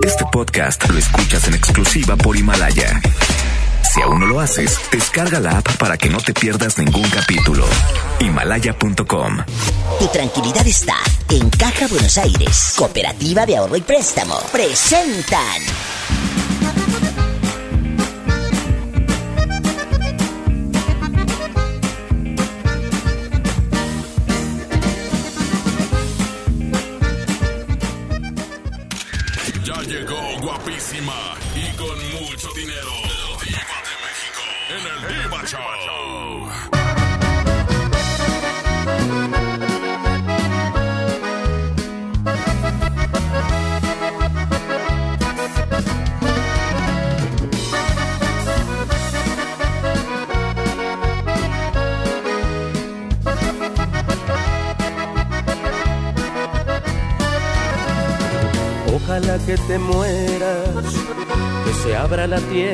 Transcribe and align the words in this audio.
Este 0.00 0.24
podcast 0.32 0.88
lo 0.88 0.98
escuchas 0.98 1.46
en 1.46 1.54
exclusiva 1.54 2.16
por 2.16 2.36
Himalaya. 2.36 3.00
Si 3.92 4.00
aún 4.00 4.20
no 4.20 4.26
lo 4.26 4.40
haces, 4.40 4.78
descarga 4.90 5.38
la 5.38 5.58
app 5.58 5.76
para 5.76 5.96
que 5.96 6.08
no 6.08 6.18
te 6.18 6.32
pierdas 6.32 6.78
ningún 6.78 7.08
capítulo. 7.10 7.64
Himalaya.com. 8.18 9.38
Tu 10.00 10.08
tranquilidad 10.08 10.66
está 10.66 10.96
en 11.30 11.48
Caja 11.50 11.86
Buenos 11.88 12.18
Aires. 12.18 12.74
Cooperativa 12.76 13.46
de 13.46 13.58
Ahorro 13.58 13.76
y 13.76 13.82
Préstamo. 13.82 14.40
Presentan. 14.50 15.62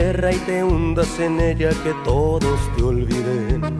Y 0.08 0.38
te 0.46 0.64
hundas 0.64 1.20
en 1.20 1.38
ella, 1.38 1.68
que 1.84 1.92
todos 2.02 2.58
te 2.74 2.82
olviden. 2.82 3.78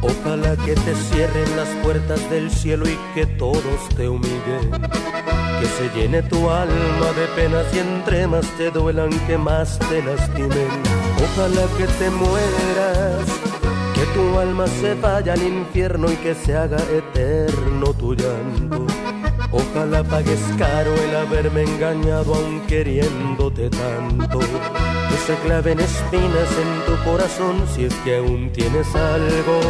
Ojalá 0.00 0.54
que 0.64 0.74
te 0.74 0.94
cierren 0.94 1.56
las 1.56 1.68
puertas 1.82 2.30
del 2.30 2.50
cielo 2.52 2.88
y 2.88 2.96
que 3.14 3.26
todos 3.26 3.88
te 3.96 4.08
humillen. 4.08 4.70
Que 5.58 5.66
se 5.66 5.90
llene 5.92 6.22
tu 6.22 6.48
alma 6.48 7.08
de 7.16 7.26
penas 7.34 7.66
y 7.74 7.80
entre 7.80 8.28
más 8.28 8.46
te 8.56 8.70
duelan, 8.70 9.10
que 9.26 9.36
más 9.36 9.78
te 9.80 10.02
lastimen. 10.04 10.68
Ojalá 11.24 11.66
que 11.76 11.86
te 11.98 12.10
mueras, 12.10 13.26
que 13.94 14.06
tu 14.14 14.38
alma 14.38 14.68
se 14.68 14.94
vaya 14.94 15.32
al 15.32 15.42
infierno 15.42 16.12
y 16.12 16.16
que 16.16 16.36
se 16.36 16.56
haga 16.56 16.78
eterno 16.92 17.92
tu 17.94 18.14
llanto. 18.14 18.86
Ojalá 19.50 20.04
pagues 20.04 20.40
caro 20.58 20.94
el 20.94 21.16
haberme 21.16 21.62
engañado 21.62 22.34
aun 22.34 22.60
queriéndote 22.68 23.68
tanto. 23.70 24.40
Que 25.16 25.32
se 25.32 25.38
claven 25.46 25.80
espinas 25.80 26.50
en 26.60 26.84
tu 26.84 27.04
corazón 27.10 27.64
si 27.74 27.86
es 27.86 27.94
que 28.04 28.18
aún 28.18 28.50
tienes 28.52 28.86
algo. 28.94 29.60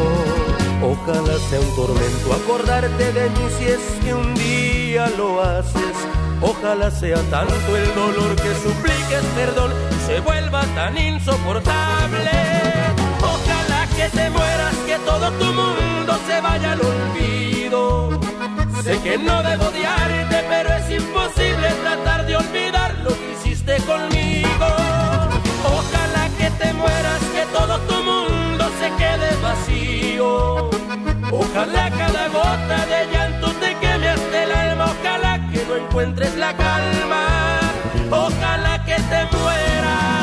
Ojalá 0.83 1.39
sea 1.49 1.61
un 1.61 1.77
tormento 1.77 2.33
acordarte 2.33 3.13
de 3.13 3.31
mí 3.31 3.47
si 3.57 3.67
es 3.67 3.81
que 4.03 4.13
un 4.13 4.35
día 4.35 5.09
lo 5.17 5.41
haces. 5.41 5.97
Ojalá 6.41 6.91
sea 6.91 7.19
tanto 7.31 7.77
el 7.77 7.95
dolor 7.95 8.35
que 8.35 8.55
supliques 8.57 9.25
perdón 9.37 9.73
y 9.93 10.07
se 10.07 10.21
vuelva 10.21 10.63
tan 10.75 10.99
insoportable. 10.99 12.31
Ojalá 13.21 13.87
que 13.95 14.09
te 14.09 14.29
mueras, 14.31 14.75
que 14.85 14.99
todo 15.05 15.31
tu 15.31 15.45
mundo 15.45 16.19
se 16.27 16.41
vaya 16.41 16.73
al 16.73 16.81
olvido. 16.81 18.21
Sé 18.83 19.01
que 19.01 19.17
no 19.17 19.43
debo 19.45 19.67
odiarte, 19.67 20.45
pero 20.49 20.71
es 20.75 20.91
imposible 20.91 21.69
tratar 21.85 22.27
de 22.27 22.37
olvidar 22.37 22.95
lo 23.05 23.11
que 23.11 23.33
hiciste 23.33 23.77
conmigo. 23.83 24.16
Todo 27.67 27.79
tu 27.81 28.03
mundo 28.03 28.65
se 28.79 28.89
quede 28.97 29.31
vacío. 29.43 30.71
Ojalá 31.31 31.91
cada 31.91 32.29
gota 32.29 32.87
de 32.87 33.13
llanto 33.13 33.53
te 33.61 33.75
queme 33.81 34.09
hasta 34.09 34.43
el 34.45 34.53
alma. 34.53 34.85
Ojalá 34.95 35.41
que 35.51 35.65
no 35.67 35.77
encuentres 35.77 36.37
la 36.37 36.57
calma. 36.57 37.27
Ojalá 38.11 38.85
que 38.85 38.95
te 38.95 39.37
mueras. 39.37 40.16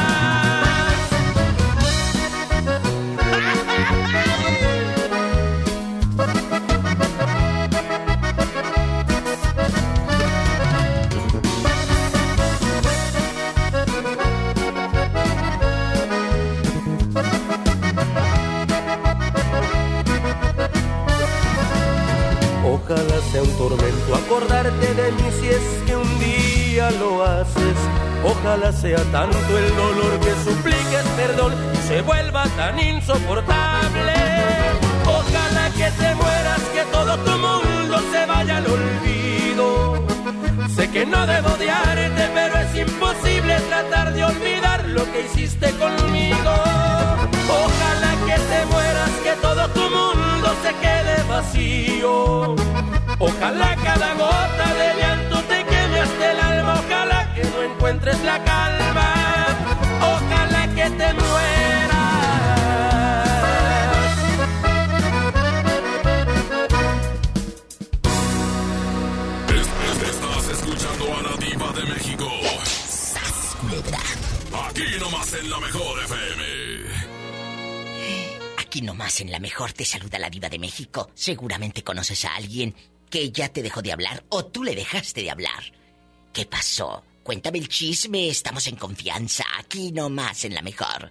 Acordarte 24.33 24.93
de 24.95 25.11
mí 25.11 25.29
si 25.39 25.47
es 25.47 25.61
que 25.85 25.95
un 25.95 26.19
día 26.19 26.89
lo 26.91 27.23
haces. 27.23 27.77
Ojalá 28.23 28.71
sea 28.71 28.97
tanto 29.11 29.57
el 29.57 29.75
dolor 29.75 30.19
que 30.21 30.33
supliques 30.43 31.05
perdón 31.15 31.53
y 31.73 31.87
se 31.87 32.01
vuelva 32.01 32.45
tan 32.57 32.79
insoportable. 32.79 34.13
Ojalá 35.05 35.69
que 35.77 35.91
te 35.91 36.15
mueras, 36.15 36.61
que 36.73 36.83
todo 36.91 37.17
tu 37.19 37.31
mundo 37.31 37.99
se 38.11 38.25
vaya 38.25 38.57
al 38.57 38.65
olvido. 38.65 40.03
Sé 40.75 40.89
que 40.89 41.05
no 41.05 41.27
debo 41.27 41.49
odiarte, 41.49 42.29
pero 42.33 42.57
es 42.57 42.87
imposible 42.87 43.59
tratar 43.69 44.13
de 44.13 44.23
olvidar 44.23 44.83
lo 44.87 45.03
que 45.11 45.27
hiciste 45.27 45.69
conmigo. 45.73 46.53
Ojalá 47.65 48.11
que 48.25 48.37
te 48.51 48.65
mueras, 48.65 49.11
que 49.23 49.33
todo 49.41 49.67
tu 49.69 49.81
mundo 49.81 50.47
se 50.63 50.73
quede 50.81 51.23
vacío. 51.29 52.82
Ojalá 53.25 53.75
cada 53.83 54.13
gota 54.15 54.67
de 54.79 54.87
llanto 54.99 55.37
te 55.43 55.63
queme 55.63 55.99
hasta 56.01 56.31
el 56.31 56.39
alma. 56.39 56.73
Ojalá 56.85 57.33
que 57.33 57.43
no 57.43 57.63
encuentres 57.63 58.19
la 58.23 58.43
calma. 58.43 59.09
Ojalá 60.01 60.67
que 60.75 60.89
te 60.89 61.13
mueras. 61.13 61.93
Es- 69.49 69.67
es- 69.89 70.09
Estás 70.09 70.49
escuchando 70.51 71.05
a 71.17 71.21
la 71.21 71.37
Diva 71.37 71.71
de 71.73 71.83
México. 71.93 72.27
Aquí 74.69 74.83
nomás 74.99 75.33
en 75.33 75.49
la 75.49 75.59
mejor 75.59 75.99
FM. 76.03 76.62
Nomás 78.83 79.19
en 79.21 79.31
la 79.31 79.39
mejor 79.39 79.71
te 79.71 79.85
saluda 79.85 80.19
la 80.19 80.29
diva 80.29 80.49
de 80.49 80.59
México. 80.59 81.09
Seguramente 81.15 81.85
conoces 81.85 82.25
a 82.25 82.35
alguien 82.35 82.75
que 83.09 83.31
ya 83.31 83.47
te 83.47 83.63
dejó 83.63 83.81
de 83.81 83.93
hablar 83.93 84.25
o 84.27 84.43
tú 84.45 84.61
le 84.61 84.75
dejaste 84.75 85.23
de 85.23 85.31
hablar. 85.31 85.63
¿Qué 86.33 86.45
pasó? 86.45 87.01
Cuéntame 87.23 87.59
el 87.59 87.69
chisme, 87.69 88.27
estamos 88.27 88.67
en 88.67 88.75
confianza. 88.75 89.45
Aquí 89.57 89.93
nomás 89.93 90.43
en 90.43 90.53
la 90.53 90.61
mejor. 90.61 91.09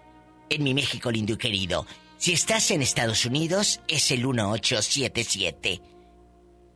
en 0.51 0.63
mi 0.63 0.75
México 0.75 1.11
lindo 1.11 1.33
y 1.33 1.39
querido, 1.39 1.87
si 2.19 2.35
estás 2.35 2.71
en 2.71 2.83
Estados 2.83 3.25
Unidos 3.25 3.81
es 3.89 4.11
el 4.11 4.27
1877 4.27 5.81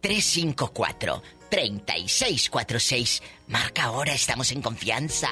354 0.00 1.39
3646. 1.50 3.22
Marca 3.48 3.84
ahora, 3.84 4.12
estamos 4.12 4.52
en 4.52 4.62
confianza. 4.62 5.28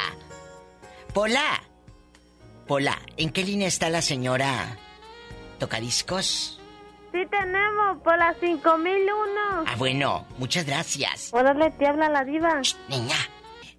Pola. 1.15 1.63
Pola, 2.67 2.99
¿en 3.17 3.31
qué 3.31 3.45
línea 3.45 3.69
está 3.69 3.89
la 3.89 4.03
señora? 4.03 4.77
¿Tocadiscos? 5.59 6.61
Sí 7.13 7.21
tenemos, 7.31 8.03
por 8.03 8.19
las 8.19 8.37
5001. 8.39 9.65
Ah, 9.67 9.75
bueno, 9.79 10.27
muchas 10.39 10.67
gracias. 10.67 11.31
Órale, 11.33 11.71
te 11.73 11.87
habla 11.87 12.11
la 12.11 12.25
diva. 12.25 12.61
Niña. 12.89 13.17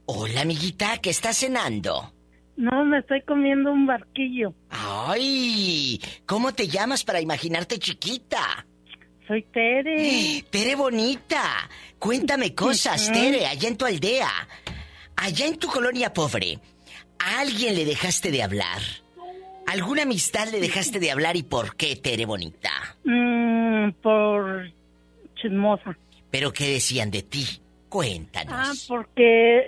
Hola, 0.05 0.41
amiguita, 0.41 0.97
¿qué 0.97 1.11
estás 1.11 1.37
cenando? 1.37 2.11
No, 2.57 2.83
me 2.83 2.99
estoy 2.99 3.21
comiendo 3.21 3.71
un 3.71 3.85
barquillo. 3.85 4.53
¡Ay! 4.69 6.01
¿Cómo 6.25 6.51
te 6.53 6.67
llamas 6.67 7.03
para 7.03 7.21
imaginarte 7.21 7.77
chiquita? 7.77 8.65
Soy 9.29 9.43
Tere. 9.43 10.43
Tere 10.49 10.75
bonita. 10.75 11.69
Cuéntame 11.99 12.55
cosas. 12.55 13.11
Tere, 13.11 13.45
allá 13.45 13.69
en 13.69 13.77
tu 13.77 13.85
aldea. 13.85 14.27
Allá 15.15 15.45
en 15.45 15.59
tu 15.59 15.67
colonia 15.67 16.11
pobre. 16.11 16.57
¿A 17.19 17.41
alguien 17.41 17.75
le 17.75 17.85
dejaste 17.85 18.31
de 18.31 18.41
hablar? 18.41 18.81
¿Alguna 19.67 20.01
amistad 20.01 20.47
le 20.51 20.59
dejaste 20.59 20.99
de 20.99 21.11
hablar 21.11 21.35
y 21.35 21.43
por 21.43 21.75
qué, 21.75 21.95
Tere 21.95 22.25
bonita? 22.25 22.71
Mm, 23.03 23.91
por 24.01 24.71
chismosa. 25.35 25.95
¿Pero 26.31 26.51
qué 26.51 26.67
decían 26.67 27.11
de 27.11 27.21
ti? 27.21 27.45
Ah, 27.51 27.61
Cuéntanos. 27.89 28.85
porque 28.87 29.63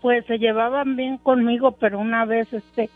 pues 0.00 0.24
se 0.26 0.38
llevaban 0.38 0.96
bien 0.96 1.18
conmigo, 1.18 1.72
pero 1.72 1.98
una 1.98 2.24
vez 2.24 2.50
este 2.50 2.88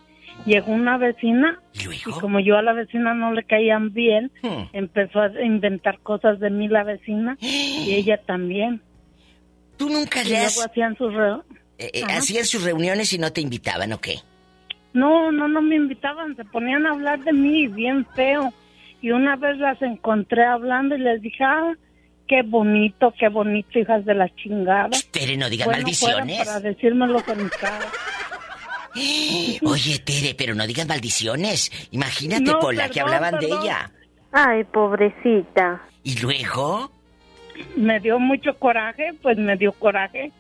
llegó 0.45 0.73
una 0.73 0.99
vecina 0.99 1.59
¿Y 1.73 1.93
y 1.95 2.01
como 2.21 2.39
yo 2.41 2.57
a 2.59 2.63
la 2.63 2.73
vecina 2.73 3.15
no 3.15 3.33
le 3.33 3.45
caían 3.45 3.93
bien, 3.93 4.31
Hmm. 4.43 4.65
empezó 4.73 5.21
a 5.21 5.31
inventar 5.43 5.99
cosas 6.01 6.39
de 6.41 6.51
mí 6.51 6.69
la 6.69 6.85
vecina 6.85 7.37
y 7.41 7.95
ella 7.95 8.19
también. 8.27 8.81
¿Tú 9.77 9.89
nunca 9.91 10.23
le 10.23 10.31
luego 10.31 10.45
has... 10.47 10.67
hacían 10.67 10.97
sus 10.97 11.13
re- 11.13 11.41
eh, 11.79 11.91
eh, 11.93 12.03
hacían 12.09 12.45
sus 12.45 12.63
reuniones 12.65 13.13
y 13.13 13.19
no 13.19 13.33
te 13.33 13.41
invitaban 13.43 13.93
o 13.93 14.01
qué? 14.01 14.17
No, 14.95 15.31
no, 15.31 15.47
no 15.49 15.61
me 15.61 15.77
invitaban, 15.77 16.35
se 16.37 16.45
ponían 16.47 16.87
a 16.87 16.91
hablar 16.93 17.23
de 17.23 17.33
mí 17.35 17.67
bien 17.67 18.07
feo. 18.15 18.53
Y 19.03 19.11
una 19.11 19.37
vez 19.37 19.59
las 19.59 19.81
encontré 19.83 20.45
hablando 20.47 20.97
y 20.97 21.01
les 21.01 21.21
dije, 21.21 21.45
ah, 21.45 21.75
qué 22.27 22.41
bonito, 22.43 23.13
qué 23.19 23.29
bonito, 23.29 23.79
hijas 23.79 24.07
de 24.07 24.15
la 24.15 24.35
chingada. 24.37 24.89
Tere, 25.11 25.37
no 25.37 25.51
digas 25.51 25.67
Bueno, 25.67 25.83
maldiciones. 25.83 26.39
para 26.39 26.61
decírmelo 26.61 27.23
en 27.29 27.45
mi 27.45 27.51
cara. 27.51 27.85
Oye, 29.65 29.99
Tere, 30.01 30.35
pero 30.37 30.55
no 30.55 30.67
digas 30.67 30.87
maldiciones. 30.87 31.71
Imagínate, 31.91 32.43
No, 32.51 32.59
Pola, 32.59 32.89
que 32.89 33.01
perdón, 33.01 33.15
hablaban 33.15 33.41
de 33.41 33.47
ella. 33.47 33.91
Ay, 34.33 34.65
pobrecita. 34.65 35.83
Y 36.03 36.19
luego, 36.21 36.91
Me 37.77 38.01
dio 38.01 38.19
mucho 38.19 38.55
coraje, 38.59 39.13
pues 39.23 39.39
me 39.39 39.57
dio 39.57 39.73
coraje. 39.73 40.31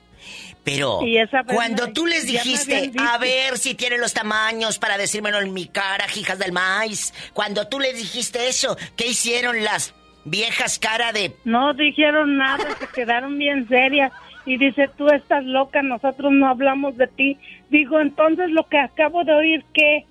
pero 0.64 1.00
cuando 1.46 1.86
me- 1.86 1.92
tú 1.92 2.06
les 2.06 2.26
dijiste, 2.26 2.90
a 2.98 3.16
ver 3.18 3.56
si 3.58 3.74
tienen 3.74 4.00
los 4.00 4.12
tamaños 4.12 4.78
para 4.78 4.98
decírmelo 4.98 5.40
en 5.40 5.52
mi 5.54 5.66
cara, 5.68 6.06
hijas 6.16 6.38
del 6.38 6.52
maíz, 6.52 7.14
cuando 7.32 7.68
tú 7.68 7.78
les 7.80 7.96
dijiste 7.96 8.48
eso, 8.48 8.76
¿qué 8.96 9.06
hicieron 9.06 9.62
las 9.64 9.94
viejas 10.24 10.78
cara 10.80 11.12
de... 11.12 11.36
No 11.44 11.72
dijeron 11.74 12.36
nada, 12.36 12.66
se 12.78 12.86
quedaron 12.88 13.38
bien 13.38 13.68
serias. 13.68 14.12
Y 14.46 14.56
dice, 14.58 14.88
tú 14.96 15.08
estás 15.08 15.44
loca, 15.44 15.82
nosotros 15.82 16.32
no 16.32 16.48
hablamos 16.48 16.96
de 16.96 17.08
ti. 17.08 17.36
Digo, 17.68 18.00
entonces 18.00 18.48
lo 18.50 18.66
que 18.68 18.78
acabo 18.78 19.24
de 19.24 19.34
oír, 19.34 19.64
¿qué? 19.74 20.06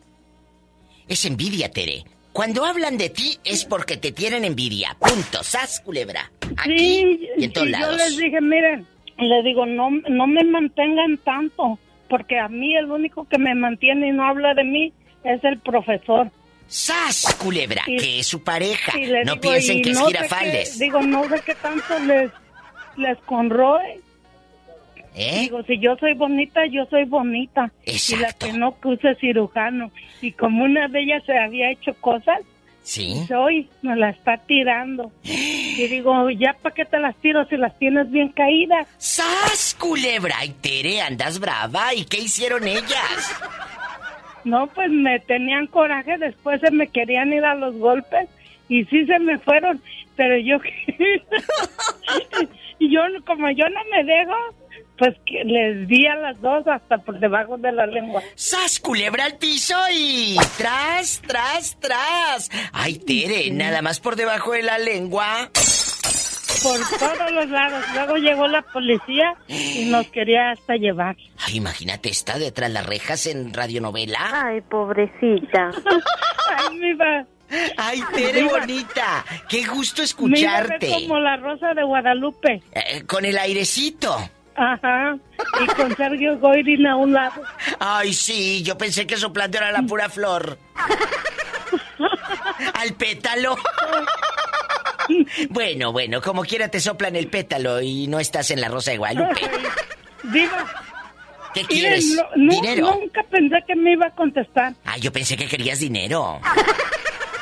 Es 1.08 1.26
envidia, 1.26 1.72
Tere. 1.72 2.04
Cuando 2.34 2.66
hablan 2.66 2.98
de 2.98 3.10
ti 3.10 3.38
es 3.46 3.64
porque 3.64 3.96
te 3.96 4.12
tienen 4.12 4.44
envidia. 4.44 4.96
Punto. 5.00 5.42
Sas, 5.42 5.80
culebra. 5.80 6.30
Aquí 6.58 6.78
Sí, 6.78 7.30
y 7.38 7.44
en 7.46 7.54
todos 7.54 7.68
y 7.70 7.72
yo 7.72 7.92
les 7.94 8.18
dije, 8.18 8.42
miren, 8.42 8.86
le 9.18 9.44
digo, 9.44 9.66
no, 9.66 9.90
no 10.10 10.28
me 10.28 10.44
mantengan 10.44 11.18
tanto, 11.20 11.80
porque 12.10 12.38
a 12.38 12.50
mí 12.50 12.76
el 12.76 12.92
único 12.92 13.26
que 13.30 13.38
me 13.38 13.56
mantiene 13.56 14.10
y 14.10 14.12
no 14.12 14.26
habla 14.28 14.54
de 14.54 14.66
mí 14.66 14.92
es 15.24 15.42
el 15.46 15.60
profesor. 15.60 16.30
¡Sas, 16.68 17.38
culebra! 17.42 17.84
Y- 17.88 17.96
que 17.96 18.20
es 18.20 18.28
su 18.28 18.44
pareja. 18.44 18.92
No 19.24 19.36
digo, 19.36 19.40
piensen 19.42 19.82
que 19.82 19.92
es 19.92 19.98
no 20.00 20.08
sé 20.08 20.18
girafales. 20.18 20.74
qué- 20.78 20.84
digo, 20.84 21.02
no 21.04 21.24
sé 21.30 21.42
qué 21.46 21.56
tanto 21.56 22.00
les, 22.00 22.32
les 22.98 23.18
conroe. 23.20 24.02
¿Eh? 25.16 25.42
Digo, 25.42 25.64
si 25.64 25.80
yo 25.80 25.96
soy 25.98 26.14
bonita, 26.14 26.66
yo 26.66 26.86
soy 26.88 27.06
bonita. 27.06 27.72
Y 27.86 28.16
la 28.18 28.34
que 28.34 28.52
no 28.54 28.80
que 28.80 28.90
use 28.90 29.16
cirujano. 29.16 29.92
Y 30.22 30.32
como 30.34 30.64
una 30.66 30.88
de 30.90 31.02
ellas 31.02 31.24
se 31.26 31.38
había 31.38 31.72
hecho 31.72 31.94
cosas, 32.02 32.40
Sí. 32.84 33.26
hoy 33.36 33.68
me 33.82 33.96
la 33.96 34.10
está 34.12 34.38
tirando. 34.38 35.12
Y 35.24 35.88
digo, 35.88 36.30
ya 36.30 36.54
para 36.62 36.76
qué 36.76 36.86
te 36.86 37.00
las 37.00 37.16
tiro 37.16 37.44
si 37.48 37.58
las 37.58 37.78
tienes 37.80 38.12
bien 38.12 38.30
caídas. 38.30 38.88
¡Sas, 38.98 39.76
culebra! 39.80 40.46
Y 40.46 40.50
Tere, 40.50 41.02
andas 41.02 41.40
brava. 41.40 41.94
¿Y 41.96 42.06
qué 42.06 42.20
hicieron 42.20 42.68
ellas? 42.68 43.42
No, 44.44 44.68
pues 44.68 44.92
me 44.92 45.20
tenían 45.22 45.66
coraje, 45.68 46.18
después 46.20 46.62
se 46.62 46.70
me 46.70 46.88
querían 46.88 47.34
ir 47.34 47.44
a 47.44 47.56
los 47.56 47.76
golpes 47.78 48.30
y 48.70 48.84
sí 48.86 49.04
se 49.08 49.18
me 49.18 49.40
fueron, 49.40 49.82
pero 50.16 50.38
yo 50.38 50.58
y 52.80 52.92
yo 52.94 53.02
como 53.26 53.50
yo 53.52 53.68
no 53.70 53.80
me 53.92 54.04
dejo, 54.04 54.36
pues 54.98 55.16
que 55.26 55.44
les 55.44 55.88
di 55.88 56.06
a 56.08 56.16
las 56.16 56.40
dos 56.42 56.66
hasta 56.68 56.98
por 57.00 57.20
debajo 57.20 57.58
de 57.58 57.72
la 57.72 57.86
lengua. 57.86 58.22
¡Sas, 58.36 58.80
culebra 58.80 59.26
al 59.26 59.38
piso 59.38 59.76
y... 59.92 60.38
¡Tras, 60.58 61.22
tras, 61.28 61.78
tras! 61.80 62.50
¡Ay, 62.72 62.98
Tere! 63.00 63.52
Nada 63.52 63.82
más 63.82 64.00
por 64.00 64.16
debajo 64.16 64.54
de 64.54 64.64
la 64.64 64.78
lengua. 64.78 65.50
Por 66.64 66.80
todos 66.98 67.32
los 67.32 67.50
lados. 67.50 67.84
Luego 67.94 68.16
llegó 68.18 68.48
la 68.48 68.62
policía 68.62 69.36
y 69.48 69.86
nos 69.86 70.08
quería 70.08 70.52
hasta 70.52 70.76
llevar. 70.76 71.16
Ay, 71.46 71.58
imagínate, 71.58 72.10
está 72.10 72.40
detrás 72.40 72.70
de 72.70 72.74
las 72.74 72.86
rejas 72.86 73.28
en 73.28 73.54
radionovela. 73.54 74.20
Ay, 74.46 74.62
pobrecita. 74.62 75.72
Ay, 76.58 76.80
mi 76.80 76.94
va. 76.94 77.26
¡Ay, 77.78 78.02
Tere 78.16 78.44
bonita! 78.46 79.24
¡Qué 79.48 79.66
gusto 79.66 80.02
escucharte! 80.02 80.90
como 81.08 81.20
la 81.20 81.38
rosa 81.38 81.74
de 81.76 81.84
Guadalupe. 81.84 82.64
Eh, 82.72 83.04
con 83.06 83.24
el 83.26 83.38
airecito. 83.38 84.18
Ajá. 84.56 85.18
Y 85.62 85.66
con 85.76 85.96
Sergio 85.96 86.38
Goyrin 86.40 86.88
a 86.88 86.96
un 86.96 87.14
lado. 87.14 87.42
Ay, 87.80 88.14
sí, 88.14 88.64
yo 88.64 88.78
pensé 88.78 89.06
que 89.06 89.18
soplando 89.18 89.58
era 89.58 89.72
la 89.72 89.82
pura 89.84 90.10
flor. 90.10 90.58
Al 92.74 92.94
pétalo. 92.94 93.56
bueno, 95.50 95.92
bueno, 95.92 96.22
como 96.22 96.44
quiera 96.44 96.68
te 96.70 96.80
soplan 96.80 97.16
el 97.16 97.28
pétalo 97.28 97.82
y 97.82 98.08
no 98.08 98.20
estás 98.20 98.52
en 98.52 98.62
la 98.62 98.70
Rosa 98.70 98.92
de 98.92 98.98
Guadalupe. 98.98 99.42
Diva, 100.24 100.66
¿Qué 101.54 101.62
quieres? 101.66 102.06
no- 102.16 102.24
no- 102.36 102.52
¿Dinero? 102.54 102.98
Nunca 103.00 103.24
pensé 103.24 103.58
que 103.68 103.76
me 103.76 103.94
iba 103.94 104.08
a 104.08 104.12
contestar. 104.12 104.74
Ah, 104.86 104.98
yo 104.98 105.12
pensé 105.12 105.38
que 105.38 105.48
querías 105.48 105.80
dinero. 105.80 106.40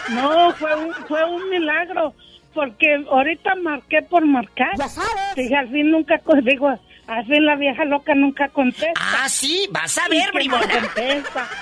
No, 0.09 0.51
fue 0.55 0.75
un, 0.75 0.93
fue 1.07 1.23
un 1.25 1.49
milagro. 1.49 2.13
Porque 2.53 3.03
ahorita 3.09 3.55
marqué 3.55 4.03
por 4.03 4.23
marcar. 4.27 4.73
Dije, 5.35 5.55
al 5.55 5.69
fin 5.69 5.89
nunca, 5.89 6.21
digo, 6.43 6.69
fin 7.27 7.45
la 7.45 7.55
vieja 7.55 7.85
loca 7.85 8.15
nunca 8.15 8.49
contesta. 8.49 8.93
Ah, 8.95 9.29
sí, 9.29 9.67
vas 9.71 9.97
a 9.97 10.07
ver, 10.07 10.31
que 10.31 10.47
no 10.47 10.59
contesta. 10.59 11.49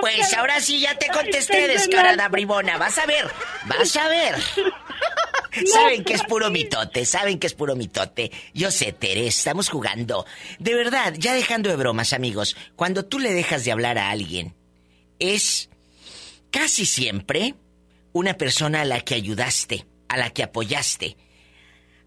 Pues 0.00 0.32
ahora 0.34 0.60
sí 0.60 0.80
ya 0.80 0.96
te 0.96 1.08
contesté, 1.08 1.68
descarada 1.68 2.28
brimona. 2.28 2.78
Vas 2.78 2.98
a 2.98 3.06
ver, 3.06 3.30
vas 3.66 3.96
a 3.96 4.08
ver. 4.08 4.36
Saben 5.66 6.04
que 6.04 6.14
es 6.14 6.22
puro 6.22 6.50
mitote, 6.50 7.04
saben 7.04 7.38
que 7.38 7.48
es 7.48 7.54
puro 7.54 7.74
mitote. 7.74 8.30
Yo 8.54 8.70
sé, 8.70 8.92
Tere, 8.92 9.26
estamos 9.26 9.68
jugando. 9.68 10.24
De 10.58 10.74
verdad, 10.74 11.14
ya 11.18 11.34
dejando 11.34 11.70
de 11.70 11.76
bromas, 11.76 12.12
amigos, 12.12 12.56
cuando 12.76 13.04
tú 13.04 13.18
le 13.18 13.32
dejas 13.32 13.64
de 13.64 13.72
hablar 13.72 13.98
a 13.98 14.10
alguien, 14.10 14.54
es 15.18 15.68
casi 16.52 16.86
siempre 16.86 17.56
una 18.12 18.34
persona 18.34 18.82
a 18.82 18.84
la 18.84 19.00
que 19.00 19.14
ayudaste, 19.14 19.86
a 20.08 20.16
la 20.16 20.30
que 20.30 20.44
apoyaste. 20.44 21.16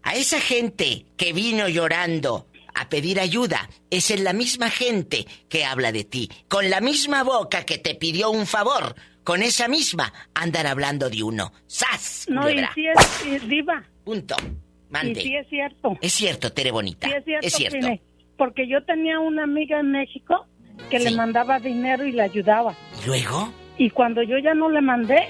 A 0.04 0.14
esa 0.14 0.38
gente 0.38 1.06
que 1.16 1.32
vino 1.32 1.66
llorando 1.66 2.46
a 2.74 2.88
pedir 2.90 3.18
ayuda, 3.18 3.70
es 3.90 4.10
en 4.10 4.22
la 4.22 4.34
misma 4.34 4.68
gente 4.68 5.24
que 5.48 5.64
habla 5.64 5.92
de 5.92 6.04
ti, 6.04 6.28
con 6.48 6.68
la 6.68 6.80
misma 6.80 7.22
boca 7.22 7.64
que 7.64 7.78
te 7.78 7.94
pidió 7.94 8.30
un 8.30 8.46
favor, 8.46 8.94
con 9.22 9.42
esa 9.42 9.66
misma 9.66 10.12
andan 10.34 10.66
hablando 10.66 11.08
de 11.08 11.22
uno. 11.22 11.52
¡Sas! 11.66 12.26
No, 12.28 12.50
y 12.50 12.58
sí 12.74 12.86
es, 12.86 13.26
y 13.26 13.38
diva. 13.46 13.82
Punto. 14.04 14.36
Y 14.40 14.92
Mande. 14.92 15.22
sí 15.22 15.34
es 15.36 15.48
cierto. 15.48 15.96
Es 16.02 16.12
cierto, 16.12 16.52
Tere 16.52 16.70
Bonita. 16.70 17.08
Es 17.08 17.24
cierto. 17.24 17.46
Es 17.46 17.52
cierto. 17.54 17.78
Fine, 17.78 18.02
porque 18.36 18.68
yo 18.68 18.84
tenía 18.84 19.18
una 19.20 19.44
amiga 19.44 19.80
en 19.80 19.90
México 19.90 20.46
que 20.90 20.98
le 20.98 21.12
mandaba 21.12 21.58
dinero 21.60 22.04
y 22.04 22.12
le 22.12 22.22
ayudaba. 22.22 22.76
¿Y 23.02 23.06
luego? 23.06 23.52
Y 23.78 23.88
cuando 23.90 24.22
yo 24.22 24.36
ya 24.38 24.52
no 24.52 24.68
le 24.68 24.82
mandé, 24.82 25.28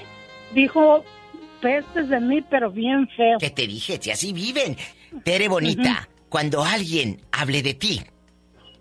dijo 0.53 1.05
pestes 1.65 2.09
de 2.09 2.19
mí, 2.19 2.43
pero 2.43 2.69
bien 2.69 3.07
feo. 3.17 3.39
¿Qué 3.39 3.49
te 3.49 3.65
dije? 3.65 3.97
Si 3.99 4.11
así 4.11 4.33
viven. 4.33 4.77
Tere 5.23 5.47
Bonita, 5.47 6.07
cuando 6.29 6.63
alguien 6.63 7.21
hable 7.31 7.63
de 7.63 7.73
ti, 7.73 8.01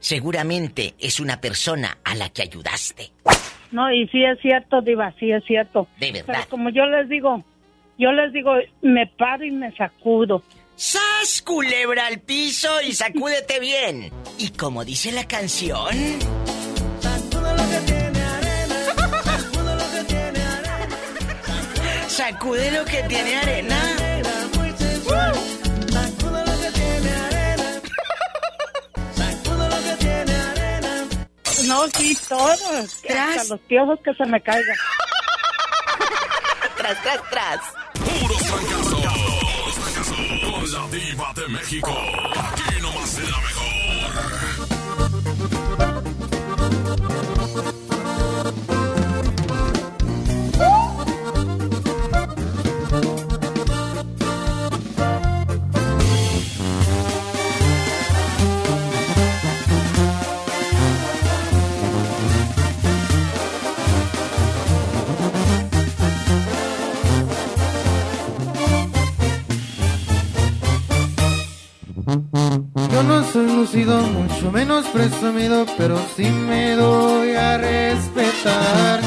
seguramente 0.00 0.94
es 0.98 1.18
una 1.18 1.40
persona 1.40 1.96
a 2.04 2.14
la 2.14 2.28
que 2.28 2.42
ayudaste. 2.42 3.10
No, 3.72 3.90
y 3.90 4.06
sí 4.08 4.22
es 4.22 4.38
cierto, 4.42 4.82
Diva, 4.82 5.14
sí 5.18 5.32
es 5.32 5.42
cierto. 5.46 5.88
De 5.98 6.12
verdad. 6.12 6.26
Pero 6.26 6.48
como 6.50 6.68
yo 6.68 6.84
les 6.84 7.08
digo, 7.08 7.42
yo 7.98 8.12
les 8.12 8.34
digo, 8.34 8.52
me 8.82 9.06
paro 9.06 9.46
y 9.46 9.50
me 9.50 9.74
sacudo. 9.74 10.42
¡Sas, 10.76 11.40
culebra 11.40 12.06
al 12.08 12.20
piso 12.20 12.82
y 12.86 12.92
sacúdete 12.92 13.60
bien! 13.60 14.10
Y 14.38 14.50
como 14.50 14.84
dice 14.84 15.10
la 15.10 15.24
canción... 15.24 15.88
Sacude 17.00 17.50
lo 17.56 17.70
que 17.70 17.86
tiene 17.86 18.13
arena. 22.20 23.80
No, 31.66 31.88
sí, 31.88 32.16
todo. 32.28 32.54
que 33.02 33.08
Tras. 33.08 33.38
Hasta 33.38 33.54
los 33.54 33.60
piojos 33.62 33.98
que 34.04 34.12
se 34.14 34.26
me 34.26 34.40
caigan. 34.40 34.76
Tras, 36.76 37.02
tras, 37.02 37.30
tras. 37.30 37.60
Puros 37.94 38.42
fracasos. 38.42 39.02
Con 40.52 40.72
la 40.72 40.86
diva 40.88 41.32
de 41.34 41.48
México. 41.48 41.98
Aquí 42.36 42.73
lucido, 73.64 74.00
mucho 74.02 74.52
menos 74.52 74.86
presumido, 74.86 75.66
pero 75.76 75.98
sí 76.16 76.24
me 76.24 76.72
doy 76.76 77.34
a 77.34 77.58
respetar. 77.58 79.00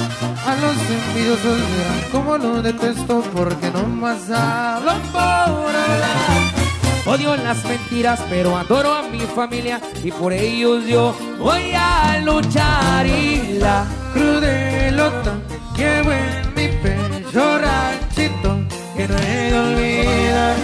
A 0.46 0.56
los 0.56 0.78
envidiosos 0.90 1.60
verán 1.78 2.12
como 2.12 2.38
lo 2.38 2.62
detesto 2.62 3.22
porque 3.34 3.70
no 3.72 3.84
más 3.84 4.30
hablan 4.30 5.02
por 5.12 5.22
hablar. 5.22 6.58
Odio 7.06 7.38
las 7.38 7.64
mentiras, 7.64 8.20
pero 8.30 8.58
adoro 8.58 8.94
a 8.94 9.04
mi 9.04 9.20
familia 9.20 9.80
y 10.04 10.12
por 10.12 10.34
ellos 10.34 10.86
yo 10.86 11.16
voy 11.40 11.72
a 11.74 12.20
luchar. 12.26 13.06
Y 13.06 13.60
la 13.60 13.86
crudelota 14.14 15.36
llevo 15.78 16.12
en 16.12 16.54
mi 16.56 16.68
pecho 16.82 17.60
ranchito 17.60 18.58
que 18.96 19.08
no 19.08 19.18
he 19.18 19.52
de 19.52 19.60
olvidar. 19.60 20.57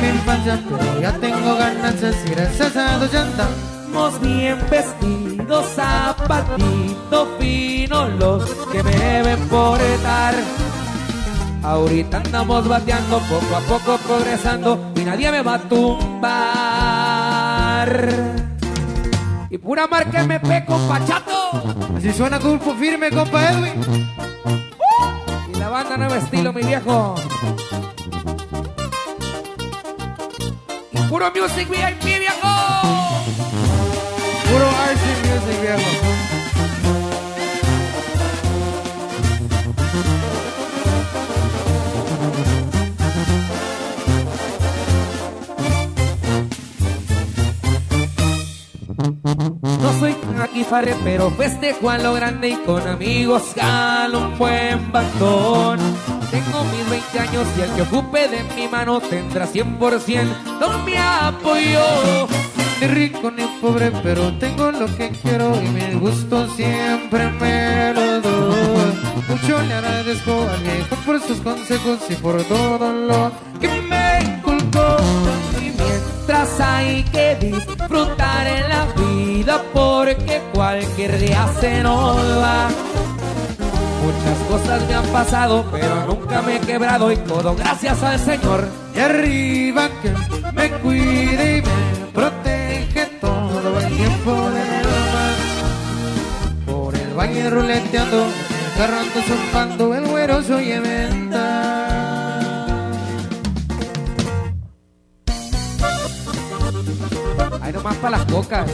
Mi 0.00 0.08
infancia, 0.08 0.60
pero 0.68 1.00
ya 1.00 1.12
tengo 1.12 1.56
ganancias 1.56 2.16
y 2.26 2.30
gracias 2.30 2.76
a 2.76 2.98
Dios 2.98 3.12
ya 3.12 3.22
andamos 3.22 4.20
bien 4.20 4.58
vestidos, 4.70 5.66
zapatitos 5.74 7.28
finos 7.38 8.10
los 8.18 8.44
que 8.72 8.82
me 8.82 8.90
deben 8.90 9.38
portar. 9.48 10.34
Ahorita 11.62 12.18
andamos 12.18 12.68
bateando, 12.68 13.20
poco 13.20 13.56
a 13.56 13.60
poco 13.60 13.96
progresando 14.06 14.92
y 14.96 15.00
nadie 15.00 15.30
me 15.30 15.40
va 15.42 15.54
a 15.54 15.60
tumbar. 15.60 16.36
Y 19.48 19.58
pura 19.58 19.86
marca 19.86 20.22
MP, 20.22 20.64
compa 20.66 21.02
Chato. 21.06 21.62
Así 21.96 22.12
suena 22.12 22.38
Culpo 22.38 22.74
Firme, 22.74 23.10
compa 23.10 23.50
Edwin. 23.50 23.82
Y 25.54 25.58
la 25.58 25.70
banda 25.70 25.96
Nuevo 25.96 26.16
Estilo, 26.16 26.52
mi 26.52 26.62
viejo. 26.62 27.14
Puro 31.08 31.30
Music 31.30 31.68
VIP, 31.68 32.02
viejo. 32.02 32.54
Puro 34.48 34.66
RC 34.92 35.04
Music, 35.26 35.60
viejo. 35.60 36.16
No 49.62 50.00
soy 50.00 50.16
aquí 50.42 50.64
farre, 50.64 50.96
pero 51.04 51.30
festejo 51.30 51.90
a 51.90 51.98
lo 51.98 52.14
grande 52.14 52.48
y 52.50 52.56
con 52.64 52.86
amigos 52.86 53.42
jalo 53.54 54.20
un 54.20 54.38
buen 54.38 54.92
bastón. 54.92 55.78
Tengo 56.36 56.64
mis 56.64 56.90
20 56.90 57.18
años 57.18 57.46
y 57.56 57.60
el 57.62 57.70
que 57.72 57.80
ocupe 57.80 58.28
de 58.28 58.42
mi 58.54 58.68
mano 58.68 59.00
tendrá 59.00 59.48
100% 59.48 60.58
todo 60.60 60.78
mi 60.80 60.94
apoyo. 60.94 62.28
Ni 62.78 62.86
rico 62.88 63.30
ni 63.30 63.44
pobre, 63.58 63.90
pero 64.02 64.36
tengo 64.36 64.70
lo 64.70 64.84
que 64.98 65.12
quiero 65.22 65.58
y 65.62 65.68
mi 65.68 65.98
gusto 65.98 66.46
siempre 66.48 67.30
me 67.40 67.94
lo 67.94 68.20
doy. 68.20 68.92
Mucho 69.30 69.62
le 69.62 69.72
agradezco 69.72 70.46
al 70.52 70.62
viejo 70.62 70.96
por 71.06 71.22
sus 71.22 71.38
consejos 71.38 72.00
y 72.10 72.14
por 72.16 72.44
todo 72.44 72.92
lo 72.92 73.32
que 73.58 73.68
me 73.68 74.18
inculcó. 74.22 74.98
Y 75.58 75.72
mientras 75.72 76.60
hay 76.60 77.02
que 77.04 77.34
disfrutar 77.36 78.46
en 78.46 78.68
la 78.68 78.84
vida, 78.94 79.62
porque 79.72 80.42
cualquier 80.52 81.18
día 81.18 81.48
se 81.58 81.82
nos 81.82 82.18
va. 82.42 82.68
Muchas 84.06 84.38
cosas 84.48 84.88
me 84.88 84.94
han 84.94 85.06
pasado, 85.06 85.64
pero 85.72 86.06
nunca 86.06 86.40
me 86.42 86.56
he 86.56 86.60
quebrado 86.60 87.10
y 87.10 87.16
todo 87.16 87.56
gracias 87.56 88.00
al 88.04 88.20
Señor. 88.20 88.68
Y 88.94 89.00
arriba 89.00 89.88
que 90.00 90.12
me 90.52 90.70
cuide 90.78 91.58
y 91.58 91.62
me 91.62 92.06
protege 92.14 93.06
todo 93.20 93.80
el 93.80 93.96
tiempo 93.96 94.30
del 94.50 94.84
mar. 95.12 95.34
Por 96.66 96.94
el 96.94 97.14
valle 97.18 97.50
ruleteando, 97.50 98.26
el 98.26 99.50
carro 99.56 99.94
el 99.94 100.06
güero 100.06 100.40
soy 100.40 100.78
venta. 100.78 101.96
Ay, 107.60 107.72
nomás 107.72 107.96
para 107.96 108.18
las 108.18 108.26
cocas. 108.26 108.70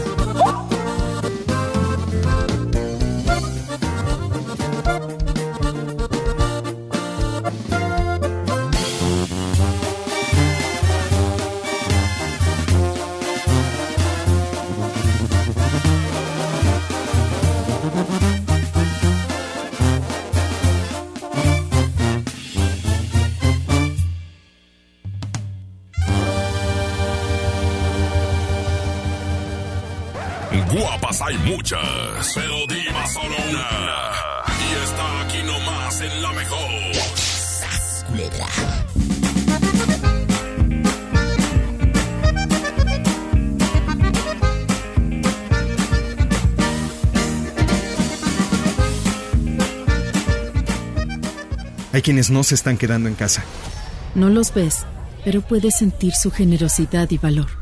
Hay 31.25 31.38
muchas, 31.38 32.33
pero 32.35 32.67
diva 32.67 33.07
solo 33.07 33.35
una. 33.50 33.69
Y 34.59 34.85
está 34.85 35.21
aquí 35.23 35.43
nomás 35.45 36.00
en 36.00 36.23
la 36.23 36.33
mejor. 36.33 36.73
Hay 51.95 52.00
quienes 52.00 52.31
no 52.31 52.43
se 52.43 52.55
están 52.55 52.79
quedando 52.79 53.09
en 53.09 53.14
casa. 53.14 53.45
No 54.14 54.31
los 54.31 54.55
ves, 54.55 54.87
pero 55.25 55.43
puedes 55.43 55.76
sentir 55.76 56.14
su 56.14 56.31
generosidad 56.31 57.11
y 57.11 57.19
valor. 57.19 57.62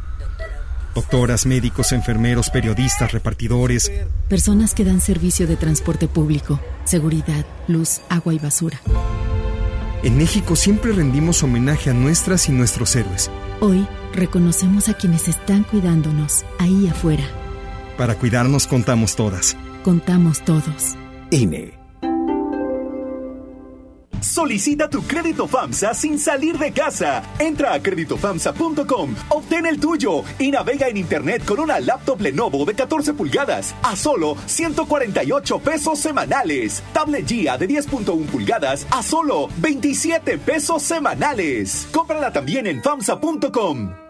Doctoras, 0.95 1.47
médicos, 1.47 1.93
enfermeros, 1.93 2.51
periodistas, 2.51 3.13
repartidores. 3.13 3.91
Personas 4.29 4.75
que 4.75 4.85
dan 4.85 5.01
servicio 5.01 5.47
de 5.47 5.57
transporte 5.57 6.09
público, 6.09 6.61
seguridad, 6.85 7.45
luz, 7.69 8.01
agua 8.09 8.35
y 8.35 8.39
basura. 8.39 8.81
En 10.03 10.17
México 10.17 10.57
siempre 10.57 10.93
rendimos 10.93 11.43
homenaje 11.43 11.91
a 11.91 11.95
nuestras 11.95 12.49
y 12.49 12.53
nuestros 12.53 12.97
héroes. 12.97 13.31
Hoy 13.61 13.87
reconocemos 14.15 14.89
a 14.89 14.95
quienes 14.95 15.29
están 15.29 15.65
cuidándonos 15.65 16.45
ahí 16.59 16.89
afuera. 16.89 17.25
Para 17.99 18.15
cuidarnos 18.15 18.67
contamos 18.67 19.15
todas. 19.15 19.57
Contamos 19.85 20.43
todos. 20.45 20.97
INE. 21.31 21.80
Solicita 24.21 24.89
tu 24.89 25.03
crédito 25.03 25.47
FAMSA 25.47 25.95
sin 25.95 26.19
salir 26.19 26.59
de 26.59 26.73
casa. 26.73 27.23
Entra 27.39 27.75
a 27.75 27.81
creditofamsa.com, 27.81 29.15
obtén 29.31 29.67
el 29.67 29.81
tuyo 29.81 30.23
y 30.39 30.51
navega 30.51 30.89
en 30.89 30.97
internet 30.97 31.45
con 31.45 31.61
una 31.61 31.81
laptop 31.81 32.21
Lenovo 32.21 32.65
de 32.65 32.75
14 32.75 33.15
pulgadas 33.15 33.75
a 33.83 33.97
solo 33.97 34.37
148 34.47 35.59
pesos 35.61 35.99
semanales. 35.99 36.83
Tablet 36.93 37.27
Gia 37.27 37.57
de 37.57 37.69
10.1 37.69 38.27
pulgadas 38.27 38.87
a 38.91 39.03
solo 39.03 39.49
27 39.59 40.39
pesos 40.39 40.83
semanales. 40.83 41.89
Cómprala 41.93 42.33
también 42.33 42.67
en 42.67 42.83
famsa.com. 42.83 44.10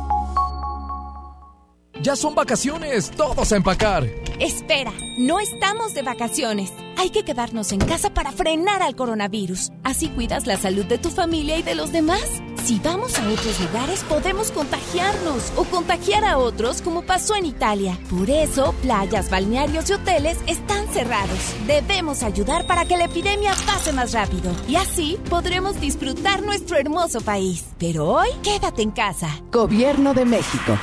Ya 1.99 2.15
son 2.15 2.33
vacaciones, 2.33 3.11
todos 3.11 3.51
a 3.51 3.57
empacar. 3.57 4.07
Espera, 4.39 4.91
no 5.19 5.39
estamos 5.39 5.93
de 5.93 6.01
vacaciones. 6.01 6.71
Hay 6.97 7.11
que 7.11 7.23
quedarnos 7.23 7.71
en 7.71 7.79
casa 7.79 8.11
para 8.11 8.31
frenar 8.31 8.81
al 8.81 8.95
coronavirus. 8.95 9.71
Así 9.83 10.09
cuidas 10.09 10.47
la 10.47 10.57
salud 10.57 10.85
de 10.85 10.97
tu 10.97 11.09
familia 11.09 11.57
y 11.57 11.63
de 11.63 11.75
los 11.75 11.91
demás. 11.91 12.41
Si 12.63 12.79
vamos 12.79 13.17
a 13.19 13.27
otros 13.27 13.59
lugares 13.59 14.03
podemos 14.03 14.51
contagiarnos 14.51 15.51
o 15.55 15.63
contagiar 15.65 16.25
a 16.25 16.37
otros 16.37 16.81
como 16.81 17.03
pasó 17.03 17.35
en 17.35 17.45
Italia. 17.45 17.97
Por 18.09 18.29
eso, 18.29 18.73
playas, 18.81 19.29
balnearios 19.29 19.89
y 19.89 19.93
hoteles 19.93 20.37
están 20.47 20.87
cerrados. 20.87 21.55
Debemos 21.67 22.23
ayudar 22.23 22.65
para 22.65 22.85
que 22.85 22.97
la 22.97 23.05
epidemia 23.05 23.53
pase 23.65 23.93
más 23.93 24.13
rápido 24.13 24.51
y 24.67 24.75
así 24.75 25.19
podremos 25.29 25.79
disfrutar 25.79 26.41
nuestro 26.43 26.77
hermoso 26.77 27.21
país. 27.21 27.65
Pero 27.77 28.07
hoy, 28.07 28.29
quédate 28.43 28.81
en 28.81 28.91
casa. 28.91 29.29
Gobierno 29.51 30.13
de 30.13 30.25
México. 30.25 30.77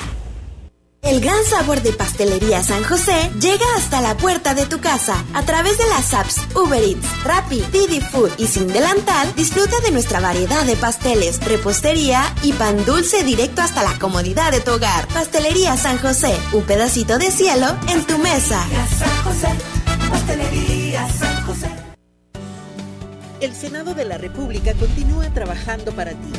El 1.02 1.21
gran 1.21 1.43
sabor 1.45 1.81
de 1.81 1.93
Pastelería 1.93 2.62
San 2.62 2.83
José 2.83 3.31
llega 3.40 3.64
hasta 3.76 4.00
la 4.00 4.17
puerta 4.17 4.55
de 4.55 4.67
tu 4.67 4.81
casa. 4.81 5.25
A 5.33 5.43
través 5.43 5.78
de 5.78 5.87
las 5.87 6.12
apps 6.12 6.37
Uber 6.55 6.83
Eats, 6.83 7.25
Rappi, 7.25 7.62
Didi 7.73 8.00
Food 8.00 8.31
y 8.37 8.47
Sin 8.47 8.67
Delantal, 8.67 9.33
disfruta 9.37 9.78
de 9.81 9.93
nuestra 9.93 10.21
variedad 10.21 10.64
de 10.64 10.76
pasteles, 10.76 11.40
repostería 11.45 12.23
y 12.43 12.52
pan 12.52 12.85
dulce 12.85 13.23
directo 13.23 13.62
hasta 13.62 13.85
la 13.85 13.99
comodidad 13.99 14.50
de 14.50 14.61
tu 14.61 14.73
hogar. 14.73 15.07
Pastelería 15.09 15.76
San 15.76 15.99
José, 15.99 16.37
un 16.52 16.64
pedacito 16.64 17.17
de 17.17 17.31
cielo 17.31 17.67
en 17.88 18.05
tu 18.05 18.19
mesa. 18.19 18.67
San 18.99 19.23
José, 19.25 19.49
Pastelería 20.11 21.09
San 21.11 21.47
José. 21.47 21.71
El 23.40 23.55
Senado 23.55 23.95
de 23.95 24.05
la 24.05 24.19
República 24.19 24.75
continúa 24.75 25.33
trabajando 25.33 25.93
para 25.93 26.11
ti. 26.11 26.33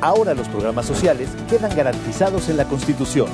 Ahora 0.00 0.32
los 0.32 0.48
programas 0.48 0.86
sociales 0.86 1.28
quedan 1.50 1.76
garantizados 1.76 2.48
en 2.48 2.56
la 2.56 2.64
Constitución 2.64 3.28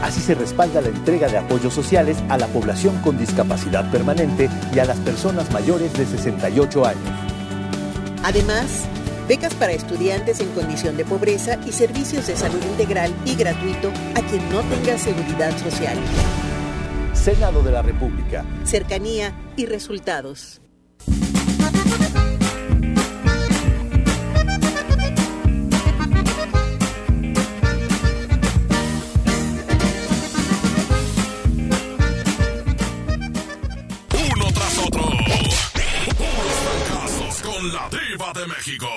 Así 0.00 0.20
se 0.20 0.34
respalda 0.34 0.80
la 0.80 0.88
entrega 0.88 1.28
de 1.28 1.38
apoyos 1.38 1.74
sociales 1.74 2.18
a 2.28 2.38
la 2.38 2.46
población 2.46 2.96
con 3.02 3.18
discapacidad 3.18 3.90
permanente 3.90 4.48
y 4.74 4.78
a 4.78 4.84
las 4.84 4.98
personas 4.98 5.50
mayores 5.52 5.92
de 5.92 6.06
68 6.06 6.86
años. 6.86 7.02
Además, 8.24 8.84
becas 9.28 9.54
para 9.54 9.72
estudiantes 9.72 10.40
en 10.40 10.48
condición 10.52 10.96
de 10.96 11.04
pobreza 11.04 11.58
y 11.66 11.72
servicios 11.72 12.26
de 12.26 12.36
salud 12.36 12.62
integral 12.70 13.12
y 13.24 13.34
gratuito 13.34 13.90
a 14.14 14.22
quien 14.22 14.48
no 14.50 14.60
tenga 14.62 14.96
seguridad 14.98 15.56
social. 15.58 15.98
Senado 17.12 17.62
de 17.62 17.72
la 17.72 17.82
República. 17.82 18.44
Cercanía 18.64 19.32
y 19.56 19.66
resultados. 19.66 20.61
La 37.70 37.88
diva 37.88 38.32
de 38.32 38.46
México. 38.48 38.88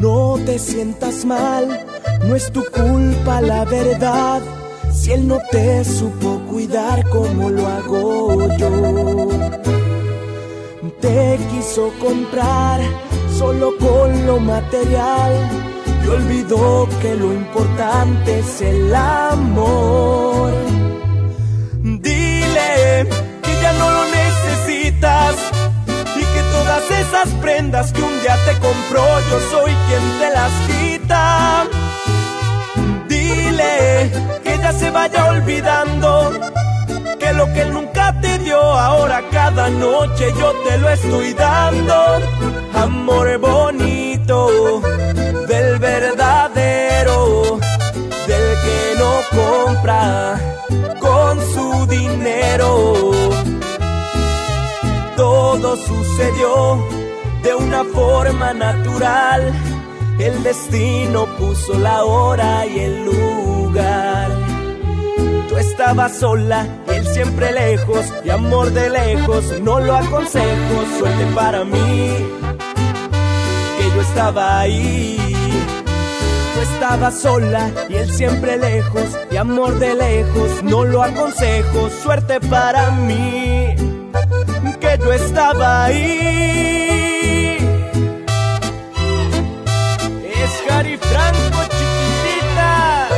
No 0.00 0.38
te 0.44 0.58
sientas 0.58 1.24
mal, 1.24 1.86
no 2.24 2.34
es 2.34 2.50
tu 2.50 2.64
culpa 2.64 3.40
la 3.40 3.64
verdad. 3.64 4.42
Si 4.92 5.12
él 5.12 5.28
no 5.28 5.38
te 5.52 5.84
supo 5.84 6.40
cuidar 6.50 7.08
como 7.08 7.50
lo 7.50 7.66
hago 7.68 8.48
yo, 8.56 8.70
te 11.00 11.38
quiso 11.52 11.92
comprar 12.00 12.80
solo 13.38 13.76
con 13.78 14.26
lo 14.26 14.40
material 14.40 15.67
que 17.00 17.14
lo 17.14 17.32
importante 17.32 18.38
es 18.38 18.60
el 18.62 18.94
amor. 18.94 20.52
Dile 21.82 23.06
que 23.42 23.60
ya 23.62 23.72
no 23.74 23.90
lo 23.90 24.04
necesitas 24.06 25.34
y 26.16 26.20
que 26.20 26.42
todas 26.52 26.90
esas 26.90 27.28
prendas 27.40 27.92
que 27.92 28.02
un 28.02 28.20
día 28.20 28.36
te 28.46 28.52
compró 28.58 29.04
yo 29.30 29.40
soy 29.50 29.72
quien 29.86 30.18
te 30.18 30.30
las 30.30 30.52
quita. 30.68 31.66
Dile 33.08 34.10
que 34.42 34.58
ya 34.58 34.72
se 34.72 34.90
vaya 34.90 35.26
olvidando 35.26 36.32
que 37.18 37.32
lo 37.32 37.52
que 37.52 37.62
él 37.62 37.72
nunca 37.72 38.18
te 38.20 38.38
dio 38.38 38.60
ahora 38.60 39.22
cada 39.30 39.68
noche 39.68 40.32
yo 40.38 40.52
te 40.66 40.78
lo 40.78 40.88
estoy 40.88 41.34
dando. 41.34 41.94
Amor 42.74 43.38
bonito 43.38 44.82
del 45.58 45.78
verdadero, 45.80 47.58
del 48.28 48.46
que 48.64 48.80
no 49.02 49.12
compra 49.38 50.38
con 51.00 51.40
su 51.52 51.86
dinero. 51.86 53.10
Todo 55.16 55.76
sucedió 55.76 56.78
de 57.42 57.54
una 57.54 57.82
forma 57.84 58.52
natural, 58.54 59.52
el 60.20 60.42
destino 60.44 61.26
puso 61.38 61.74
la 61.78 62.04
hora 62.04 62.64
y 62.66 62.78
el 62.78 63.04
lugar. 63.04 64.28
Tú 65.48 65.56
estabas 65.56 66.18
sola 66.18 66.66
él 66.86 67.04
siempre 67.08 67.50
lejos, 67.52 68.04
y 68.24 68.30
amor 68.30 68.70
de 68.70 68.90
lejos, 68.90 69.44
no 69.60 69.80
lo 69.80 69.96
aconsejo, 69.96 70.74
suerte 70.98 71.26
para 71.34 71.64
mí, 71.64 72.16
que 73.76 73.84
yo 73.94 74.00
estaba 74.02 74.60
ahí 74.60 75.27
estaba 76.60 77.10
sola 77.10 77.70
y 77.88 77.94
él 77.94 78.10
siempre 78.10 78.56
lejos 78.56 79.18
y 79.30 79.36
amor 79.36 79.78
de 79.78 79.94
lejos 79.94 80.62
no 80.62 80.84
lo 80.84 81.02
aconsejo 81.02 81.90
suerte 81.90 82.40
para 82.40 82.90
mí 82.90 83.74
que 84.80 84.98
yo 84.98 85.12
estaba 85.12 85.84
ahí. 85.84 87.58
Es 90.24 90.62
Cari 90.66 90.96
Franco 90.96 91.62
chiquitita 91.76 93.08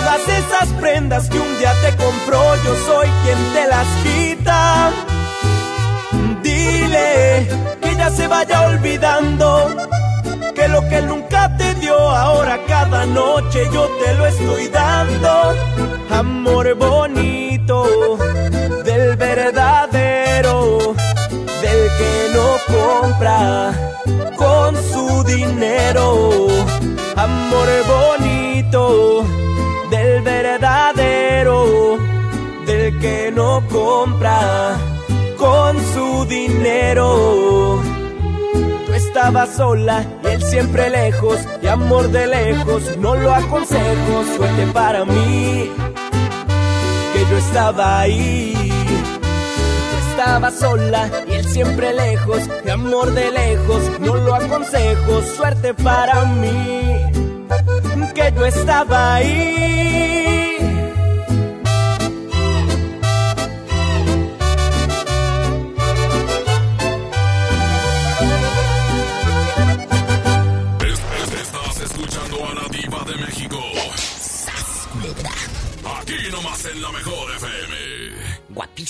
todas 0.00 0.28
esas 0.28 0.68
prendas 0.80 1.28
que 1.28 1.38
un 1.38 1.58
día 1.58 1.74
te 1.82 1.94
compró 1.96 2.40
yo 2.64 2.74
soy 2.86 3.08
quien 3.22 3.38
te 3.54 3.66
las 3.68 3.86
quita. 4.02 4.90
Dile 6.42 7.48
que 7.82 7.94
ya 7.96 8.10
se 8.10 8.26
vaya 8.26 8.62
olvidando 8.62 9.68
que 10.54 10.68
lo 10.68 10.80
que 10.88 11.02
nunca 11.02 11.54
te 11.56 11.74
dio 11.74 11.96
ahora 11.96 12.58
cada 12.66 13.04
noche 13.06 13.68
yo 13.72 13.88
te 14.02 14.14
lo 14.14 14.26
estoy 14.26 14.68
dando. 14.68 15.54
Amor 16.10 16.74
bonito 16.76 18.18
del 18.84 19.16
verdadero, 19.16 20.94
del 21.62 21.82
que 21.98 22.14
no 22.34 22.48
compra 22.74 23.72
con 24.36 24.74
su 24.92 25.24
dinero. 25.24 26.19
Dinero. 36.48 37.80
Tú 38.86 38.92
estabas 38.94 39.56
sola 39.56 40.04
y 40.24 40.26
él 40.28 40.42
siempre 40.42 40.90
lejos, 40.90 41.38
y 41.62 41.66
amor 41.66 42.08
de 42.10 42.26
lejos, 42.26 42.96
no 42.98 43.14
lo 43.14 43.32
aconsejo, 43.32 44.24
suerte 44.36 44.66
para 44.72 45.04
mí, 45.04 45.70
que 47.12 47.20
yo 47.30 47.36
estaba 47.38 48.00
ahí. 48.00 48.54
Tú 49.90 50.10
estabas 50.10 50.54
sola 50.58 51.10
y 51.28 51.32
él 51.34 51.46
siempre 51.46 51.92
lejos, 51.94 52.42
y 52.64 52.70
amor 52.70 53.12
de 53.12 53.30
lejos, 53.30 53.82
no 54.00 54.16
lo 54.16 54.34
aconsejo, 54.34 55.22
suerte 55.36 55.74
para 55.74 56.24
mí 56.24 57.10
que 58.14 58.32
yo 58.36 58.46
estaba 58.46 59.14
ahí. 59.14 60.49
Y 78.80 78.86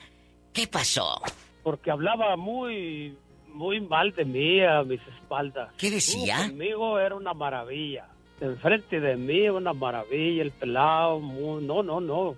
¿Qué 0.54 0.68
pasó? 0.68 1.22
Porque 1.62 1.92
hablaba 1.92 2.38
muy, 2.38 3.18
muy 3.54 3.82
mal 3.82 4.12
de 4.14 4.26
mí 4.26 4.62
a 4.62 4.84
mis 4.84 5.02
espaldas. 5.08 5.70
¿Qué 5.78 5.90
decía? 5.92 6.38
Uh, 6.46 6.48
conmigo 6.50 7.00
era 7.00 7.16
una 7.16 7.34
maravilla. 7.34 8.08
Enfrente 8.40 9.00
de 9.00 9.16
mí 9.18 9.48
una 9.50 9.74
maravilla, 9.74 10.42
el 10.42 10.52
pelado, 10.52 11.20
muy- 11.20 11.64
no, 11.64 11.84
no, 11.84 12.00
no, 12.02 12.36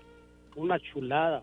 una 0.55 0.77
chulada. 0.79 1.41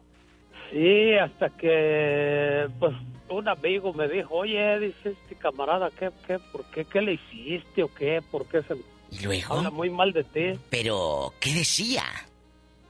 Sí, 0.71 1.15
hasta 1.15 1.49
que, 1.51 2.69
pues, 2.79 2.93
un 3.29 3.49
amigo 3.49 3.93
me 3.93 4.07
dijo, 4.09 4.35
oye, 4.35 4.79
dice 4.79 5.11
este 5.11 5.35
camarada, 5.37 5.91
¿qué, 5.99 6.11
qué, 6.27 6.39
por 6.53 6.65
qué, 6.71 6.85
qué 6.85 7.01
le 7.01 7.15
hiciste 7.15 7.83
o 7.83 7.89
qué? 7.95 8.21
¿Por 8.31 8.47
qué 8.47 8.63
se 8.63 8.75
¿Y 9.13 9.25
luego? 9.25 9.55
habla 9.55 9.71
muy 9.71 9.91
mal 9.91 10.13
de 10.13 10.25
ti? 10.25 10.59
Pero, 10.69 11.33
¿qué 11.41 11.55
decía? 11.55 12.05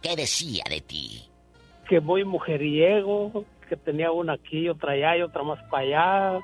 ¿Qué 0.03 0.17
decía 0.17 0.65
de 0.69 0.81
ti? 0.81 1.23
Que 1.89 2.01
muy 2.01 2.25
mujeriego, 2.25 3.45
que 3.69 3.77
tenía 3.77 4.11
una 4.13 4.35
aquí, 4.35 4.69
otra 4.69 4.93
allá 4.93 5.17
y 5.19 5.23
otra 5.23 5.43
más 5.43 5.59
para 5.71 5.83
allá. 6.35 6.41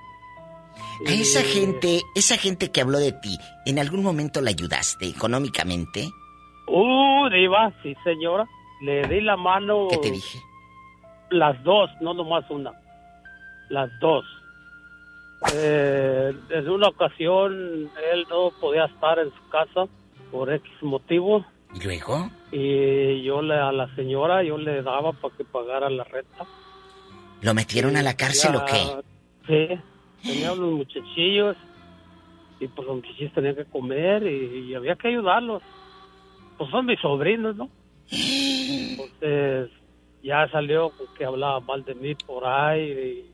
A 1.06 1.12
esa 1.12 1.40
Y- 1.40 1.44
gente, 1.44 2.00
esa 2.14 2.36
gente 2.36 2.70
que 2.70 2.80
habló 2.80 2.98
de 2.98 3.12
ti, 3.12 3.36
¿en 3.66 3.78
algún 3.78 4.02
momento 4.02 4.40
la 4.40 4.50
ayudaste 4.50 5.06
económicamente? 5.08 6.08
Uh, 6.66 7.28
diva, 7.30 7.72
sí 7.82 7.94
señora. 8.04 8.46
Le 8.82 9.06
di 9.08 9.20
la 9.20 9.36
mano. 9.36 9.88
¿Qué 9.90 9.98
te 9.98 10.10
dije? 10.10 10.38
Las 11.30 11.62
dos, 11.64 11.90
no 12.00 12.14
nomás 12.14 12.44
una. 12.50 12.72
Las 13.70 13.90
dos. 14.00 14.24
Eh, 15.54 16.32
en 16.50 16.68
una 16.70 16.88
ocasión 16.88 17.52
él 18.12 18.26
no 18.30 18.50
podía 18.60 18.86
estar 18.86 19.18
en 19.18 19.30
su 19.30 19.48
casa 19.50 19.84
por 20.30 20.50
X 20.52 20.72
motivo 20.80 21.44
¿Y 21.74 21.84
luego? 21.84 22.30
y 22.50 23.22
yo 23.22 23.42
le, 23.42 23.54
a 23.54 23.70
la 23.70 23.94
señora 23.96 24.42
yo 24.42 24.56
le 24.56 24.82
daba 24.82 25.12
para 25.12 25.36
que 25.36 25.44
pagara 25.44 25.90
la 25.90 26.04
renta. 26.04 26.46
¿Lo 27.42 27.52
metieron 27.52 27.96
a 27.96 28.02
la 28.02 28.16
cárcel 28.16 28.52
Ya- 28.54 28.58
o 28.58 28.64
qué? 28.64 29.02
Sí, 29.46 29.80
tenía 30.26 30.52
unos 30.52 30.72
muchachillos 30.72 31.56
y 32.60 32.68
pues 32.68 32.86
los 32.86 32.96
muchachillos 32.96 33.32
tenían 33.32 33.54
que 33.56 33.64
comer 33.66 34.26
y, 34.26 34.70
y 34.70 34.74
había 34.74 34.96
que 34.96 35.08
ayudarlos. 35.08 35.62
Pues 36.58 36.70
son 36.70 36.86
mis 36.86 36.98
sobrinos, 37.00 37.56
¿no? 37.56 37.68
Entonces 38.10 39.70
ya 40.22 40.48
salió 40.50 40.90
con 40.90 41.06
que 41.16 41.24
hablaba 41.24 41.60
mal 41.60 41.84
de 41.84 41.94
mí 41.94 42.14
por 42.14 42.46
ahí 42.46 43.24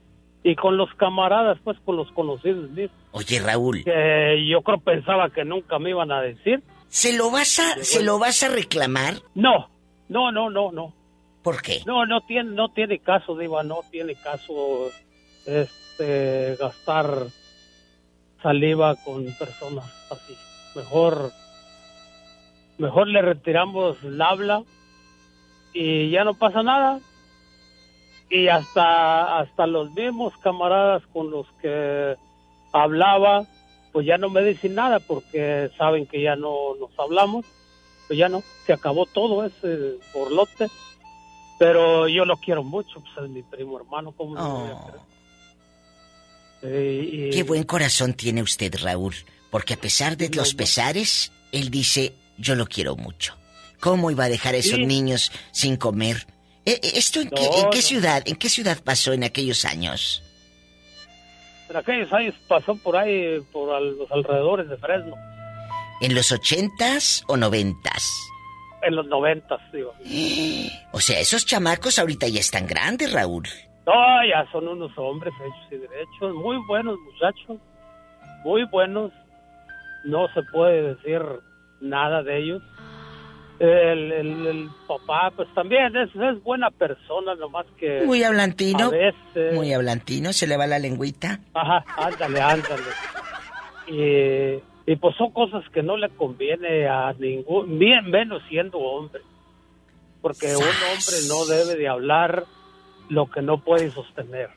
y, 0.44 0.50
y 0.50 0.56
con 0.56 0.76
los 0.76 0.92
camaradas, 0.94 1.58
pues 1.64 1.78
con 1.84 1.96
los 1.96 2.10
conocidos 2.12 2.68
míos. 2.70 2.90
Oye, 3.12 3.40
Raúl, 3.40 3.84
Que 3.84 4.44
yo 4.48 4.62
creo 4.62 4.78
pensaba 4.78 5.30
que 5.30 5.44
nunca 5.44 5.78
me 5.78 5.90
iban 5.90 6.10
a 6.12 6.20
decir. 6.20 6.62
¿se 6.88 7.16
lo 7.16 7.30
vas 7.30 7.58
a, 7.58 7.82
se 7.82 8.02
lo 8.02 8.18
vas 8.18 8.42
a 8.42 8.48
reclamar? 8.48 9.14
No, 9.34 9.70
no, 10.08 10.30
no, 10.30 10.50
no, 10.50 10.72
no. 10.72 10.92
¿Por 11.42 11.62
qué? 11.62 11.80
No, 11.86 12.04
no 12.06 12.20
tiene, 12.20 12.50
no 12.50 12.68
tiene 12.68 12.98
caso, 12.98 13.36
Diva, 13.36 13.62
no 13.62 13.80
tiene 13.90 14.14
caso 14.14 14.90
este 15.46 15.81
gastar 16.58 17.26
saliva 18.42 18.96
con 18.96 19.24
personas 19.34 19.84
así. 20.10 20.36
Mejor, 20.74 21.32
mejor 22.78 23.08
le 23.08 23.22
retiramos 23.22 24.02
el 24.02 24.20
habla 24.20 24.62
y 25.72 26.10
ya 26.10 26.24
no 26.24 26.34
pasa 26.34 26.62
nada. 26.62 27.00
Y 28.28 28.48
hasta, 28.48 29.38
hasta 29.38 29.66
los 29.66 29.92
mismos 29.92 30.32
camaradas 30.38 31.02
con 31.12 31.30
los 31.30 31.46
que 31.60 32.16
hablaba, 32.72 33.44
pues 33.92 34.06
ya 34.06 34.16
no 34.16 34.30
me 34.30 34.42
dicen 34.42 34.74
nada 34.74 35.00
porque 35.00 35.70
saben 35.76 36.06
que 36.06 36.22
ya 36.22 36.34
no 36.34 36.74
nos 36.80 36.98
hablamos. 36.98 37.44
Pues 38.06 38.18
ya 38.18 38.28
no, 38.28 38.42
se 38.66 38.72
acabó 38.72 39.06
todo 39.06 39.44
ese 39.44 39.98
borlote. 40.14 40.68
Pero 41.58 42.08
yo 42.08 42.24
lo 42.24 42.38
quiero 42.38 42.64
mucho, 42.64 43.00
pues 43.00 43.24
es 43.24 43.30
mi 43.30 43.42
primo 43.42 43.78
hermano, 43.78 44.12
¿cómo 44.12 44.34
no 44.34 44.66
Eh, 46.62 47.30
Qué 47.32 47.42
buen 47.42 47.64
corazón 47.64 48.14
tiene 48.14 48.42
usted, 48.42 48.74
Raúl, 48.80 49.14
porque 49.50 49.74
a 49.74 49.76
pesar 49.80 50.16
de 50.16 50.28
los 50.30 50.54
pesares, 50.54 51.32
él 51.50 51.70
dice, 51.70 52.12
yo 52.38 52.54
lo 52.54 52.66
quiero 52.66 52.96
mucho. 52.96 53.36
¿Cómo 53.80 54.10
iba 54.10 54.24
a 54.24 54.28
dejar 54.28 54.54
a 54.54 54.58
esos 54.58 54.76
Sí. 54.78 54.86
niños 54.86 55.32
sin 55.50 55.76
comer? 55.76 56.26
Eh, 56.64 56.78
eh, 56.82 56.92
¿Esto 56.94 57.20
en, 57.20 57.30
qué, 57.30 57.42
No, 57.42 57.64
en 57.64 57.70
qué 57.70 57.78
no. 57.78 57.82
ciudad, 57.82 58.22
en 58.26 58.36
qué 58.36 58.48
ciudad 58.48 58.78
pasó 58.84 59.12
en 59.12 59.24
aquellos 59.24 59.64
años? 59.64 60.22
En 61.68 61.76
aquellos 61.76 62.12
años 62.12 62.34
pasó 62.48 62.76
por 62.76 62.96
ahí, 62.96 63.40
por 63.52 63.74
al- 63.74 63.96
los 63.98 64.10
alrededores 64.12 64.68
de 64.68 64.76
Fresno, 64.76 65.14
¿En 66.00 66.14
los 66.14 66.30
ochentas 66.32 67.24
o 67.28 67.36
noventas? 67.36 68.08
en 68.84 68.96
los 68.96 69.06
noventas, 69.06 69.60
digo. 69.72 69.94
O 70.92 71.00
sea, 71.00 71.20
esos 71.20 71.46
chamacos 71.46 71.98
ahorita 71.98 72.26
ya 72.28 72.40
están 72.40 72.66
grandes, 72.66 73.12
Raúl. 73.12 73.48
No, 73.86 73.92
ya 74.28 74.46
son 74.52 74.68
unos 74.68 74.96
hombres 74.96 75.34
hechos 75.40 75.72
y 75.72 75.76
derechos, 75.76 76.34
muy 76.34 76.56
buenos 76.68 76.96
muchachos, 77.00 77.58
muy 78.44 78.64
buenos. 78.64 79.10
No 80.04 80.28
se 80.34 80.42
puede 80.52 80.94
decir 80.94 81.20
nada 81.80 82.22
de 82.22 82.38
ellos. 82.38 82.62
El, 83.58 84.10
el- 84.12 84.46
el 84.46 84.68
papá, 84.88 85.30
pues 85.36 85.48
también 85.54 85.94
es, 85.96 86.10
es 86.16 86.42
buena 86.42 86.70
persona, 86.70 87.34
nomás 87.36 87.66
que... 87.78 88.02
Muy 88.04 88.24
hablantino. 88.24 88.86
A 88.86 88.90
veces... 88.90 89.54
Muy 89.54 89.72
hablantino, 89.72 90.32
se 90.32 90.46
le 90.48 90.56
va 90.56 90.66
la 90.66 90.78
lengüita. 90.80 91.38
Ajá, 91.54 91.84
ándale, 91.96 92.40
ándale. 92.40 92.82
Y, 93.86 94.90
y 94.92 94.96
pues 94.96 95.14
son 95.16 95.30
cosas 95.32 95.62
que 95.70 95.82
no 95.82 95.96
le 95.96 96.08
conviene 96.10 96.88
a 96.88 97.12
ningún, 97.18 97.78
bien 97.78 98.10
menos 98.10 98.42
siendo 98.48 98.78
hombre. 98.78 99.22
Porque 100.20 100.56
un 100.56 100.62
hombre 100.62 101.16
no 101.28 101.44
debe 101.46 101.76
de 101.76 101.88
hablar 101.88 102.44
lo 103.08 103.30
que 103.30 103.42
no 103.42 103.62
puede 103.62 103.90
sostener. 103.90 104.50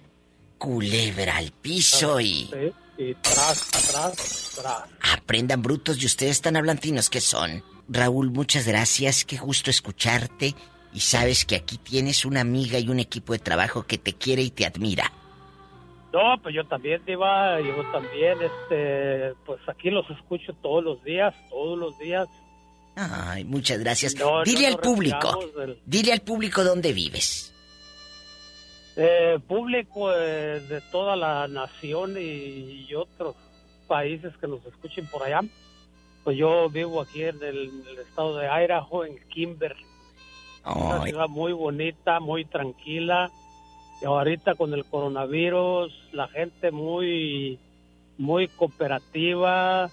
Culebra 0.57 1.37
al 1.37 1.51
piso 1.51 2.19
y 2.19 2.49
Sí, 2.51 2.71
y 2.97 3.13
tras, 3.15 3.67
tras, 3.71 4.55
tras. 4.55 4.83
aprendan 5.13 5.61
brutos 5.61 6.01
y 6.01 6.05
ustedes 6.05 6.41
tan 6.41 6.55
hablantinos 6.55 7.09
que 7.09 7.21
son. 7.21 7.63
Raúl, 7.89 8.31
muchas 8.31 8.65
gracias, 8.67 9.25
qué 9.25 9.37
gusto 9.37 9.69
escucharte 9.69 10.55
y 10.93 10.99
sabes 11.01 11.45
que 11.45 11.55
aquí 11.57 11.77
tienes 11.77 12.25
una 12.25 12.41
amiga 12.41 12.79
y 12.79 12.87
un 12.89 12.99
equipo 12.99 13.33
de 13.33 13.39
trabajo 13.39 13.83
que 13.83 13.97
te 13.97 14.13
quiere 14.13 14.41
y 14.43 14.49
te 14.49 14.65
admira. 14.65 15.11
No, 16.13 16.41
pues 16.41 16.55
yo 16.55 16.65
también, 16.65 17.01
Diva, 17.05 17.59
yo 17.59 17.75
también, 17.91 18.37
este, 18.41 19.33
pues 19.45 19.59
aquí 19.67 19.89
los 19.89 20.09
escucho 20.09 20.53
todos 20.61 20.81
los 20.81 21.03
días, 21.03 21.35
todos 21.49 21.77
los 21.77 21.99
días. 21.99 22.29
Ay, 22.95 23.43
muchas 23.43 23.79
gracias. 23.79 24.15
No, 24.15 24.37
no 24.37 24.43
dile 24.45 24.67
al 24.67 24.77
público, 24.77 25.37
del- 25.57 25.77
dile 25.85 26.13
al 26.13 26.21
público 26.21 26.63
dónde 26.63 26.93
vives. 26.93 27.53
Eh, 28.97 29.39
público 29.47 30.11
eh, 30.13 30.61
de 30.69 30.81
toda 30.91 31.15
la 31.15 31.47
nación 31.47 32.15
y, 32.17 32.85
y 32.89 32.95
otros 32.95 33.35
países 33.87 34.35
que 34.37 34.47
nos 34.47 34.65
escuchen 34.65 35.05
por 35.07 35.23
allá. 35.23 35.41
Pues 36.23 36.37
yo 36.37 36.69
vivo 36.69 37.01
aquí 37.01 37.23
en 37.23 37.41
el, 37.43 37.69
en 37.69 37.87
el 37.87 37.99
estado 37.99 38.37
de 38.37 38.47
Idaho, 38.47 39.05
en 39.05 39.17
Kimberly. 39.29 39.85
Una 40.65 41.03
Ay. 41.03 41.11
ciudad 41.11 41.27
muy 41.27 41.53
bonita, 41.53 42.19
muy 42.19 42.45
tranquila. 42.45 43.29
Y 44.01 44.05
ahorita 44.05 44.55
con 44.55 44.73
el 44.73 44.85
coronavirus, 44.85 45.93
la 46.13 46.27
gente 46.29 46.71
muy, 46.71 47.59
muy 48.17 48.47
cooperativa, 48.47 49.89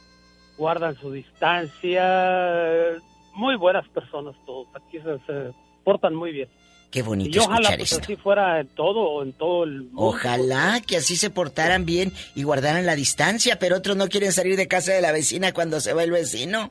guardan 0.57 0.95
su 0.97 1.11
distancia. 1.12 2.03
eh, 2.05 2.99
Muy 3.35 3.57
buenas 3.57 3.87
personas 3.88 4.35
todos. 4.47 4.69
Aquí 4.75 4.99
se, 5.01 5.19
se 5.27 5.53
portan 5.85 6.15
muy 6.15 6.33
bien. 6.33 6.49
Qué 6.92 6.98
Y 6.98 7.02
bonito 7.02 7.31
yo 7.31 7.42
ojalá 7.44 7.70
escuchar 7.70 7.78
pues, 7.78 7.92
esto. 7.92 8.05
así 8.05 8.16
fuera 8.16 8.61
en 8.61 8.68
todo, 8.68 9.22
en 9.22 9.33
todo 9.33 9.64
el 9.64 9.83
mundo. 9.85 10.00
Ojalá 10.02 10.81
que 10.87 10.98
así 10.98 11.16
se 11.16 11.31
portaran 11.31 11.85
bien 11.87 12.12
y 12.35 12.42
guardaran 12.44 12.85
la 12.87 12.94
distancia, 12.94 13.59
pero 13.59 13.76
otros 13.78 13.96
no 13.96 14.09
quieren 14.09 14.31
salir 14.33 14.57
de 14.57 14.68
casa 14.68 14.92
de 14.92 15.00
la 15.00 15.11
vecina 15.11 15.52
cuando 15.52 15.81
se 15.81 15.94
va 15.94 16.05
el 16.05 16.11
vecino. 16.11 16.70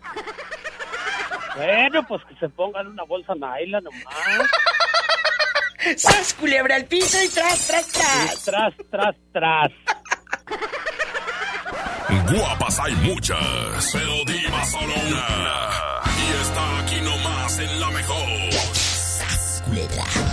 Bueno, 1.57 2.07
pues 2.07 2.21
que 2.29 2.36
se 2.36 2.47
pongan 2.49 2.88
una 2.88 3.03
bolsa 3.03 3.34
naila 3.36 3.81
nomás. 3.81 4.05
¡Sas, 5.97 6.34
culebra 6.36 6.75
al 6.75 6.86
piso 6.86 7.17
y 7.23 7.27
tras, 7.29 7.67
tras, 7.67 7.88
tras! 7.88 8.43
tras, 8.45 8.73
tras, 8.91 9.15
tras. 9.34 9.71
Guapas 12.31 12.79
hay 12.79 12.93
muchas, 12.97 13.89
pero 13.91 14.23
diva 14.25 14.65
solo 14.65 14.93
una. 15.07 15.69
Y 16.15 16.41
está 16.41 16.79
aquí 16.79 17.01
nomás 17.01 17.57
en 17.60 17.79
la 17.79 17.89
mejor. 17.89 18.50
Culebra. 19.82 20.31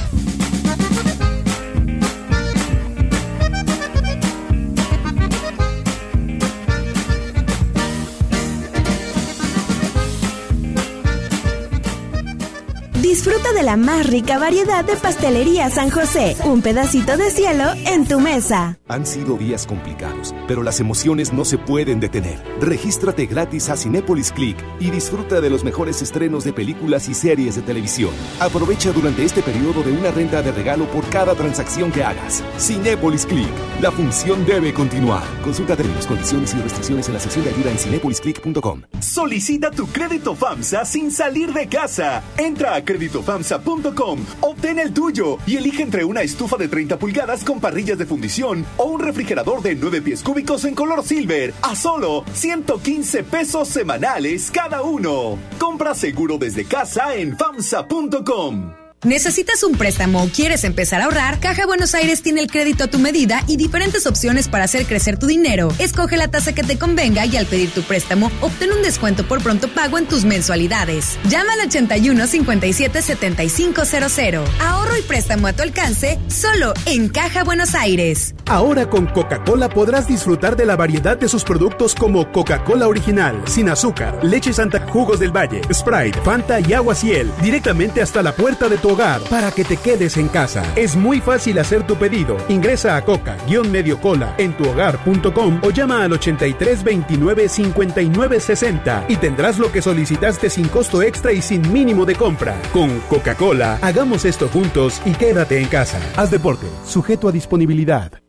Disfruta 13.09 13.55
de 13.55 13.63
la 13.63 13.79
más 13.79 14.07
rica 14.07 14.39
variedad 14.39 14.85
de 14.85 14.95
pastelería 14.95 15.71
San 15.71 15.89
José. 15.89 16.37
Un 16.45 16.61
pedacito 16.61 17.17
de 17.17 17.31
cielo 17.31 17.65
en 17.87 18.07
tu 18.07 18.21
mesa. 18.21 18.79
Han 18.87 19.07
sido 19.07 19.39
días 19.39 19.67
complicados, 19.67 20.35
pero 20.47 20.63
las 20.63 20.79
emociones 20.79 21.33
no 21.33 21.47
se 21.47 21.57
pueden 21.57 22.01
detener. 22.01 22.39
Regístrate 22.61 23.25
gratis 23.25 23.71
a 23.71 23.79
Cinépolis 23.79 24.31
Click 24.31 24.63
y 24.79 24.91
disfruta 24.91 25.41
de 25.41 25.49
los 25.49 25.65
mejores 25.65 26.03
estrenos 26.03 26.45
de 26.45 26.53
películas 26.53 27.09
y 27.09 27.15
series 27.15 27.57
de 27.57 27.63
televisión. 27.63 28.11
Aprovecha 28.41 28.93
durante 28.93 29.25
este 29.25 29.41
periodo 29.41 29.83
de 29.83 29.93
una 29.93 30.11
renta 30.11 30.43
de 30.43 30.53
regalo 30.53 30.85
por 30.85 31.09
cada 31.09 31.35
transacción 31.35 31.91
que 31.91 32.05
hagas. 32.05 32.45
Cinépolis 32.59 33.25
Click. 33.25 33.49
La 33.81 33.91
función 33.91 34.45
debe 34.45 34.75
continuar. 34.75 35.25
Consulta 35.43 35.77
términos, 35.77 36.07
condiciones 36.07 36.53
y 36.53 36.59
restricciones 36.61 37.09
en 37.09 37.15
la 37.15 37.21
sección 37.21 37.43
de 37.47 37.53
ayuda 37.53 37.71
en 37.71 37.79
cinepolisclick.com. 37.79 38.83
Solicita 39.01 39.71
tu 39.71 39.87
crédito 39.87 40.35
FAMSA 40.35 40.85
sin 40.85 41.11
salir 41.11 41.55
de 41.55 41.69
casa. 41.69 42.23
Entra 42.37 42.75
a 42.75 42.85
creditofamsa.com, 42.99 44.19
obtén 44.41 44.79
el 44.81 44.93
tuyo 44.93 45.39
y 45.47 45.57
elige 45.57 45.83
entre 45.83 46.05
una 46.05 46.23
estufa 46.23 46.57
de 46.57 46.69
30 46.69 46.99
pulgadas 46.99 47.45
con 47.45 47.61
parrillas 47.61 47.97
de 47.97 48.07
fundición 48.07 48.67
o 48.77 48.85
un 48.85 49.01
refrigerador 49.01 49.63
de 49.63 49.77
9 49.77 50.03
pies 50.03 50.23
cúbicos 50.23 50.65
en 50.65 50.75
color 50.75 51.05
silver 51.05 51.55
a 51.63 51.77
solo 51.77 52.25
115 52.33 53.23
pesos 53.23 53.69
semanales 53.69 54.51
cada 54.51 54.83
uno. 54.83 55.39
Compra 55.59 55.95
seguro 55.95 56.39
desde 56.39 56.65
casa 56.65 57.15
en 57.15 57.37
famsa.com. 57.37 58.88
¿Necesitas 59.05 59.63
un 59.63 59.77
préstamo 59.77 60.25
o 60.25 60.29
quieres 60.29 60.65
empezar 60.65 61.01
a 61.01 61.05
ahorrar? 61.05 61.39
Caja 61.39 61.67
Buenos 61.67 61.95
Aires 61.95 62.21
tiene 62.21 62.41
el 62.41 62.51
crédito 62.51 62.83
a 62.83 62.87
tu 62.89 62.99
medida 62.99 63.45
y 63.47 63.57
diferentes 63.57 64.09
opciones 64.09 64.49
para 64.49 64.65
hacer 64.65 64.87
crecer 64.87 65.21
tu 65.21 65.29
dinero. 65.29 65.69
Escoge 65.79 66.17
la 66.17 66.27
tasa 66.27 66.53
que 66.53 66.65
te 66.65 66.81
convenga 66.81 67.25
y 67.25 67.37
al 67.37 67.47
pedir 67.47 67.71
tu 67.71 67.83
préstamo, 67.83 68.29
obtén 68.41 68.73
un 68.73 68.83
descuento 68.83 69.23
por 69.23 69.41
pronto 69.41 69.69
pago 69.69 69.99
en 69.99 70.07
tus 70.07 70.25
mensualidades. 70.25 71.17
Llama 71.29 71.53
al 71.53 71.69
81 71.69 72.27
57 72.27 73.01
7500. 73.01 74.49
Ahorro 74.61 74.97
y 74.97 75.03
préstamo 75.03 75.47
a 75.47 75.53
tu 75.53 75.63
alcance 75.63 76.19
solo 76.27 76.75
en 76.85 77.09
Caja 77.09 77.45
Buenos 77.45 77.77
Aires. 77.77 78.35
Ahora 78.47 78.91
con 78.91 79.07
Coca-Cola 79.07 79.69
podrás 79.69 80.09
disfrutar 80.09 80.57
de 80.57 80.67
la 80.67 80.75
variedad 80.75 81.17
de 81.17 81.29
sus 81.29 81.45
productos 81.45 81.95
como 81.95 82.33
Coca-Cola 82.33 82.89
original, 82.89 83.43
sin 83.47 83.69
azúcar, 83.69 84.19
leche 84.25 84.53
santa, 84.53 84.89
jugos 84.89 85.21
del 85.21 85.31
valle, 85.31 85.61
Sprite, 85.73 86.21
Fanta 86.23 86.59
y 86.59 86.73
agua 86.73 86.97
ciel, 86.97 87.31
directamente 87.41 88.03
hasta 88.03 88.25
la 88.25 88.35
puerta 88.35 88.69
de 88.69 88.79
tu 88.79 88.88
hogar 88.89 89.21
para 89.31 89.51
que 89.51 89.65
te 89.65 89.77
quedes 89.77 90.17
en 90.17 90.29
casa. 90.29 90.63
Es 90.77 90.97
muy 90.97 91.21
fácil 91.21 91.59
hacer 91.59 91.87
tu 91.87 91.97
pedido. 91.97 92.37
Ingresa 92.49 92.97
a 92.97 93.05
coca-mediocola 93.05 94.35
en 94.39 94.57
tuhogar.com 94.57 95.61
o 95.63 95.71
llama 95.71 96.05
al 96.05 96.13
83 96.13 96.85
29 96.85 97.49
59 97.49 98.41
60 98.41 99.05
y 99.09 99.17
tendrás 99.17 99.59
lo 99.59 99.71
que 99.73 99.83
solicitaste 99.83 100.51
sin 100.51 100.69
costo 100.69 101.03
extra 101.03 101.33
y 101.33 101.43
sin 101.43 101.73
mínimo 101.73 102.05
de 102.05 102.15
compra. 102.15 102.61
Con 102.73 103.01
Coca-Cola, 103.09 103.79
hagamos 103.83 104.25
esto 104.25 104.49
juntos 104.49 105.01
y 105.05 105.13
quédate 105.13 105.61
en 105.61 105.69
casa. 105.69 105.99
Haz 106.17 106.31
deporte, 106.31 106.67
sujeto 106.85 107.29
a 107.29 107.33
disponibilidad. 107.33 108.28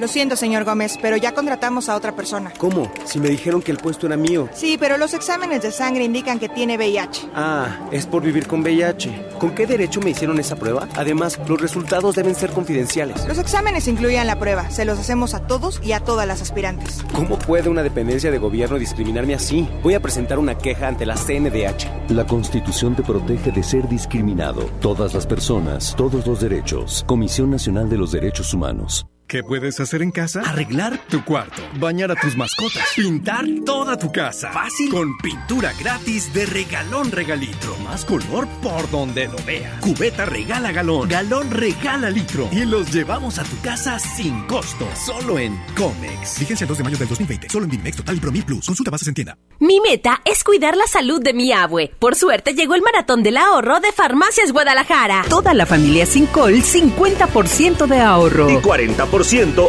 Lo 0.00 0.08
siento, 0.08 0.34
señor 0.34 0.64
Gómez, 0.64 0.96
pero 1.02 1.18
ya 1.18 1.34
contratamos 1.34 1.90
a 1.90 1.94
otra 1.94 2.16
persona. 2.16 2.54
¿Cómo? 2.56 2.90
Si 3.04 3.20
me 3.20 3.28
dijeron 3.28 3.60
que 3.60 3.70
el 3.70 3.76
puesto 3.76 4.06
era 4.06 4.16
mío. 4.16 4.48
Sí, 4.54 4.78
pero 4.80 4.96
los 4.96 5.12
exámenes 5.12 5.60
de 5.60 5.70
sangre 5.70 6.04
indican 6.04 6.38
que 6.38 6.48
tiene 6.48 6.78
VIH. 6.78 7.28
Ah, 7.34 7.86
es 7.92 8.06
por 8.06 8.22
vivir 8.22 8.46
con 8.46 8.62
VIH. 8.62 9.32
¿Con 9.38 9.54
qué 9.54 9.66
derecho 9.66 10.00
me 10.00 10.08
hicieron 10.08 10.40
esa 10.40 10.56
prueba? 10.56 10.88
Además, 10.96 11.38
los 11.46 11.60
resultados 11.60 12.14
deben 12.16 12.34
ser 12.34 12.48
confidenciales. 12.48 13.26
Los 13.28 13.36
exámenes 13.36 13.88
incluían 13.88 14.26
la 14.26 14.38
prueba. 14.38 14.70
Se 14.70 14.86
los 14.86 14.98
hacemos 14.98 15.34
a 15.34 15.46
todos 15.46 15.82
y 15.84 15.92
a 15.92 16.00
todas 16.00 16.26
las 16.26 16.40
aspirantes. 16.40 17.04
¿Cómo 17.14 17.38
puede 17.38 17.68
una 17.68 17.82
dependencia 17.82 18.30
de 18.30 18.38
gobierno 18.38 18.78
discriminarme 18.78 19.34
así? 19.34 19.68
Voy 19.82 19.92
a 19.92 20.00
presentar 20.00 20.38
una 20.38 20.56
queja 20.56 20.88
ante 20.88 21.04
la 21.04 21.16
CNDH. 21.16 22.10
La 22.10 22.26
Constitución 22.26 22.96
te 22.96 23.02
protege 23.02 23.52
de 23.52 23.62
ser 23.62 23.86
discriminado. 23.86 24.62
Todas 24.80 25.12
las 25.12 25.26
personas, 25.26 25.94
todos 25.94 26.26
los 26.26 26.40
derechos. 26.40 27.04
Comisión 27.06 27.50
Nacional 27.50 27.90
de 27.90 27.98
los 27.98 28.12
Derechos 28.12 28.54
Humanos. 28.54 29.06
¿Qué 29.30 29.44
puedes 29.44 29.78
hacer 29.78 30.02
en 30.02 30.10
casa? 30.10 30.40
Arreglar 30.40 31.06
tu 31.06 31.24
cuarto, 31.24 31.62
bañar 31.78 32.10
a 32.10 32.16
tus 32.16 32.36
mascotas, 32.36 32.82
pintar 32.96 33.44
toda 33.64 33.96
tu 33.96 34.10
casa. 34.10 34.50
Fácil. 34.50 34.90
Con 34.90 35.16
pintura 35.18 35.72
gratis 35.78 36.34
de 36.34 36.46
regalón 36.46 37.12
regalitro. 37.12 37.76
Más 37.84 38.04
color 38.04 38.48
por 38.60 38.90
donde 38.90 39.28
lo 39.28 39.36
veas. 39.46 39.80
Cubeta 39.82 40.24
regala 40.24 40.72
galón, 40.72 41.08
galón 41.08 41.48
regala 41.52 42.10
litro. 42.10 42.48
Y 42.50 42.64
los 42.64 42.92
llevamos 42.92 43.38
a 43.38 43.44
tu 43.44 43.56
casa 43.60 44.00
sin 44.00 44.48
costo. 44.48 44.88
Solo 44.96 45.38
en 45.38 45.56
Comex. 45.76 46.40
Vigencia 46.40 46.64
el 46.64 46.68
2 46.70 46.78
de 46.78 46.82
mayo 46.82 46.98
del 46.98 47.08
2020. 47.08 47.50
Solo 47.50 47.66
en 47.66 47.70
Bimex 47.70 47.98
Total 47.98 48.16
y 48.16 48.18
Promil 48.18 48.44
Plus. 48.44 48.66
Consulta 48.66 48.90
bases 48.90 49.06
en 49.06 49.14
tienda. 49.14 49.38
Mi 49.60 49.78
meta 49.78 50.22
es 50.24 50.42
cuidar 50.42 50.76
la 50.76 50.88
salud 50.88 51.22
de 51.22 51.34
mi 51.34 51.52
abue. 51.52 51.92
Por 52.00 52.16
suerte 52.16 52.54
llegó 52.54 52.74
el 52.74 52.82
maratón 52.82 53.22
del 53.22 53.36
ahorro 53.36 53.78
de 53.78 53.92
Farmacias 53.92 54.50
Guadalajara. 54.50 55.24
Toda 55.28 55.54
la 55.54 55.66
familia 55.66 56.04
sin 56.04 56.26
col, 56.26 56.54
50% 56.54 57.86
de 57.86 58.00
ahorro. 58.00 58.50
Y 58.50 58.54
40% 58.54 59.19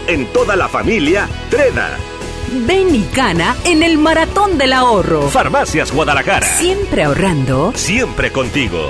en 0.07 0.27
toda 0.27 0.55
la 0.55 0.69
familia 0.69 1.27
Treda. 1.49 1.97
Ven 2.65 2.95
y 2.95 3.05
gana 3.13 3.55
en 3.65 3.83
el 3.83 3.97
Maratón 3.97 4.57
del 4.57 4.71
Ahorro. 4.71 5.29
Farmacias 5.29 5.91
Guadalajara. 5.91 6.47
Siempre 6.47 7.03
ahorrando. 7.03 7.73
Siempre 7.75 8.31
contigo. 8.31 8.87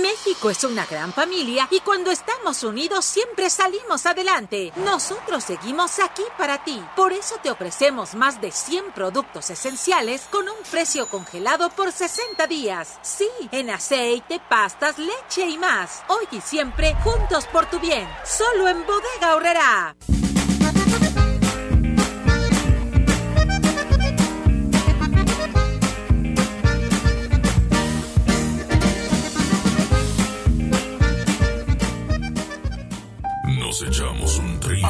México 0.00 0.50
es 0.50 0.64
una 0.64 0.86
gran 0.86 1.12
familia 1.12 1.68
y 1.70 1.80
cuando 1.80 2.10
estamos 2.10 2.62
unidos 2.62 3.04
siempre 3.04 3.50
salimos 3.50 4.06
adelante. 4.06 4.72
Nosotros 4.76 5.44
seguimos 5.44 5.98
aquí 5.98 6.22
para 6.38 6.64
ti. 6.64 6.82
Por 6.94 7.12
eso 7.12 7.36
te 7.42 7.50
ofrecemos 7.50 8.14
más 8.14 8.40
de 8.40 8.50
100 8.50 8.92
productos 8.92 9.50
esenciales 9.50 10.22
con 10.30 10.48
un 10.48 10.56
precio 10.70 11.06
congelado 11.08 11.70
por 11.70 11.92
60 11.92 12.46
días. 12.46 12.98
Sí, 13.02 13.28
en 13.52 13.70
aceite, 13.70 14.40
pastas, 14.48 14.98
leche 14.98 15.46
y 15.46 15.58
más. 15.58 16.02
Hoy 16.08 16.26
y 16.30 16.40
siempre 16.40 16.94
juntos 17.02 17.46
por 17.46 17.66
tu 17.66 17.78
bien. 17.78 18.08
Solo 18.24 18.68
en 18.68 18.84
Bodega 18.86 19.34
Horrera. 19.34 19.96
Nos 33.78 33.88
echamos 33.88 34.38
un 34.38 34.58
trío. 34.58 34.88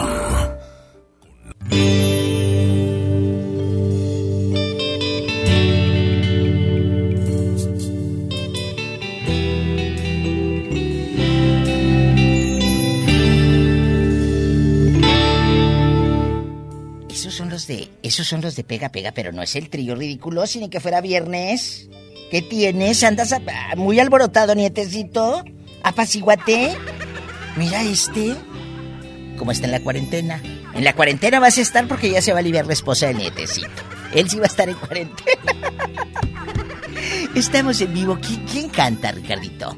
Esos 17.11 17.35
son 17.35 17.49
los 17.51 17.67
de. 17.67 17.89
Esos 18.03 18.27
son 18.27 18.41
los 18.43 18.57
de 18.57 18.65
pega 18.65 18.91
pega, 18.91 19.13
pero 19.13 19.33
no 19.33 19.43
es 19.43 19.57
el 19.57 19.71
trío 19.71 19.95
ridículo, 19.95 20.45
ni 20.61 20.69
que 20.69 20.81
fuera 20.81 21.01
viernes. 21.01 21.89
¿Qué 22.31 22.43
tienes? 22.43 23.03
¿Andas 23.05 23.33
a- 23.33 23.41
muy 23.77 23.99
alborotado, 24.01 24.55
nietecito? 24.55 25.43
¿Apaciguate? 25.83 26.75
Mira 27.57 27.83
este. 27.83 28.35
¿Cómo 29.37 29.53
está 29.53 29.67
en 29.67 29.73
la 29.73 29.81
cuarentena? 29.81 30.41
En 30.75 30.85
la 30.85 30.95
cuarentena 30.95 31.41
vas 31.41 31.59
a 31.59 31.63
estar 31.63 31.87
porque 31.89 32.11
ya 32.11 32.23
se 32.23 32.33
va 32.33 32.39
a 32.39 32.41
aliviar 32.41 32.67
la 32.67 32.73
esposa 32.73 33.07
del 33.09 33.19
nietecito. 33.19 33.69
Él 34.15 34.29
sí 34.31 34.37
va 34.39 34.45
a 34.45 34.49
estar 34.49 34.69
en 34.69 34.75
cuarentena. 34.77 35.41
Estamos 37.35 37.81
en 37.81 37.93
vivo. 37.95 38.17
¿Qui- 38.17 38.45
¿Quién 38.51 38.69
canta, 38.69 39.13
Ricardito? 39.13 39.77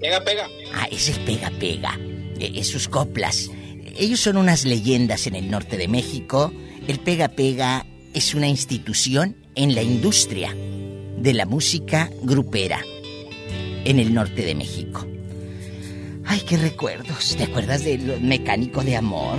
Pega, 0.00 0.22
pega. 0.24 0.48
Ah, 0.74 0.88
ese 0.90 1.12
es 1.12 1.18
Pega 1.20 1.50
Pega. 1.60 1.96
Eh, 2.38 2.64
sus 2.64 2.88
coplas. 2.88 3.50
Ellos 3.96 4.20
son 4.20 4.36
unas 4.36 4.64
leyendas 4.64 5.26
en 5.26 5.36
el 5.36 5.50
norte 5.50 5.76
de 5.76 5.86
México. 5.86 6.52
El 6.88 6.98
Pega 6.98 7.28
Pega 7.28 7.86
es 8.14 8.34
una 8.34 8.48
institución 8.48 9.36
en 9.54 9.74
la 9.74 9.82
industria 9.82 10.54
de 11.18 11.34
la 11.34 11.46
música 11.46 12.10
grupera 12.22 12.80
en 13.84 13.98
el 14.00 14.12
norte 14.12 14.42
de 14.44 14.54
México. 14.56 15.06
Ay, 16.32 16.40
qué 16.48 16.56
recuerdos. 16.56 17.36
¿Te 17.36 17.42
acuerdas 17.42 17.84
del 17.84 18.22
mecánico 18.22 18.82
de 18.82 18.96
amor? 18.96 19.38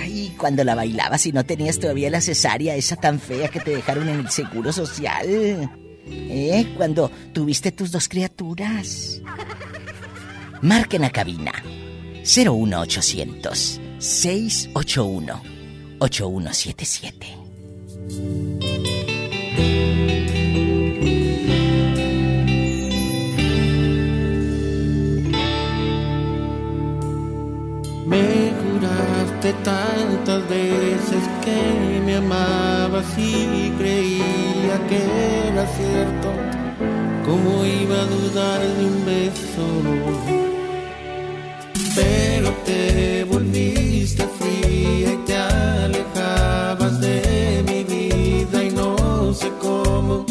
Ay, 0.00 0.34
cuando 0.38 0.64
la 0.64 0.74
bailabas 0.74 1.26
y 1.26 1.32
no 1.32 1.44
tenías 1.44 1.78
todavía 1.78 2.08
la 2.08 2.22
cesárea, 2.22 2.74
esa 2.76 2.96
tan 2.96 3.20
fea 3.20 3.48
que 3.48 3.60
te 3.60 3.72
dejaron 3.72 4.08
en 4.08 4.20
el 4.20 4.30
seguro 4.30 4.72
social. 4.72 5.26
¿Eh? 6.06 6.72
Cuando 6.78 7.10
tuviste 7.34 7.72
tus 7.72 7.92
dos 7.92 8.08
criaturas. 8.08 9.20
Marquen 10.62 11.04
a 11.04 11.10
cabina 11.10 11.52
01800 12.24 13.78
681 13.98 15.42
8177. 15.98 17.26
Tantas 29.50 30.48
veces 30.48 31.22
que 31.44 32.00
me 32.04 32.16
amabas 32.16 33.06
y 33.18 33.70
creía 33.76 34.86
que 34.88 35.48
era 35.48 35.66
cierto. 35.66 36.28
¿Cómo 37.26 37.64
iba 37.64 38.02
a 38.02 38.04
dudar 38.04 38.60
de 38.60 38.84
un 38.84 39.04
beso? 39.04 39.66
Pero 41.96 42.50
te 42.64 43.24
volviste 43.24 44.24
fría 44.38 45.12
y 45.12 45.16
te 45.26 45.36
alejabas 45.36 47.00
de 47.00 47.64
mi 47.66 47.82
vida 47.82 48.62
y 48.62 48.70
no 48.70 49.34
sé 49.34 49.50
cómo. 49.60 50.24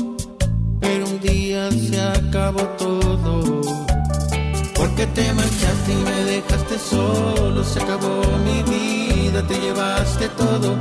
Pero 0.79 1.05
un 1.05 1.19
día 1.19 1.69
se 1.69 1.99
acabó 1.99 2.61
todo. 2.77 3.00
Solo, 6.89 7.63
se 7.63 7.79
acabó 7.81 8.21
mi 8.43 8.63
vida, 8.63 9.41
te 9.47 9.59
llevaste 9.59 10.27
todo, 10.29 10.75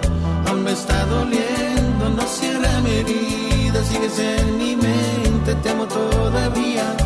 aún 0.46 0.64
me 0.64 0.72
está 0.72 1.04
doliendo, 1.06 2.08
no 2.10 2.22
cierra 2.26 2.80
mi 2.80 2.90
herida, 2.90 3.84
sigues 3.84 4.18
en 4.18 4.58
mi 4.58 4.76
mente, 4.76 5.54
te 5.62 5.70
amo 5.70 5.86
todavía. 5.86 6.96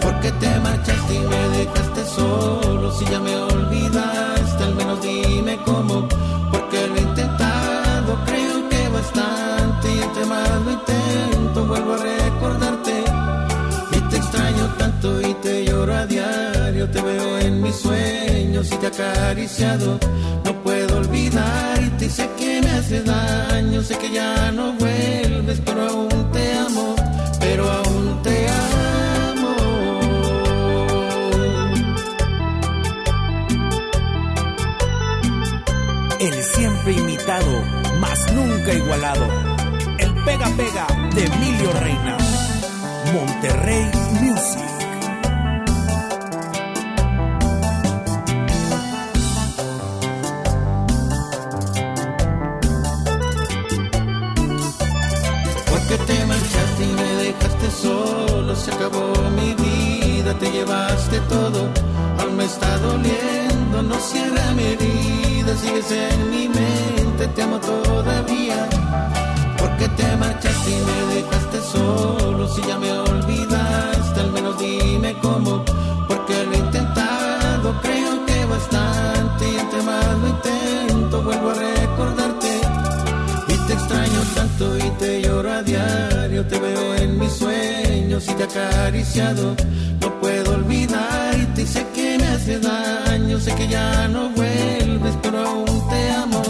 Porque 0.00 0.30
te 0.32 0.60
marchaste 0.60 1.14
y 1.14 1.20
me 1.20 1.48
dejaste 1.58 2.04
solo, 2.06 2.92
si 2.92 3.04
ya 3.06 3.20
me 3.20 3.36
olvidaste, 3.36 4.64
al 4.64 4.74
menos 4.74 5.00
dime 5.02 5.58
cómo, 5.64 6.08
porque 6.52 6.86
lo 6.86 6.96
he 6.96 7.00
intentado, 7.00 8.18
creo 8.24 8.68
que 8.68 8.88
bastante, 8.88 9.94
y 9.94 9.98
entre 10.00 10.24
más 10.26 10.60
lo 10.64 10.70
intento, 10.72 11.64
vuelvo 11.66 11.94
a 11.94 11.96
recordarte. 11.98 12.95
Te 14.66 14.72
tanto 14.78 15.20
y 15.20 15.32
te 15.34 15.64
lloro 15.64 15.94
a 15.94 16.06
diario, 16.06 16.90
te 16.90 17.00
veo 17.00 17.38
en 17.38 17.62
mis 17.62 17.76
sueños 17.76 18.68
y 18.72 18.76
te 18.76 18.88
acariciado. 18.88 19.98
No 20.44 20.62
puedo 20.64 20.96
olvidarte 20.96 22.06
y 22.06 22.10
sé 22.10 22.28
que 22.36 22.60
me 22.62 22.70
hace 22.70 23.02
daño, 23.02 23.80
sé 23.82 23.96
que 23.96 24.10
ya 24.10 24.50
no 24.50 24.72
vuelves, 24.72 25.60
pero 25.64 25.88
aún 25.88 26.32
te 26.32 26.52
amo, 26.54 26.96
pero 27.38 27.70
aún 27.70 28.22
te 28.24 28.48
amo. 28.48 29.56
El 36.18 36.42
siempre 36.42 36.92
imitado, 36.92 37.62
mas 38.00 38.32
nunca 38.32 38.72
igualado. 38.72 39.26
El 39.98 40.12
pega 40.24 40.48
pega 40.56 40.86
de 41.14 41.24
Emilio 41.24 41.72
Reina. 41.80 42.25
Monterrey 43.16 43.90
Music. 44.20 44.60
Porque 55.70 55.96
te 56.06 56.26
marchaste 56.26 56.84
y 56.84 56.92
me 56.92 57.02
dejaste 57.24 57.70
solo, 57.70 58.54
se 58.54 58.70
acabó 58.70 59.14
mi 59.30 59.54
vida, 59.54 60.34
te 60.38 60.50
llevaste 60.50 61.18
todo, 61.20 61.70
aún 62.18 62.36
me 62.36 62.44
está 62.44 62.76
doliendo, 62.78 63.82
no 63.82 63.94
cierra 63.98 64.52
mi 64.54 64.64
herida, 64.64 65.56
sigues 65.56 65.90
en 65.90 66.30
mi 66.30 66.48
mente, 66.48 67.28
te 67.28 67.42
amo 67.42 67.58
todavía. 67.60 68.68
Porque 69.78 70.02
te 70.02 70.16
marchaste 70.16 70.70
y 70.70 70.80
me 70.86 71.14
dejaste 71.16 71.60
solo, 71.60 72.48
si 72.48 72.62
ya 72.62 72.78
me 72.78 72.90
olvidaste, 72.92 74.20
al 74.20 74.32
menos 74.32 74.58
dime 74.58 75.14
cómo, 75.20 75.62
porque 76.08 76.44
lo 76.44 76.52
he 76.54 76.56
intentado, 76.56 77.78
creo 77.82 78.24
que 78.24 78.44
bastante, 78.46 79.52
y 79.52 79.56
entre 79.58 79.82
más 79.82 80.18
lo 80.18 80.28
intento, 80.28 81.22
vuelvo 81.22 81.50
a 81.50 81.54
recordarte. 81.54 82.60
Y 83.48 83.66
te 83.66 83.72
extraño 83.74 84.20
tanto 84.34 84.78
y 84.78 84.90
te 84.98 85.20
lloro 85.20 85.52
a 85.52 85.62
diario, 85.62 86.46
te 86.46 86.58
veo 86.58 86.94
en 86.94 87.18
mis 87.18 87.32
sueños 87.32 88.26
y 88.30 88.32
te 88.32 88.44
acariciado. 88.44 89.54
No 90.00 90.20
puedo 90.20 90.54
olvidarte 90.54 91.60
y 91.60 91.66
sé 91.66 91.86
que 91.94 92.16
me 92.18 92.28
hace 92.28 92.58
daño, 92.60 93.38
sé 93.38 93.54
que 93.54 93.68
ya 93.68 94.08
no 94.08 94.30
vuelves, 94.30 95.14
pero 95.20 95.46
aún 95.46 95.88
te 95.90 96.10
amo, 96.12 96.42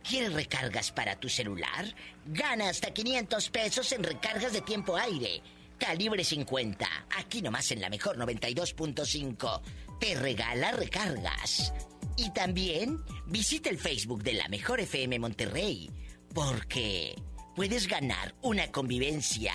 ¿Quieres 0.00 0.32
recargas 0.32 0.92
para 0.92 1.16
tu 1.16 1.28
celular? 1.28 1.94
Gana 2.26 2.68
hasta 2.68 2.92
500 2.92 3.50
pesos 3.50 3.92
en 3.92 4.02
recargas 4.02 4.52
de 4.52 4.60
tiempo 4.60 4.96
aire. 4.96 5.42
Calibre 5.78 6.22
50. 6.22 6.86
Aquí 7.18 7.42
nomás 7.42 7.70
en 7.72 7.80
la 7.80 7.90
mejor 7.90 8.16
92.5. 8.16 9.60
Te 9.98 10.14
regala 10.14 10.72
recargas. 10.72 11.72
Y 12.16 12.30
también 12.30 13.02
visita 13.26 13.68
el 13.68 13.78
Facebook 13.78 14.22
de 14.22 14.34
la 14.34 14.48
Mejor 14.48 14.80
FM 14.80 15.18
Monterrey. 15.18 15.90
Porque 16.32 17.16
puedes 17.56 17.88
ganar 17.88 18.34
una 18.42 18.70
convivencia 18.70 19.54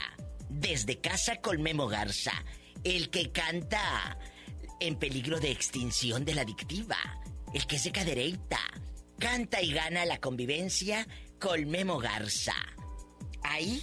desde 0.50 1.00
casa 1.00 1.38
con 1.38 1.62
Memo 1.62 1.88
Garza. 1.88 2.34
El 2.84 3.10
que 3.10 3.32
canta 3.32 4.18
en 4.80 4.98
peligro 4.98 5.40
de 5.40 5.52
extinción 5.52 6.26
de 6.26 6.36
la 6.36 6.42
adictiva. 6.42 6.98
El 7.54 7.66
que 7.66 7.80
se 7.80 7.92
cadereita. 7.92 8.60
Canta 9.20 9.62
y 9.62 9.72
gana 9.72 10.06
la 10.06 10.20
convivencia 10.20 11.08
con 11.40 11.68
Memo 11.70 11.98
Garza. 11.98 12.54
Ahí, 13.44 13.82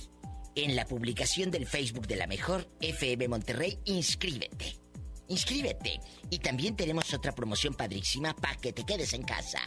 en 0.54 0.76
la 0.76 0.86
publicación 0.86 1.50
del 1.50 1.66
Facebook 1.66 2.06
de 2.06 2.16
la 2.16 2.28
Mejor 2.28 2.68
FM 2.80 3.26
Monterrey, 3.28 3.78
inscríbete. 3.84 4.83
Inscríbete. 5.28 6.00
Y 6.30 6.38
también 6.38 6.76
tenemos 6.76 7.12
otra 7.14 7.34
promoción 7.34 7.74
padrísima 7.74 8.34
para 8.34 8.56
que 8.56 8.72
te 8.72 8.84
quedes 8.84 9.12
en 9.14 9.22
casa. 9.22 9.60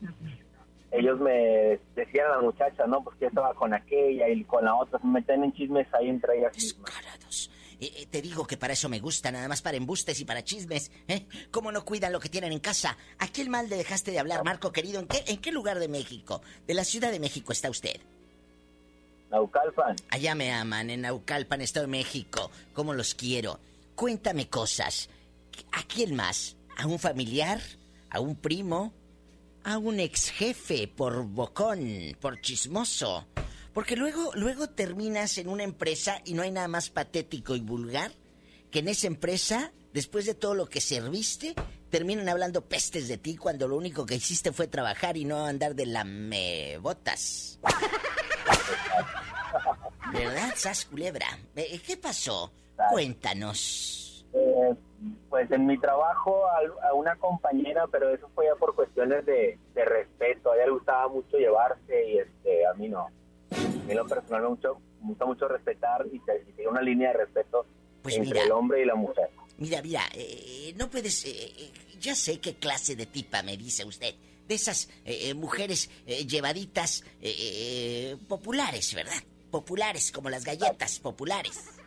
ellos 0.91 1.19
me 1.19 1.81
decían 1.97 2.27
a 2.27 2.35
las 2.37 2.43
muchachas, 2.43 2.87
¿no? 2.87 3.03
Pues 3.03 3.17
que 3.17 3.27
estaba 3.27 3.55
con 3.55 3.73
aquella 3.73 4.29
y 4.29 4.45
con 4.45 4.63
la 4.67 4.75
otra, 4.75 5.01
me 5.03 5.21
meten 5.21 5.43
en 5.43 5.55
chismes 5.55 5.87
ahí 5.95 6.11
entre 6.11 6.39
ellas 6.39 6.53
Descarados. 6.53 7.51
Eh, 7.81 7.93
eh, 7.97 8.07
te 8.11 8.21
digo 8.21 8.47
que 8.47 8.59
para 8.59 8.75
eso 8.75 8.89
me 8.91 9.01
gusta, 9.01 9.33
nada 9.33 9.49
más 9.49 9.63
para 9.63 9.79
embustes 9.79 10.21
y 10.21 10.27
para 10.27 10.45
chismes, 10.45 10.91
¿eh? 11.09 11.27
¿Cómo 11.51 11.73
no 11.73 11.85
cuidan 11.85 12.13
lo 12.13 12.21
que 12.21 12.29
tienen 12.29 12.53
en 12.53 12.61
casa? 12.61 12.97
¿A 13.19 13.29
quién 13.29 13.51
mal 13.51 13.71
le 13.71 13.77
dejaste 13.77 14.11
de 14.11 14.19
hablar, 14.19 14.45
Marco 14.45 14.71
querido? 14.71 15.01
¿En 15.01 15.07
qué, 15.07 15.25
¿En 15.27 15.39
qué 15.39 15.51
lugar 15.51 15.79
de 15.79 15.89
México? 15.89 16.43
¿De 16.67 16.75
la 16.75 16.85
Ciudad 16.85 17.11
de 17.11 17.21
México 17.21 17.53
está 17.53 17.71
usted? 17.71 17.99
Naucalpan. 19.31 19.97
Allá 20.11 20.35
me 20.35 20.53
aman, 20.53 20.91
en 20.91 21.03
Naucalpan, 21.03 21.63
Estado 21.63 21.87
de 21.87 21.93
México. 21.93 22.51
¿Cómo 22.75 22.93
los 22.93 23.15
quiero? 23.15 23.61
Cuéntame 23.95 24.49
cosas. 24.49 25.09
¿A 25.73 25.83
quién 25.85 26.15
más? 26.15 26.57
¿A 26.77 26.87
un 26.87 26.99
familiar? 26.99 27.61
¿A 28.11 28.21
un 28.21 28.37
primo? 28.37 28.93
¿A 29.65 29.79
un 29.79 30.01
ex 30.01 30.31
jefe 30.31 30.89
por 30.89 31.25
bocón, 31.25 32.17
por 32.21 32.41
chismoso? 32.41 33.27
Porque 33.73 33.97
luego, 33.97 34.33
luego 34.35 34.69
terminas 34.69 35.39
en 35.39 35.49
una 35.49 35.63
empresa 35.63 36.21
y 36.25 36.35
no 36.35 36.43
hay 36.43 36.51
nada 36.51 36.69
más 36.69 36.91
patético 36.91 37.55
y 37.55 37.61
vulgar 37.61 38.13
que 38.71 38.81
en 38.81 38.89
esa 38.89 39.07
empresa, 39.07 39.73
después 39.93 40.27
de 40.27 40.35
todo 40.35 40.55
lo 40.55 40.67
que 40.67 40.81
serviste, 40.81 41.55
terminan 41.91 42.29
hablando 42.29 42.63
pestes 42.63 43.09
de 43.09 43.19
ti 43.19 43.37
cuando 43.37 43.69
lo 43.69 43.77
único 43.77 44.07
que 44.07 44.15
hiciste 44.15 44.53
fue 44.53 44.69
trabajar 44.69 45.17
y 45.17 45.25
no 45.25 45.45
andar 45.45 45.75
de 45.75 45.87
lamebotas. 45.87 47.59
¿Verdad, 50.13 50.53
Sas 50.57 50.87
Culebra? 50.87 51.27
Eh, 51.57 51.81
¿Qué 51.85 51.97
pasó? 51.97 52.53
Cuéntanos. 52.91 54.25
Eh, 54.33 54.75
pues 55.29 55.51
en 55.51 55.67
mi 55.67 55.79
trabajo 55.79 56.47
a, 56.47 56.89
a, 56.89 56.95
una 56.95 57.17
compañera, 57.17 57.87
pero 57.91 58.11
eso 58.11 58.29
fue 58.35 58.47
ya 58.47 58.55
por 58.55 58.75
cuestiones 58.75 59.27
de, 59.27 59.59
de, 59.75 59.85
respeto. 59.85 60.53
A 60.53 60.57
ella 60.57 60.67
le 60.67 60.73
gustaba 60.73 61.09
mucho 61.09 61.37
llevarse 61.37 62.09
y 62.09 62.19
este 62.19 62.67
a 62.67 62.75
mí 62.75 62.89
no. 62.89 63.09
A 63.51 63.85
mí 63.87 63.95
lo 63.95 64.07
personal 64.07 64.43
me 64.43 64.49
gusta 64.49 64.69
mucho, 65.01 65.27
mucho 65.27 65.49
respetar 65.49 66.07
y 66.13 66.21
seguir 66.21 66.69
una 66.69 66.83
línea 66.83 67.13
de 67.13 67.19
respeto 67.19 67.67
pues 68.03 68.17
entre 68.17 68.33
mira, 68.33 68.45
el 68.45 68.53
hombre 68.53 68.83
y 68.83 68.85
la 68.85 68.95
mujer. 68.95 69.31
Mira, 69.59 69.83
mira, 69.83 70.03
eh, 70.15 70.75
no 70.77 70.89
puedes... 70.89 71.25
Eh, 71.27 71.73
ya 72.01 72.15
sé 72.15 72.41
qué 72.41 72.55
clase 72.55 72.97
de 72.97 73.07
tipa 73.07 73.43
me 73.43 73.57
dice 73.57 73.85
usted. 73.85 74.15
De 74.49 74.55
esas 74.55 74.89
eh, 75.05 75.35
mujeres 75.35 75.91
llevaditas 76.27 77.05
populares, 78.27 78.95
¿verdad? 78.95 79.23
Populares, 79.51 80.11
como 80.11 80.31
las 80.31 80.45
galletas 80.45 80.99
populares. 80.99 81.81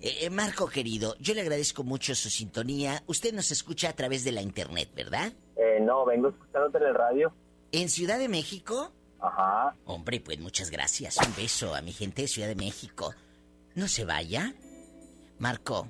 Eh, 0.00 0.28
Marco 0.30 0.68
querido, 0.68 1.16
yo 1.18 1.34
le 1.34 1.40
agradezco 1.40 1.84
mucho 1.84 2.14
su 2.14 2.28
sintonía. 2.28 3.02
Usted 3.06 3.32
nos 3.32 3.50
escucha 3.50 3.88
a 3.88 3.92
través 3.94 4.24
de 4.24 4.32
la 4.32 4.42
internet, 4.42 4.90
¿verdad? 4.94 5.32
Eh, 5.56 5.78
no, 5.80 6.04
vengo 6.04 6.28
escuchándote 6.28 6.78
en 6.78 6.84
el 6.84 6.94
radio. 6.94 7.32
¿En 7.72 7.88
Ciudad 7.88 8.18
de 8.18 8.28
México? 8.28 8.92
Ajá. 9.26 9.74
Hombre, 9.86 10.20
pues 10.20 10.38
muchas 10.38 10.70
gracias. 10.70 11.16
Un 11.16 11.34
beso 11.34 11.74
a 11.74 11.80
mi 11.80 11.92
gente 11.92 12.22
de 12.22 12.28
Ciudad 12.28 12.48
de 12.48 12.54
México. 12.54 13.14
No 13.74 13.88
se 13.88 14.04
vaya. 14.04 14.54
Marco, 15.38 15.88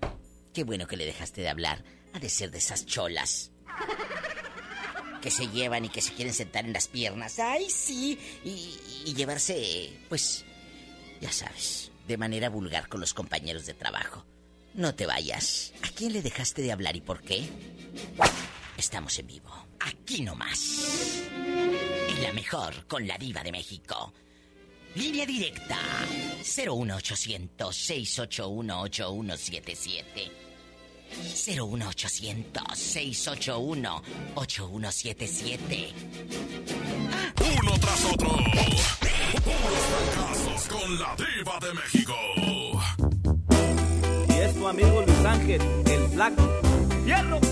qué 0.52 0.64
bueno 0.64 0.86
que 0.86 0.96
le 0.96 1.04
dejaste 1.04 1.40
de 1.40 1.48
hablar. 1.48 1.82
Ha 2.12 2.18
de 2.20 2.28
ser 2.28 2.50
de 2.50 2.58
esas 2.58 2.86
cholas. 2.86 3.50
Que 5.20 5.30
se 5.30 5.48
llevan 5.48 5.84
y 5.84 5.88
que 5.88 6.00
se 6.00 6.12
quieren 6.12 6.34
sentar 6.34 6.64
en 6.64 6.72
las 6.72 6.86
piernas. 6.86 7.38
¡Ay, 7.38 7.68
sí! 7.70 8.18
Y, 8.44 8.78
y 9.06 9.14
llevarse, 9.14 9.98
pues, 10.08 10.44
ya 11.20 11.32
sabes, 11.32 11.90
de 12.06 12.16
manera 12.16 12.50
vulgar 12.50 12.88
con 12.88 13.00
los 13.00 13.14
compañeros 13.14 13.66
de 13.66 13.74
trabajo. 13.74 14.24
No 14.74 14.94
te 14.94 15.06
vayas. 15.06 15.72
¿A 15.82 15.88
quién 15.88 16.12
le 16.12 16.22
dejaste 16.22 16.62
de 16.62 16.72
hablar 16.72 16.94
y 16.96 17.00
por 17.00 17.22
qué? 17.22 17.48
Estamos 18.76 19.18
en 19.18 19.26
vivo. 19.26 19.50
Aquí 19.80 20.22
nomás. 20.22 21.22
La 22.24 22.32
mejor 22.32 22.86
con 22.86 23.06
la 23.06 23.18
diva 23.18 23.42
de 23.42 23.52
México. 23.52 24.14
Línea 24.94 25.26
directa. 25.26 25.76
01800 26.38 27.76
681 27.76 28.80
8177. 28.80 30.32
01800 31.46 32.62
681 32.74 34.02
8177. 34.36 35.92
Uno 37.60 37.78
tras 37.78 38.04
otro. 38.06 38.30
Puros 39.44 39.84
fracasos 39.92 40.68
con 40.68 40.98
la 40.98 41.14
diva 41.16 41.58
de 41.60 41.74
México. 41.74 42.14
Y 44.30 44.32
es 44.32 44.54
tu 44.54 44.66
amigo 44.66 45.02
Luis 45.02 45.24
Ángel, 45.26 45.60
el 45.84 46.08
flaco. 46.08 46.60
¡Hierro! 47.04 47.43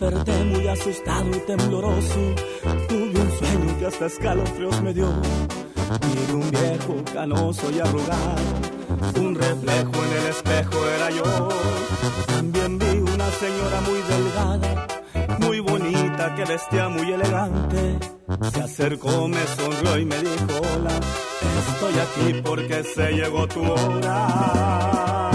Desperté 0.00 0.32
muy 0.44 0.66
asustado 0.66 1.28
y 1.28 1.40
tembloroso. 1.40 2.34
Tuve 2.88 3.20
un 3.20 3.38
sueño 3.38 3.78
que 3.78 3.86
hasta 3.86 4.06
escalofríos 4.06 4.80
me 4.80 4.94
dio. 4.94 5.12
Vi 6.00 6.32
un 6.32 6.50
viejo 6.50 7.04
canoso 7.12 7.70
y 7.70 7.80
arrugado. 7.80 8.40
Un 9.16 9.34
reflejo 9.34 9.92
en 9.92 10.12
el 10.22 10.26
espejo 10.30 10.86
era 10.96 11.10
yo. 11.10 11.48
También 12.28 12.78
vi 12.78 12.98
una 12.98 13.30
señora 13.30 13.80
muy 13.82 14.00
delgada, 14.08 14.86
muy 15.38 15.60
bonita, 15.60 16.34
que 16.34 16.44
vestía 16.46 16.88
muy 16.88 17.12
elegante. 17.12 17.98
Se 18.54 18.60
acercó, 18.62 19.28
me 19.28 19.46
sonrió 19.48 19.98
y 19.98 20.06
me 20.06 20.18
dijo: 20.18 20.46
Hola, 20.76 20.98
estoy 21.68 21.94
aquí 21.98 22.40
porque 22.42 22.84
se 22.84 23.12
llegó 23.12 23.46
tu 23.46 23.60
hora. 23.70 25.29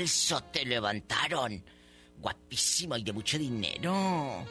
Falso 0.00 0.42
te 0.44 0.64
levantaron! 0.64 1.62
Guapísimo 2.18 2.96
y 2.96 3.02
de 3.02 3.12
mucho 3.12 3.38
dinero. 3.38 4.46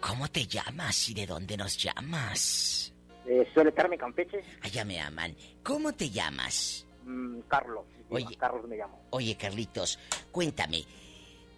¿Cómo 0.00 0.28
te 0.28 0.46
llamas 0.46 1.08
y 1.08 1.14
de 1.14 1.26
dónde 1.26 1.56
nos 1.56 1.76
llamas? 1.76 2.92
Eh, 3.26 3.48
suele 3.52 3.72
Carmen 3.72 3.98
Campeche. 3.98 4.40
Allá 4.62 4.84
me 4.84 5.00
aman. 5.00 5.34
¿Cómo 5.64 5.92
te 5.92 6.10
llamas? 6.10 6.86
Mm, 7.04 7.40
Carlos. 7.48 7.84
Oye, 8.10 8.36
Carlos 8.36 8.68
me 8.68 8.76
llamo. 8.76 9.00
Oye, 9.10 9.36
Carlitos, 9.36 9.98
cuéntame. 10.30 10.84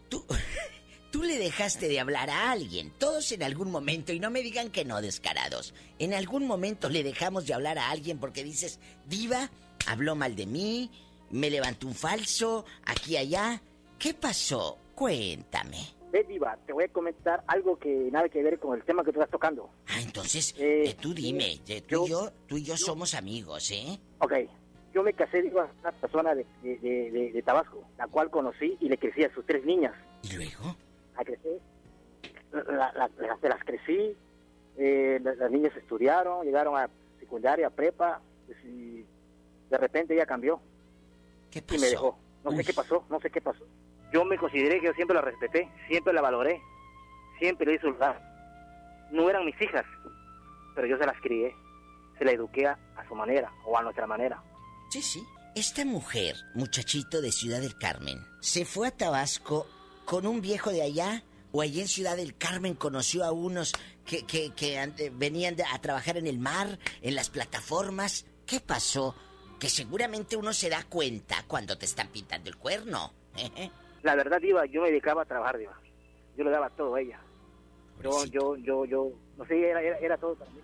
Tú, 0.08 0.24
tú 1.10 1.22
le 1.22 1.36
dejaste 1.38 1.88
de 1.88 2.00
hablar 2.00 2.30
a 2.30 2.50
alguien. 2.50 2.90
Todos 2.98 3.32
en 3.32 3.42
algún 3.42 3.70
momento, 3.70 4.12
y 4.12 4.20
no 4.20 4.30
me 4.30 4.42
digan 4.42 4.70
que 4.70 4.86
no, 4.86 5.02
descarados. 5.02 5.74
En 5.98 6.14
algún 6.14 6.46
momento 6.46 6.88
le 6.88 7.02
dejamos 7.02 7.46
de 7.46 7.54
hablar 7.54 7.78
a 7.78 7.90
alguien 7.90 8.18
porque 8.18 8.44
dices, 8.44 8.80
Diva, 9.06 9.50
habló 9.86 10.16
mal 10.16 10.36
de 10.36 10.46
mí, 10.46 10.90
me 11.30 11.50
levantó 11.50 11.86
un 11.86 11.94
falso, 11.94 12.64
aquí 12.84 13.16
allá. 13.16 13.60
¿Qué 13.98 14.14
pasó? 14.14 14.78
Cuéntame. 14.94 15.78
Ve, 16.10 16.24
Diva, 16.24 16.56
te 16.66 16.72
voy 16.72 16.84
a 16.84 16.88
comentar 16.88 17.44
algo 17.46 17.78
que 17.78 18.08
nada 18.10 18.28
que 18.28 18.42
ver 18.42 18.58
con 18.58 18.76
el 18.76 18.84
tema 18.84 19.04
que 19.04 19.12
tú 19.12 19.20
estás 19.20 19.30
tocando. 19.30 19.70
Ah, 19.88 20.00
entonces, 20.00 20.54
eh, 20.58 20.96
tú 21.00 21.12
dime, 21.12 21.60
tú, 21.86 22.06
y 22.06 22.08
yo, 22.08 22.30
tú 22.46 22.56
y 22.56 22.64
yo, 22.64 22.76
somos 22.76 23.14
amigos, 23.14 23.70
¿eh? 23.70 23.98
Ok, 24.20 24.32
yo 24.94 25.02
me 25.02 25.12
casé, 25.12 25.42
digo, 25.42 25.60
a 25.60 25.70
una 25.80 25.92
persona 25.92 26.34
de, 26.34 26.46
de, 26.62 27.42
Tabasco, 27.44 27.84
la 27.98 28.06
cual 28.06 28.30
conocí 28.30 28.76
y 28.80 28.88
le 28.88 28.96
crecí 28.96 29.22
a 29.22 29.34
sus 29.34 29.44
tres 29.44 29.64
niñas. 29.64 29.94
¿Y 30.22 30.34
luego? 30.34 30.76
La 31.16 31.24
crecí, 31.24 31.48
la, 32.52 33.10
las 33.42 33.64
crecí, 33.64 34.16
eh, 34.78 35.20
las, 35.22 35.50
niñas 35.50 35.76
estudiaron, 35.76 36.46
llegaron 36.46 36.76
a 36.76 36.88
secundaria, 37.20 37.68
prepa, 37.68 38.20
pues, 38.46 38.58
y 38.64 39.04
de 39.68 39.78
repente 39.78 40.14
ella 40.14 40.24
cambió. 40.24 40.60
¿Qué 41.60 41.74
pasó? 41.74 41.76
Y 41.76 41.80
me 41.80 41.90
dejó. 41.90 42.18
No 42.44 42.52
sé 42.52 42.64
qué 42.64 42.72
pasó, 42.72 43.04
no 43.08 43.20
sé 43.20 43.30
qué 43.30 43.40
pasó. 43.40 43.64
Yo 44.12 44.24
me 44.24 44.38
consideré 44.38 44.80
que 44.80 44.86
yo 44.86 44.92
siempre 44.94 45.14
la 45.14 45.20
respeté, 45.20 45.68
siempre 45.88 46.12
la 46.12 46.22
valoré, 46.22 46.62
siempre 47.38 47.66
le 47.66 47.74
hice 47.74 47.86
lugar. 47.86 48.20
No 49.10 49.28
eran 49.28 49.44
mis 49.44 49.60
hijas, 49.60 49.84
pero 50.74 50.86
yo 50.86 50.96
se 50.96 51.06
las 51.06 51.20
crié, 51.20 51.54
se 52.18 52.24
la 52.24 52.32
eduqué 52.32 52.66
a 52.66 52.78
su 53.06 53.14
manera 53.14 53.52
o 53.64 53.76
a 53.76 53.82
nuestra 53.82 54.06
manera. 54.06 54.42
Sí, 54.90 55.02
sí. 55.02 55.22
Esta 55.54 55.84
mujer, 55.84 56.36
muchachito 56.54 57.20
de 57.20 57.32
Ciudad 57.32 57.60
del 57.60 57.76
Carmen, 57.76 58.24
se 58.40 58.64
fue 58.64 58.88
a 58.88 58.90
Tabasco 58.90 59.66
con 60.04 60.26
un 60.26 60.40
viejo 60.40 60.70
de 60.70 60.82
allá 60.82 61.24
o 61.52 61.62
allí 61.62 61.80
en 61.80 61.88
Ciudad 61.88 62.16
del 62.16 62.36
Carmen 62.36 62.74
conoció 62.74 63.24
a 63.24 63.32
unos 63.32 63.72
que, 64.04 64.24
que, 64.24 64.50
que 64.54 65.10
venían 65.14 65.56
a 65.72 65.78
trabajar 65.80 66.16
en 66.16 66.26
el 66.26 66.38
mar, 66.38 66.78
en 67.02 67.14
las 67.14 67.28
plataformas. 67.28 68.26
¿Qué 68.46 68.60
pasó? 68.60 69.14
Que 69.58 69.68
seguramente 69.68 70.36
uno 70.36 70.52
se 70.52 70.68
da 70.68 70.84
cuenta 70.84 71.44
cuando 71.46 71.76
te 71.76 71.86
están 71.86 72.08
pintando 72.08 72.48
el 72.48 72.56
cuerno. 72.56 73.12
La 74.02 74.14
verdad, 74.14 74.40
Diva, 74.40 74.64
yo 74.66 74.82
me 74.82 74.88
dedicaba 74.88 75.22
a 75.22 75.24
trabajar, 75.24 75.58
Diva. 75.58 75.78
Yo 76.36 76.44
le 76.44 76.50
daba 76.50 76.70
todo 76.70 76.94
a 76.94 77.00
ella. 77.00 77.20
Yo, 78.02 78.24
yo, 78.26 78.56
yo, 78.56 78.84
yo, 78.84 79.10
no 79.36 79.44
sé, 79.44 79.70
era, 79.70 79.82
era, 79.82 79.98
era 79.98 80.16
todo 80.16 80.36
para 80.36 80.50
mí. 80.52 80.60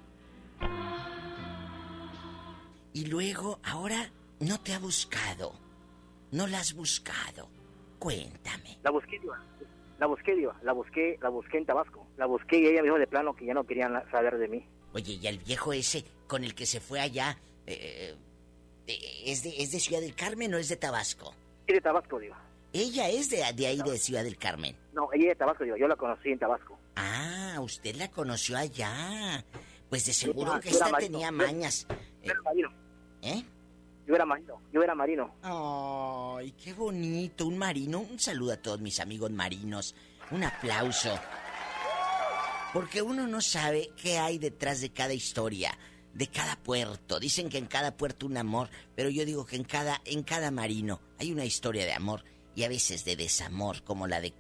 Y 2.93 3.07
luego, 3.07 3.59
ahora, 3.65 4.09
no 4.39 4.61
te 4.61 4.73
ha 4.73 4.79
buscado. 4.79 5.53
No 6.31 6.47
la 6.47 6.61
has 6.61 6.75
buscado. 6.75 7.49
Cuéntame. 7.99 8.79
La 8.85 8.91
busqué, 8.93 9.19
Diva. 9.19 9.43
La 9.99 10.07
busqué, 10.07 10.35
Diva. 10.37 10.57
La 10.63 10.73
busqué, 10.73 11.19
la 11.21 11.29
busqué 11.29 11.59
en 11.59 11.67
Tabasco. 11.67 12.07
La 12.17 12.27
busqué 12.27 12.59
y 12.59 12.67
ella 12.67 12.83
me 12.83 12.89
dijo 12.89 12.99
de 12.99 13.07
plano 13.09 13.35
que 13.35 13.47
ya 13.47 13.55
no 13.55 13.65
querían 13.65 14.01
saber 14.11 14.39
de 14.39 14.47
mí. 14.47 14.65
Oye, 14.93 15.15
¿y 15.15 15.27
el 15.27 15.39
viejo 15.39 15.73
ese 15.73 16.05
con 16.29 16.45
el 16.45 16.55
que 16.55 16.67
se 16.67 16.81
fue 16.81 17.01
allá, 17.01 17.37
eh, 17.67 18.13
eh, 18.13 18.15
¿es, 18.87 19.43
de, 19.43 19.63
¿es 19.63 19.73
de 19.73 19.81
Ciudad 19.81 20.01
del 20.01 20.15
Carmen 20.15 20.55
o 20.55 20.59
es 20.59 20.69
de 20.69 20.77
Tabasco? 20.77 21.35
Es 21.67 21.75
de 21.75 21.81
Tabasco, 21.81 22.19
Diva. 22.19 22.41
Ella 22.73 23.09
es 23.09 23.31
de, 23.31 23.37
de 23.55 23.67
ahí, 23.67 23.81
de 23.81 23.99
Ciudad 23.99 24.25
del 24.25 24.37
Carmen. 24.37 24.77
No, 24.93 25.09
ella 25.13 25.25
es 25.25 25.29
de 25.31 25.37
Tabasco, 25.37 25.65
Diva. 25.65 25.79
Yo 25.79 25.89
la 25.89 25.97
conocí 25.97 26.31
en 26.31 26.39
Tabasco. 26.39 26.79
Ah, 26.97 27.57
usted 27.61 27.95
la 27.97 28.09
conoció 28.11 28.57
allá. 28.57 29.45
Pues 29.89 30.07
de 30.07 30.13
seguro 30.13 30.59
que 30.61 30.71
esta 30.71 30.91
tenía 30.99 31.31
mañas. 31.31 31.87
Yo, 32.23 32.33
marino. 32.43 32.69
¿Eh? 33.23 33.45
Yo 34.07 34.15
era 34.15 34.27
marino, 34.27 34.61
yo 34.73 34.83
era 34.83 34.95
marino. 34.95 35.35
Ay, 35.43 36.53
qué 36.53 36.75
bonito, 36.75 37.47
un 37.47 37.57
marino. 37.57 38.01
Un 38.01 38.19
saludo 38.19 38.53
a 38.53 38.57
todos 38.57 38.81
mis 38.81 39.01
amigos 39.01 39.31
marinos. 39.31 39.95
Un 40.31 40.45
aplauso. 40.45 41.19
Porque 42.75 43.01
uno 43.01 43.27
no 43.27 43.41
sabe 43.41 43.91
qué 43.97 44.19
hay 44.19 44.39
detrás 44.39 44.81
de 44.81 44.91
cada 44.91 45.15
historia, 45.15 45.79
de 46.15 46.29
cada 46.29 46.57
puerto. 46.57 47.21
Dicen 47.21 47.49
que 47.49 47.59
en 47.59 47.67
cada 47.67 47.97
puerto 47.97 48.27
un 48.27 48.37
amor, 48.37 48.71
pero 48.95 49.11
yo 49.11 49.25
digo 49.25 49.45
que 49.45 49.57
en 49.57 49.65
cada 49.65 50.01
en 50.05 50.23
cada 50.23 50.51
marino 50.51 51.01
hay 51.19 51.33
una 51.33 51.45
historia 51.45 51.85
de 51.85 51.93
amor 51.93 52.25
y 52.55 52.63
a 52.63 52.69
veces 52.69 53.05
de 53.05 53.17
desamor, 53.17 53.83
como 53.83 54.07
la 54.07 54.21
de 54.21 54.33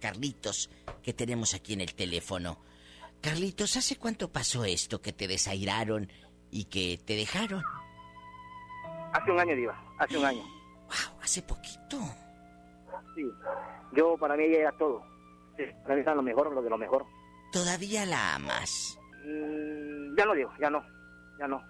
Carlitos 0.00 0.70
que 1.02 1.12
tenemos 1.12 1.54
aquí 1.54 1.74
en 1.74 1.80
el 1.80 1.94
teléfono. 1.94 2.58
Carlitos, 3.20 3.76
¿hace 3.76 3.96
cuánto 3.96 4.32
pasó 4.32 4.64
esto 4.64 5.00
que 5.00 5.12
te 5.12 5.28
desairaron 5.28 6.08
y 6.50 6.64
que 6.64 6.98
te 7.04 7.14
dejaron? 7.14 7.62
Hace 9.12 9.30
un 9.30 9.38
año, 9.38 9.54
Diva, 9.54 9.94
hace 9.98 10.16
un 10.16 10.24
año. 10.24 10.42
Wow, 10.42 11.20
hace 11.22 11.42
poquito. 11.42 11.98
Sí, 13.14 13.24
yo 13.92 14.16
para 14.16 14.36
mí 14.36 14.44
ella 14.44 14.60
era 14.60 14.72
todo. 14.72 15.04
Sí, 15.56 15.64
para 15.82 15.94
mí 15.96 16.00
era 16.00 16.14
lo 16.14 16.22
mejor, 16.22 16.52
lo 16.52 16.62
de 16.62 16.70
lo 16.70 16.78
mejor. 16.78 17.04
¿Todavía 17.52 18.06
la 18.06 18.36
amas? 18.36 18.98
Mm, 19.24 20.16
ya 20.16 20.24
no, 20.24 20.34
digo, 20.34 20.52
ya 20.58 20.70
no, 20.70 20.82
ya 21.40 21.48
no. 21.48 21.62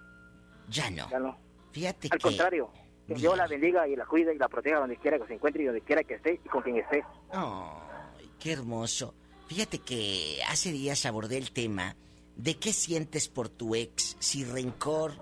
Ya 0.67 0.89
no. 0.91 1.09
Ya 1.09 1.19
no. 1.19 1.37
Fíjate 1.71 2.09
Al 2.11 2.19
contrario, 2.19 2.69
que 3.07 3.13
Dios 3.15 3.37
la 3.37 3.47
bendiga 3.47 3.87
y 3.87 3.95
la 3.95 4.05
cuide 4.05 4.35
y 4.35 4.37
la 4.37 4.49
proteja 4.49 4.79
donde 4.79 4.97
quiera 4.97 5.17
que 5.17 5.27
se 5.27 5.33
encuentre 5.35 5.63
y 5.63 5.65
donde 5.65 5.81
quiera 5.81 6.03
que 6.03 6.15
esté 6.15 6.41
y 6.43 6.49
con 6.49 6.61
quien 6.61 6.75
esté. 6.75 7.05
Ay, 7.31 8.29
qué 8.37 8.51
hermoso. 8.51 9.15
Fíjate 9.47 9.79
que 9.79 10.39
hace 10.49 10.71
días 10.71 11.05
abordé 11.05 11.37
el 11.37 11.51
tema 11.51 11.95
de 12.35 12.57
qué 12.57 12.73
sientes 12.73 13.29
por 13.29 13.47
tu 13.47 13.75
ex, 13.75 14.17
si 14.19 14.43
rencor, 14.43 15.13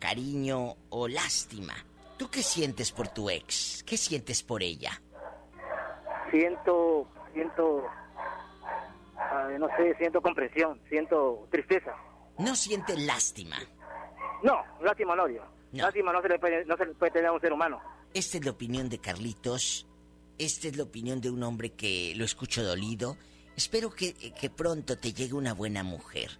cariño 0.00 0.74
o 0.90 1.06
lástima. 1.06 1.74
¿Tú 2.16 2.28
qué 2.30 2.42
sientes 2.42 2.90
por 2.90 3.08
tu 3.08 3.30
ex? 3.30 3.84
¿Qué 3.84 3.96
sientes 3.96 4.42
por 4.42 4.62
ella? 4.62 5.00
Siento, 6.32 7.06
siento, 7.32 7.84
no 9.58 9.68
sé, 9.76 9.94
siento 9.98 10.20
comprensión, 10.20 10.80
siento 10.88 11.46
tristeza. 11.50 11.94
¿No 12.38 12.56
sientes 12.56 12.98
lástima? 12.98 13.56
No, 14.42 14.62
lástima 14.82 15.16
no, 15.16 15.26
Dios. 15.26 15.44
Lástima 15.72 16.12
no 16.12 16.22
se, 16.22 16.28
le 16.28 16.38
puede, 16.38 16.64
no 16.66 16.76
se 16.76 16.86
le 16.86 16.94
puede 16.94 17.12
tener 17.12 17.28
a 17.28 17.32
un 17.32 17.40
ser 17.40 17.52
humano. 17.52 17.80
Esta 18.12 18.38
es 18.38 18.44
la 18.44 18.52
opinión 18.52 18.88
de 18.88 18.98
Carlitos. 18.98 19.86
Esta 20.38 20.68
es 20.68 20.76
la 20.76 20.84
opinión 20.84 21.20
de 21.20 21.30
un 21.30 21.42
hombre 21.42 21.70
que 21.70 22.12
lo 22.16 22.24
escucho 22.24 22.62
dolido. 22.62 23.16
Espero 23.56 23.90
que, 23.90 24.14
que 24.14 24.50
pronto 24.50 24.96
te 24.98 25.12
llegue 25.12 25.34
una 25.34 25.52
buena 25.54 25.82
mujer. 25.82 26.30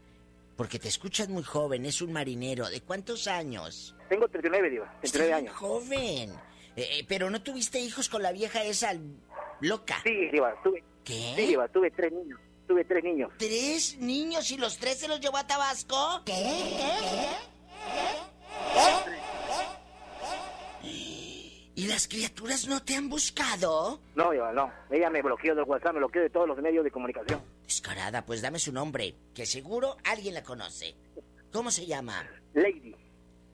Porque 0.57 0.79
te 0.79 0.89
escuchas 0.89 1.29
muy 1.29 1.43
joven, 1.43 1.85
es 1.85 2.01
un 2.01 2.13
marinero. 2.13 2.69
¿De 2.69 2.81
cuántos 2.81 3.27
años? 3.27 3.97
Tengo 4.09 4.29
39, 4.29 4.71
Diva. 4.71 4.95
39 5.01 5.33
años. 5.33 5.57
joven. 5.57 6.31
Eh, 6.77 6.99
eh, 7.01 7.05
pero 7.09 7.29
no 7.31 7.43
tuviste 7.43 7.81
hijos 7.81 8.09
con 8.09 8.23
la 8.23 8.31
vieja 8.33 8.63
esa 8.63 8.95
loca. 9.61 9.97
Sí, 10.05 10.29
Diva, 10.31 10.55
tuve. 10.63 10.85
¿Qué? 11.05 11.35
Sí, 11.37 11.47
Diva, 11.47 11.67
tuve 11.69 11.91
tres 11.91 12.13
niños. 12.13 12.39
Tuve 12.69 12.85
tres 12.85 13.03
niños. 13.05 13.31
¿Tres 13.37 13.99
niños 13.99 14.51
y 14.53 14.57
los 14.57 14.79
tres 14.79 14.99
se 14.99 15.09
los 15.09 15.21
llevó 15.21 15.37
a 15.39 15.47
Tabasco? 15.47 16.23
¿Qué? 16.25 16.33
¿Qué? 16.33 17.54
¿Y 21.77 21.87
las 21.89 22.07
criaturas 22.07 22.69
no 22.69 22.83
te 22.83 22.95
han 22.95 23.09
buscado? 23.09 24.01
No, 24.15 24.31
Diva, 24.31 24.53
no. 24.53 24.73
Ella 24.91 25.11
me 25.11 25.23
bloqueó 25.23 25.55
del 25.55 25.65
WhatsApp, 25.65 25.93
me 25.95 25.99
bloqueó 25.99 26.23
de 26.23 26.31
todos 26.31 26.47
los 26.47 26.59
medios 26.59 26.85
de 26.85 26.91
comunicación. 26.91 27.43
Descarada, 27.65 28.25
pues 28.25 28.43
dame 28.43 28.59
su 28.59 28.73
nombre, 28.73 29.15
que 29.35 29.45
seguro 29.45 29.97
alguien 30.05 30.35
la 30.35 30.45
conoce. 30.45 30.95
¿Cómo 31.53 31.71
se 31.71 31.87
llama? 31.87 32.29
Lady. 32.53 32.95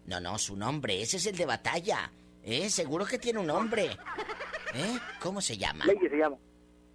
No, 0.07 0.21
no, 0.21 0.39
su 0.39 0.57
nombre, 0.57 1.01
ese 1.01 1.17
es 1.17 1.27
el 1.27 1.37
de 1.37 1.47
batalla. 1.47 2.13
¿Eh? 2.43 2.69
Seguro 2.69 3.07
que 3.07 3.19
tiene 3.19 3.39
un 3.39 3.47
nombre. 3.47 3.87
¿Eh? 4.75 4.99
¿Cómo 5.21 5.41
se 5.41 5.57
llama? 5.57 5.87
Lady 5.87 6.09
se 6.09 6.17
llama. 6.17 6.37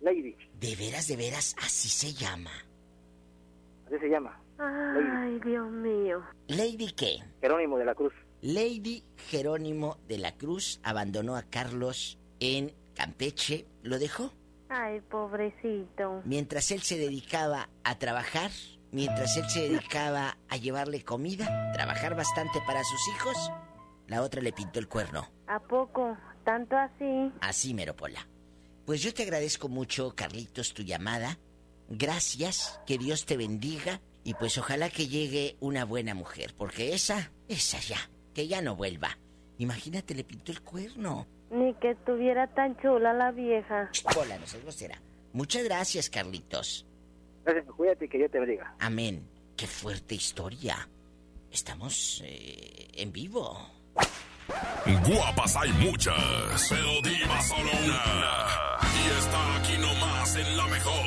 Lady. 0.01 0.35
¿De 0.59 0.75
veras, 0.75 1.07
de 1.07 1.15
veras, 1.15 1.55
así 1.61 1.89
se 1.89 2.13
llama? 2.13 2.51
Así 3.87 3.97
se 3.99 4.09
llama. 4.09 4.39
Ay, 4.57 5.39
Dios 5.43 5.69
mío. 5.69 6.23
¿Lady 6.47 6.91
qué? 6.93 7.23
Jerónimo 7.41 7.77
de 7.77 7.85
la 7.85 7.95
Cruz. 7.95 8.13
Lady 8.41 9.03
Jerónimo 9.17 9.97
de 10.07 10.17
la 10.17 10.35
Cruz 10.35 10.79
abandonó 10.83 11.35
a 11.35 11.43
Carlos 11.43 12.19
en 12.39 12.73
Campeche. 12.93 13.65
¿Lo 13.83 13.99
dejó? 13.99 14.31
Ay, 14.69 15.01
pobrecito. 15.01 16.21
Mientras 16.25 16.71
él 16.71 16.81
se 16.81 16.97
dedicaba 16.97 17.69
a 17.83 17.97
trabajar, 17.97 18.51
mientras 18.91 19.35
él 19.37 19.49
se 19.49 19.69
dedicaba 19.69 20.37
a 20.47 20.57
llevarle 20.57 21.03
comida, 21.03 21.71
trabajar 21.73 22.15
bastante 22.15 22.59
para 22.65 22.83
sus 22.83 23.07
hijos, 23.15 23.51
la 24.07 24.21
otra 24.21 24.41
le 24.41 24.53
pintó 24.53 24.79
el 24.79 24.87
cuerno. 24.87 25.27
¿A 25.47 25.59
poco? 25.59 26.17
¿Tanto 26.43 26.77
así? 26.77 27.31
Así, 27.41 27.73
Meropola. 27.73 28.27
Pues 28.85 29.01
yo 29.01 29.13
te 29.13 29.23
agradezco 29.23 29.67
mucho, 29.67 30.13
Carlitos, 30.15 30.73
tu 30.73 30.83
llamada. 30.83 31.39
Gracias, 31.89 32.79
que 32.85 32.97
Dios 32.97 33.25
te 33.25 33.37
bendiga 33.37 33.99
y 34.25 34.33
pues 34.33 34.57
ojalá 34.57 34.89
que 34.89 35.07
llegue 35.07 35.55
una 35.59 35.85
buena 35.85 36.15
mujer, 36.15 36.55
porque 36.57 36.95
esa, 36.95 37.31
esa 37.47 37.79
ya, 37.79 38.09
que 38.33 38.47
ya 38.47 38.59
no 38.59 38.75
vuelva. 38.75 39.19
Imagínate, 39.59 40.15
le 40.15 40.23
pintó 40.23 40.51
el 40.51 40.61
cuerno. 40.61 41.27
Ni 41.51 41.75
que 41.75 41.91
estuviera 41.91 42.47
tan 42.47 42.75
chula 42.81 43.13
la 43.13 43.31
vieja. 43.31 43.89
Hola, 44.17 44.39
no 44.39 44.47
seas 44.47 44.63
grosera. 44.63 44.99
Muchas 45.31 45.63
gracias, 45.63 46.09
Carlitos. 46.09 46.87
Gracias, 47.45 47.65
cuídate 47.75 48.05
y 48.05 48.09
que 48.09 48.17
Dios 48.17 48.31
te 48.31 48.39
bendiga. 48.39 48.75
Amén. 48.79 49.29
Qué 49.55 49.67
fuerte 49.67 50.15
historia. 50.15 50.89
Estamos 51.51 52.23
eh, 52.25 52.87
en 52.95 53.11
vivo. 53.11 53.69
Guapas 55.07 55.55
hay 55.55 55.71
muchas, 55.73 56.67
pero 56.67 57.01
diva 57.03 57.41
solo 57.43 57.69
una. 57.83 58.79
Y 58.91 59.19
está 59.19 59.55
aquí 59.57 59.77
nomás 59.77 60.35
en 60.35 60.57
la 60.57 60.67
mejor. 60.67 61.05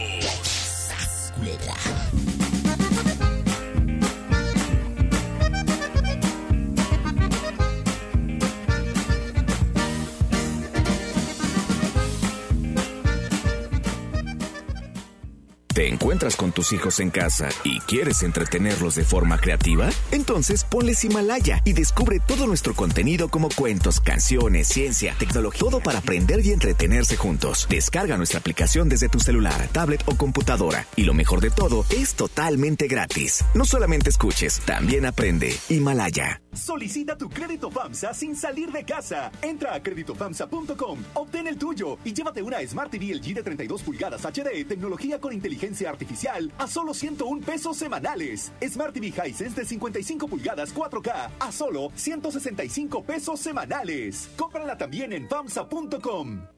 ¿Te 15.79 15.87
encuentras 15.87 16.35
con 16.35 16.51
tus 16.51 16.73
hijos 16.73 16.99
en 16.99 17.11
casa 17.11 17.51
y 17.63 17.79
quieres 17.79 18.25
entretenerlos 18.25 18.97
de 18.97 19.05
forma 19.05 19.39
creativa? 19.39 19.89
Entonces 20.11 20.65
ponles 20.65 21.05
Himalaya 21.05 21.63
y 21.65 21.73
descubre 21.73 22.19
todo 22.19 22.49
nuestro 22.49 22.75
contenido 22.75 23.29
como 23.29 23.49
cuentos, 23.49 24.01
canciones, 24.01 24.67
ciencia, 24.67 25.15
tecnología, 25.21 25.61
todo 25.61 25.79
para 25.79 26.01
aprender 26.01 26.45
y 26.45 26.51
entretenerse 26.51 27.17
juntos. 27.17 27.69
Descarga 27.71 28.17
nuestra 28.17 28.41
aplicación 28.41 28.89
desde 28.89 29.09
tu 29.09 29.21
celular, 29.21 29.69
tablet 29.71 30.03
o 30.07 30.17
computadora. 30.17 30.85
Y 30.97 31.05
lo 31.05 31.15
mejor 31.15 31.41
de 31.41 31.51
todo, 31.51 31.87
es 31.91 32.15
totalmente 32.15 32.89
gratis. 32.89 33.45
No 33.55 33.65
solamente 33.65 34.11
escuches, 34.11 34.59
también 34.67 35.07
aprende. 35.07 35.57
Himalaya. 35.69 36.41
Solicita 36.59 37.17
tu 37.17 37.29
crédito 37.29 37.71
FAMSA 37.71 38.13
sin 38.13 38.35
salir 38.35 38.73
de 38.73 38.85
casa. 38.85 39.31
Entra 39.43 39.75
a 39.75 39.83
creditofamsa.com, 39.83 40.99
obtén 41.15 41.47
el 41.47 41.57
tuyo 41.57 41.99
y 42.05 42.13
llévate 42.13 42.43
una 42.43 42.59
Smart 42.67 42.91
TV 42.91 43.15
LG 43.15 43.35
de 43.35 43.43
32 43.43 43.83
pulgadas 43.83 44.25
HD, 44.25 44.67
tecnología 44.67 45.21
con 45.21 45.33
inteligencia 45.33 45.89
artificial 45.89 46.53
a 46.59 46.67
solo 46.67 46.93
101 46.93 47.47
pesos 47.47 47.77
semanales. 47.77 48.53
Smart 48.69 48.93
TV 48.93 49.07
Hisense 49.09 49.61
de 49.61 49.65
55 49.65 50.29
pulgadas 50.29 50.75
4K 50.75 51.31
a 51.39 51.53
solo 51.53 51.93
165 51.95 53.05
pesos 53.05 53.41
semanales. 53.41 54.29
Cómprala 54.37 54.77
también 54.77 55.13
en 55.13 55.29
FAMSA.com. 55.29 56.58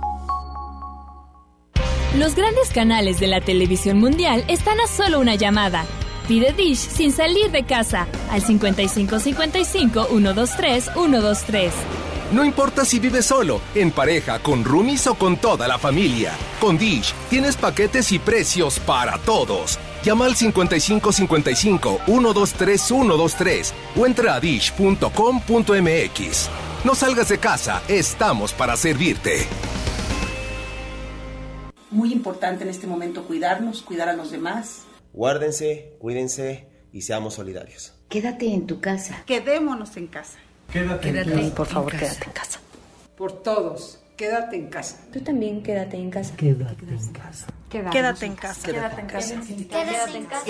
Los 2.17 2.35
grandes 2.35 2.71
canales 2.71 3.21
de 3.21 3.27
la 3.27 3.39
televisión 3.39 3.97
mundial 3.97 4.43
están 4.49 4.81
a 4.81 4.87
solo 4.87 5.21
una 5.21 5.35
llamada. 5.35 5.85
Pide 6.27 6.51
Dish 6.51 6.79
sin 6.79 7.13
salir 7.13 7.51
de 7.51 7.63
casa 7.63 8.05
al 8.29 8.41
5555 8.41 10.07
123 10.07 10.89
123. 10.93 11.73
No 12.33 12.43
importa 12.43 12.83
si 12.83 12.99
vives 12.99 13.25
solo, 13.25 13.61
en 13.75 13.91
pareja, 13.91 14.39
con 14.39 14.65
roomies 14.65 15.07
o 15.07 15.15
con 15.15 15.37
toda 15.37 15.69
la 15.69 15.79
familia. 15.79 16.33
Con 16.59 16.77
Dish 16.77 17.13
tienes 17.29 17.55
paquetes 17.55 18.11
y 18.11 18.19
precios 18.19 18.77
para 18.79 19.17
todos. 19.19 19.79
Llama 20.03 20.25
al 20.25 20.35
5555 20.35 22.01
123 22.05 22.81
123 22.81 23.73
o 23.95 24.05
entra 24.05 24.35
a 24.35 24.41
dish.com.mx. 24.41 25.09
No 26.83 26.93
salgas 26.93 27.29
de 27.29 27.37
casa, 27.37 27.81
estamos 27.87 28.51
para 28.51 28.75
servirte. 28.75 29.47
Muy 31.91 32.13
importante 32.13 32.63
en 32.63 32.69
este 32.69 32.87
momento 32.87 33.25
cuidarnos, 33.25 33.81
cuidar 33.81 34.07
a 34.07 34.13
los 34.13 34.31
demás. 34.31 34.83
Guárdense, 35.11 35.97
cuídense 35.99 36.67
y 36.93 37.01
seamos 37.01 37.33
solidarios. 37.33 37.93
Quédate 38.07 38.53
en 38.53 38.65
tu 38.65 38.79
casa. 38.79 39.23
Quedémonos 39.25 39.97
en 39.97 40.07
casa. 40.07 40.39
Quédate, 40.71 41.09
en 41.09 41.15
casa. 41.25 41.55
Por 41.55 41.67
favor, 41.67 41.91
quédate 41.91 42.25
en 42.25 42.31
casa. 42.31 42.59
Por 43.17 43.43
todos, 43.43 43.99
quédate 44.15 44.55
en 44.55 44.69
casa. 44.69 45.01
Tú 45.11 45.19
también 45.19 45.61
quédate 45.61 45.97
en 45.97 46.09
casa. 46.09 46.33
Quédate 46.37 46.85
en 46.85 47.11
casa. 47.11 47.47
Quédate 47.69 48.25
en 48.25 48.35
casa. 48.35 48.71
Quédate 48.71 49.01
en 49.01 49.07
casa. 49.07 49.35
Quédate 49.45 50.17
en 50.17 50.25
casa. 50.25 50.45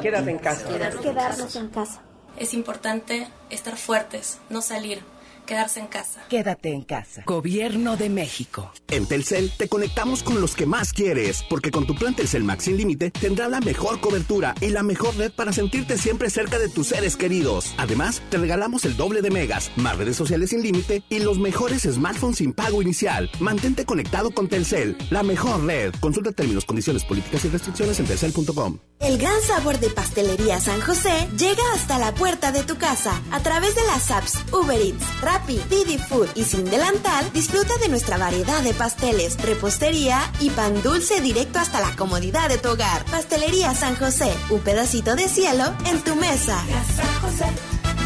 Quédate 0.00 0.30
en 0.30 0.38
casa. 0.38 0.68
Quedarnos 1.00 1.56
en 1.56 1.68
casa. 1.68 2.02
Es 2.36 2.52
importante 2.52 3.26
estar 3.48 3.76
fuertes, 3.76 4.38
no 4.50 4.62
salir, 4.62 5.02
quedarse 5.46 5.80
en 5.80 5.86
casa. 5.86 6.22
Quédate 6.28 6.72
en 6.72 6.82
casa. 6.82 7.22
Gobierno 7.26 7.96
de 7.96 8.08
México. 8.08 8.72
En 8.88 9.06
Telcel 9.06 9.52
te 9.56 9.68
conectamos 9.68 10.22
con 10.22 10.40
los 10.40 10.54
que 10.54 10.66
más 10.66 10.92
quieres, 10.92 11.44
porque 11.48 11.70
con 11.70 11.86
tu 11.86 11.94
plan 11.94 12.14
Telcel 12.14 12.44
Max 12.44 12.64
sin 12.64 12.76
límite 12.76 13.10
tendrás 13.10 13.50
la 13.50 13.60
mejor 13.60 14.00
cobertura 14.00 14.54
y 14.60 14.68
la 14.68 14.82
mejor 14.82 15.16
red 15.16 15.32
para 15.32 15.52
sentirte 15.52 15.98
siempre 15.98 16.30
cerca 16.30 16.58
de 16.58 16.68
tus 16.68 16.88
seres 16.88 17.16
queridos. 17.16 17.74
Además, 17.78 18.22
te 18.30 18.38
regalamos 18.38 18.84
el 18.84 18.96
doble 18.96 19.22
de 19.22 19.30
megas, 19.30 19.70
más 19.76 19.96
redes 19.96 20.16
sociales 20.16 20.50
sin 20.50 20.62
límite 20.62 21.02
y 21.08 21.20
los 21.20 21.38
mejores 21.38 21.82
smartphones 21.82 22.38
sin 22.38 22.52
pago 22.52 22.82
inicial. 22.82 23.30
Mantente 23.40 23.84
conectado 23.84 24.30
con 24.30 24.48
Telcel, 24.48 24.96
la 25.10 25.22
mejor 25.22 25.64
red. 25.64 25.94
Consulta 26.00 26.32
términos, 26.32 26.64
condiciones, 26.64 27.04
políticas 27.04 27.44
y 27.44 27.48
restricciones 27.48 28.00
en 28.00 28.06
telcel.com. 28.06 28.78
El 29.00 29.18
gran 29.18 29.40
sabor 29.42 29.80
de 29.80 29.90
Pastelería 29.90 30.60
San 30.60 30.80
José 30.80 31.28
llega 31.36 31.62
hasta 31.74 31.98
la 31.98 32.14
puerta 32.14 32.52
de 32.52 32.62
tu 32.62 32.76
casa 32.76 33.20
a 33.32 33.40
través 33.40 33.74
de 33.74 33.82
las 33.86 34.10
apps 34.10 34.38
Uber 34.52 34.80
Eats, 34.80 35.04
Rappi, 35.32 35.58
Didi 35.70 35.96
Food 35.96 36.28
y 36.34 36.44
Sin 36.44 36.64
Delantal. 36.66 37.32
Disfruta 37.32 37.74
de 37.78 37.88
nuestra 37.88 38.18
variedad 38.18 38.60
de 38.62 38.74
pasteles, 38.74 39.40
repostería 39.40 40.20
y 40.40 40.50
pan 40.50 40.82
dulce 40.82 41.22
directo 41.22 41.58
hasta 41.58 41.80
la 41.80 41.96
comodidad 41.96 42.50
de 42.50 42.58
tu 42.58 42.68
hogar. 42.68 43.04
Pastelería 43.06 43.74
San 43.74 43.96
José, 43.96 44.30
un 44.50 44.60
pedacito 44.60 45.16
de 45.16 45.28
cielo 45.28 45.64
en 45.86 46.02
tu 46.02 46.14
mesa. 46.16 46.62
San 46.96 47.20
José, 47.22 47.46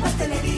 pastelería 0.01 0.55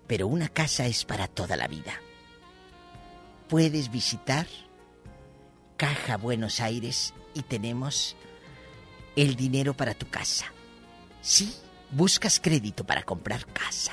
Pero 0.08 0.26
una 0.26 0.48
casa 0.48 0.86
es 0.86 1.04
para 1.04 1.28
toda 1.28 1.56
la 1.56 1.68
vida. 1.68 2.00
Puedes 3.48 3.92
visitar 3.92 4.48
Caja 5.76 6.16
Buenos 6.16 6.58
Aires 6.58 7.14
y 7.32 7.42
tenemos 7.42 8.16
el 9.14 9.36
dinero 9.36 9.72
para 9.72 9.94
tu 9.94 10.08
casa. 10.08 10.52
Sí, 11.22 11.54
buscas 11.90 12.40
crédito 12.40 12.84
para 12.84 13.02
comprar 13.02 13.46
casa. 13.46 13.92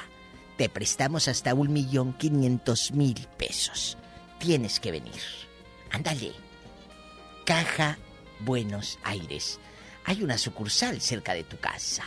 Te 0.57 0.69
prestamos 0.69 1.27
hasta 1.27 1.53
un 1.53 1.71
millón 1.71 2.13
quinientos 2.13 2.91
mil 2.91 3.27
pesos. 3.37 3.97
Tienes 4.39 4.79
que 4.79 4.91
venir. 4.91 5.21
Ándale. 5.91 6.33
Caja 7.45 7.97
Buenos 8.39 8.99
Aires. 9.03 9.59
Hay 10.05 10.23
una 10.23 10.37
sucursal 10.37 11.01
cerca 11.01 11.33
de 11.33 11.43
tu 11.43 11.57
casa. 11.57 12.03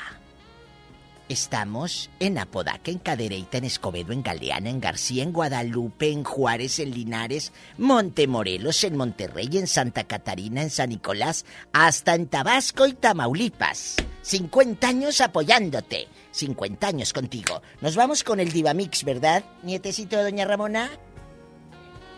Estamos 1.31 2.11
en 2.19 2.39
Apodaca, 2.39 2.91
en 2.91 2.99
Cadereyta, 2.99 3.59
en 3.59 3.65
Escobedo, 3.65 4.13
en 4.13 4.21
Galeana, 4.21 4.69
en 4.69 4.81
García, 4.81 5.23
en 5.23 5.31
Guadalupe, 5.33 6.11
en 6.11 6.25
Juárez, 6.25 6.81
en 6.81 6.91
Linares, 6.91 7.53
Montemorelos, 7.79 8.83
en 8.83 8.97
Monterrey, 8.97 9.49
en 9.53 9.69
Santa 9.69 10.03
Catarina, 10.03 10.61
en 10.61 10.71
San 10.71 10.89
Nicolás, 10.89 11.45
hasta 11.73 12.17
en 12.17 12.27
Tabasco 12.27 12.85
y 12.85 12.95
Tamaulipas. 12.95 13.95
50 14.23 14.89
años 14.89 15.21
apoyándote. 15.21 16.09
50 16.33 16.89
años 16.89 17.13
contigo. 17.13 17.63
Nos 17.81 17.95
vamos 17.95 18.25
con 18.25 18.41
el 18.41 18.51
Divamix, 18.51 19.05
¿verdad, 19.05 19.45
nietecito 19.63 20.17
de 20.17 20.25
Doña 20.25 20.47
Ramona? 20.47 20.91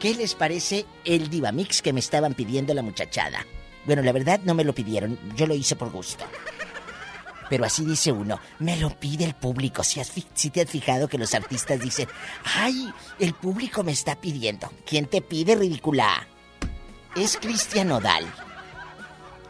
¿Qué 0.01 0.15
les 0.15 0.35
parece 0.35 0.87
el 1.05 1.29
Divamix 1.29 1.83
que 1.83 1.93
me 1.93 2.01
estaban 2.01 2.33
pidiendo 2.33 2.73
la 2.73 2.81
muchachada? 2.81 3.45
Bueno, 3.85 4.01
la 4.01 4.13
verdad 4.13 4.41
no 4.45 4.55
me 4.55 4.65
lo 4.65 4.75
pidieron, 4.75 5.19
yo 5.37 5.47
lo 5.47 5.55
hice 5.55 5.77
por 5.77 5.93
gusto. 5.93 6.25
Pero 7.53 7.67
así 7.67 7.85
dice 7.85 8.11
uno, 8.11 8.41
me 8.61 8.79
lo 8.79 8.89
pide 8.89 9.27
el 9.27 9.35
público. 9.35 9.85
Si, 9.85 10.01
has, 10.01 10.11
si 10.33 10.49
te 10.49 10.63
has 10.63 10.71
fijado 10.71 11.07
que 11.07 11.19
los 11.19 11.35
artistas 11.35 11.79
dicen, 11.79 12.09
ay, 12.45 12.91
el 13.19 13.35
público 13.35 13.85
me 13.85 13.93
está 13.93 14.17
pidiendo. 14.17 14.73
¿Quién 14.87 15.05
te 15.05 15.21
pide, 15.21 15.55
ridícula? 15.55 16.27
Es 17.15 17.37
Cristian 17.37 17.93
Odal. 17.93 18.25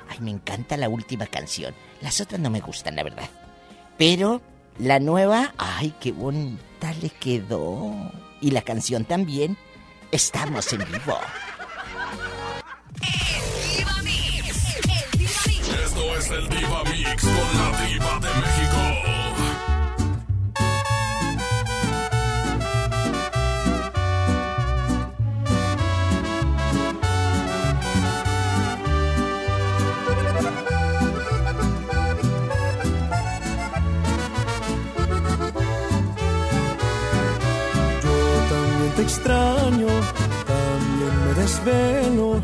Ay, 0.08 0.18
me 0.18 0.32
encanta 0.32 0.76
la 0.76 0.88
última 0.88 1.28
canción. 1.28 1.76
Las 2.00 2.20
otras 2.20 2.40
no 2.40 2.50
me 2.50 2.58
gustan, 2.58 2.96
la 2.96 3.04
verdad. 3.04 3.30
Pero 3.96 4.42
la 4.80 4.98
nueva, 4.98 5.54
ay, 5.56 5.94
qué 6.00 6.10
bonita 6.10 6.92
le 7.00 7.10
quedó. 7.10 8.10
Y 8.40 8.50
la 8.50 8.62
canción 8.62 9.04
también. 9.04 9.56
Estamos 10.10 10.72
en 10.72 10.80
vivo. 10.90 11.20
Esto 15.84 16.16
es 16.16 16.30
el 16.30 16.48
Diva 16.48 16.60
Mix 16.60 16.61
con 17.20 17.30
la 17.30 17.68
Diva 17.84 18.18
de 18.20 18.28
México. 18.40 18.78
Extraño, 38.98 39.88
también 40.46 41.14
me 41.26 41.34
desvelo 41.34 42.40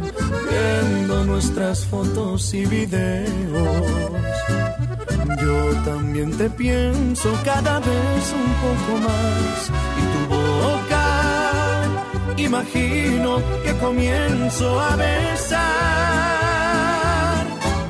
viendo 0.50 1.24
nuestras 1.24 1.84
fotos 1.86 2.52
y 2.52 2.66
videos. 2.66 4.57
Yo 5.36 5.74
también 5.84 6.36
te 6.36 6.48
pienso 6.48 7.32
cada 7.44 7.80
vez 7.80 8.34
un 8.34 8.52
poco 8.62 8.98
más 9.06 9.70
y 9.98 10.02
tu 10.12 10.20
boca 10.34 10.58
imagino 12.48 13.42
que 13.62 13.72
comienzo 13.74 14.80
a 14.80 14.96
besar. 14.96 15.66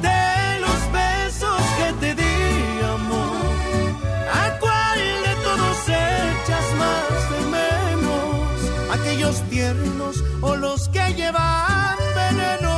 De 0.03 0.61
los 0.65 0.93
besos 0.93 1.63
que 1.79 1.93
te 2.01 2.15
di, 2.15 2.81
amor, 2.97 3.93
¿a 4.33 4.59
cuál 4.59 4.99
de 5.27 5.35
todos 5.47 5.89
echas 5.89 6.67
más 6.83 7.31
de 7.33 7.41
menos? 7.57 8.57
¿Aquellos 8.99 9.37
tiernos 9.49 10.25
o 10.41 10.57
los 10.57 10.89
que 10.89 11.15
llevan 11.15 11.97
veneno? 12.17 12.75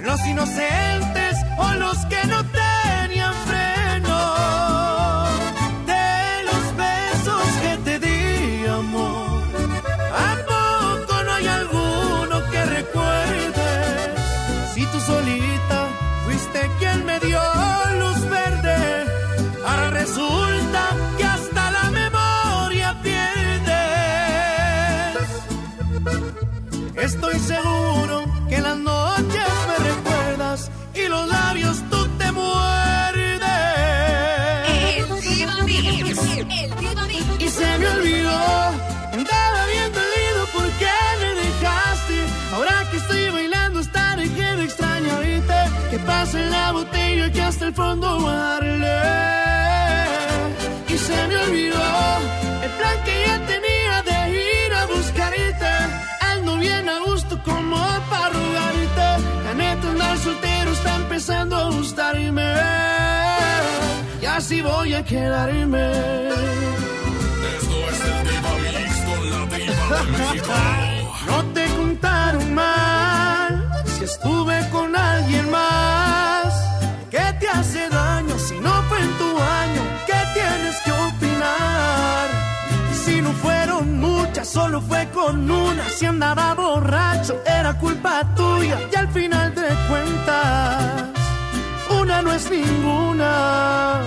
¿Los 0.00 0.20
inocentes 0.26 1.36
o 1.58 1.72
los 1.74 1.96
que 2.06 2.26
no 2.26 2.42
tenían 2.44 2.63
Pase 46.34 46.50
la 46.50 46.72
botella 46.72 47.30
que 47.30 47.42
hasta 47.42 47.66
el 47.66 47.74
fondo 47.74 48.20
darle. 48.20 48.98
Y 50.88 50.98
se 50.98 51.28
me 51.28 51.36
olvidó 51.36 51.80
el 52.64 52.70
plan 52.70 52.98
que 53.04 53.14
ya 53.24 53.36
tenía 53.46 54.02
de 54.02 54.18
ir 54.34 54.74
a 54.74 54.86
buscarte. 54.86 55.72
Ando 56.32 56.56
bien 56.56 56.88
a 56.88 56.98
gusto 57.06 57.40
como 57.44 57.76
para 58.10 58.30
rogarte. 58.30 59.08
La 59.44 59.54
neta 59.54 59.88
andar 59.90 60.18
soltero 60.18 60.72
está 60.72 60.96
empezando 60.96 61.56
a 61.56 61.70
gustarme. 61.70 62.52
Y 64.20 64.26
así 64.26 64.60
voy 64.60 64.94
a 64.94 65.04
quedarme. 65.04 65.86
Esto 67.58 67.76
es 67.90 68.00
el 68.10 68.18
Diva 68.28 68.54
Mix 68.64 68.92
con 69.06 69.30
la 69.30 69.40
Diva 69.56 69.98
de 70.02 70.18
México. 70.18 70.52
No 71.28 71.44
te 71.54 71.64
contaron 71.76 72.54
mal 72.54 73.84
si 73.86 74.02
estuve 74.04 74.68
con 74.70 74.93
solo 84.54 84.80
fue 84.80 85.08
con 85.10 85.50
una. 85.50 85.88
Si 85.88 86.06
andaba 86.06 86.54
borracho, 86.54 87.42
era 87.44 87.76
culpa 87.76 88.22
tuya. 88.36 88.78
Y 88.92 88.96
al 88.96 89.08
final 89.08 89.52
de 89.54 89.68
cuentas, 89.88 91.04
una 92.00 92.22
no 92.22 92.32
es 92.32 92.48
ninguna. 92.50 94.02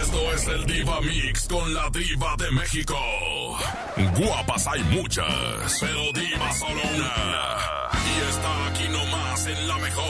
Esto 0.00 0.32
es 0.34 0.46
el 0.48 0.66
Diva 0.66 1.00
Mix 1.00 1.46
con 1.46 1.72
la 1.72 1.88
Diva 1.90 2.34
de 2.36 2.50
México. 2.50 3.31
Guapas 4.16 4.66
hay 4.66 4.82
muchas, 4.84 5.78
pero 5.80 6.12
diva 6.12 6.52
solo 6.52 6.80
una. 6.94 7.12
Y 8.04 8.30
está 8.30 8.66
aquí 8.66 8.88
nomás 8.88 9.46
en 9.46 9.68
la 9.68 9.78
mejor. 9.78 10.02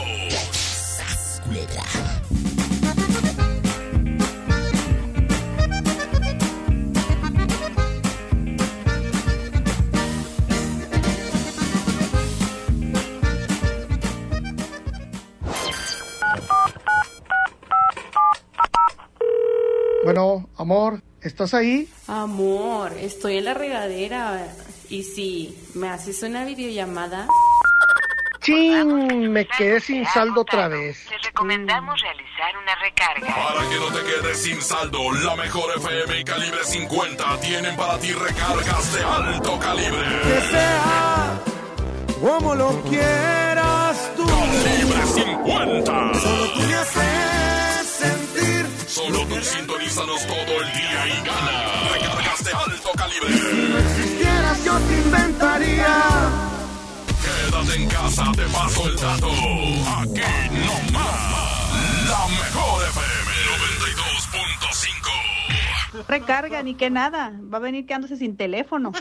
Bueno, 20.03 20.49
amor, 20.57 21.01
¿estás 21.23 21.53
ahí? 21.53 21.87
Amor, 22.07 22.93
estoy 22.93 23.37
en 23.37 23.45
la 23.45 23.53
regadera. 23.53 24.47
Y 24.89 25.03
si 25.03 25.57
me 25.73 25.89
haces 25.89 26.23
una 26.23 26.45
videollamada. 26.45 27.27
¡Chin! 28.41 29.31
Me 29.31 29.47
quedé 29.47 29.79
sin 29.79 30.05
saldo 30.05 30.41
otra 30.41 30.67
vez. 30.67 31.05
Te 31.07 31.17
recomendamos 31.29 31.99
realizar 32.01 32.57
una 32.61 32.75
recarga. 32.75 33.33
Para 33.33 33.69
que 33.69 33.75
no 33.77 33.87
te 33.87 34.03
quedes 34.03 34.37
sin 34.37 34.61
saldo, 34.61 35.11
la 35.13 35.35
mejor 35.37 35.71
FM 35.77 36.19
y 36.19 36.23
calibre 36.25 36.63
50 36.63 37.39
tienen 37.39 37.75
para 37.77 37.97
ti 37.99 38.11
recargas 38.11 38.93
de 38.93 39.03
alto 39.03 39.59
calibre. 39.59 40.21
Que 40.23 40.41
sea 40.51 41.39
como 42.23 42.55
lo 42.55 42.81
quieras 42.83 44.11
tú. 44.15 44.25
Libre 44.25 45.05
50. 45.05 46.13
Solo 46.19 46.53
tú 46.53 46.59
me 46.61 46.75
haces. 46.75 47.12
Solo 48.93 49.25
tú 49.25 49.35
sintonízanos 49.41 50.27
todo 50.27 50.61
el 50.61 50.71
día 50.71 51.07
y 51.07 51.25
gana. 51.25 51.89
Recargas 51.93 52.43
de 52.43 52.51
alto 52.51 52.91
calibre. 52.95 53.33
Si 53.33 53.55
no 53.71 53.79
existieras, 53.79 54.63
yo 54.63 54.77
te 54.77 54.93
inventaría. 54.93 55.97
Quédate 57.23 57.75
en 57.75 57.89
casa, 57.89 58.31
te 58.35 58.43
paso 58.43 58.87
el 58.87 58.95
dato. 58.97 59.31
Aquí 59.31 60.21
no 60.51 60.75
más. 60.93 62.07
La 62.07 62.27
mejor 62.27 62.83
FM 62.89 63.31
92.5. 65.95 66.05
Recarga, 66.07 66.61
ni 66.61 66.75
que 66.75 66.91
nada. 66.91 67.33
Va 67.51 67.57
a 67.57 67.61
venir 67.61 67.87
quedándose 67.87 68.15
sin 68.17 68.37
teléfono. 68.37 68.91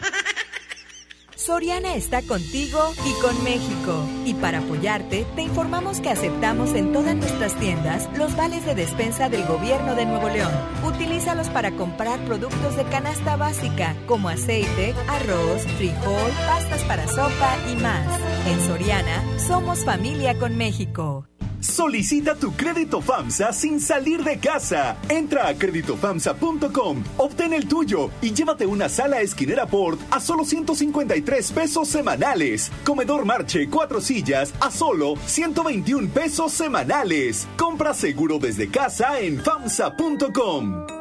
Soriana 1.42 1.96
está 1.96 2.22
contigo 2.22 2.78
y 3.04 3.20
con 3.20 3.42
México. 3.42 4.06
Y 4.24 4.34
para 4.34 4.58
apoyarte, 4.58 5.26
te 5.34 5.42
informamos 5.42 6.00
que 6.00 6.08
aceptamos 6.08 6.72
en 6.74 6.92
todas 6.92 7.16
nuestras 7.16 7.58
tiendas 7.58 8.08
los 8.16 8.36
vales 8.36 8.64
de 8.64 8.76
despensa 8.76 9.28
del 9.28 9.44
gobierno 9.46 9.96
de 9.96 10.06
Nuevo 10.06 10.28
León. 10.28 10.52
Utilízalos 10.86 11.48
para 11.48 11.72
comprar 11.72 12.24
productos 12.26 12.76
de 12.76 12.84
canasta 12.84 13.34
básica, 13.34 13.96
como 14.06 14.28
aceite, 14.28 14.94
arroz, 15.08 15.62
frijol, 15.78 16.30
pastas 16.46 16.84
para 16.84 17.08
sopa 17.08 17.56
y 17.72 17.76
más. 17.76 18.20
En 18.46 18.60
Soriana, 18.60 19.24
somos 19.40 19.84
familia 19.84 20.38
con 20.38 20.56
México. 20.56 21.26
Solicita 21.62 22.34
tu 22.34 22.52
crédito 22.54 23.00
FAMSA 23.00 23.52
sin 23.52 23.80
salir 23.80 24.24
de 24.24 24.38
casa. 24.38 24.96
Entra 25.08 25.46
a 25.46 25.54
créditofamsa.com, 25.54 27.04
obtén 27.16 27.52
el 27.52 27.68
tuyo 27.68 28.10
y 28.20 28.32
llévate 28.32 28.66
una 28.66 28.88
sala 28.88 29.20
esquinera 29.20 29.66
Port 29.66 30.00
a 30.10 30.18
solo 30.18 30.44
153 30.44 31.52
pesos 31.52 31.88
semanales. 31.88 32.72
Comedor 32.84 33.24
Marche, 33.24 33.68
cuatro 33.70 34.00
sillas 34.00 34.52
a 34.60 34.72
solo 34.72 35.14
121 35.26 36.08
pesos 36.08 36.52
semanales. 36.52 37.46
Compra 37.56 37.94
seguro 37.94 38.40
desde 38.40 38.68
casa 38.68 39.20
en 39.20 39.40
FAMSA.com. 39.40 40.91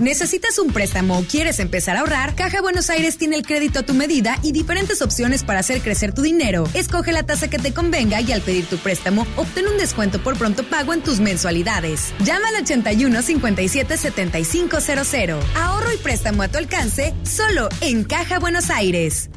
¿Necesitas 0.00 0.58
un 0.58 0.72
préstamo 0.72 1.18
o 1.18 1.24
quieres 1.24 1.60
empezar 1.60 1.96
a 1.96 2.00
ahorrar? 2.00 2.34
Caja 2.34 2.62
Buenos 2.62 2.88
Aires 2.88 3.18
tiene 3.18 3.36
el 3.36 3.44
crédito 3.46 3.80
a 3.80 3.82
tu 3.82 3.92
medida 3.92 4.38
y 4.42 4.52
diferentes 4.52 5.02
opciones 5.02 5.44
para 5.44 5.60
hacer 5.60 5.82
crecer 5.82 6.14
tu 6.14 6.22
dinero. 6.22 6.64
Escoge 6.72 7.12
la 7.12 7.22
tasa 7.22 7.50
que 7.50 7.58
te 7.58 7.74
convenga 7.74 8.18
y 8.22 8.32
al 8.32 8.40
pedir 8.40 8.64
tu 8.64 8.78
préstamo, 8.78 9.26
obtén 9.36 9.68
un 9.68 9.76
descuento 9.76 10.18
por 10.22 10.38
pronto 10.38 10.62
pago 10.64 10.94
en 10.94 11.02
tus 11.02 11.20
mensualidades. 11.20 12.14
Llama 12.24 12.48
al 12.48 12.62
81 12.62 13.20
57 13.20 13.96
7500. 13.98 15.44
Ahorro 15.54 15.92
y 15.92 15.98
préstamo 15.98 16.44
a 16.44 16.48
tu 16.48 16.56
alcance 16.56 17.12
solo 17.22 17.68
en 17.82 18.04
Caja 18.04 18.38
Buenos 18.38 18.70
Aires. 18.70 19.28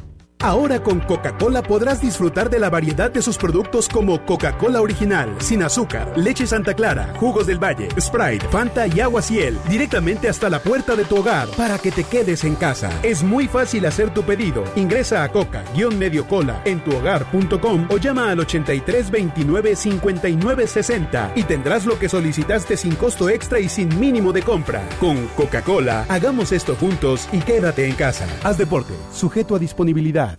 Ahora 0.44 0.82
con 0.82 1.00
Coca-Cola 1.00 1.62
podrás 1.62 2.02
disfrutar 2.02 2.50
de 2.50 2.58
la 2.58 2.68
variedad 2.68 3.10
de 3.10 3.22
sus 3.22 3.38
productos 3.38 3.88
como 3.88 4.22
Coca-Cola 4.26 4.82
original, 4.82 5.34
sin 5.38 5.62
azúcar, 5.62 6.12
leche 6.18 6.46
Santa 6.46 6.74
Clara, 6.74 7.14
jugos 7.16 7.46
del 7.46 7.58
Valle, 7.58 7.88
Sprite, 7.98 8.46
Fanta 8.48 8.86
y 8.86 9.00
agua 9.00 9.22
Ciel, 9.22 9.58
directamente 9.70 10.28
hasta 10.28 10.50
la 10.50 10.58
puerta 10.58 10.96
de 10.96 11.06
tu 11.06 11.16
hogar 11.16 11.48
para 11.56 11.78
que 11.78 11.90
te 11.90 12.04
quedes 12.04 12.44
en 12.44 12.56
casa. 12.56 12.90
Es 13.02 13.22
muy 13.22 13.48
fácil 13.48 13.86
hacer 13.86 14.12
tu 14.12 14.22
pedido. 14.22 14.64
Ingresa 14.76 15.24
a 15.24 15.32
coca-mediocola 15.32 16.60
en 16.66 16.84
tuhogar.com 16.84 17.86
o 17.88 17.96
llama 17.96 18.30
al 18.30 18.40
83 18.40 19.10
29 19.10 19.74
59 19.74 20.66
60 20.66 21.32
y 21.36 21.44
tendrás 21.44 21.86
lo 21.86 21.98
que 21.98 22.10
solicitaste 22.10 22.76
sin 22.76 22.96
costo 22.96 23.30
extra 23.30 23.60
y 23.60 23.70
sin 23.70 23.98
mínimo 23.98 24.30
de 24.30 24.42
compra. 24.42 24.86
Con 25.00 25.26
Coca-Cola, 25.28 26.04
hagamos 26.10 26.52
esto 26.52 26.76
juntos 26.76 27.30
y 27.32 27.38
quédate 27.38 27.88
en 27.88 27.94
casa. 27.94 28.26
Haz 28.42 28.58
deporte, 28.58 28.92
sujeto 29.10 29.56
a 29.56 29.58
disponibilidad. 29.58 30.33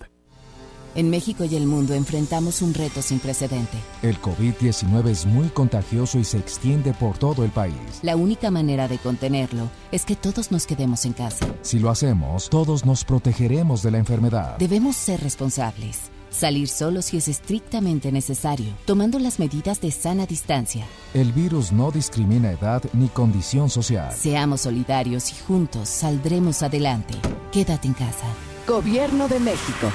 En 0.96 1.10
México 1.10 1.44
y 1.44 1.54
el 1.58 1.68
mundo 1.68 1.94
enfrentamos 1.94 2.62
un 2.62 2.74
reto 2.74 3.02
sin 3.02 3.20
precedente. 3.20 3.78
El 4.02 4.20
COVID-19 4.22 5.10
es 5.10 5.26
muy 5.26 5.50
contagioso 5.50 6.20
y 6.20 6.24
se 6.24 6.38
extiende 6.38 6.94
por 6.94 7.18
todo 7.18 7.44
el 7.44 7.52
país. 7.52 7.76
La 8.02 8.16
única 8.16 8.50
manera 8.50 8.88
de 8.88 8.98
contenerlo 8.98 9.70
es 9.92 10.06
que 10.06 10.16
todos 10.16 10.54
nos 10.54 10.66
quedemos 10.66 11.04
en 11.04 11.12
casa. 11.12 11.46
Si 11.64 11.80
lo 11.80 11.90
hacemos, 11.90 12.50
todos 12.50 12.86
nos 12.86 13.04
protegeremos 13.04 13.84
de 13.84 13.92
la 13.92 13.98
enfermedad. 13.98 14.58
Debemos 14.58 14.96
ser 14.96 15.20
responsables. 15.20 16.00
Salir 16.30 16.70
solo 16.70 17.02
si 17.02 17.18
es 17.18 17.28
estrictamente 17.28 18.12
necesario, 18.14 18.74
tomando 18.86 19.20
las 19.20 19.38
medidas 19.38 19.82
de 19.82 19.92
sana 19.92 20.26
distancia. 20.26 20.86
El 21.14 21.34
virus 21.34 21.74
no 21.74 21.92
discrimina 21.92 22.52
edad 22.52 22.82
ni 22.94 23.10
condición 23.10 23.70
social. 23.70 24.14
Seamos 24.14 24.62
solidarios 24.62 25.32
y 25.32 25.36
juntos 25.46 25.90
saldremos 25.90 26.64
adelante. 26.64 27.16
Quédate 27.52 27.88
en 27.90 27.94
casa. 27.94 28.28
Gobierno 28.66 29.28
de 29.28 29.40
México. 29.42 29.92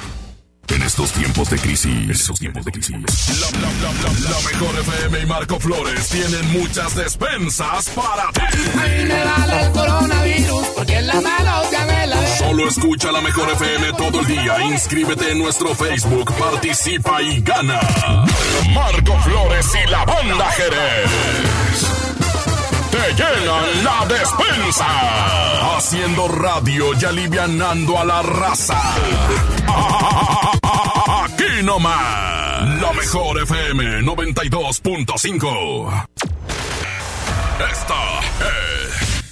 En 0.73 0.83
estos 0.83 1.13
tiempos 1.13 1.51
de 1.51 1.59
crisis, 1.59 1.87
en 1.87 2.11
estos 2.11 2.39
tiempos 2.39 2.65
de 2.65 2.73
crisis, 2.73 2.97
la, 2.97 3.51
la, 3.61 3.73
la, 3.73 3.93
la, 3.93 4.31
la 4.31 4.51
mejor 4.51 4.79
FM 4.81 5.21
y 5.21 5.27
Marco 5.27 5.59
Flores 5.59 6.09
tienen 6.09 6.53
muchas 6.53 6.95
despensas 6.95 7.89
para 7.91 8.31
ti. 8.33 8.63
Ay, 8.79 9.05
me 9.05 9.25
vale 9.25 9.63
el 9.63 9.73
coronavirus, 9.73 10.67
porque 10.77 10.99
en 10.99 11.07
la 11.09 11.21
mano 11.21 11.63
ya 11.73 11.85
me 11.87 12.07
la 12.07 12.21
ve. 12.21 12.39
Solo 12.39 12.69
escucha 12.69 13.11
la 13.11 13.21
mejor 13.21 13.51
FM 13.51 13.93
todo 13.95 14.21
el 14.21 14.27
día. 14.27 14.63
Inscríbete 14.65 15.33
en 15.33 15.39
nuestro 15.39 15.75
Facebook, 15.75 16.33
participa 16.39 17.21
y 17.23 17.41
gana. 17.41 17.81
Marco 18.73 19.19
Flores 19.23 19.67
y 19.85 19.91
la 19.91 20.05
banda 20.05 20.51
Jerez 20.53 22.00
te 23.01 23.15
llenan 23.15 23.85
la 23.85 24.05
despensa. 24.07 24.87
Haciendo 25.77 26.29
radio 26.29 26.93
y 27.01 27.05
alivianando 27.05 27.99
a 27.99 28.05
la 28.05 28.23
raza. 28.23 28.81
Aquí 31.25 31.63
nomás. 31.63 32.69
La 32.81 32.93
mejor 32.93 33.41
FM 33.43 34.03
92.5. 34.03 36.07
Esta 37.71 38.21
es 38.41 39.23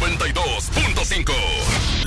92.5. 0.00 1.32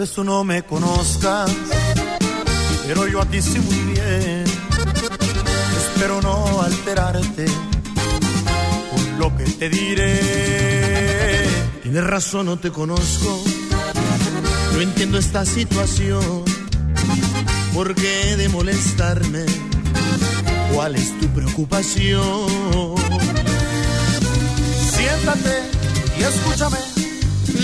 Vez 0.00 0.12
tú 0.12 0.24
no 0.24 0.44
me 0.44 0.62
conozcas, 0.62 1.50
pero 2.86 3.06
yo 3.06 3.20
a 3.20 3.26
ti 3.26 3.42
sí 3.42 3.58
muy 3.58 3.92
bien. 3.92 4.44
Espero 5.76 6.22
no 6.22 6.62
alterarte 6.62 7.44
con 8.90 9.18
lo 9.18 9.36
que 9.36 9.44
te 9.44 9.68
diré. 9.68 11.44
Tienes 11.82 12.04
razón, 12.04 12.46
no 12.46 12.58
te 12.58 12.70
conozco. 12.70 13.44
No 14.72 14.80
entiendo 14.80 15.18
esta 15.18 15.44
situación. 15.44 16.44
¿Por 17.74 17.94
qué 17.94 18.36
de 18.36 18.48
molestarme? 18.48 19.44
¿Cuál 20.72 20.96
es 20.96 21.18
tu 21.20 21.26
preocupación? 21.28 22.46
Siéntate 24.94 25.62
y 26.18 26.22
escúchame. 26.22 27.09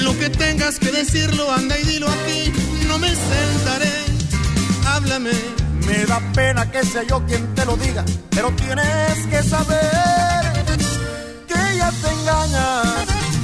Lo 0.07 0.17
que 0.17 0.31
tengas 0.31 0.79
que 0.79 0.93
decirlo, 0.93 1.51
anda 1.51 1.77
y 1.77 1.83
dilo 1.83 2.07
aquí. 2.09 2.53
No 2.87 2.97
me 2.97 3.09
sentaré, 3.09 3.93
háblame. 4.87 5.33
Me 5.85 6.05
da 6.05 6.21
pena 6.33 6.71
que 6.71 6.85
sea 6.85 7.03
yo 7.03 7.27
quien 7.27 7.43
te 7.57 7.65
lo 7.65 7.77
diga, 7.77 8.05
pero 8.31 8.53
tienes 8.53 9.17
que 9.29 9.43
saber 9.43 10.43
que 11.49 11.55
ella 11.73 11.91
te 12.01 12.09
engaña. 12.09 12.83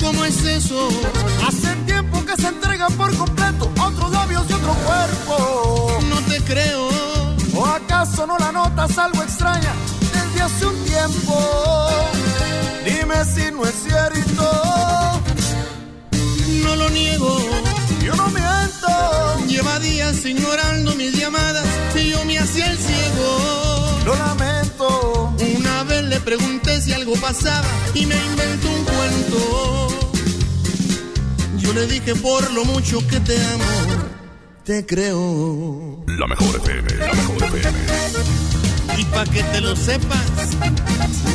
¿Cómo 0.00 0.24
es 0.24 0.44
eso? 0.44 0.88
Hace 1.48 1.74
tiempo 1.84 2.24
que 2.24 2.40
se 2.40 2.46
entrega 2.46 2.86
por 2.90 3.12
completo 3.16 3.68
otros 3.80 4.12
labios 4.12 4.44
y 4.48 4.52
otro 4.52 4.74
cuerpo. 4.86 5.98
No 6.10 6.18
te 6.32 6.40
creo. 6.42 6.88
¿O 7.56 7.66
acaso 7.66 8.24
no 8.24 8.38
la 8.38 8.52
notas 8.52 8.96
algo 8.98 9.20
extraña 9.20 9.72
desde 10.14 10.42
hace 10.42 10.66
un 10.66 10.84
tiempo? 10.84 11.34
Dime 12.84 13.24
si 13.24 13.50
no 13.50 13.64
es 13.64 13.74
cierto. 13.82 14.61
No 16.72 16.78
lo 16.84 16.88
niego. 16.88 17.38
Yo 18.02 18.14
no 18.14 18.28
miento. 18.30 19.46
Lleva 19.46 19.78
días 19.78 20.24
ignorando 20.24 20.94
mis 20.94 21.12
llamadas 21.12 21.66
y 21.94 22.08
yo 22.08 22.24
me 22.24 22.38
hacía 22.38 22.70
el 22.70 22.78
ciego. 22.78 24.00
Lo 24.06 24.14
lamento. 24.16 25.34
Una 25.58 25.84
vez 25.84 26.02
le 26.04 26.18
pregunté 26.20 26.80
si 26.80 26.94
algo 26.94 27.12
pasaba 27.16 27.68
y 27.92 28.06
me 28.06 28.16
inventó 28.16 28.70
un 28.70 28.84
cuento. 28.84 29.88
Yo 31.58 31.74
le 31.74 31.86
dije 31.86 32.14
por 32.14 32.50
lo 32.52 32.64
mucho 32.64 33.06
que 33.06 33.20
te 33.20 33.36
amo, 33.36 33.64
te 34.64 34.86
creo. 34.86 36.02
La 36.06 36.26
mejor 36.26 36.56
FM, 36.56 36.90
la 37.06 37.12
mejor 37.12 37.36
FM. 37.44 37.78
Y 38.96 39.04
pa' 39.04 39.24
que 39.24 39.42
te 39.42 39.60
lo 39.60 39.76
sepas, 39.76 40.26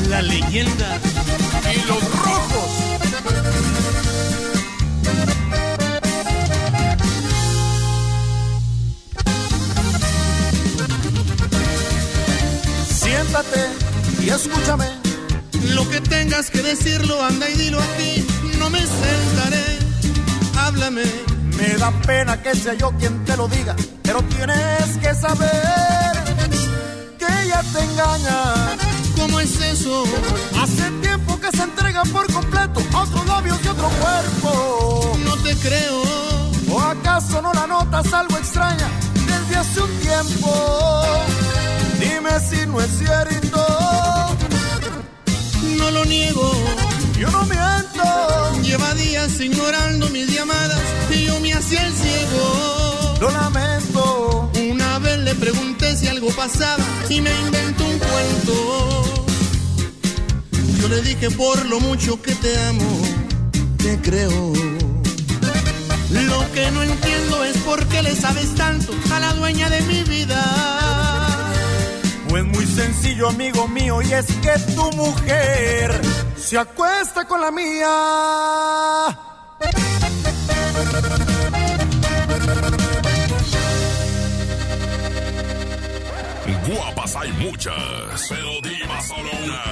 la 0.10 0.24
leyenda 0.24 1.00
y 1.76 1.88
los 1.88 2.02
rojos. 2.26 2.87
Siéntate 13.28 14.24
y 14.24 14.30
escúchame. 14.30 14.86
Lo 15.74 15.90
que 15.90 16.00
tengas 16.00 16.50
que 16.50 16.62
decirlo, 16.62 17.22
anda 17.22 17.50
y 17.50 17.54
dilo 17.56 17.78
aquí, 17.80 18.26
no 18.58 18.70
me 18.70 18.80
sentaré. 18.80 19.80
Háblame. 20.58 21.04
Me 21.58 21.74
da 21.78 21.92
pena 22.06 22.42
que 22.42 22.56
sea 22.56 22.76
yo 22.76 22.92
quien 22.92 23.26
te 23.26 23.36
lo 23.36 23.48
diga, 23.48 23.76
pero 24.04 24.22
tienes 24.24 24.98
que 25.02 25.14
saber 25.16 26.14
que 27.18 27.26
ella 27.44 27.62
te 27.74 27.84
engaña. 27.84 28.78
¿Cómo 29.18 29.40
es 29.40 29.60
eso? 29.60 30.04
Hace 30.62 30.90
tiempo 31.02 31.40
que 31.40 31.50
se 31.52 31.64
entrega 31.64 32.04
por 32.04 32.32
completo 32.32 32.82
a 32.94 33.02
otros 33.02 33.26
labios 33.26 33.60
y 33.66 33.68
otro 33.68 33.90
cuerpo. 33.90 35.18
No 35.26 35.36
te 35.38 35.56
creo. 35.56 36.02
¿O 36.72 36.80
acaso 36.80 37.42
no 37.42 37.52
la 37.54 37.68
notas 37.68 38.14
algo 38.14 38.38
extraña 38.38 38.88
desde 39.28 39.56
hace 39.58 39.82
un 39.82 39.92
tiempo? 40.00 41.04
Dime 42.00 42.40
si 42.50 42.66
no 42.68 42.82
es 42.82 42.92
cierto. 42.98 43.66
No 45.78 45.92
lo 45.92 46.06
niego. 46.06 46.52
Yo 47.20 47.30
no 47.32 47.44
miento. 47.46 48.62
Lleva 48.62 48.94
días 48.96 49.40
ignorando 49.40 50.10
mis 50.10 50.28
llamadas 50.34 50.82
y 51.10 51.26
yo 51.26 51.40
me 51.40 51.54
hacía 51.54 51.86
el 51.88 51.94
ciego. 51.94 53.18
Lo 53.22 53.32
lamento. 53.32 54.52
Una 54.70 55.00
vez 55.00 55.18
le 55.20 55.36
pregunté 55.36 55.96
si 55.96 56.08
algo 56.08 56.30
pasaba 56.30 56.84
y 57.10 57.22
me 57.22 57.32
inventó 57.42 57.86
un 57.86 58.00
cuento. 58.00 59.04
Yo 60.82 60.88
le 60.90 61.02
dije 61.02 61.30
por 61.32 61.66
lo 61.66 61.80
mucho 61.80 62.22
que 62.22 62.34
te 62.36 62.58
amo, 62.66 63.02
te 63.78 64.00
creo. 64.02 64.54
Lo 66.12 66.52
que 66.54 66.72
no 66.72 66.84
entiendo 66.84 67.44
es 67.44 67.58
por 67.58 67.86
qué 67.88 68.02
le 68.02 68.16
sabes 68.16 68.56
tanto 68.56 68.94
a 69.12 69.20
la 69.20 69.34
dueña 69.34 69.70
de 69.70 69.82
mi 69.82 70.04
vida. 70.04 71.07
Pues 72.38 72.56
muy 72.56 72.68
sencillo, 72.68 73.30
amigo 73.30 73.68
mío, 73.68 74.00
y 74.00 74.14
es 74.14 74.28
que 74.28 74.54
tu 74.76 74.92
mujer 74.92 76.00
se 76.36 76.56
acuesta 76.56 77.26
con 77.26 77.42
la 77.42 77.50
mía. 77.50 77.88
Guapas 86.68 87.16
hay 87.16 87.32
muchas, 87.34 88.28
pero 88.30 88.62
diva 88.62 89.02
solo 89.02 89.32
una. 89.44 89.64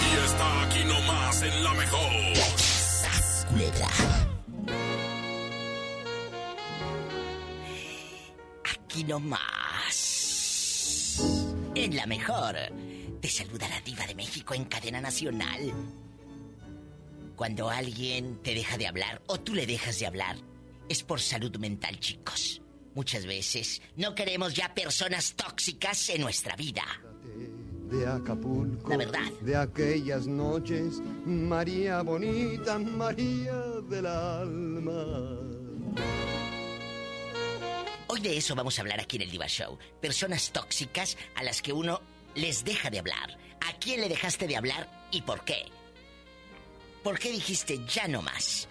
Y 0.00 0.24
está 0.24 0.62
aquí 0.62 0.84
nomás 0.84 1.42
en 1.42 1.64
la 1.64 1.74
mejor. 1.74 2.12
Aquí 8.64 9.04
nomás. 9.04 10.13
En 11.74 11.96
la 11.96 12.06
mejor. 12.06 12.54
Te 13.20 13.28
saluda 13.28 13.68
la 13.68 13.80
diva 13.80 14.06
de 14.06 14.14
México 14.14 14.54
en 14.54 14.64
cadena 14.66 15.00
nacional. 15.00 15.72
Cuando 17.36 17.68
alguien 17.68 18.38
te 18.42 18.54
deja 18.54 18.76
de 18.78 18.86
hablar 18.86 19.22
o 19.26 19.40
tú 19.40 19.54
le 19.54 19.66
dejas 19.66 19.98
de 19.98 20.06
hablar, 20.06 20.36
es 20.88 21.02
por 21.02 21.20
salud 21.20 21.56
mental, 21.56 21.98
chicos. 21.98 22.60
Muchas 22.94 23.26
veces 23.26 23.82
no 23.96 24.14
queremos 24.14 24.54
ya 24.54 24.72
personas 24.72 25.34
tóxicas 25.34 26.10
en 26.10 26.20
nuestra 26.20 26.54
vida. 26.54 26.84
De 27.90 28.06
Acapulco, 28.06 28.88
La 28.90 28.96
verdad. 28.96 29.32
de 29.40 29.56
aquellas 29.56 30.26
noches, 30.26 31.00
María 31.26 32.02
bonita, 32.02 32.78
María 32.78 33.56
del 33.88 34.06
alma. 34.06 35.40
Hoy 38.06 38.20
de 38.20 38.36
eso 38.36 38.54
vamos 38.54 38.78
a 38.78 38.82
hablar 38.82 39.00
aquí 39.00 39.16
en 39.16 39.22
el 39.22 39.30
Diva 39.30 39.46
Show. 39.46 39.78
Personas 40.00 40.50
tóxicas 40.52 41.16
a 41.36 41.42
las 41.42 41.62
que 41.62 41.72
uno 41.72 42.02
les 42.34 42.62
deja 42.64 42.90
de 42.90 42.98
hablar. 42.98 43.38
¿A 43.66 43.72
quién 43.78 44.00
le 44.00 44.08
dejaste 44.08 44.46
de 44.46 44.56
hablar 44.56 45.08
y 45.10 45.22
por 45.22 45.44
qué? 45.44 45.64
¿Por 47.02 47.18
qué 47.18 47.30
dijiste 47.30 47.80
ya 47.86 48.06
no 48.06 48.20
más? 48.20 48.68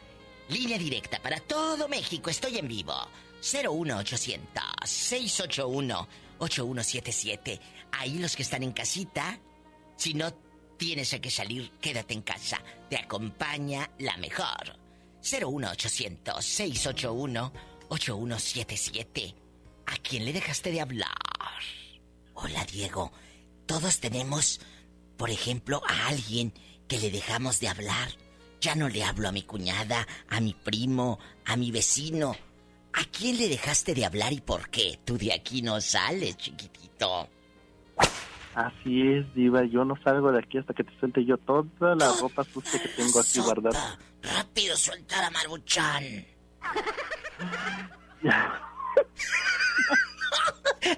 Línea 0.49 0.77
directa 0.77 1.19
para 1.19 1.39
todo 1.39 1.87
México. 1.87 2.29
Estoy 2.29 2.59
en 2.59 2.67
vivo. 2.67 2.93
01800 3.41 4.63
681 4.85 6.07
8177. 6.37 7.59
Ahí 7.91 8.19
los 8.19 8.35
que 8.35 8.43
están 8.43 8.61
en 8.61 8.71
casita, 8.71 9.39
si 9.95 10.13
no 10.13 10.31
tienes 10.77 11.13
a 11.13 11.19
que 11.19 11.31
salir, 11.31 11.71
quédate 11.81 12.13
en 12.13 12.21
casa. 12.21 12.61
Te 12.89 12.97
acompaña 12.97 13.89
la 13.97 14.15
mejor. 14.17 14.77
01800 15.23 16.43
681 16.45 17.53
8177. 17.93 19.35
¿A 19.85 19.97
quién 19.97 20.25
le 20.25 20.33
dejaste 20.33 20.71
de 20.71 20.81
hablar? 20.81 21.09
Hola, 22.33 22.65
Diego. 22.65 23.11
Todos 23.67 23.99
tenemos, 23.99 24.61
por 25.15 25.29
ejemplo, 25.29 25.81
a 25.87 26.07
alguien 26.07 26.53
que 26.87 26.97
le 26.97 27.11
dejamos 27.11 27.59
de 27.59 27.67
hablar. 27.67 28.09
Ya 28.61 28.73
no 28.75 28.89
le 28.89 29.03
hablo 29.03 29.29
a 29.29 29.31
mi 29.31 29.43
cuñada, 29.43 30.07
a 30.27 30.41
mi 30.41 30.55
primo, 30.55 31.19
a 31.45 31.55
mi 31.55 31.71
vecino. 31.71 32.35
¿A 32.93 33.03
quién 33.11 33.37
le 33.37 33.47
dejaste 33.47 33.93
de 33.93 34.05
hablar 34.05 34.33
y 34.33 34.41
por 34.41 34.69
qué? 34.69 34.99
Tú 35.05 35.17
de 35.17 35.31
aquí 35.31 35.61
no 35.61 35.79
sales, 35.79 36.37
chiquitito. 36.37 37.29
Así 38.55 39.01
es, 39.01 39.33
Diva. 39.35 39.65
Yo 39.65 39.85
no 39.85 39.95
salgo 40.03 40.31
de 40.31 40.39
aquí 40.39 40.57
hasta 40.57 40.73
que 40.73 40.83
te 40.83 40.99
suelte 40.99 41.25
yo 41.25 41.37
toda 41.37 41.95
la 41.95 42.11
ropa 42.19 42.43
sucia 42.43 42.81
que 42.81 42.89
tengo 42.89 43.19
aquí 43.19 43.39
guardada. 43.39 43.99
Rápido, 44.21 44.75
suelta 44.77 45.21
la 45.21 45.29
maruchan. 45.29 46.32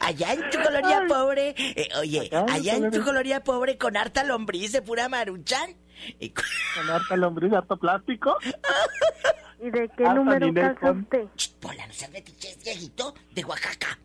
Allá 0.01 0.33
en 0.33 0.49
tu 0.49 0.57
colonia 0.61 1.03
pobre, 1.07 1.55
eh, 1.57 1.89
oye, 1.99 2.29
allá 2.49 2.75
en 2.75 2.91
tu 2.91 3.03
colonia 3.03 3.43
pobre 3.43 3.77
con 3.77 3.97
harta 3.97 4.23
lombriz 4.23 4.71
de 4.71 4.81
pura 4.81 5.09
maruchan. 5.09 5.75
Y 6.19 6.29
Con 6.29 6.89
harta 6.89 7.15
lombriz, 7.15 7.53
harto 7.53 7.77
plástico. 7.77 8.35
¿Y 9.61 9.69
de 9.71 9.89
qué 9.97 10.03
número 10.03 10.53
casa 10.53 10.91
usted? 10.91 11.25
Pola, 11.59 11.87
no 11.87 11.93
seas 11.93 12.11
metiches, 12.11 12.59
Dieguito, 12.63 13.15
de 13.31 13.45
Oaxaca. 13.45 13.97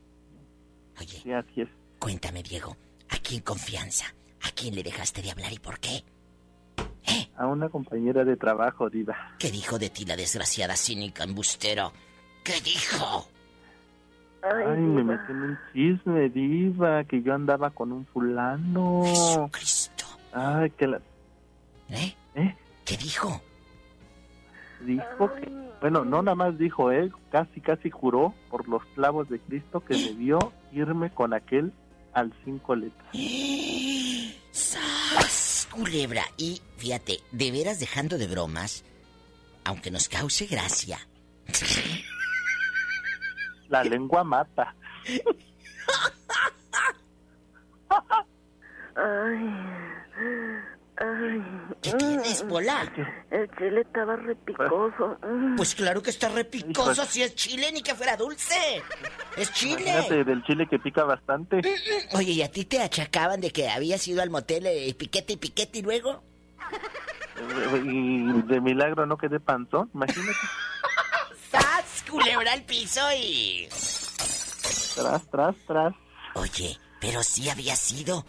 Oye, 0.98 1.20
Sí, 1.22 1.32
así 1.32 1.62
es. 1.62 1.68
cuéntame, 1.98 2.42
Diego, 2.42 2.76
aquí 3.08 3.36
en 3.36 3.42
confianza, 3.42 4.06
¿a 4.42 4.50
quién 4.52 4.74
le 4.74 4.82
dejaste 4.82 5.22
de 5.22 5.30
hablar 5.32 5.52
y 5.52 5.58
por 5.58 5.80
qué? 5.80 6.04
A 7.36 7.46
una 7.46 7.68
compañera 7.68 8.24
de 8.24 8.36
trabajo, 8.36 8.90
Diva. 8.90 9.16
¿Qué 9.38 9.50
dijo 9.50 9.78
de 9.78 9.88
ti 9.88 10.04
la 10.04 10.16
desgraciada 10.16 10.76
cínica 10.76 11.24
embustero? 11.24 11.92
¿Qué 12.44 12.60
dijo? 12.60 13.28
Ay, 14.42 14.80
me 14.80 15.04
metí 15.04 15.32
en 15.32 15.42
un 15.42 15.58
chisme, 15.72 16.28
Diva, 16.28 17.04
que 17.04 17.22
yo 17.22 17.34
andaba 17.34 17.70
con 17.70 17.92
un 17.92 18.06
fulano. 18.06 19.02
Jesucristo. 19.04 20.04
Ay, 20.32 20.70
que 20.70 20.86
la... 20.86 21.00
¿Eh? 21.90 22.14
¿Eh? 22.34 22.56
¿Qué 22.84 22.96
dijo? 22.96 23.40
Dijo 24.80 25.34
que... 25.34 25.50
Bueno, 25.80 26.04
no 26.04 26.22
nada 26.22 26.34
más 26.34 26.58
dijo 26.58 26.90
él, 26.90 27.12
casi, 27.30 27.60
casi 27.60 27.90
juró 27.90 28.34
por 28.50 28.68
los 28.68 28.84
clavos 28.94 29.28
de 29.28 29.38
Cristo 29.40 29.80
que 29.80 29.94
debió 29.94 30.38
irme 30.72 31.10
con 31.10 31.32
aquel 31.32 31.72
al 32.12 32.32
cinco 32.44 32.76
letras. 32.76 33.08
¡Sas! 34.50 35.29
Culebra. 35.70 36.24
Y 36.36 36.60
fíjate, 36.76 37.20
de 37.32 37.50
veras 37.50 37.80
dejando 37.80 38.18
de 38.18 38.26
bromas, 38.26 38.84
aunque 39.64 39.90
nos 39.90 40.08
cause 40.08 40.46
gracia. 40.46 40.98
La 43.68 43.84
lengua 43.84 44.24
mata. 44.24 44.74
Ay, 48.96 49.38
¿Qué 51.80 51.92
tienes, 51.94 52.46
bola? 52.46 52.82
El 53.30 53.50
chile 53.56 53.80
estaba 53.80 54.16
repicoso. 54.16 55.16
Pues 55.56 55.74
claro 55.74 56.02
que 56.02 56.10
está 56.10 56.28
repicoso 56.28 57.06
si 57.06 57.22
es 57.22 57.34
chile 57.34 57.72
ni 57.72 57.82
que 57.82 57.94
fuera 57.94 58.18
dulce. 58.18 58.82
Es 59.36 59.50
chile. 59.52 59.82
Imagínate 59.82 60.24
del 60.24 60.44
chile 60.44 60.66
que 60.68 60.78
pica 60.78 61.04
bastante. 61.04 61.62
Oye, 62.12 62.32
¿y 62.32 62.42
a 62.42 62.50
ti 62.50 62.66
te 62.66 62.82
achacaban 62.82 63.40
de 63.40 63.50
que 63.50 63.70
habías 63.70 64.06
ido 64.08 64.20
al 64.20 64.28
motel 64.28 64.66
eh, 64.66 64.94
piquete 64.94 65.34
y 65.34 65.36
piquete 65.38 65.78
y 65.78 65.82
luego? 65.82 66.22
Y 67.82 68.42
de 68.42 68.60
milagro 68.60 69.06
no 69.06 69.16
quedé 69.16 69.40
panzón, 69.40 69.90
imagínate. 69.94 70.38
¡Sas! 71.50 72.04
Culebra 72.10 72.52
al 72.52 72.62
piso 72.64 73.00
y... 73.16 73.68
Tras, 74.94 75.30
tras, 75.30 75.54
tras. 75.66 75.94
Oye, 76.34 76.78
pero 77.00 77.22
sí 77.22 77.48
había 77.48 77.74
sido, 77.74 78.26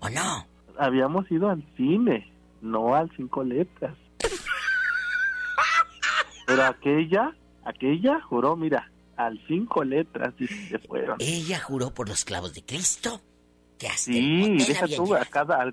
¿o 0.00 0.10
no? 0.10 0.49
Habíamos 0.78 1.30
ido 1.30 1.50
al 1.50 1.64
cine, 1.76 2.32
no 2.60 2.94
al 2.94 3.10
cinco 3.16 3.42
letras. 3.42 3.96
Pero 6.46 6.64
aquella, 6.64 7.34
aquella 7.64 8.20
juró, 8.20 8.56
mira, 8.56 8.90
al 9.16 9.40
cinco 9.46 9.84
letras 9.84 10.34
y 10.38 10.46
se 10.46 10.78
fueron. 10.78 11.16
Ella 11.20 11.60
juró 11.60 11.92
por 11.92 12.08
los 12.08 12.24
clavos 12.24 12.54
de 12.54 12.64
Cristo 12.64 13.20
que 13.80 13.88
hasta 13.88 14.12
Sí, 14.12 14.56
deja 14.58 14.86
tú 14.88 15.14
a 15.14 15.24
cada... 15.24 15.72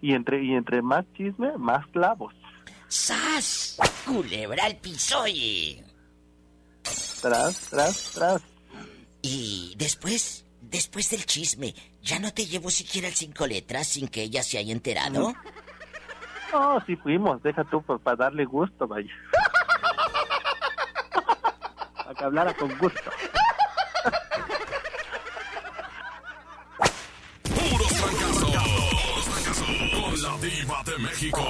Y 0.00 0.12
entre, 0.12 0.44
y 0.44 0.52
entre 0.52 0.82
más 0.82 1.04
chisme, 1.16 1.56
más 1.58 1.86
clavos. 1.88 2.34
¡Sas! 2.88 3.76
Culebra 4.06 4.66
al 4.66 4.76
piso 4.76 5.26
y... 5.26 5.82
Tras, 7.20 7.70
tras, 7.70 8.12
tras. 8.14 8.42
Y 9.22 9.74
después, 9.76 10.44
después 10.60 11.10
del 11.10 11.24
chisme, 11.24 11.74
¿ya 12.02 12.18
no 12.18 12.32
te 12.32 12.46
llevó 12.46 12.70
siquiera 12.70 13.08
el 13.08 13.14
cinco 13.14 13.46
letras 13.46 13.88
sin 13.88 14.08
que 14.08 14.22
ella 14.22 14.42
se 14.42 14.58
haya 14.58 14.72
enterado? 14.72 15.34
No, 16.52 16.84
sí 16.84 16.96
fuimos, 16.96 17.42
deja 17.42 17.64
tú 17.64 17.82
pues, 17.82 18.00
para 18.02 18.16
darle 18.16 18.44
gusto, 18.44 18.86
vaya. 18.86 19.10
para 21.96 22.14
que 22.14 22.24
hablara 22.24 22.54
con 22.54 22.76
gusto. 22.78 23.10
Puros 27.42 27.92
fracasos. 27.94 28.52
Con 29.94 30.22
la 30.22 30.36
diva 30.38 30.82
de 30.84 30.98
México. 30.98 31.40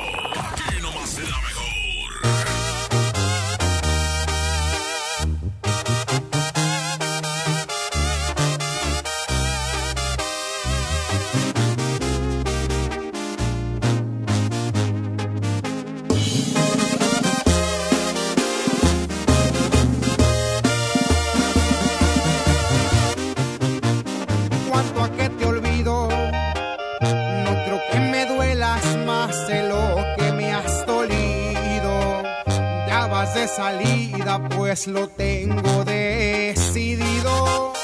Pues 34.72 34.86
lo 34.86 35.06
tengo 35.06 35.84
decidido. 35.84 37.74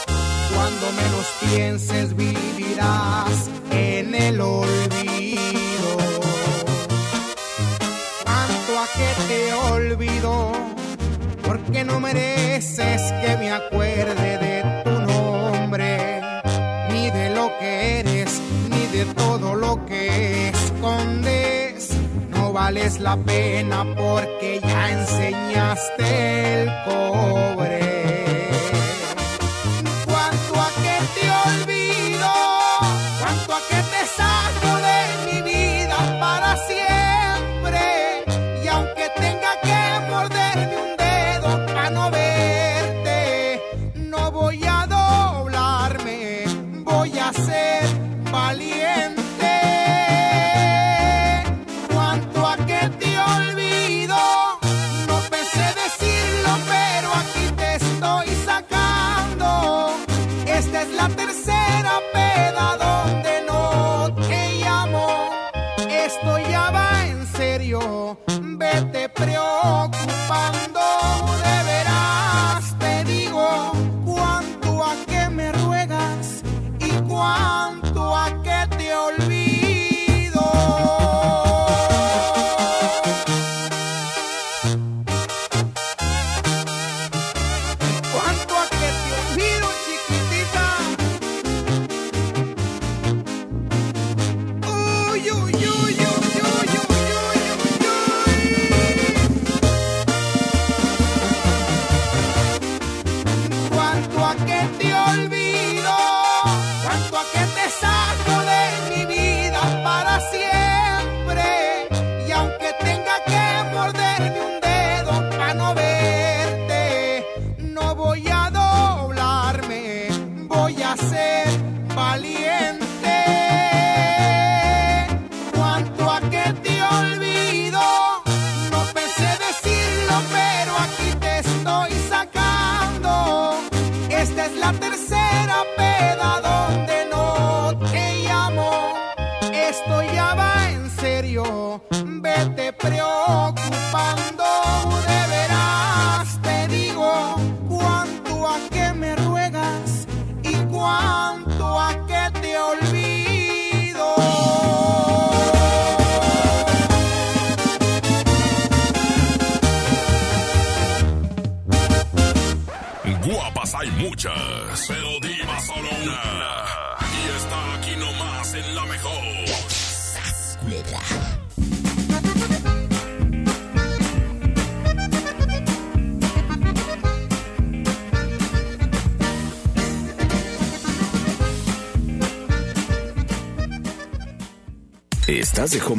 Cuando 0.54 0.86
menos 0.92 1.26
pienses, 1.42 2.16
vivirás 2.16 3.50
en 3.70 4.14
el 4.14 4.40
olvido. 4.40 5.90
Cuanto 8.24 8.78
a 8.80 8.86
que 8.96 9.10
te 9.28 9.52
olvido, 9.52 10.52
porque 11.42 11.84
no 11.84 12.00
mereces 12.00 13.02
que 13.20 13.36
me 13.36 13.50
acuerde 13.52 14.38
de 14.38 14.82
tu 14.82 14.98
nombre, 15.12 16.22
ni 16.90 17.10
de 17.10 17.28
lo 17.36 17.50
que 17.58 18.00
eres, 18.00 18.40
ni 18.70 18.86
de 18.96 19.04
todo 19.12 19.54
lo 19.54 19.84
que 19.84 20.48
escondes. 20.48 20.57
No 22.48 22.54
vales 22.54 22.98
la 23.00 23.14
pena 23.14 23.84
porque 23.94 24.58
ya 24.62 24.90
enseñaste 24.90 26.62
el 26.62 26.70
cobre. 26.86 27.87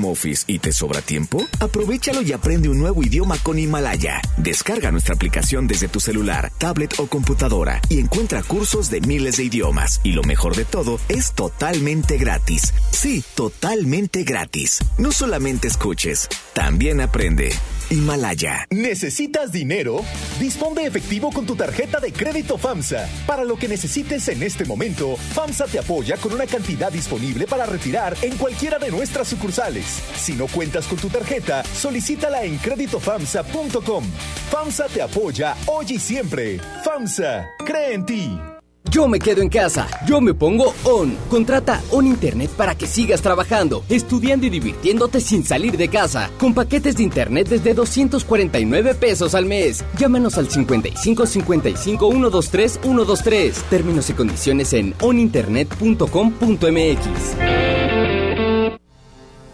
Office 0.09 0.43
y 0.47 0.59
te 0.59 0.71
sobra 0.71 1.01
tiempo? 1.01 1.45
Aprovechalo 1.59 2.21
y 2.21 2.33
aprende 2.33 2.69
un 2.69 2.79
nuevo 2.79 3.03
idioma 3.03 3.37
con 3.43 3.59
Himalaya. 3.59 4.21
Descarga 4.37 4.91
nuestra 4.91 5.15
aplicación 5.15 5.67
desde 5.67 5.87
tu 5.87 5.99
celular, 5.99 6.51
tablet 6.57 6.99
o 6.99 7.07
computadora 7.07 7.81
y 7.89 7.99
encuentra 7.99 8.43
cursos 8.43 8.89
de 8.89 9.01
miles 9.01 9.37
de 9.37 9.45
idiomas. 9.45 10.01
Y 10.03 10.11
lo 10.11 10.23
mejor 10.23 10.55
de 10.55 10.65
todo, 10.65 10.99
es 11.07 11.33
totalmente 11.33 12.17
gratis. 12.17 12.73
Sí, 12.91 13.23
totalmente 13.35 14.23
gratis. 14.23 14.79
No 14.97 15.11
solamente 15.11 15.67
escuches, 15.67 16.27
también 16.53 17.01
aprende. 17.01 17.51
Himalaya. 17.89 18.65
¿Necesitas 18.69 19.51
dinero? 19.51 20.03
Dispón 20.39 20.75
de 20.75 20.85
efectivo 20.85 21.31
con 21.31 21.45
tu 21.45 21.55
tarjeta 21.55 21.99
de 21.99 22.11
crédito 22.11 22.57
FAMSA. 22.57 23.07
Para 23.25 23.43
lo 23.43 23.57
que 23.57 23.67
necesites 23.67 24.27
en 24.27 24.43
este 24.43 24.65
momento, 24.65 25.15
FAMSA 25.15 25.65
te 25.65 25.79
apoya 25.79 26.17
con 26.17 26.33
una 26.33 26.45
cantidad 26.45 26.91
disponible 26.91 27.47
para 27.47 27.65
retirar 27.65 28.15
en 28.21 28.37
cualquiera 28.37 28.79
de 28.79 28.91
nuestras 28.91 29.27
sucursales. 29.27 29.85
Si 30.15 30.33
no 30.33 30.47
cuentas 30.47 30.85
con 30.87 30.97
tu 30.97 31.09
tarjeta, 31.09 31.63
solicítala 31.63 32.43
en 32.43 32.57
créditofamsa.com. 32.57 34.03
FAMSA 34.51 34.87
te 34.87 35.01
apoya 35.01 35.55
hoy 35.67 35.85
y 35.89 35.99
siempre. 35.99 36.59
FAMSA, 36.83 37.49
cree 37.65 37.93
en 37.93 38.05
ti. 38.05 38.48
Yo 38.89 39.07
me 39.07 39.19
quedo 39.19 39.43
en 39.43 39.49
casa, 39.49 39.87
yo 40.07 40.19
me 40.19 40.33
pongo 40.33 40.73
on. 40.83 41.15
Contrata 41.29 41.79
On 41.91 42.07
Internet 42.07 42.49
para 42.57 42.73
que 42.73 42.87
sigas 42.87 43.21
trabajando, 43.21 43.83
estudiando 43.87 44.47
y 44.47 44.49
divirtiéndote 44.49 45.21
sin 45.21 45.45
salir 45.45 45.77
de 45.77 45.89
casa. 45.89 46.31
Con 46.39 46.55
paquetes 46.55 46.95
de 46.95 47.03
internet 47.03 47.49
desde 47.49 47.75
249 47.75 48.95
pesos 48.95 49.35
al 49.35 49.45
mes. 49.45 49.85
Llámanos 49.97 50.39
al 50.39 50.49
55 50.49 51.27
55 51.27 52.09
123 52.09 52.79
123. 52.81 53.63
Términos 53.69 54.09
y 54.09 54.13
condiciones 54.13 54.73
en 54.73 54.95
oninternet.com.mx. 54.99 57.68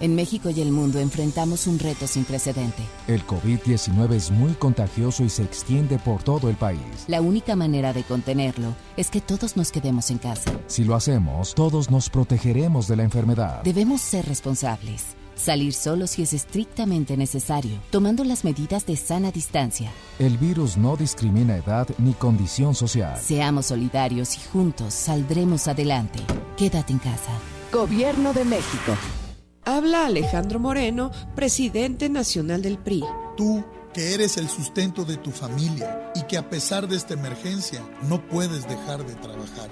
En 0.05 0.13
México 0.13 0.51
y 0.51 0.61
el 0.61 0.71
mundo 0.71 0.99
enfrentamos 0.99 1.65
un 1.65 1.79
reto 1.79 2.05
sin 2.05 2.25
precedente. 2.25 2.83
El 3.07 3.25
COVID-19 3.25 4.13
es 4.13 4.29
muy 4.29 4.53
contagioso 4.53 5.23
y 5.23 5.29
se 5.29 5.41
extiende 5.41 5.97
por 5.97 6.21
todo 6.21 6.47
el 6.47 6.55
país. 6.55 6.79
La 7.07 7.21
única 7.21 7.55
manera 7.55 7.91
de 7.91 8.03
contenerlo 8.03 8.75
es 8.97 9.09
que 9.09 9.19
todos 9.19 9.57
nos 9.57 9.71
quedemos 9.71 10.11
en 10.11 10.19
casa. 10.19 10.51
Si 10.67 10.83
lo 10.83 10.93
hacemos, 10.93 11.55
todos 11.55 11.89
nos 11.89 12.11
protegeremos 12.11 12.87
de 12.87 12.97
la 12.97 13.03
enfermedad. 13.03 13.63
Debemos 13.63 13.99
ser 13.99 14.27
responsables. 14.27 15.15
Salir 15.33 15.73
solo 15.73 16.05
si 16.05 16.21
es 16.21 16.33
estrictamente 16.33 17.17
necesario, 17.17 17.79
tomando 17.89 18.23
las 18.23 18.43
medidas 18.43 18.85
de 18.85 18.97
sana 18.97 19.31
distancia. 19.31 19.91
El 20.19 20.37
virus 20.37 20.77
no 20.77 20.95
discrimina 20.97 21.57
edad 21.57 21.87
ni 21.97 22.13
condición 22.13 22.75
social. 22.75 23.17
Seamos 23.19 23.65
solidarios 23.65 24.35
y 24.37 24.41
juntos 24.51 24.93
saldremos 24.93 25.67
adelante. 25.67 26.19
Quédate 26.57 26.93
en 26.93 26.99
casa. 26.99 27.31
Gobierno 27.71 28.33
de 28.33 28.45
México. 28.45 28.95
Habla 29.67 30.05
Alejandro 30.05 30.59
Moreno, 30.59 31.11
presidente 31.35 32.07
nacional 32.07 32.61
del 32.61 32.77
PRI. 32.77 33.03
Tú, 33.35 33.65
que 33.95 34.13
eres 34.13 34.37
el 34.37 34.47
sustento 34.47 35.05
de 35.05 35.17
tu 35.17 35.31
familia 35.31 36.11
y 36.13 36.21
que 36.27 36.37
a 36.37 36.47
pesar 36.51 36.87
de 36.87 36.95
esta 36.95 37.15
emergencia 37.15 37.81
no 38.07 38.21
puedes 38.27 38.67
dejar 38.69 39.03
de 39.03 39.15
trabajar. 39.15 39.71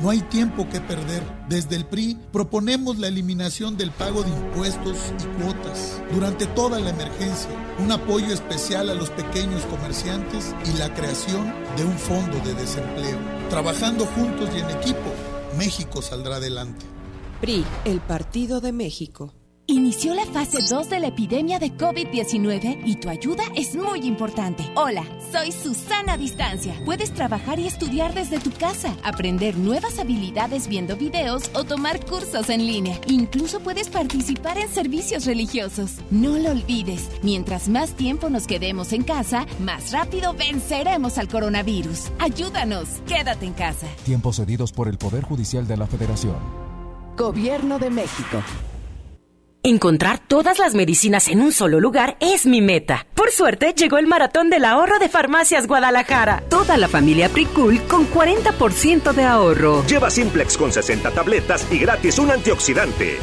No 0.00 0.10
hay 0.10 0.20
tiempo 0.20 0.68
que 0.68 0.80
perder. 0.80 1.24
Desde 1.48 1.74
el 1.74 1.84
PRI 1.86 2.20
proponemos 2.30 2.98
la 2.98 3.08
eliminación 3.08 3.76
del 3.76 3.90
pago 3.90 4.22
de 4.22 4.30
impuestos 4.30 4.96
y 5.18 5.42
cuotas 5.42 6.00
durante 6.12 6.46
toda 6.46 6.78
la 6.78 6.90
emergencia, 6.90 7.50
un 7.80 7.90
apoyo 7.90 8.32
especial 8.32 8.90
a 8.90 8.94
los 8.94 9.10
pequeños 9.10 9.66
comerciantes 9.66 10.54
y 10.72 10.78
la 10.78 10.94
creación 10.94 11.52
de 11.76 11.84
un 11.84 11.98
fondo 11.98 12.38
de 12.44 12.54
desempleo. 12.54 13.18
Trabajando 13.50 14.06
juntos 14.06 14.50
y 14.54 14.60
en 14.60 14.70
equipo, 14.70 15.12
México 15.58 16.00
saldrá 16.00 16.36
adelante. 16.36 16.86
PRI, 17.42 17.64
el 17.86 17.98
Partido 17.98 18.60
de 18.60 18.70
México. 18.70 19.34
Inició 19.66 20.14
la 20.14 20.24
fase 20.26 20.58
2 20.70 20.88
de 20.88 21.00
la 21.00 21.08
epidemia 21.08 21.58
de 21.58 21.72
COVID-19 21.76 22.82
y 22.84 22.94
tu 22.96 23.08
ayuda 23.08 23.42
es 23.56 23.74
muy 23.74 24.06
importante. 24.06 24.62
Hola, 24.76 25.04
soy 25.32 25.50
Susana 25.50 26.16
Distancia. 26.16 26.80
Puedes 26.84 27.12
trabajar 27.12 27.58
y 27.58 27.66
estudiar 27.66 28.14
desde 28.14 28.38
tu 28.38 28.52
casa, 28.52 28.96
aprender 29.02 29.56
nuevas 29.56 29.98
habilidades 29.98 30.68
viendo 30.68 30.96
videos 30.96 31.50
o 31.54 31.64
tomar 31.64 32.06
cursos 32.06 32.48
en 32.48 32.64
línea. 32.64 33.00
Incluso 33.08 33.58
puedes 33.58 33.88
participar 33.88 34.56
en 34.58 34.68
servicios 34.68 35.26
religiosos. 35.26 35.96
No 36.12 36.38
lo 36.38 36.52
olvides, 36.52 37.10
mientras 37.24 37.68
más 37.68 37.96
tiempo 37.96 38.30
nos 38.30 38.46
quedemos 38.46 38.92
en 38.92 39.02
casa, 39.02 39.46
más 39.58 39.90
rápido 39.90 40.32
venceremos 40.32 41.18
al 41.18 41.26
coronavirus. 41.26 42.12
Ayúdanos, 42.20 42.86
quédate 43.08 43.46
en 43.46 43.54
casa. 43.54 43.88
Tiempos 44.04 44.36
cedidos 44.36 44.70
por 44.70 44.86
el 44.86 44.96
Poder 44.96 45.24
Judicial 45.24 45.66
de 45.66 45.76
la 45.76 45.88
Federación. 45.88 46.71
Gobierno 47.16 47.78
de 47.78 47.90
México. 47.90 48.42
Encontrar 49.64 50.18
todas 50.18 50.58
las 50.58 50.74
medicinas 50.74 51.28
en 51.28 51.40
un 51.40 51.52
solo 51.52 51.78
lugar 51.78 52.16
es 52.20 52.46
mi 52.46 52.60
meta. 52.60 53.06
Por 53.14 53.30
suerte, 53.30 53.74
llegó 53.76 53.98
el 53.98 54.08
maratón 54.08 54.50
del 54.50 54.64
ahorro 54.64 54.98
de 54.98 55.08
Farmacias 55.08 55.68
Guadalajara. 55.68 56.42
Toda 56.48 56.76
la 56.76 56.88
familia 56.88 57.28
Pricul 57.28 57.80
con 57.82 58.10
40% 58.10 59.12
de 59.12 59.24
ahorro. 59.24 59.84
Lleva 59.86 60.10
Simplex 60.10 60.56
con 60.56 60.72
60 60.72 61.12
tabletas 61.12 61.70
y 61.70 61.78
gratis 61.78 62.18
un 62.18 62.32
antioxidante. 62.32 63.18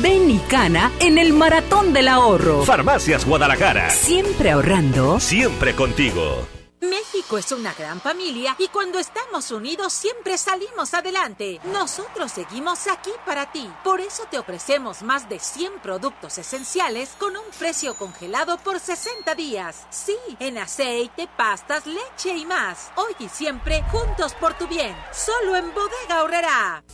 Ven 0.00 0.30
y 0.30 0.38
cana 0.38 0.92
en 1.00 1.18
el 1.18 1.32
maratón 1.32 1.92
del 1.92 2.08
ahorro. 2.08 2.62
Farmacias 2.62 3.24
Guadalajara. 3.24 3.90
Siempre 3.90 4.50
ahorrando. 4.52 5.18
Siempre 5.18 5.74
contigo. 5.74 6.46
México 6.80 7.38
es 7.38 7.50
una 7.52 7.74
gran 7.74 8.00
familia 8.00 8.54
y 8.58 8.68
cuando 8.68 8.98
estamos 8.98 9.50
unidos 9.50 9.92
siempre 9.92 10.38
salimos 10.38 10.94
adelante. 10.94 11.60
Nosotros 11.72 12.30
seguimos 12.32 12.86
aquí 12.86 13.10
para 13.26 13.50
ti. 13.50 13.68
Por 13.82 14.00
eso 14.00 14.24
te 14.30 14.38
ofrecemos 14.38 15.02
más 15.02 15.28
de 15.28 15.38
100 15.38 15.80
productos 15.80 16.38
esenciales 16.38 17.10
con 17.18 17.36
un 17.36 17.44
precio 17.58 17.94
congelado 17.96 18.58
por 18.58 18.78
60 18.78 19.34
días. 19.34 19.86
Sí, 19.90 20.16
en 20.38 20.58
aceite, 20.58 21.28
pastas, 21.36 21.86
leche 21.86 22.36
y 22.36 22.46
más. 22.46 22.90
Hoy 22.96 23.14
y 23.18 23.28
siempre 23.28 23.82
juntos 23.90 24.34
por 24.34 24.54
tu 24.54 24.68
bien. 24.68 24.94
Solo 25.12 25.56
en 25.56 25.74
Bodega 25.74 26.22
Horrera. 26.22 26.84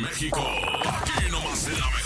México. 0.00 0.40
Aquí 0.40 1.30
nomás 1.30 1.66
en 1.68 1.78
la. 1.80 2.00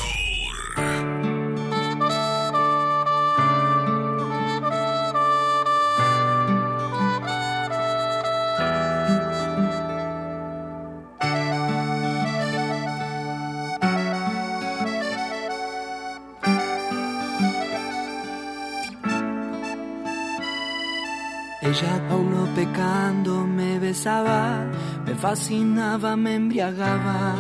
Ella 21.64 21.94
aún 22.10 22.46
pecando 22.54 23.46
me 23.46 23.78
besaba, 23.78 24.66
me 25.06 25.14
fascinaba, 25.14 26.14
me 26.14 26.34
embriagaba, 26.34 27.34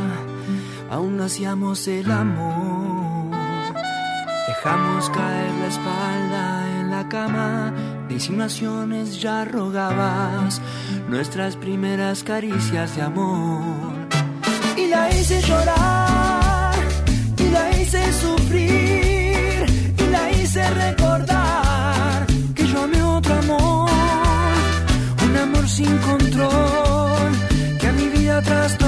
aún 0.90 1.20
hacíamos 1.20 1.86
el 1.88 2.10
amor. 2.10 3.30
Dejamos 4.46 5.10
caer 5.10 5.52
la 5.60 5.66
espalda 5.66 6.80
en 6.80 6.90
la 6.90 7.08
cama, 7.08 7.72
de 8.08 8.14
insinuaciones 8.14 9.20
ya 9.20 9.44
rogabas. 9.44 10.60
Nuestras 11.08 11.56
primeras 11.56 12.22
caricias 12.22 12.96
de 12.96 13.02
amor. 13.02 13.92
Y 14.76 14.86
la 14.86 15.10
hice 15.10 15.40
llorar, 15.42 16.74
y 17.36 17.50
la 17.50 17.70
hice 17.78 18.12
sufrir, 18.12 19.94
y 19.98 20.06
la 20.10 20.30
hice 20.32 20.68
recordar 20.70 22.26
que 22.54 22.66
yo 22.66 22.82
amé 22.82 23.02
otro 23.02 23.34
amor, 23.34 23.90
un 25.26 25.36
amor 25.36 25.68
sin 25.68 25.96
control. 25.98 27.30
Que 27.80 27.86
a 27.86 27.92
mi 27.92 28.08
vida 28.08 28.42
trastornó, 28.42 28.83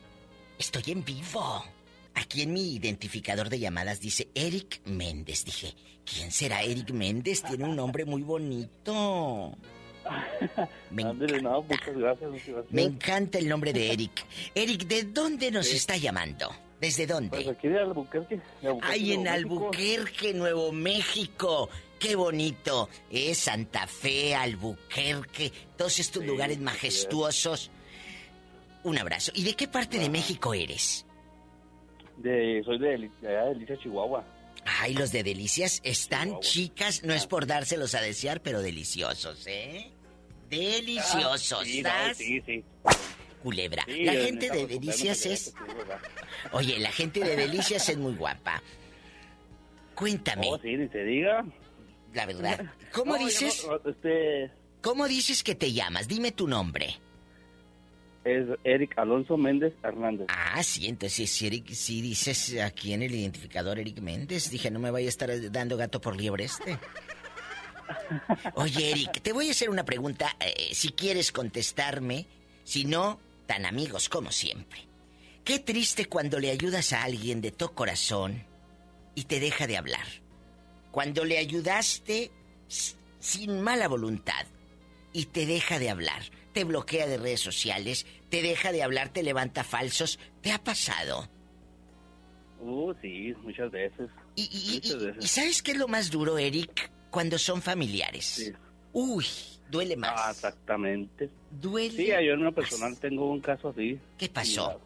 Estoy 0.59 0.83
en 0.93 1.05
vivo. 1.05 1.65
Aquí 2.15 2.43
en 2.43 2.53
mi 2.53 2.75
identificador 2.75 3.49
de 3.49 3.59
llamadas 3.59 4.01
dice 4.01 4.29
Eric 4.35 4.81
Méndez. 4.85 5.45
Dije, 5.45 5.75
¿quién 6.05 6.31
será 6.31 6.63
Eric 6.63 6.91
Méndez? 6.91 7.43
Tiene 7.43 7.65
un 7.65 7.75
nombre 7.77 8.05
muy 8.05 8.23
bonito. 8.23 9.57
Me 10.91 11.05
Ándale, 11.05 11.41
no, 11.41 11.63
muchas 11.63 11.97
gracias, 11.97 12.31
muchas 12.31 12.49
gracias. 12.49 12.73
Me 12.73 12.83
encanta 12.83 13.39
el 13.39 13.49
nombre 13.49 13.73
de 13.73 13.93
Eric. 13.93 14.25
Eric, 14.55 14.87
¿de 14.87 15.05
dónde 15.05 15.51
nos 15.51 15.73
está 15.73 15.97
llamando? 15.97 16.51
¿Desde 16.81 17.07
dónde? 17.07 17.31
Pues 17.31 17.49
aquí 17.49 17.69
de 17.69 17.79
Albuquerque. 17.79 18.41
de 18.61 18.69
Albuquerque, 18.69 18.93
Ay, 18.93 19.13
en 19.13 19.23
México. 19.23 19.35
Albuquerque, 19.37 20.35
Nuevo 20.35 20.73
México. 20.73 21.71
Qué 22.03 22.17
bonito. 22.17 22.89
Es 23.09 23.39
Santa 23.39 23.87
Fe, 23.87 24.35
Albuquerque, 24.35 25.53
todos 25.77 26.01
estos 26.01 26.27
lugares 26.27 26.59
majestuosos. 26.59 27.71
Un 28.83 28.99
abrazo. 28.99 29.31
¿Y 29.37 29.45
de 29.45 29.55
qué 29.55 29.69
parte 29.69 30.01
de 30.01 30.11
México 30.11 30.53
eres? 30.53 31.07
De, 32.17 32.61
soy 32.65 32.81
de, 32.81 33.09
de 33.21 33.29
allá 33.29 33.45
de 33.45 33.55
Delicia, 33.55 33.79
Chihuahua. 33.79 34.25
Ay, 34.65 34.95
los 34.95 35.13
de 35.13 35.23
Delicias 35.23 35.81
están 35.85 36.41
chicas, 36.41 37.05
no 37.05 37.15
es 37.15 37.29
por 37.29 37.47
dárselos 37.47 37.95
a 37.95 38.01
desear, 38.01 38.43
pero 38.43 38.63
deliciosos, 38.63 39.47
¿eh? 39.47 39.93
Deliciosos. 40.51 41.69
Ah, 41.85 42.13
sí, 42.15 42.41
sí, 42.41 42.43
sí. 42.45 42.65
Culebra. 43.45 43.85
Sí, 43.87 44.05
la 44.05 44.15
en 44.15 44.25
gente 44.25 44.51
de 44.51 44.67
Delicias 44.67 45.25
es... 45.27 45.55
Oye, 46.51 46.81
la 46.81 46.91
gente 46.91 47.21
de 47.21 47.37
Delicias 47.37 47.89
es 47.89 47.97
muy 47.97 48.15
guapa. 48.15 48.61
Cuéntame. 49.95 50.49
Oh, 50.51 50.59
sí, 50.59 50.77
ni 50.77 50.89
te 50.89 51.05
diga. 51.05 51.45
La 52.15 52.27
verdad. 52.27 52.67
¿Cómo 52.93 53.17
No, 53.17 53.25
dices? 53.25 53.67
no, 53.67 53.91
este 53.91 54.51
¿Cómo 54.83 55.07
dices 55.09 55.43
que 55.43 55.55
te 55.55 55.73
llamas? 55.73 56.09
Dime 56.09 56.33
tu 56.33 56.47
nombre. 56.49 56.99
es 58.25 58.47
Eric 58.65 58.99
Alonso 58.99 59.37
Méndez 59.37 59.73
Hernández. 59.83 60.27
Ah, 60.29 60.63
sí, 60.63 60.87
entonces 60.89 61.31
si 61.31 61.47
Eric, 61.47 61.73
si 61.73 62.01
dices 62.03 62.59
aquí 62.61 62.93
en 62.93 63.03
el 63.03 63.15
identificador 63.15 63.79
Eric 63.79 64.01
Méndez, 64.01 64.51
dije, 64.51 64.71
no 64.71 64.79
me 64.79 64.91
vaya 64.91 65.07
a 65.07 65.09
estar 65.09 65.51
dando 65.51 65.77
gato 65.77 66.01
por 66.01 66.17
liebre 66.17 66.45
este. 66.45 66.79
Oye, 68.55 68.91
Eric, 68.93 69.21
te 69.23 69.33
voy 69.33 69.49
a 69.49 69.51
hacer 69.53 69.71
una 69.71 69.85
pregunta, 69.85 70.37
eh, 70.41 70.71
si 70.73 70.91
quieres 70.93 71.33
contestarme, 71.33 72.27
si 72.65 72.85
no, 72.85 73.19
tan 73.47 73.67
amigos 73.67 74.09
como 74.09 74.31
siempre. 74.33 74.87
Qué 75.45 75.59
triste 75.59 76.07
cuando 76.07 76.39
le 76.39 76.51
ayudas 76.51 76.93
a 76.93 77.03
alguien 77.03 77.41
de 77.41 77.51
todo 77.51 77.73
corazón 77.75 78.45
y 79.15 79.25
te 79.25 79.41
deja 79.41 79.67
de 79.67 79.77
hablar. 79.77 80.07
Cuando 80.93 81.25
le 81.25 81.39
ayudaste 81.39 82.31
sin 83.19 83.61
mala 83.63 83.89
voluntad 83.89 84.47
y 85.13 85.25
te 85.27 85.47
deja 85.47 85.79
de 85.81 85.91
hablar, 85.91 86.23
te 86.53 86.63
bloquea 86.65 87.07
de 87.07 87.17
redes 87.19 87.41
sociales, 87.41 88.07
te 88.29 88.43
deja 88.43 88.71
de 88.73 88.83
hablar, 88.83 89.09
te 89.09 89.23
levanta 89.25 89.65
falsos, 89.65 90.19
¿te 90.43 90.53
ha 90.53 90.63
pasado? 90.63 91.29
Uh, 92.61 92.93
sí, 93.03 93.35
muchas 93.43 93.71
veces. 93.73 94.09
Y, 94.37 94.43
y- 94.53 94.75
muchas 94.75 95.03
y- 95.03 95.07
veces. 95.07 95.25
¿y 95.25 95.29
sabes 95.29 95.63
qué 95.63 95.73
es 95.73 95.79
lo 95.79 95.89
más 95.89 96.11
duro, 96.11 96.39
Eric? 96.39 96.91
Cuando 97.11 97.37
son 97.39 97.61
familiares. 97.61 98.53
Uy, 98.93 99.27
duele 99.71 99.97
más. 99.97 100.13
Ah, 100.15 100.31
exactamente. 100.31 101.29
Duele. 101.51 101.97
Sí, 101.97 102.07
yo 102.07 102.15
en 102.35 102.41
una 102.41 102.53
personal 102.53 102.99
tengo 102.99 103.31
un 103.31 103.41
caso 103.41 103.71
así. 103.71 103.99
¿Qué 104.17 104.29
pasó? 104.29 104.81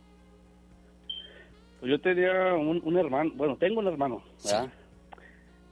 Pues 1.80 1.90
yo 1.90 2.00
tenía 2.00 2.54
un, 2.54 2.80
un 2.84 2.96
hermano, 2.98 3.30
bueno, 3.34 3.56
tengo 3.56 3.80
un 3.80 3.88
hermano, 3.88 4.24
¿verdad? 4.44 4.72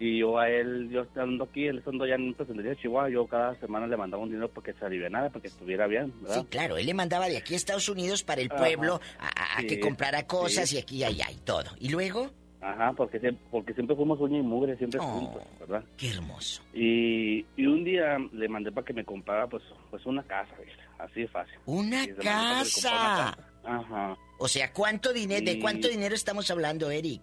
Y 0.00 0.18
yo 0.18 0.38
a 0.38 0.50
él, 0.50 0.88
yo 0.90 1.02
estando 1.02 1.44
aquí, 1.44 1.66
él 1.66 1.78
estando 1.78 2.04
allá 2.04 2.16
en 2.16 2.22
una 2.24 2.36
presentería 2.36 2.72
de 2.72 2.76
Chihuahua, 2.78 3.10
yo 3.10 3.26
cada 3.26 3.54
semana 3.60 3.86
le 3.86 3.96
mandaba 3.96 4.22
un 4.22 4.28
dinero 4.28 4.48
para 4.50 4.64
que 4.66 4.72
se 4.78 4.84
alivianara, 4.84 5.28
para 5.28 5.40
que 5.40 5.48
estuviera 5.48 5.86
bien, 5.86 6.12
¿verdad? 6.20 6.40
Sí, 6.40 6.46
claro, 6.50 6.76
él 6.76 6.86
le 6.86 6.94
mandaba 6.94 7.28
de 7.28 7.36
aquí 7.36 7.54
a 7.54 7.56
Estados 7.56 7.88
Unidos 7.88 8.24
para 8.24 8.40
el 8.40 8.48
pueblo 8.48 9.00
a, 9.20 9.26
a- 9.28 9.58
a 9.58 9.60
Sí, 9.60 9.66
que 9.68 9.80
comprara 9.80 10.26
cosas 10.26 10.68
sí. 10.68 10.76
y 10.76 10.78
aquí 10.80 10.96
y 10.98 11.04
allá 11.04 11.30
y 11.30 11.36
todo. 11.36 11.70
¿Y 11.78 11.90
luego? 11.90 12.30
Ajá, 12.60 12.92
porque 12.96 13.20
siempre, 13.20 13.44
porque 13.50 13.72
siempre 13.74 13.94
fuimos 13.94 14.18
uña 14.20 14.38
y 14.38 14.42
mugre, 14.42 14.76
siempre 14.78 14.98
Oh. 15.00 15.04
juntos, 15.04 15.42
¿verdad? 15.60 15.84
Qué 15.96 16.10
hermoso. 16.10 16.62
Y, 16.72 17.44
y 17.56 17.66
un 17.66 17.84
día 17.84 18.16
le 18.32 18.48
mandé 18.48 18.72
para 18.72 18.84
que 18.86 18.94
me 18.94 19.04
comprara, 19.04 19.46
pues, 19.46 19.62
pues 19.90 20.04
una 20.06 20.22
casa, 20.24 20.54
así 20.98 21.20
de 21.20 21.28
fácil. 21.28 21.54
¡Una 21.66 22.04
casa! 22.06 22.16
una 22.20 22.54
casa. 22.64 23.38
Ajá. 23.64 24.16
O 24.38 24.48
sea, 24.48 24.72
¿cuánto 24.72 25.12
dinero, 25.12 25.44
¿de 25.44 25.60
cuánto 25.60 25.88
dinero 25.88 26.14
estamos 26.14 26.50
hablando, 26.50 26.90
Eric? 26.90 27.22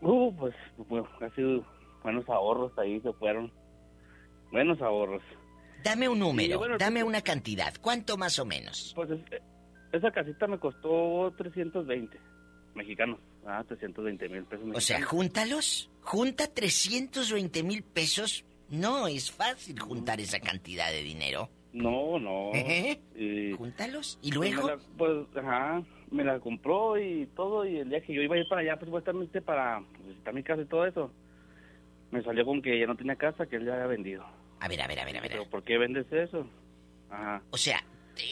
Uh, 0.00 0.34
pues, 0.34 0.54
bueno, 0.88 1.06
casi 1.20 1.62
buenos 2.02 2.28
ahorros 2.28 2.72
ahí 2.78 3.00
se 3.00 3.12
fueron. 3.14 3.52
Buenos 4.50 4.80
ahorros. 4.82 5.22
Dame 5.82 6.08
un 6.08 6.18
número, 6.18 6.58
bueno, 6.58 6.76
dame 6.78 7.02
una 7.02 7.22
cantidad. 7.22 7.74
¿Cuánto 7.80 8.16
más 8.16 8.38
o 8.38 8.44
menos? 8.44 8.92
Pues 8.94 9.10
es- 9.10 9.20
esa 9.92 10.10
casita 10.12 10.46
me 10.46 10.58
costó 10.58 11.32
320 11.36 12.18
mexicanos. 12.74 13.18
Ah, 13.46 13.64
320 13.66 14.28
mil 14.28 14.44
pesos 14.44 14.64
mexicanos. 14.66 14.76
O 14.76 14.80
sea, 14.80 15.02
júntalos. 15.02 15.90
Junta 16.02 16.46
320 16.46 17.62
mil 17.62 17.82
pesos. 17.82 18.44
No 18.70 19.06
es 19.08 19.30
fácil 19.32 19.78
juntar 19.80 20.20
esa 20.20 20.38
cantidad 20.40 20.90
de 20.90 21.02
dinero. 21.02 21.48
No, 21.72 22.18
no. 22.18 22.50
¿Eh? 22.54 23.00
Y- 23.16 23.52
Júntalos. 23.56 24.18
¿Y 24.22 24.32
Pues 24.32 24.52
luego? 24.54 24.68
la- 24.68 24.78
Pues, 24.96 25.26
ajá, 25.36 25.82
me 26.10 26.22
la 26.24 26.38
compró 26.38 26.98
y 26.98 27.26
todo, 27.34 27.66
y 27.66 27.78
el 27.78 27.88
día 27.88 28.00
que 28.02 28.12
yo 28.14 28.22
iba 28.22 28.36
a 28.36 28.38
ir 28.38 28.48
para 28.48 28.60
allá, 28.60 28.76
pues 28.76 28.86
supuestamente 28.86 29.40
para 29.42 29.82
visitar 30.06 30.32
mi 30.34 30.42
casa 30.42 30.62
y 30.62 30.66
todo 30.66 30.86
eso, 30.86 31.10
me 32.12 32.22
salió 32.22 32.44
con 32.44 32.62
que 32.62 32.78
ya 32.78 32.86
no 32.86 32.94
tenía 32.96 33.16
casa, 33.16 33.46
que 33.46 33.56
él 33.56 33.64
ya 33.66 33.72
había 33.74 33.86
vendido. 33.86 34.24
A 34.60 34.68
ver, 34.68 34.80
a 34.80 34.86
ver, 34.86 35.00
a 35.00 35.04
ver, 35.04 35.16
a 35.16 35.20
ver. 35.20 35.30
¿Pero 35.32 35.50
por 35.50 35.64
qué 35.64 35.76
vendes 35.78 36.06
eso? 36.12 36.46
Ajá. 37.10 37.42
O 37.50 37.56
sea, 37.56 37.82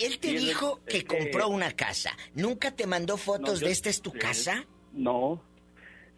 él 0.01 0.19
te 0.21 0.29
Sí, 0.29 0.37
dijo 0.47 0.79
es 0.87 1.03
que 1.03 1.05
compró 1.05 1.49
una 1.49 1.73
casa. 1.73 2.13
¿Nunca 2.35 2.71
te 2.71 2.87
mandó 2.87 3.17
fotos 3.17 3.55
No, 3.55 3.61
yo- 3.61 3.67
de 3.67 3.73
esta 3.73 3.89
es 3.91 4.01
tu 4.01 4.11
sí. 4.13 4.19
casa? 4.19 4.65
No. 4.93 5.43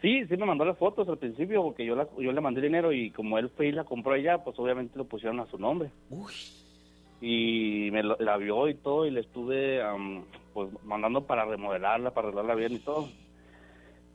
Sí, 0.03 0.27
sí 0.27 0.37
me 0.37 0.45
mandó 0.45 0.65
las 0.65 0.77
fotos 0.77 1.09
al 1.09 1.17
principio, 1.19 1.63
porque 1.63 1.87
yo, 1.87 1.95
la, 1.95 2.09
yo 2.19 2.33
le 2.33 2.41
mandé 2.41 2.61
dinero 2.61 2.93
y 2.93 3.11
como 3.13 3.39
él 3.39 3.49
fue 3.57 3.69
y 3.69 3.73
la 3.73 3.85
compró 3.85 4.13
allá, 4.15 4.39
pues 4.39 4.59
obviamente 4.59 4.99
lo 4.99 5.05
pusieron 5.05 5.39
a 5.41 5.47
su 5.47 5.57
nombre. 5.59 5.91
Uy. 6.11 6.33
Y 7.21 7.89
me 7.93 8.03
lo- 8.03 8.17
la 8.19 8.37
vio 8.37 8.69
y 8.69 8.75
todo, 8.75 9.07
y 9.07 9.13
le 9.13 9.21
estuve 9.21 9.81
am, 9.81 10.25
pues 10.53 10.69
mandando 10.85 11.25
para 11.25 11.45
remodelarla, 11.45 12.11
para 12.13 12.27
arreglarla 12.29 12.55
bien 12.57 12.73
y 12.73 12.79
todo. 12.81 13.09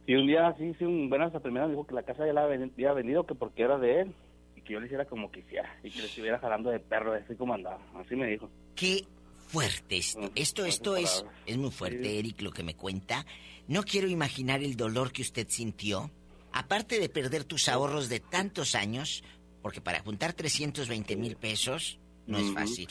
Y 0.07 0.15
un 0.15 0.25
día 0.25 0.55
sí, 0.57 0.73
sí, 0.79 0.85
un 0.85 1.09
buenas 1.09 1.35
a 1.35 1.41
primera 1.41 1.65
me 1.65 1.73
dijo 1.73 1.85
que 1.85 1.93
la 1.93 2.01
casa 2.01 2.25
ya 2.25 2.31
la 2.31 2.45
había 2.45 2.93
vendido, 2.93 3.25
que 3.25 3.35
porque 3.35 3.63
era 3.63 3.77
de 3.77 4.01
él, 4.01 4.13
y 4.55 4.61
que 4.61 4.73
yo 4.73 4.79
le 4.79 4.85
hiciera 4.85 5.03
como 5.03 5.29
quisiera, 5.29 5.69
y 5.83 5.91
que 5.91 5.99
le 5.99 6.05
estuviera 6.05 6.39
jalando 6.39 6.69
de 6.69 6.79
perro, 6.79 7.13
así 7.13 7.35
como 7.35 7.53
andaba, 7.53 7.79
así 7.93 8.15
me 8.15 8.25
dijo. 8.25 8.49
Qué 8.73 9.05
fuerte 9.47 9.97
esto. 9.97 10.31
Esto, 10.33 10.65
esto 10.65 10.95
es, 10.95 11.25
es 11.45 11.57
muy 11.57 11.71
fuerte. 11.71 12.19
Eric, 12.19 12.41
lo 12.41 12.51
que 12.51 12.63
me 12.63 12.75
cuenta. 12.75 13.25
No 13.67 13.83
quiero 13.83 14.07
imaginar 14.07 14.63
el 14.63 14.77
dolor 14.77 15.11
que 15.11 15.23
usted 15.23 15.47
sintió. 15.49 16.09
Aparte 16.53 16.99
de 16.99 17.09
perder 17.09 17.43
tus 17.43 17.67
ahorros 17.67 18.07
de 18.07 18.21
tantos 18.21 18.75
años, 18.75 19.25
porque 19.61 19.81
para 19.81 19.99
juntar 19.99 20.31
320 20.31 21.17
mil 21.17 21.35
pesos 21.35 21.99
no 22.25 22.37
es 22.37 22.53
fácil. 22.53 22.87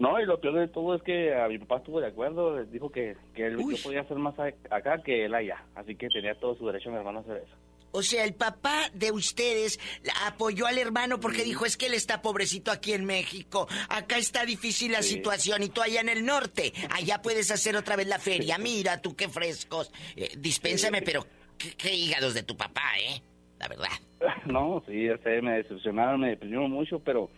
No, 0.00 0.18
y 0.20 0.24
lo 0.26 0.40
peor 0.40 0.54
de 0.58 0.66
todo 0.68 0.94
es 0.96 1.02
que 1.02 1.32
a 1.34 1.46
mi 1.46 1.58
papá 1.58 1.76
estuvo 1.76 2.00
de 2.00 2.08
acuerdo, 2.08 2.58
les 2.58 2.72
dijo 2.72 2.90
que, 2.90 3.16
que 3.34 3.46
él, 3.46 3.58
yo 3.58 3.76
podía 3.84 4.00
hacer 4.00 4.16
más 4.16 4.34
acá 4.70 5.02
que 5.04 5.26
él 5.26 5.34
allá, 5.34 5.62
así 5.76 5.94
que 5.94 6.08
tenía 6.08 6.34
todo 6.34 6.56
su 6.56 6.66
derecho 6.66 6.90
mi 6.90 6.96
hermano 6.96 7.18
a 7.18 7.22
hacer 7.22 7.36
eso. 7.36 7.54
O 7.92 8.02
sea, 8.02 8.24
el 8.24 8.34
papá 8.34 8.88
de 8.94 9.10
ustedes 9.12 9.78
apoyó 10.24 10.66
al 10.66 10.78
hermano 10.78 11.18
porque 11.20 11.42
dijo, 11.44 11.66
es 11.66 11.76
que 11.76 11.86
él 11.86 11.94
está 11.94 12.22
pobrecito 12.22 12.70
aquí 12.70 12.92
en 12.94 13.04
México, 13.04 13.68
acá 13.88 14.16
está 14.16 14.46
difícil 14.46 14.92
la 14.92 15.02
Sí. 15.02 15.16
situación 15.16 15.62
y 15.64 15.68
tú 15.68 15.82
allá 15.82 16.00
en 16.00 16.08
el 16.08 16.24
norte, 16.24 16.72
allá 16.90 17.20
puedes 17.20 17.50
hacer 17.50 17.76
otra 17.76 17.96
vez 17.96 18.06
la 18.06 18.18
feria, 18.18 18.56
mira 18.58 19.02
tú 19.02 19.14
qué 19.16 19.28
frescos. 19.28 19.92
Eh, 20.16 20.30
dispénsame, 20.38 21.02
pero 21.02 21.26
qué, 21.58 21.74
qué 21.76 21.92
hígados 21.94 22.32
de 22.34 22.42
tu 22.44 22.56
papá, 22.56 22.80
¿eh? 23.06 23.20
La 23.58 23.68
verdad. 23.68 23.88
No, 24.46 24.82
sí, 24.86 25.06
ya 25.06 25.18
sé, 25.18 25.42
me 25.42 25.56
decepcionaron, 25.58 26.20
me 26.20 26.30
deprimieron 26.30 26.70
mucho, 26.70 26.98
pero... 27.00 27.28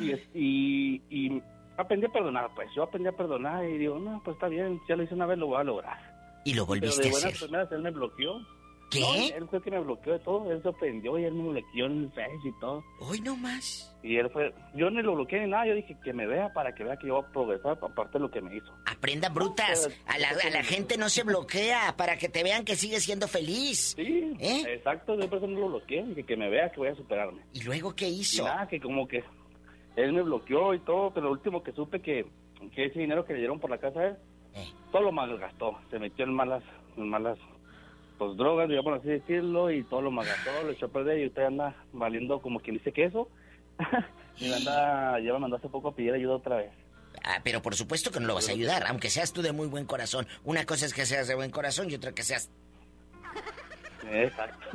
Y, 0.00 0.12
y, 0.34 1.02
y 1.10 1.42
aprendí 1.76 2.06
a 2.06 2.12
perdonar, 2.12 2.50
pues. 2.54 2.68
Yo 2.74 2.82
aprendí 2.84 3.08
a 3.08 3.12
perdonar 3.16 3.64
y 3.64 3.78
digo, 3.78 3.98
no, 3.98 4.20
pues 4.24 4.34
está 4.36 4.48
bien, 4.48 4.80
ya 4.88 4.96
lo 4.96 5.02
hice 5.02 5.14
una 5.14 5.26
vez, 5.26 5.38
lo 5.38 5.46
voy 5.48 5.60
a 5.60 5.64
lograr. 5.64 5.98
Y 6.44 6.54
lo 6.54 6.66
Pero 6.66 6.80
volviste 6.80 7.02
de 7.02 7.08
a 7.08 7.10
buenas 7.12 7.32
hacer. 7.34 7.48
primeras 7.48 7.72
él 7.72 7.80
me 7.82 7.90
bloqueó. 7.90 8.40
¿Qué? 8.88 9.00
No, 9.00 9.36
él 9.36 9.48
fue 9.50 9.60
que 9.60 9.70
me 9.72 9.80
bloqueó 9.80 10.12
de 10.12 10.20
todo, 10.20 10.52
él 10.52 10.62
se 10.62 10.68
ofendió 10.68 11.18
y 11.18 11.24
él 11.24 11.34
me 11.34 11.48
bloqueó 11.48 11.86
en 11.86 12.04
el 12.04 12.10
Face 12.12 12.38
y 12.44 12.52
todo. 12.60 12.84
Hoy 13.00 13.20
no 13.20 13.36
más. 13.36 13.92
Y 14.04 14.16
él 14.16 14.30
fue, 14.30 14.54
yo 14.76 14.88
ni 14.90 15.02
lo 15.02 15.16
bloqueé 15.16 15.40
ni 15.40 15.50
nada, 15.50 15.66
yo 15.66 15.74
dije 15.74 15.96
que 16.04 16.12
me 16.12 16.24
vea 16.24 16.52
para 16.52 16.72
que 16.72 16.84
vea 16.84 16.96
que 16.96 17.08
yo 17.08 17.14
voy 17.16 17.24
a 17.24 17.32
progresar 17.32 17.72
aparte 17.82 18.12
de 18.12 18.20
lo 18.20 18.30
que 18.30 18.40
me 18.40 18.54
hizo. 18.56 18.72
Aprendan 18.86 19.34
brutas. 19.34 19.88
A 20.06 20.18
la, 20.18 20.28
a 20.28 20.50
la 20.50 20.62
gente 20.62 20.96
no 20.96 21.08
se 21.08 21.24
bloquea 21.24 21.96
para 21.96 22.16
que 22.16 22.28
te 22.28 22.44
vean 22.44 22.64
que 22.64 22.76
sigues 22.76 23.02
siendo 23.02 23.26
feliz. 23.26 23.94
Sí, 23.96 24.32
¿Eh? 24.38 24.62
exacto, 24.68 25.18
yo 25.18 25.28
por 25.28 25.38
eso 25.38 25.48
no 25.48 25.58
lo 25.58 25.68
bloqueé, 25.68 26.04
dije 26.04 26.22
que 26.22 26.36
me 26.36 26.48
vea 26.48 26.70
que 26.70 26.76
voy 26.78 26.88
a 26.90 26.94
superarme. 26.94 27.42
¿Y 27.54 27.64
luego 27.64 27.92
qué 27.96 28.08
Y 28.08 28.20
hizo? 28.20 28.44
nada, 28.44 28.68
que 28.68 28.78
como 28.80 29.08
que 29.08 29.24
él 29.96 30.12
me 30.12 30.22
bloqueó 30.22 30.74
y 30.74 30.78
todo, 30.80 31.10
pero 31.10 31.26
lo 31.26 31.32
último 31.32 31.62
que 31.62 31.72
supe 31.72 32.00
que, 32.00 32.26
que 32.74 32.84
ese 32.84 33.00
dinero 33.00 33.24
que 33.24 33.32
le 33.32 33.40
dieron 33.40 33.58
por 33.58 33.70
la 33.70 33.78
casa 33.78 34.00
a 34.00 34.06
él, 34.08 34.16
todo 34.92 35.02
lo 35.02 35.12
malgastó. 35.12 35.78
Se 35.90 35.98
metió 35.98 36.24
en 36.24 36.34
malas, 36.34 36.62
en 36.96 37.08
malas 37.08 37.38
pues 38.18 38.36
drogas, 38.36 38.68
digamos 38.68 38.98
así 38.98 39.08
decirlo, 39.08 39.70
y 39.70 39.82
todo 39.84 40.02
lo 40.02 40.10
malgastó, 40.10 40.50
lo 40.64 40.70
echó 40.70 40.86
a 40.86 40.90
perder 40.90 41.20
y 41.20 41.26
usted 41.26 41.44
anda 41.44 41.74
valiendo 41.92 42.40
como 42.40 42.60
quien 42.60 42.76
dice 42.76 42.92
queso. 42.92 43.28
y 44.38 44.52
anda, 44.52 45.18
ya 45.20 45.32
me 45.32 45.40
mandó 45.40 45.56
hace 45.56 45.68
poco 45.68 45.88
a 45.88 45.94
pedir 45.94 46.12
ayuda 46.12 46.36
otra 46.36 46.56
vez. 46.56 46.72
Ah, 47.24 47.40
pero 47.42 47.62
por 47.62 47.74
supuesto 47.74 48.10
que 48.10 48.20
no 48.20 48.26
lo 48.26 48.34
vas 48.34 48.48
a 48.48 48.52
ayudar, 48.52 48.84
aunque 48.86 49.10
seas 49.10 49.32
tú 49.32 49.42
de 49.42 49.52
muy 49.52 49.66
buen 49.66 49.84
corazón. 49.84 50.26
Una 50.44 50.64
cosa 50.64 50.86
es 50.86 50.94
que 50.94 51.06
seas 51.06 51.28
de 51.28 51.34
buen 51.34 51.50
corazón 51.50 51.90
y 51.90 51.94
otra 51.94 52.12
que 52.12 52.22
seas... 52.22 52.50
Exacto. 54.10 54.66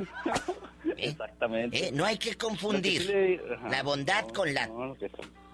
Exactamente. 0.96 1.88
¿Eh? 1.88 1.92
No 1.92 2.04
hay 2.04 2.18
que 2.18 2.36
confundir 2.36 3.40
la 3.68 3.82
bondad 3.82 4.28
con 4.28 4.52
la... 4.52 4.68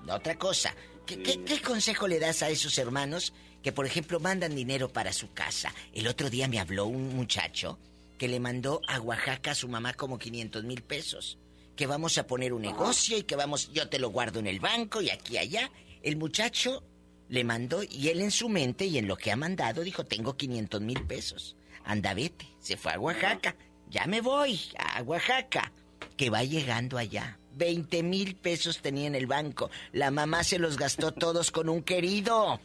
Otra 0.08 0.36
cosa. 0.36 0.74
¿Qué, 1.06 1.22
¿Qué, 1.22 1.42
qué, 1.44 1.60
consejo 1.60 2.08
le 2.08 2.18
das 2.18 2.42
a 2.42 2.48
esos 2.48 2.78
hermanos 2.78 3.34
que, 3.62 3.72
por 3.72 3.86
ejemplo, 3.86 4.20
mandan 4.20 4.54
dinero 4.54 4.88
para 4.88 5.12
su 5.12 5.32
casa? 5.32 5.74
El 5.92 6.06
otro 6.06 6.30
día 6.30 6.48
me 6.48 6.60
habló 6.60 6.86
un 6.86 7.14
muchacho 7.14 7.78
que 8.18 8.28
le 8.28 8.40
mandó 8.40 8.82
a 8.88 9.00
Oaxaca 9.00 9.52
a 9.52 9.54
su 9.54 9.68
mamá 9.68 9.94
como 9.94 10.18
500 10.18 10.64
mil 10.64 10.82
pesos. 10.82 11.38
Que 11.76 11.86
vamos 11.86 12.18
a 12.18 12.26
poner 12.26 12.52
un 12.52 12.62
negocio 12.62 13.16
y 13.16 13.22
que 13.22 13.36
vamos, 13.36 13.72
yo 13.72 13.88
te 13.88 14.00
lo 14.00 14.10
guardo 14.10 14.40
en 14.40 14.48
el 14.48 14.60
banco 14.60 15.00
y 15.00 15.10
aquí 15.10 15.38
allá. 15.38 15.70
El 16.02 16.16
muchacho 16.16 16.82
le 17.28 17.44
mandó 17.44 17.82
y 17.84 18.08
él 18.08 18.20
en 18.20 18.30
su 18.32 18.48
mente 18.48 18.86
y 18.86 18.98
en 18.98 19.06
lo 19.06 19.16
que 19.16 19.30
ha 19.30 19.36
mandado 19.36 19.82
dijo, 19.82 20.04
tengo 20.04 20.36
500 20.36 20.80
mil 20.80 21.06
pesos. 21.06 21.56
Anda, 21.84 22.12
vete. 22.14 22.46
Se 22.58 22.76
fue 22.76 22.92
a 22.92 23.00
Oaxaca. 23.00 23.56
Ya 23.90 24.06
me 24.06 24.20
voy 24.20 24.60
a 24.78 25.02
Oaxaca. 25.02 25.72
Que 26.16 26.30
va 26.30 26.42
llegando 26.42 26.98
allá. 26.98 27.38
20 27.56 28.02
mil 28.02 28.36
pesos 28.36 28.80
tenía 28.80 29.06
en 29.06 29.14
el 29.14 29.26
banco. 29.26 29.70
La 29.92 30.10
mamá 30.10 30.44
se 30.44 30.58
los 30.58 30.76
gastó 30.76 31.12
todos 31.12 31.50
con 31.50 31.68
un 31.68 31.82
querido. 31.82 32.60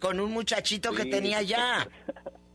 Con 0.00 0.20
un 0.20 0.32
muchachito 0.32 0.92
que 0.92 1.06
tenía 1.06 1.38
allá. 1.38 1.88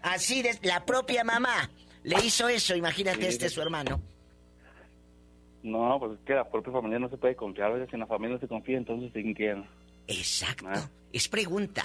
Así 0.02 0.42
de 0.42 0.58
la 0.64 0.86
propia 0.86 1.24
mamá. 1.24 1.70
Le 2.04 2.20
hizo 2.24 2.48
eso, 2.48 2.76
imagínate 2.76 3.28
este 3.28 3.50
su 3.50 3.62
hermano. 3.62 4.02
No, 5.64 5.98
pues 6.00 6.14
es 6.14 6.26
que 6.26 6.34
la 6.34 6.50
propia 6.50 6.74
familia 6.74 7.00
no 7.00 7.10
se 7.10 7.18
puede 7.18 7.36
confiar. 7.36 7.72
A 7.72 7.74
veces 7.76 7.94
en 7.94 8.00
la 8.00 8.08
familia 8.08 8.36
no 8.36 8.40
se 8.40 8.48
confía, 8.48 8.78
entonces 8.78 9.12
¿en 9.16 9.34
quién? 9.34 9.66
Exacto. 10.08 10.90
Es 11.14 11.28
pregunta. 11.28 11.84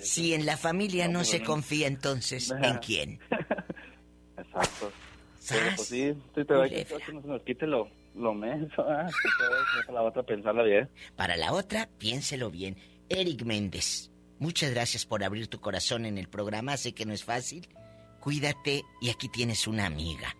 Si 0.00 0.34
en 0.34 0.46
la 0.46 0.56
familia 0.56 1.06
no, 1.08 1.22
se 1.22 1.42
confía, 1.42 1.86
entonces, 1.86 2.50
¿en 2.50 2.78
quién? 2.84 3.20
Exacto. 4.38 4.90
Pero 5.48 5.76
pues 5.76 5.88
sí, 5.88 6.14
sí 6.34 6.40
a 6.40 6.44
que 6.44 7.12
no 7.12 7.22
se 7.22 7.28
nos 7.28 7.42
quite 7.42 7.66
lo, 7.66 7.88
lo 8.14 8.34
menso, 8.34 8.82
¿eh? 8.82 9.06
Para 9.86 10.00
la 10.00 10.02
otra 10.02 10.22
pensarla 10.22 10.62
bien. 10.62 10.88
Para 11.16 11.36
la 11.36 11.52
otra, 11.52 11.88
piénselo 11.98 12.50
bien. 12.50 12.76
Eric 13.08 13.42
Méndez, 13.44 14.10
muchas 14.38 14.70
gracias 14.70 15.04
por 15.04 15.22
abrir 15.22 15.48
tu 15.48 15.60
corazón 15.60 16.06
en 16.06 16.18
el 16.18 16.28
programa. 16.28 16.76
Sé 16.76 16.94
que 16.94 17.04
no 17.04 17.12
es 17.12 17.24
fácil. 17.24 17.68
Cuídate 18.20 18.82
y 19.00 19.10
aquí 19.10 19.28
tienes 19.28 19.66
una 19.66 19.86
amiga. 19.86 20.34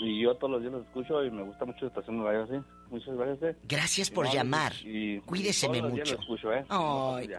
Y 0.00 0.22
yo 0.22 0.34
todos 0.34 0.50
los 0.50 0.60
días 0.62 0.72
los 0.72 0.86
escucho 0.86 1.24
y 1.24 1.30
me 1.30 1.42
gusta 1.42 1.64
mucho 1.64 1.78
la 1.82 1.88
estación 1.88 2.18
de 2.18 2.24
radio 2.24 2.42
así. 2.42 2.66
Muchas 2.90 3.16
gracias. 3.16 3.56
Gracias 3.62 4.10
por 4.10 4.30
llamar. 4.30 4.74
Y, 4.84 5.20
Cuídeseme 5.20 5.80
mucho. 5.80 6.18
Escucho, 6.18 6.52
¿eh? 6.52 6.64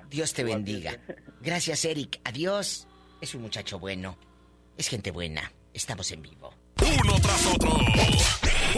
Dios 0.09 0.33
te 0.33 0.43
bendiga. 0.43 0.97
Gracias, 1.41 1.85
Eric. 1.85 2.19
Adiós. 2.23 2.87
Es 3.21 3.35
un 3.35 3.43
muchacho 3.43 3.77
bueno. 3.79 4.17
Es 4.77 4.87
gente 4.87 5.11
buena. 5.11 5.51
Estamos 5.73 6.11
en 6.11 6.21
vivo. 6.21 6.53
Uno 6.83 7.13
tras 7.21 7.45
otro. 7.47 7.71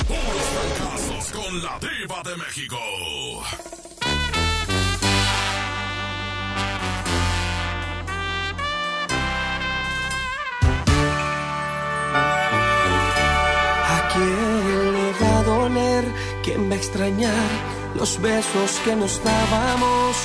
Puros 0.07 0.45
fracasos 0.53 1.31
con 1.31 1.63
la 1.63 1.79
diva 1.79 2.21
de 2.23 2.37
México. 2.37 2.77
¿A 13.87 14.09
quién 14.13 14.93
le 14.93 15.11
va 15.19 15.39
a 15.39 15.43
doler? 15.43 16.05
¿Quién 16.43 16.69
va 16.69 16.73
a 16.75 16.77
extrañar 16.77 17.49
los 17.95 18.21
besos 18.21 18.79
que 18.83 18.95
nos 18.95 19.23
dábamos? 19.23 20.15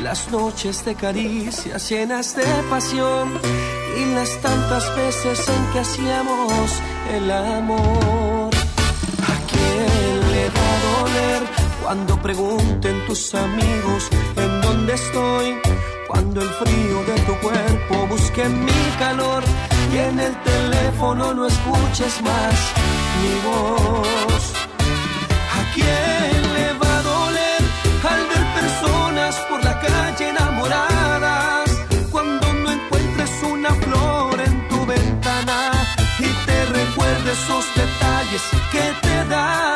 Las 0.00 0.28
noches 0.32 0.84
de 0.84 0.96
caricias 0.96 1.88
llenas 1.88 2.34
de 2.34 2.44
pasión 2.68 3.40
y 3.96 4.04
las 4.14 4.40
tantas 4.40 4.84
veces 4.96 5.48
en 5.48 5.72
que 5.72 5.80
hacíamos 5.80 6.70
el 7.12 7.30
amor. 7.30 8.50
¿A 9.32 9.36
quién 9.50 10.32
le 10.32 10.44
va 10.56 10.68
a 10.74 10.78
doler 10.88 11.42
cuando 11.82 12.20
pregunten 12.20 13.06
tus 13.06 13.34
amigos 13.34 14.08
en 14.36 14.60
dónde 14.62 14.94
estoy? 14.94 15.56
Cuando 16.08 16.40
el 16.40 16.48
frío 16.48 16.98
de 17.10 17.20
tu 17.26 17.34
cuerpo 17.40 18.06
busque 18.08 18.44
mi 18.48 18.82
calor 18.98 19.42
y 19.92 19.96
en 19.98 20.20
el 20.20 20.34
teléfono 20.42 21.34
no 21.34 21.46
escuches 21.46 22.22
más 22.22 22.54
mi 23.20 23.34
voz. 23.48 24.52
¿A 25.58 25.74
quién 25.74 26.33
detalles 38.34 38.50
que 38.70 39.08
te 39.08 39.24
daba. 39.28 39.73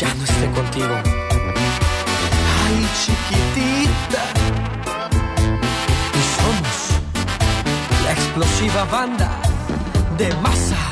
Ya 0.00 0.14
no 0.14 0.24
esté 0.24 0.46
contigo? 0.50 0.94
Ay, 2.64 2.88
chiquitita. 3.00 4.22
Y 6.14 6.22
somos 6.36 6.78
la 8.04 8.12
explosiva 8.12 8.84
banda 8.84 9.30
de 10.16 10.32
masa. 10.36 10.87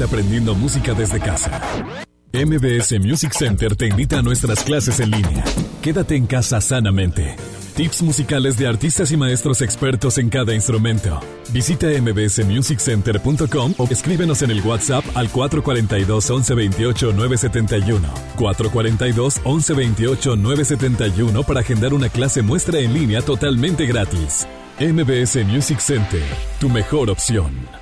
Aprendiendo 0.00 0.54
música 0.54 0.94
desde 0.94 1.20
casa. 1.20 1.60
MBS 2.32 2.98
Music 2.98 3.32
Center 3.32 3.76
te 3.76 3.88
invita 3.88 4.18
a 4.18 4.22
nuestras 4.22 4.64
clases 4.64 5.00
en 5.00 5.10
línea. 5.10 5.44
Quédate 5.82 6.16
en 6.16 6.26
casa 6.26 6.62
sanamente. 6.62 7.36
Tips 7.76 8.02
musicales 8.02 8.56
de 8.56 8.66
artistas 8.66 9.12
y 9.12 9.16
maestros 9.16 9.60
expertos 9.60 10.16
en 10.16 10.30
cada 10.30 10.54
instrumento. 10.54 11.20
Visita 11.52 11.88
mbsmusiccenter.com 11.88 13.74
o 13.76 13.84
escríbenos 13.90 14.42
en 14.42 14.50
el 14.50 14.62
WhatsApp 14.62 15.04
al 15.14 15.30
442 15.30 16.30
1128 16.30 17.12
971. 17.12 18.08
442 18.36 19.36
1128 19.44 20.36
971 20.36 21.42
para 21.42 21.60
agendar 21.60 21.92
una 21.92 22.08
clase 22.08 22.40
muestra 22.40 22.78
en 22.78 22.94
línea 22.94 23.20
totalmente 23.20 23.86
gratis. 23.86 24.46
MBS 24.80 25.44
Music 25.44 25.80
Center, 25.80 26.24
tu 26.58 26.70
mejor 26.70 27.10
opción. 27.10 27.81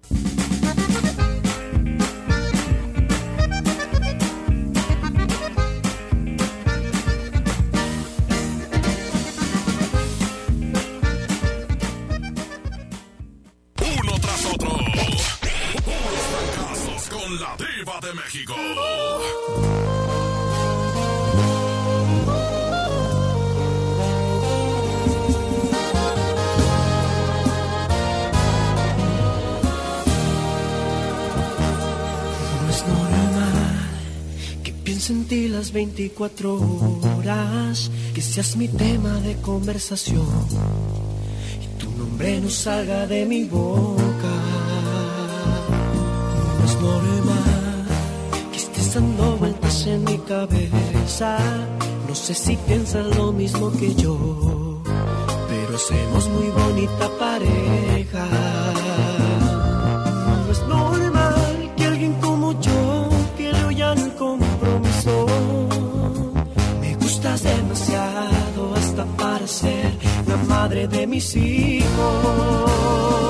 Las 35.60 35.72
24 35.72 36.58
horas, 37.18 37.90
que 38.14 38.22
seas 38.22 38.56
mi 38.56 38.66
tema 38.66 39.20
de 39.20 39.34
conversación 39.42 40.26
y 41.62 41.66
tu 41.78 41.90
nombre 41.90 42.40
no 42.40 42.48
salga 42.48 43.06
de 43.06 43.26
mi 43.26 43.44
boca. 43.44 44.36
No 46.58 46.64
es 46.64 46.74
normal 46.80 47.84
que 48.50 48.56
estés 48.56 48.94
dando 48.94 49.36
vueltas 49.36 49.86
en 49.86 50.02
mi 50.04 50.16
cabeza. 50.32 51.36
No 52.08 52.14
sé 52.14 52.32
si 52.32 52.56
piensas 52.56 53.14
lo 53.14 53.30
mismo 53.30 53.70
que 53.72 53.94
yo, 53.94 54.82
pero 55.50 55.76
hacemos 55.76 56.26
muy 56.30 56.48
bonita 56.48 57.06
pareja. 57.18 57.69
Madre 70.80 70.86
de 70.86 71.06
mis 71.06 71.36
hijos. 71.36 73.29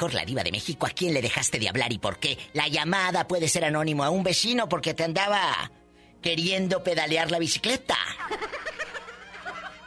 Mejor 0.00 0.14
la 0.14 0.24
diva 0.24 0.42
de 0.42 0.50
México. 0.50 0.86
¿A 0.86 0.90
quién 0.90 1.12
le 1.12 1.20
dejaste 1.20 1.58
de 1.58 1.68
hablar 1.68 1.92
y 1.92 1.98
por 1.98 2.18
qué? 2.18 2.38
La 2.54 2.68
llamada 2.68 3.28
puede 3.28 3.48
ser 3.48 3.66
anónimo 3.66 4.02
a 4.02 4.08
un 4.08 4.22
vecino 4.22 4.66
porque 4.66 4.94
te 4.94 5.04
andaba 5.04 5.70
queriendo 6.22 6.82
pedalear 6.82 7.30
la 7.30 7.38
bicicleta. 7.38 7.98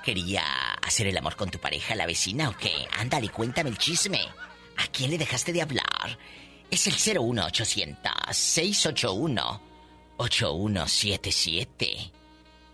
¿Quería 0.05 0.43
hacer 0.85 1.07
el 1.07 1.17
amor 1.17 1.35
con 1.35 1.49
tu 1.49 1.57
pareja, 1.57 1.95
la 1.95 2.05
vecina 2.05 2.49
o 2.49 2.55
qué? 2.55 2.71
Ándale, 2.99 3.29
cuéntame 3.29 3.71
el 3.71 3.79
chisme. 3.79 4.19
¿A 4.77 4.85
quién 4.91 5.09
le 5.09 5.17
dejaste 5.17 5.51
de 5.51 5.63
hablar? 5.63 6.19
Es 6.69 6.85
el 6.85 6.93
01800 6.93 8.11
681 8.29 9.61
8177. 10.17 11.87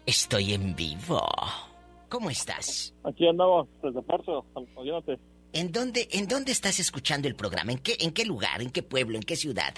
Estoy 0.06 0.56
en 0.56 0.76
vivo. 0.76 1.26
¿Cómo 2.10 2.30
estás? 2.30 2.94
Aquí 3.06 3.26
andamos 3.30 3.70
desde 3.82 4.02
Puerto, 4.02 4.46
oyéndote. 4.76 5.18
¿En 5.54 5.72
dónde, 5.72 6.08
¿En 6.12 6.28
dónde 6.28 6.52
estás 6.52 6.80
escuchando 6.80 7.28
el 7.28 7.36
programa? 7.36 7.72
¿En 7.72 7.80
qué, 7.80 7.98
¿En 8.00 8.12
qué 8.12 8.26
lugar? 8.26 8.62
¿En 8.62 8.70
qué 8.70 8.84
pueblo? 8.84 9.18
¿En 9.18 9.24
qué 9.24 9.36
ciudad? 9.36 9.74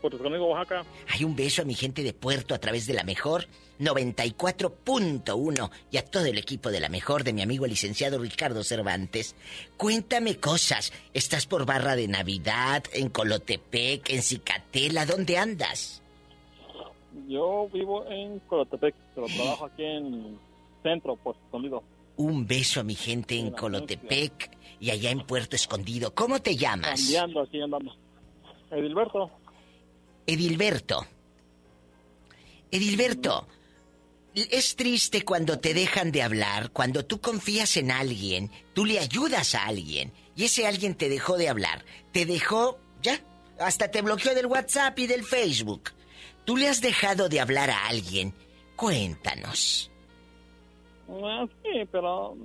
Puerto 0.00 0.16
Escondido, 0.16 0.46
Oaxaca. 0.46 0.84
Hay 1.08 1.24
un 1.24 1.36
beso 1.36 1.62
a 1.62 1.64
mi 1.64 1.74
gente 1.74 2.02
de 2.02 2.14
Puerto 2.14 2.54
a 2.54 2.58
través 2.58 2.86
de 2.86 2.94
la 2.94 3.04
mejor 3.04 3.46
94.1 3.78 5.70
y 5.90 5.96
a 5.98 6.04
todo 6.04 6.24
el 6.26 6.38
equipo 6.38 6.70
de 6.70 6.80
la 6.80 6.88
mejor 6.88 7.22
de 7.22 7.32
mi 7.32 7.42
amigo 7.42 7.66
el 7.66 7.72
licenciado 7.72 8.18
Ricardo 8.18 8.64
Cervantes. 8.64 9.36
Cuéntame 9.76 10.36
cosas. 10.36 10.92
¿Estás 11.12 11.46
por 11.46 11.66
Barra 11.66 11.96
de 11.96 12.08
Navidad, 12.08 12.84
en 12.94 13.10
Colotepec, 13.10 14.08
en 14.10 14.22
Cicatela? 14.22 15.04
¿Dónde 15.04 15.36
andas? 15.36 16.02
Yo 17.28 17.68
vivo 17.72 18.06
en 18.06 18.38
Colotepec, 18.40 18.94
pero 19.14 19.26
trabajo 19.26 19.66
aquí 19.66 19.84
en 19.84 20.38
Centro, 20.82 21.16
Puerto 21.16 21.40
Escondido. 21.44 21.82
Un 22.20 22.46
beso 22.46 22.80
a 22.80 22.82
mi 22.82 22.94
gente 22.94 23.38
en 23.38 23.50
Colotepec 23.50 24.50
y 24.78 24.90
allá 24.90 25.10
en 25.10 25.24
Puerto 25.24 25.56
Escondido. 25.56 26.14
¿Cómo 26.14 26.38
te 26.42 26.54
llamas? 26.54 27.00
Cambiando, 27.00 27.40
aquí 27.40 27.62
andamos. 27.62 27.96
Edilberto. 28.70 29.30
Edilberto. 30.26 31.06
Edilberto, 32.70 33.48
es 34.34 34.76
triste 34.76 35.24
cuando 35.24 35.60
te 35.60 35.72
dejan 35.72 36.12
de 36.12 36.22
hablar, 36.22 36.72
cuando 36.72 37.06
tú 37.06 37.22
confías 37.22 37.78
en 37.78 37.90
alguien, 37.90 38.50
tú 38.74 38.84
le 38.84 38.98
ayudas 38.98 39.54
a 39.54 39.64
alguien 39.64 40.12
y 40.36 40.44
ese 40.44 40.66
alguien 40.66 40.96
te 40.96 41.08
dejó 41.08 41.38
de 41.38 41.48
hablar, 41.48 41.86
te 42.12 42.26
dejó, 42.26 42.78
ya, 43.00 43.18
hasta 43.58 43.90
te 43.90 44.02
bloqueó 44.02 44.34
del 44.34 44.44
WhatsApp 44.44 44.98
y 44.98 45.06
del 45.06 45.24
Facebook. 45.24 45.92
Tú 46.44 46.58
le 46.58 46.68
has 46.68 46.82
dejado 46.82 47.30
de 47.30 47.40
hablar 47.40 47.70
a 47.70 47.86
alguien. 47.86 48.34
Cuéntanos. 48.76 49.89
Ah, 51.24 51.46
sí, 51.62 51.80
pero... 51.90 52.36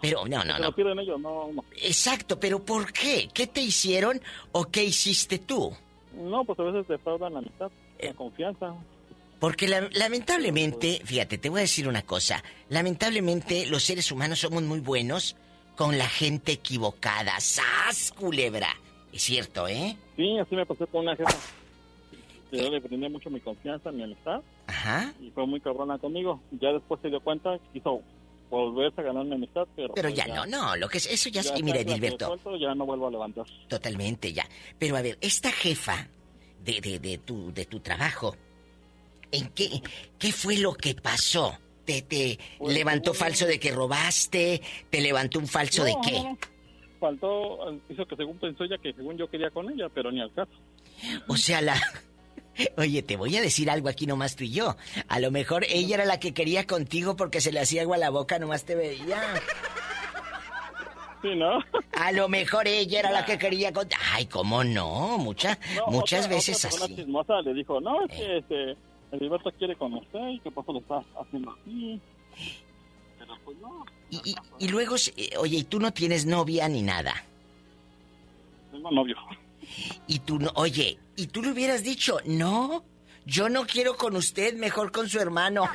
Pero 0.00 0.26
no, 0.26 0.44
no, 0.44 0.58
no. 0.58 0.66
lo 0.66 0.74
piden 0.74 0.98
ellos, 0.98 1.18
no, 1.20 1.50
no. 1.52 1.64
Exacto, 1.80 2.38
pero 2.38 2.62
¿por 2.62 2.92
qué? 2.92 3.28
¿Qué 3.32 3.46
te 3.46 3.60
hicieron 3.62 4.20
o 4.52 4.64
qué 4.66 4.84
hiciste 4.84 5.38
tú? 5.38 5.74
No, 6.14 6.44
pues 6.44 6.58
a 6.58 6.62
veces 6.64 6.86
defraudan 6.88 7.32
la 7.32 7.38
amistad, 7.38 7.70
la 8.00 8.12
confianza. 8.12 8.74
Porque 9.40 9.66
la- 9.66 9.88
lamentablemente, 9.92 11.00
fíjate, 11.04 11.38
te 11.38 11.48
voy 11.48 11.60
a 11.60 11.62
decir 11.62 11.88
una 11.88 12.02
cosa. 12.02 12.42
Lamentablemente 12.68 13.66
los 13.66 13.82
seres 13.82 14.10
humanos 14.12 14.40
somos 14.40 14.62
muy 14.62 14.80
buenos 14.80 15.36
con 15.76 15.96
la 15.96 16.08
gente 16.08 16.52
equivocada. 16.52 17.40
¡Sas, 17.40 18.12
culebra! 18.12 18.68
Es 19.12 19.22
cierto, 19.22 19.66
¿eh? 19.68 19.96
Sí, 20.16 20.38
así 20.38 20.54
me 20.54 20.66
pasó 20.66 20.86
con 20.86 21.02
una 21.02 21.16
jefa. 21.16 21.34
Que 22.58 22.64
yo 22.64 22.70
le 22.70 22.80
brindé 22.80 23.08
mucho 23.08 23.30
mi 23.30 23.40
confianza, 23.40 23.90
mi 23.92 24.02
amistad. 24.02 24.40
Ajá. 24.66 25.12
Y 25.20 25.30
fue 25.30 25.46
muy 25.46 25.60
cabrona 25.60 25.98
conmigo. 25.98 26.40
Ya 26.60 26.72
después 26.72 27.00
se 27.02 27.08
dio 27.08 27.20
cuenta, 27.20 27.58
quiso 27.72 28.00
volverse 28.50 29.00
a 29.00 29.04
ganar 29.04 29.24
mi 29.24 29.34
amistad, 29.34 29.66
pero... 29.74 29.92
Pero 29.94 30.08
pues 30.10 30.14
ya 30.14 30.26
no, 30.32 30.46
no, 30.46 30.76
lo 30.76 30.88
que 30.88 30.98
es, 30.98 31.06
eso 31.06 31.28
ya 31.30 31.40
es... 31.40 31.52
Y 31.56 31.62
mira, 31.62 31.80
Edilberto, 31.80 32.26
suelto, 32.26 32.56
ya 32.56 32.74
no 32.74 32.86
vuelvo 32.86 33.08
a 33.08 33.10
levantar. 33.10 33.44
totalmente 33.68 34.32
ya. 34.32 34.46
Pero 34.78 34.96
a 34.96 35.02
ver, 35.02 35.18
esta 35.20 35.50
jefa 35.50 36.08
de, 36.62 36.80
de, 36.80 36.98
de, 37.00 37.18
tu, 37.18 37.52
de 37.52 37.64
tu 37.64 37.80
trabajo, 37.80 38.36
¿en 39.32 39.48
qué, 39.48 39.82
qué 40.18 40.30
fue 40.30 40.58
lo 40.58 40.74
que 40.74 40.94
pasó? 40.94 41.58
¿Te, 41.84 42.02
te 42.02 42.38
Pues, 42.58 42.74
levantó 42.74 43.10
pues, 43.10 43.18
falso 43.18 43.46
de 43.46 43.58
que 43.58 43.72
robaste? 43.72 44.62
¿Te 44.88 45.00
levantó 45.00 45.38
un 45.40 45.48
falso 45.48 45.82
de 45.84 45.92
No, 45.92 46.00
qué? 46.02 46.12
no, 46.12 46.22
no. 46.30 46.38
Faltó, 47.00 47.80
hizo 47.90 48.06
que 48.06 48.16
según 48.16 48.38
pensó 48.38 48.64
ella 48.64 48.78
que 48.78 48.92
según 48.94 49.18
yo 49.18 49.28
quería 49.28 49.50
con 49.50 49.68
ella, 49.70 49.88
pero 49.92 50.10
ni 50.12 50.20
al 50.20 50.32
caso. 50.32 50.52
O 51.28 51.36
sea, 51.36 51.60
la... 51.60 51.74
Oye, 52.76 53.02
te 53.02 53.16
voy 53.16 53.36
a 53.36 53.42
decir 53.42 53.70
algo 53.70 53.88
aquí 53.88 54.06
nomás 54.06 54.36
tú 54.36 54.44
y 54.44 54.50
yo. 54.52 54.76
A 55.08 55.18
lo 55.20 55.30
mejor 55.30 55.64
ella 55.68 55.96
era 55.96 56.04
la 56.04 56.20
que 56.20 56.32
quería 56.34 56.66
contigo 56.66 57.16
porque 57.16 57.40
se 57.40 57.52
le 57.52 57.60
hacía 57.60 57.82
agua 57.82 57.96
a 57.96 57.98
la 58.00 58.10
boca, 58.10 58.38
nomás 58.38 58.64
te 58.64 58.74
veía. 58.74 59.20
Sí, 61.22 61.34
¿no? 61.36 61.58
A 61.98 62.12
lo 62.12 62.28
mejor 62.28 62.68
ella 62.68 62.98
era 63.00 63.10
la 63.10 63.24
que 63.24 63.38
quería 63.38 63.72
con... 63.72 63.88
Ay, 64.12 64.26
¿cómo 64.26 64.62
no? 64.62 65.16
Mucha, 65.18 65.58
No, 65.76 65.86
muchas 65.92 66.26
otra- 66.26 66.36
veces 66.36 66.64
otra 66.66 66.84
así. 66.84 66.96
chismosa 66.96 67.40
le 67.40 67.54
dijo, 67.54 67.80
no, 67.80 68.04
es 68.04 68.10
que 68.12 68.38
este, 68.38 68.76
Edilberto 69.10 69.50
quiere 69.52 69.74
conocer 69.76 70.30
y 70.32 70.40
que 70.40 70.50
por 70.50 70.64
eso 70.64 70.72
lo 70.74 70.80
está 70.80 71.02
haciendo 71.18 71.50
así. 71.52 71.98
Pero 73.18 73.34
pues 73.44 73.56
no, 73.58 73.86
Y, 74.10 74.16
y- 74.32 74.36
y 74.58 74.68
luego, 74.68 74.96
eh, 75.16 75.30
oye, 75.38 75.56
y 75.58 75.64
tú 75.64 75.80
no 75.80 75.92
tienes 75.94 76.26
novia 76.26 76.68
ni 76.68 76.82
nada. 76.82 77.14
tengo 78.70 78.90
novio. 78.90 79.16
Y 80.06 80.18
tú 80.18 80.38
no, 80.38 80.50
oye, 80.56 80.98
y 81.16 81.26
tú 81.28 81.42
le 81.42 81.50
hubieras 81.50 81.82
dicho, 81.82 82.18
no, 82.24 82.84
yo 83.24 83.48
no 83.48 83.66
quiero 83.66 83.96
con 83.96 84.16
usted, 84.16 84.54
mejor 84.54 84.92
con 84.92 85.08
su 85.08 85.18
hermano. 85.20 85.68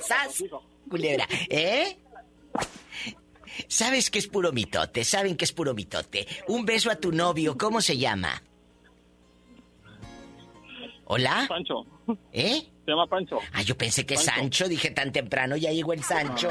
¡Sas! 0.00 0.44
Culebra, 0.88 1.26
¿eh? 1.50 1.98
Sabes 3.68 4.10
que 4.10 4.18
es 4.18 4.28
puro 4.28 4.52
mitote, 4.52 5.04
saben 5.04 5.36
que 5.36 5.44
es 5.44 5.52
puro 5.52 5.74
mitote. 5.74 6.26
Un 6.46 6.64
beso 6.64 6.90
a 6.90 6.96
tu 6.96 7.12
novio, 7.12 7.58
¿cómo 7.58 7.80
se 7.80 7.98
llama? 7.98 8.42
¿Hola? 11.04 11.46
Pancho. 11.48 11.86
¿Eh? 12.32 12.70
Se 12.84 12.90
llama 12.90 13.06
Pancho. 13.06 13.38
Ah, 13.52 13.62
yo 13.62 13.76
pensé 13.76 14.06
que 14.06 14.14
Pancho. 14.14 14.30
Sancho, 14.30 14.68
dije 14.68 14.90
tan 14.90 15.10
temprano, 15.10 15.56
ya 15.56 15.72
llegó 15.72 15.92
el 15.92 16.02
Sancho. 16.02 16.48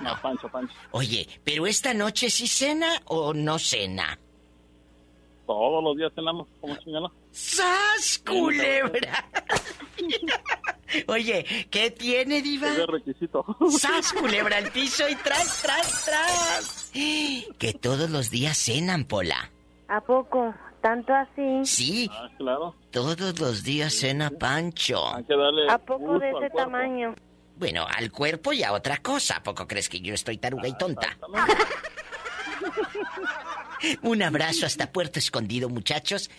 No, 0.00 0.20
Pancho, 0.22 0.48
Pancho. 0.48 0.74
Oye, 0.92 1.28
pero 1.44 1.66
esta 1.66 1.92
noche 1.94 2.30
sí 2.30 2.46
cena 2.46 3.00
o 3.06 3.34
no 3.34 3.58
cena? 3.58 4.18
Todos 5.46 5.82
los 5.82 5.96
días 5.96 6.12
cenamos 6.14 6.46
como 6.60 6.76
chingada. 6.76 7.10
¡Sas, 7.32 8.22
culebra! 8.26 9.24
Oye, 11.06 11.44
¿qué 11.70 11.90
tiene, 11.90 12.42
diva? 12.42 12.68
Es 12.68 12.76
de 12.78 12.86
requisito. 12.86 13.44
¡Sas, 13.78 14.12
culebra 14.12 14.56
al 14.56 14.70
piso 14.72 15.08
y 15.08 15.14
tras, 15.16 15.62
tras, 15.62 16.04
tras! 16.04 16.90
Que 16.92 17.72
todos 17.80 18.10
los 18.10 18.30
días 18.30 18.56
cenan, 18.58 19.04
Pola. 19.04 19.50
¿A 19.88 20.00
poco? 20.00 20.54
¿Tanto 20.80 21.12
así? 21.12 21.64
Sí, 21.64 22.10
Ah, 22.12 22.28
claro. 22.38 22.74
todos 22.90 23.38
los 23.38 23.62
días 23.62 23.92
cena 23.92 24.30
Pancho. 24.30 25.14
Hay 25.14 25.24
que 25.24 25.36
darle 25.36 25.68
¿A 25.70 25.78
poco 25.78 26.18
de 26.18 26.28
ese 26.28 26.38
cuerpo. 26.38 26.56
tamaño? 26.56 27.14
Bueno, 27.60 27.86
al 27.86 28.10
cuerpo 28.10 28.54
y 28.54 28.62
a 28.62 28.72
otra 28.72 28.96
cosa. 28.96 29.36
¿A 29.36 29.42
poco 29.42 29.68
crees 29.68 29.90
que 29.90 30.00
yo 30.00 30.14
estoy 30.14 30.38
taruga 30.38 30.66
y 30.66 30.76
tonta? 30.78 31.18
Un 34.02 34.22
abrazo 34.22 34.64
hasta 34.64 34.90
Puerto 34.90 35.18
Escondido, 35.18 35.68
muchachos. 35.68 36.30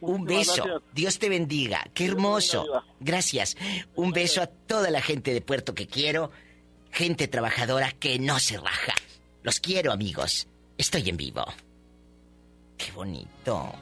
Un 0.00 0.24
beso. 0.24 0.82
Dios 0.92 1.20
te 1.20 1.28
bendiga. 1.28 1.86
Qué 1.94 2.06
hermoso. 2.06 2.66
Gracias. 2.98 3.56
Un 3.94 4.10
beso 4.10 4.42
a 4.42 4.48
toda 4.48 4.90
la 4.90 5.00
gente 5.00 5.32
de 5.32 5.40
Puerto 5.40 5.76
que 5.76 5.86
quiero. 5.86 6.32
Gente 6.90 7.28
trabajadora 7.28 7.92
que 7.92 8.18
no 8.18 8.40
se 8.40 8.56
raja. 8.58 8.94
Los 9.44 9.60
quiero, 9.60 9.92
amigos. 9.92 10.48
Estoy 10.76 11.08
en 11.08 11.16
vivo. 11.16 11.46
Qué 12.76 12.90
bonito. 12.90 13.74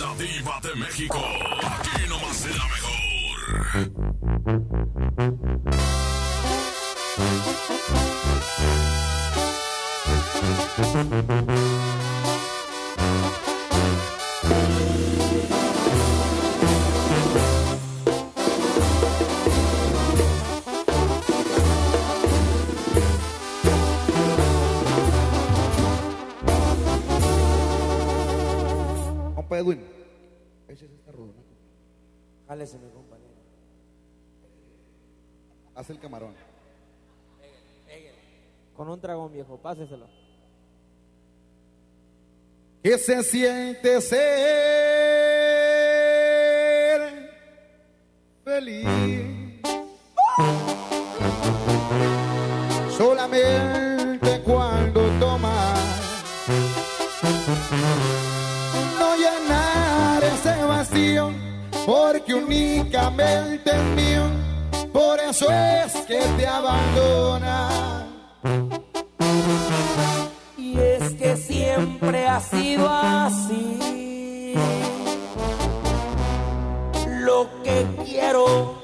la 0.00 0.14
diva 0.14 0.58
de 0.62 0.74
México. 0.76 1.18
Aquí 1.62 2.08
nomás 2.08 2.44
en 2.46 2.56
la 2.56 2.64
mejor. 2.64 3.00
un 39.00 39.02
dragón 39.02 39.32
viejo, 39.32 39.56
páseselo. 39.56 40.06
¿Qué 42.82 42.98
se 42.98 43.22
siente 43.22 43.98
ser 44.02 44.20
feliz? 48.44 48.86
Solamente 52.96 54.42
cuando 54.42 55.00
tomas 55.18 55.78
no 58.98 59.16
llenar 59.16 60.22
ese 60.24 60.62
vacío, 60.64 61.32
porque 61.86 62.34
únicamente 62.34 63.70
es 63.70 63.82
mío, 63.96 64.24
por 64.92 65.18
eso 65.20 65.50
es 65.50 65.94
que 66.06 66.20
te 66.36 66.46
abandona. 66.46 67.99
Siempre 71.80 72.26
ha 72.26 72.40
sido 72.40 72.88
así. 72.88 74.54
Lo 77.20 77.48
que 77.62 77.86
quiero, 78.04 78.74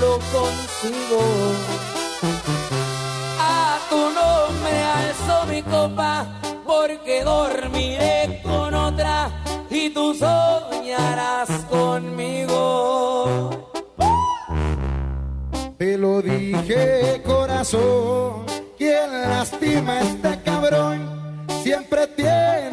lo 0.00 0.12
consigo. 0.34 1.20
A 3.40 3.78
tu 3.90 3.96
nombre 3.96 4.82
alzo 4.82 5.46
mi 5.48 5.62
copa, 5.62 6.26
porque 6.64 7.24
dormiré 7.24 8.40
con 8.42 8.74
otra 8.74 9.30
y 9.70 9.90
tú 9.90 10.14
soñarás 10.14 11.48
conmigo. 11.70 13.50
Te 15.78 15.98
lo 15.98 16.22
dije, 16.22 17.20
corazón, 17.24 18.46
quien 18.78 19.10
lastima 19.28 19.94
a 19.94 20.00
este 20.02 20.42
cabrón 20.42 21.11
siempre 21.72 22.06
tiene 22.08 22.71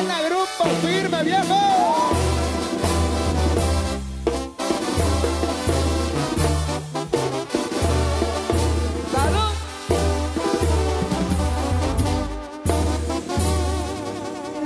así 0.00 0.06
suena 0.06 0.22
grupo 0.22 0.64
firme, 0.82 1.22
viejo. 1.24 1.60
¡Salud! 9.12 9.52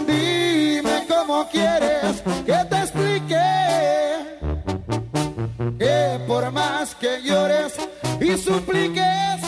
Dime 0.06 1.06
cómo 1.08 1.48
quieres 1.50 2.22
que 2.46 2.64
te 2.68 2.76
explique 2.76 3.44
que 5.78 6.20
por 6.26 6.50
más 6.52 6.94
que 6.94 7.22
llores 7.22 7.74
y 8.20 8.36
supliques, 8.36 9.43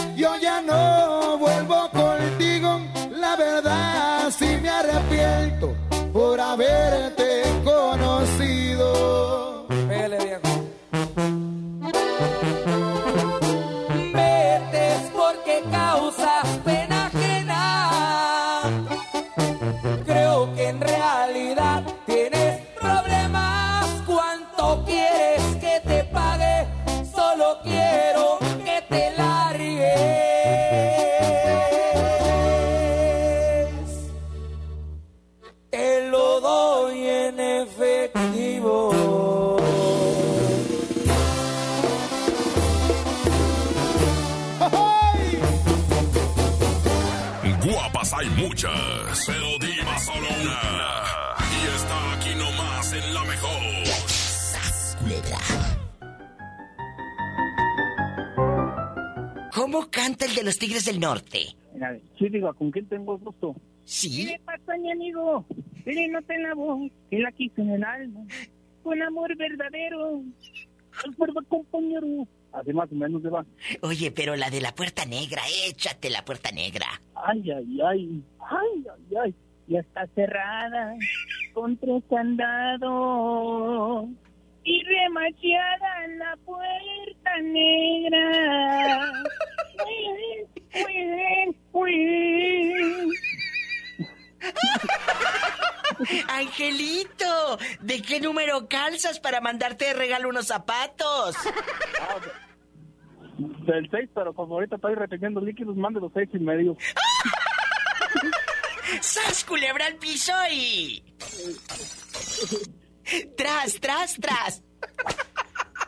muchas, 48.36 49.26
pero 49.26 49.58
diva 49.58 49.98
solo 49.98 50.26
una. 50.42 50.60
Y 51.40 51.66
está 51.76 52.12
aquí 52.14 52.34
nomás 52.36 52.92
en 52.92 53.14
la 53.14 53.24
mejor. 53.24 53.76
¿Cómo 59.54 59.90
canta 59.90 60.26
el 60.26 60.34
de 60.34 60.44
los 60.44 60.58
Tigres 60.58 60.84
del 60.84 61.00
Norte? 61.00 61.56
Sí, 62.18 62.28
digo, 62.28 62.52
¿con 62.54 62.70
quién 62.70 62.86
tengo 62.88 63.18
gusto? 63.18 63.56
Sí. 63.84 64.26
¿Qué 64.26 64.40
pasa, 64.44 64.76
mi 64.78 64.92
amigo? 64.92 65.44
Mire, 65.84 66.08
no 66.08 66.20
te 66.22 66.38
la 66.38 66.54
voz, 66.54 66.90
la 67.10 67.32
quise 67.32 67.62
en 67.62 67.70
el 67.70 67.84
alma. 67.84 68.20
Con 68.82 69.02
amor 69.02 69.36
verdadero. 69.36 70.22
Recuerda, 71.04 71.40
compañero. 71.48 72.06
Así 72.56 72.72
más 72.72 72.90
o 72.90 72.94
menos 72.94 73.20
se 73.22 73.28
va. 73.28 73.44
Oye, 73.82 74.10
pero 74.10 74.34
la 74.34 74.48
de 74.48 74.62
la 74.62 74.74
puerta 74.74 75.04
negra, 75.04 75.42
échate 75.66 76.08
la 76.08 76.24
puerta 76.24 76.50
negra. 76.50 76.86
Ay, 77.14 77.50
ay, 77.50 77.80
ay. 77.86 78.22
Ay, 78.40 78.84
ay, 78.90 79.16
ay. 79.22 79.34
Ya 79.66 79.80
está 79.80 80.06
cerrada. 80.14 80.94
Con 81.52 81.76
tres 81.76 82.02
candados. 82.08 84.06
Y 84.64 84.82
remachada 84.84 86.06
la 86.18 86.36
puerta 86.44 87.40
negra. 87.42 89.12
Muy 90.72 90.92
bien, 90.92 91.56
muy 91.72 91.94
bien. 91.94 93.10
Angelito, 96.28 97.58
¿de 97.80 98.02
qué 98.02 98.20
número 98.20 98.68
calzas 98.68 99.20
para 99.20 99.40
mandarte 99.40 99.86
de 99.86 99.94
regalo 99.94 100.28
unos 100.28 100.46
zapatos? 100.46 101.36
Del 103.38 103.88
6, 103.90 104.10
pero 104.14 104.32
como 104.32 104.54
ahorita 104.54 104.76
estoy 104.76 104.94
reteniendo 104.94 105.40
líquidos, 105.40 105.76
mande 105.76 106.00
los 106.00 106.12
seis 106.12 106.28
y 106.32 106.38
medio. 106.38 106.76
¡Sas, 109.00 109.44
culebra 109.44 109.86
al 109.86 109.96
piso 109.96 110.32
y... 110.50 111.02
¡Tras, 113.36 113.78
tras, 113.80 114.14
tras! 114.14 114.62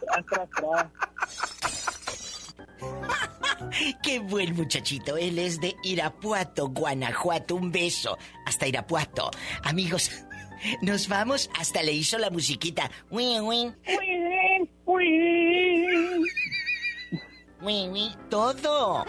Tras, 0.01 0.27
tras, 0.27 0.49
tras. 0.51 0.87
¡Qué 4.03 4.19
buen 4.19 4.55
muchachito! 4.55 5.17
Él 5.17 5.39
es 5.39 5.59
de 5.61 5.75
Irapuato, 5.85 6.69
Guanajuato. 6.69 7.55
Un 7.57 7.73
beso 7.73 8.19
hasta 8.45 8.69
Irapuato. 8.69 9.31
Amigos, 9.65 10.11
nos 10.83 11.09
vamos. 11.09 11.51
Hasta 11.59 11.83
le 11.83 11.93
hizo 11.93 12.19
la 12.19 12.29
musiquita. 12.31 12.91
Win, 13.11 13.43
win. 13.43 13.77
Muy 13.87 14.07
bien. 14.07 14.19
Todo. 18.31 19.05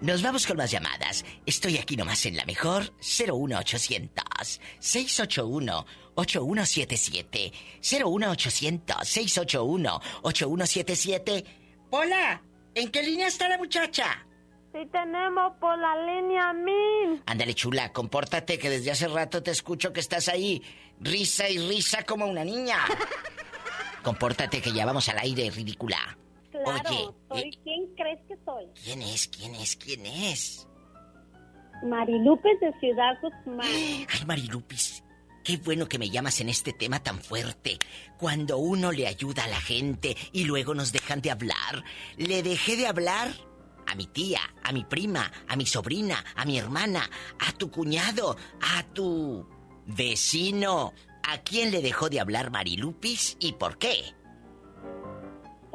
Nos 0.00 0.22
vamos 0.22 0.46
con 0.46 0.56
más 0.56 0.70
llamadas. 0.70 1.24
Estoy 1.44 1.78
aquí 1.78 1.96
nomás 1.96 2.24
en 2.26 2.36
la 2.36 2.44
mejor 2.44 2.92
01800 3.00 4.60
681 4.78 5.86
8177 6.14 7.52
01800 7.82 8.96
681 9.08 10.00
8177. 10.22 11.44
Hola, 11.90 12.42
¿en 12.74 12.90
qué 12.90 13.02
línea 13.02 13.28
está 13.28 13.48
la 13.48 13.58
muchacha? 13.58 14.26
Sí 14.72 14.86
tenemos 14.92 15.54
por 15.58 15.78
la 15.78 15.96
línea 16.04 16.52
mil. 16.52 17.22
Ándale, 17.26 17.54
chula, 17.54 17.92
compórtate 17.92 18.58
que 18.58 18.68
desde 18.68 18.90
hace 18.90 19.08
rato 19.08 19.42
te 19.42 19.50
escucho 19.50 19.92
que 19.92 20.00
estás 20.00 20.28
ahí, 20.28 20.62
risa 21.00 21.48
y 21.48 21.58
risa 21.58 22.02
como 22.04 22.26
una 22.26 22.44
niña. 22.44 22.78
compórtate 24.02 24.60
que 24.60 24.72
ya 24.72 24.84
vamos 24.84 25.08
al 25.08 25.18
aire, 25.18 25.50
ridícula. 25.50 26.16
Claro, 26.64 26.90
Oye, 26.90 27.14
soy 27.28 27.40
eh, 27.40 27.60
¿quién 27.62 27.94
crees 27.96 28.20
que 28.28 28.36
soy? 28.44 28.66
¿quién 28.82 29.02
es? 29.02 29.28
¿Quién 29.28 29.54
es? 29.54 29.76
¿Quién 29.76 30.06
es? 30.06 30.66
Marilupes 31.84 32.58
de 32.60 32.72
Ciudad 32.80 33.18
Guzmán. 33.20 33.66
Ay, 33.66 34.24
Marilupis, 34.26 35.04
qué 35.44 35.58
bueno 35.58 35.88
que 35.88 35.98
me 35.98 36.10
llamas 36.10 36.40
en 36.40 36.48
este 36.48 36.72
tema 36.72 37.02
tan 37.02 37.20
fuerte. 37.20 37.78
Cuando 38.18 38.58
uno 38.58 38.92
le 38.92 39.06
ayuda 39.06 39.44
a 39.44 39.48
la 39.48 39.60
gente 39.60 40.16
y 40.32 40.44
luego 40.44 40.74
nos 40.74 40.92
dejan 40.92 41.20
de 41.20 41.30
hablar. 41.30 41.84
Le 42.16 42.42
dejé 42.42 42.76
de 42.76 42.86
hablar 42.86 43.28
a 43.86 43.94
mi 43.94 44.06
tía, 44.06 44.40
a 44.64 44.72
mi 44.72 44.84
prima, 44.84 45.30
a 45.48 45.56
mi 45.56 45.66
sobrina, 45.66 46.24
a 46.34 46.44
mi 46.44 46.58
hermana, 46.58 47.08
a 47.38 47.52
tu 47.52 47.70
cuñado, 47.70 48.36
a 48.60 48.82
tu 48.82 49.46
vecino. 49.86 50.92
¿A 51.28 51.38
quién 51.38 51.72
le 51.72 51.82
dejó 51.82 52.08
de 52.08 52.20
hablar 52.20 52.50
Marilupis 52.50 53.36
y 53.40 53.52
por 53.52 53.78
qué? 53.78 54.14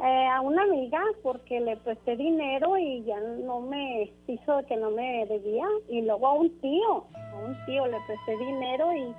Eh, 0.04 0.26
a 0.26 0.40
una 0.40 0.64
amiga 0.64 1.00
porque 1.22 1.60
le 1.60 1.76
presté 1.76 2.16
dinero 2.16 2.76
y 2.76 3.04
ya 3.04 3.20
no 3.20 3.60
me 3.60 4.12
hizo 4.26 4.60
que 4.66 4.76
no 4.76 4.90
me 4.90 5.24
debía. 5.26 5.64
Y 5.88 6.02
luego 6.02 6.26
a 6.26 6.32
un 6.32 6.60
tío, 6.60 7.06
a 7.14 7.36
un 7.36 7.56
tío 7.66 7.86
le 7.86 7.98
presté 8.08 8.36
dinero 8.36 8.92
y 8.92 9.14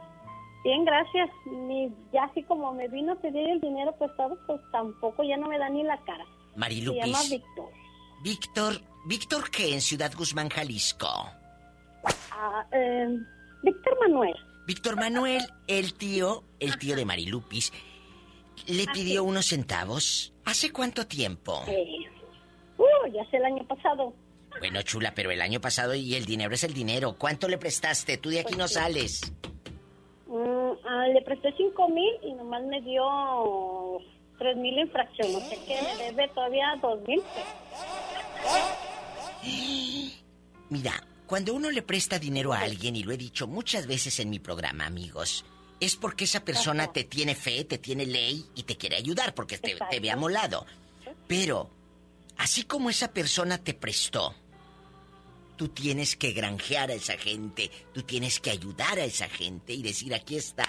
bien, 0.66 0.84
gracias. 0.84 1.30
Ni, 1.46 1.90
ya 2.12 2.26
así 2.26 2.44
como 2.44 2.74
me 2.74 2.90
vino 2.90 3.14
a 3.14 3.16
pedir 3.16 3.48
el 3.48 3.62
dinero 3.62 3.96
prestado, 3.98 4.38
pues 4.46 4.60
tampoco 4.74 5.24
ya 5.24 5.38
no 5.38 5.48
me 5.48 5.58
da 5.58 5.70
ni 5.70 5.84
la 5.84 5.98
cara. 6.04 6.26
Se 6.26 6.30
llama 6.30 6.58
Marilupis. 6.58 7.30
Víctor. 7.30 7.70
Víctor, 8.22 8.74
¿Víctor 9.06 9.52
qué 9.52 9.74
en 9.74 9.80
Ciudad 9.80 10.12
Guzmán, 10.18 10.50
Jalisco? 10.50 11.08
Ah, 12.32 12.66
eh, 12.74 13.08
Víctor 13.64 13.98
Manuel. 14.02 14.36
Víctor 14.68 14.98
Manuel, 14.98 15.44
el 15.68 15.94
tío, 15.94 16.44
el 16.60 16.78
tío 16.78 16.98
de 16.98 17.06
Marilupis, 17.06 17.72
le 18.68 18.86
pidió 18.88 19.24
unos 19.24 19.46
centavos. 19.46 20.33
¿Hace 20.46 20.72
cuánto 20.72 21.08
tiempo? 21.08 21.64
Eh, 21.68 22.06
uh, 22.78 23.12
ya 23.14 23.30
sé 23.30 23.38
el 23.38 23.46
año 23.46 23.66
pasado. 23.66 24.14
Bueno, 24.60 24.82
chula, 24.82 25.14
pero 25.16 25.32
el 25.32 25.42
año 25.42 25.60
pasado 25.60 25.96
y 25.96 26.16
el 26.16 26.26
dinero 26.26 26.54
es 26.54 26.64
el 26.64 26.74
dinero. 26.74 27.16
¿Cuánto 27.18 27.48
le 27.48 27.58
prestaste? 27.58 28.18
Tú 28.18 28.30
de 28.30 28.42
aquí 28.42 28.56
no 28.56 28.68
sales. 28.68 29.34
Mm, 30.28 30.72
ah, 30.88 31.08
le 31.14 31.22
presté 31.22 31.54
cinco 31.58 31.90
mil 31.90 32.14
y 32.24 32.34
nomás 32.34 32.64
me 32.64 32.82
dio 32.82 33.04
tres 34.38 34.58
mil 34.58 34.78
en 34.78 34.90
fracción. 34.90 35.36
O 35.36 35.40
sea 35.40 35.58
que 35.66 35.82
me 35.82 36.04
debe 36.04 36.28
todavía 36.30 36.76
dos 36.82 37.00
mil 37.08 37.22
Mira, 40.70 40.94
cuando 41.28 41.54
uno 41.54 41.72
le 41.72 41.82
presta 41.82 42.20
dinero 42.20 42.54
a 42.54 42.60
alguien, 42.60 42.96
y 42.96 43.04
lo 43.04 43.12
he 43.12 43.18
dicho 43.18 43.48
muchas 43.48 43.88
veces 43.88 44.20
en 44.20 44.30
mi 44.30 44.40
programa, 44.40 44.86
amigos, 44.86 45.46
es 45.80 45.96
porque 45.96 46.26
esa 46.26 46.44
persona 46.44 46.92
te 46.92 47.04
tiene 47.04 47.36
fe, 47.36 47.64
te 47.66 47.78
tiene 47.78 48.06
ley 48.06 48.46
y 48.56 48.64
te 48.64 48.78
quiere 48.78 48.96
ayudar 48.96 49.34
porque 49.34 49.58
te, 49.58 49.76
te 49.90 50.00
ve 50.00 50.12
amolado. 50.12 50.66
Pero, 51.28 51.70
así 52.38 52.64
como 52.64 52.90
esa 52.90 53.12
persona 53.12 53.58
te 53.58 53.74
prestó, 53.74 54.34
tú 55.56 55.70
tienes 55.70 56.16
que 56.16 56.32
granjear 56.32 56.92
a 56.92 56.94
esa 56.94 57.18
gente, 57.18 57.70
tú 57.94 58.04
tienes 58.04 58.40
que 58.40 58.52
ayudar 58.52 59.00
a 59.00 59.06
esa 59.06 59.28
gente 59.28 59.74
y 59.74 59.84
decir, 59.84 60.14
aquí 60.14 60.36
está. 60.36 60.66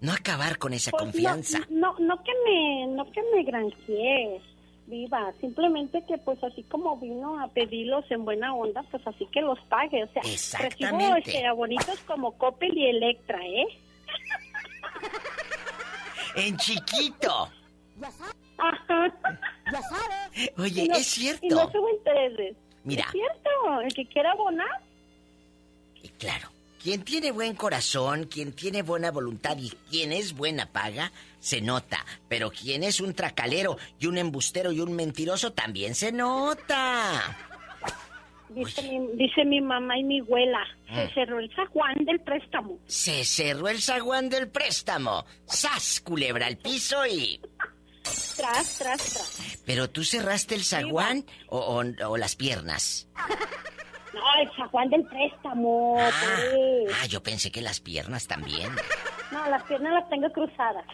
No 0.00 0.12
acabar 0.12 0.58
con 0.58 0.74
esa 0.74 0.90
Pues 0.90 1.04
confianza. 1.04 1.60
No, 1.70 1.94
no, 1.98 2.16
no 2.16 2.22
que 2.22 2.32
me, 2.44 2.86
no 2.88 3.10
que 3.10 3.22
me 3.34 3.42
granjees, 3.42 4.42
viva. 4.86 5.32
Simplemente 5.40 6.04
que 6.06 6.18
pues 6.18 6.42
así 6.44 6.62
como 6.64 6.98
vino 6.98 7.40
a 7.40 7.48
pedirlos 7.48 8.04
en 8.10 8.24
buena 8.24 8.54
onda, 8.54 8.84
pues 8.90 9.06
así 9.06 9.26
que 9.32 9.40
los 9.40 9.58
pague. 9.68 10.04
O 10.04 10.08
sea, 10.12 10.22
recibo 10.60 11.16
este, 11.16 11.46
abonitos 11.46 11.98
como 12.06 12.32
Coppel 12.32 12.76
y 12.76 12.86
Electra, 12.86 13.38
¿eh? 13.46 13.66
En 16.36 16.56
chiquito. 16.56 17.50
Ajá. 18.02 18.32
Ya 19.72 19.82
sabes. 19.82 20.50
Oye, 20.58 20.82
Y 20.84 20.88
no- 20.88 20.96
es 20.96 21.06
cierto. 21.06 21.46
Y 21.46 21.48
no 21.48 21.70
intereses. 21.90 22.56
Mira. 22.84 23.04
Es 23.06 23.12
cierto. 23.12 23.80
El 23.82 23.94
que 23.94 24.06
quiera 24.08 24.32
abonar, 24.32 24.82
Claro. 26.18 26.50
Quien 26.82 27.02
tiene 27.02 27.30
buen 27.32 27.54
corazón, 27.54 28.24
quien 28.24 28.52
tiene 28.52 28.82
buena 28.82 29.10
voluntad 29.10 29.56
y 29.58 29.70
quien 29.90 30.12
es 30.12 30.34
buena 30.34 30.66
paga, 30.66 31.12
se 31.40 31.62
nota. 31.62 32.04
Pero 32.28 32.50
quien 32.50 32.82
es 32.84 33.00
un 33.00 33.14
tracalero 33.14 33.78
y 33.98 34.06
un 34.06 34.18
embustero 34.18 34.70
y 34.70 34.80
un 34.80 34.92
mentiroso, 34.92 35.54
también 35.54 35.94
se 35.94 36.12
nota. 36.12 37.38
Dice 38.54 38.82
mi, 38.82 39.06
dice 39.16 39.44
mi 39.44 39.60
mamá 39.60 39.98
y 39.98 40.04
mi 40.04 40.20
abuela, 40.20 40.60
se 40.86 41.04
Mm. 41.06 41.14
cerró 41.14 41.38
el 41.40 41.50
zaguán 41.54 42.04
del 42.04 42.20
préstamo. 42.20 42.78
Se 42.86 43.24
cerró 43.24 43.68
el 43.68 43.80
zaguán 43.82 44.28
del 44.28 44.48
préstamo. 44.48 45.24
¡Sas! 45.46 46.00
Culebra 46.00 46.46
al 46.46 46.56
piso 46.58 47.04
y... 47.06 47.40
Tras, 48.36 48.78
tras, 48.78 49.14
tras. 49.14 49.62
¿Pero 49.64 49.88
tú 49.88 50.04
cerraste 50.04 50.54
el 50.54 50.64
zaguán 50.64 51.24
o, 51.48 51.58
o- 51.58 52.08
o 52.10 52.16
las 52.16 52.36
piernas? 52.36 53.08
No, 54.14 54.20
el 54.40 54.48
zaguán 54.56 54.88
del 54.90 55.02
préstamo. 55.06 55.96
Ah, 55.98 56.08
pues. 56.52 56.96
ah, 57.02 57.06
yo 57.06 57.20
pensé 57.20 57.50
que 57.50 57.60
las 57.60 57.80
piernas 57.80 58.28
también. 58.28 58.70
No, 59.32 59.44
las 59.50 59.64
piernas 59.64 59.92
las 59.92 60.08
tengo 60.08 60.30
cruzadas. 60.30 60.84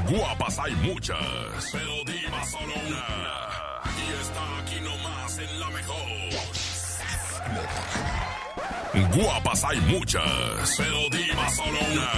Guapas 0.00 0.58
hay 0.58 0.72
muchas, 0.76 1.18
pero 1.70 2.04
diva 2.06 2.44
solo 2.46 2.72
una. 2.86 3.04
Y 3.98 4.12
está 4.22 4.58
aquí 4.58 4.80
nomás 4.80 5.38
en 5.38 5.60
la 5.60 5.70
mejor. 5.70 6.08
Guapas 9.14 9.64
hay 9.64 9.80
muchas, 9.80 10.74
pero 10.78 11.10
diva 11.10 11.50
solo 11.50 11.78
una. 11.92 12.10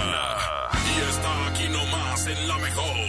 Y 0.73 1.01
está 1.09 1.47
aquí 1.47 1.67
nomás 1.69 2.27
en 2.27 2.47
la 2.47 2.57
mejor. 2.59 3.05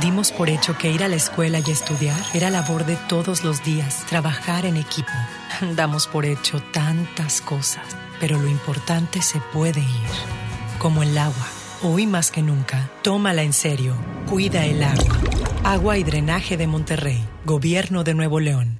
Dimos 0.00 0.32
por 0.32 0.48
hecho 0.48 0.78
que 0.78 0.90
ir 0.90 1.04
a 1.04 1.08
la 1.08 1.16
escuela 1.16 1.58
y 1.58 1.70
estudiar 1.70 2.18
era 2.32 2.48
labor 2.48 2.86
de 2.86 2.96
todos 2.96 3.44
los 3.44 3.62
días, 3.62 4.06
trabajar 4.08 4.64
en 4.64 4.78
equipo. 4.78 5.12
Damos 5.76 6.06
por 6.06 6.24
hecho 6.24 6.62
tantas 6.72 7.42
cosas, 7.42 7.84
pero 8.18 8.38
lo 8.38 8.48
importante 8.48 9.20
se 9.20 9.40
puede 9.52 9.80
ir, 9.80 10.10
como 10.78 11.02
el 11.02 11.18
agua. 11.18 11.46
Hoy 11.82 12.06
más 12.06 12.30
que 12.30 12.40
nunca, 12.40 12.90
tómala 13.02 13.42
en 13.42 13.52
serio, 13.52 13.94
cuida 14.26 14.64
el 14.64 14.82
agua. 14.82 15.18
Agua 15.64 15.98
y 15.98 16.02
drenaje 16.02 16.56
de 16.56 16.66
Monterrey, 16.66 17.22
Gobierno 17.44 18.02
de 18.02 18.14
Nuevo 18.14 18.40
León. 18.40 18.79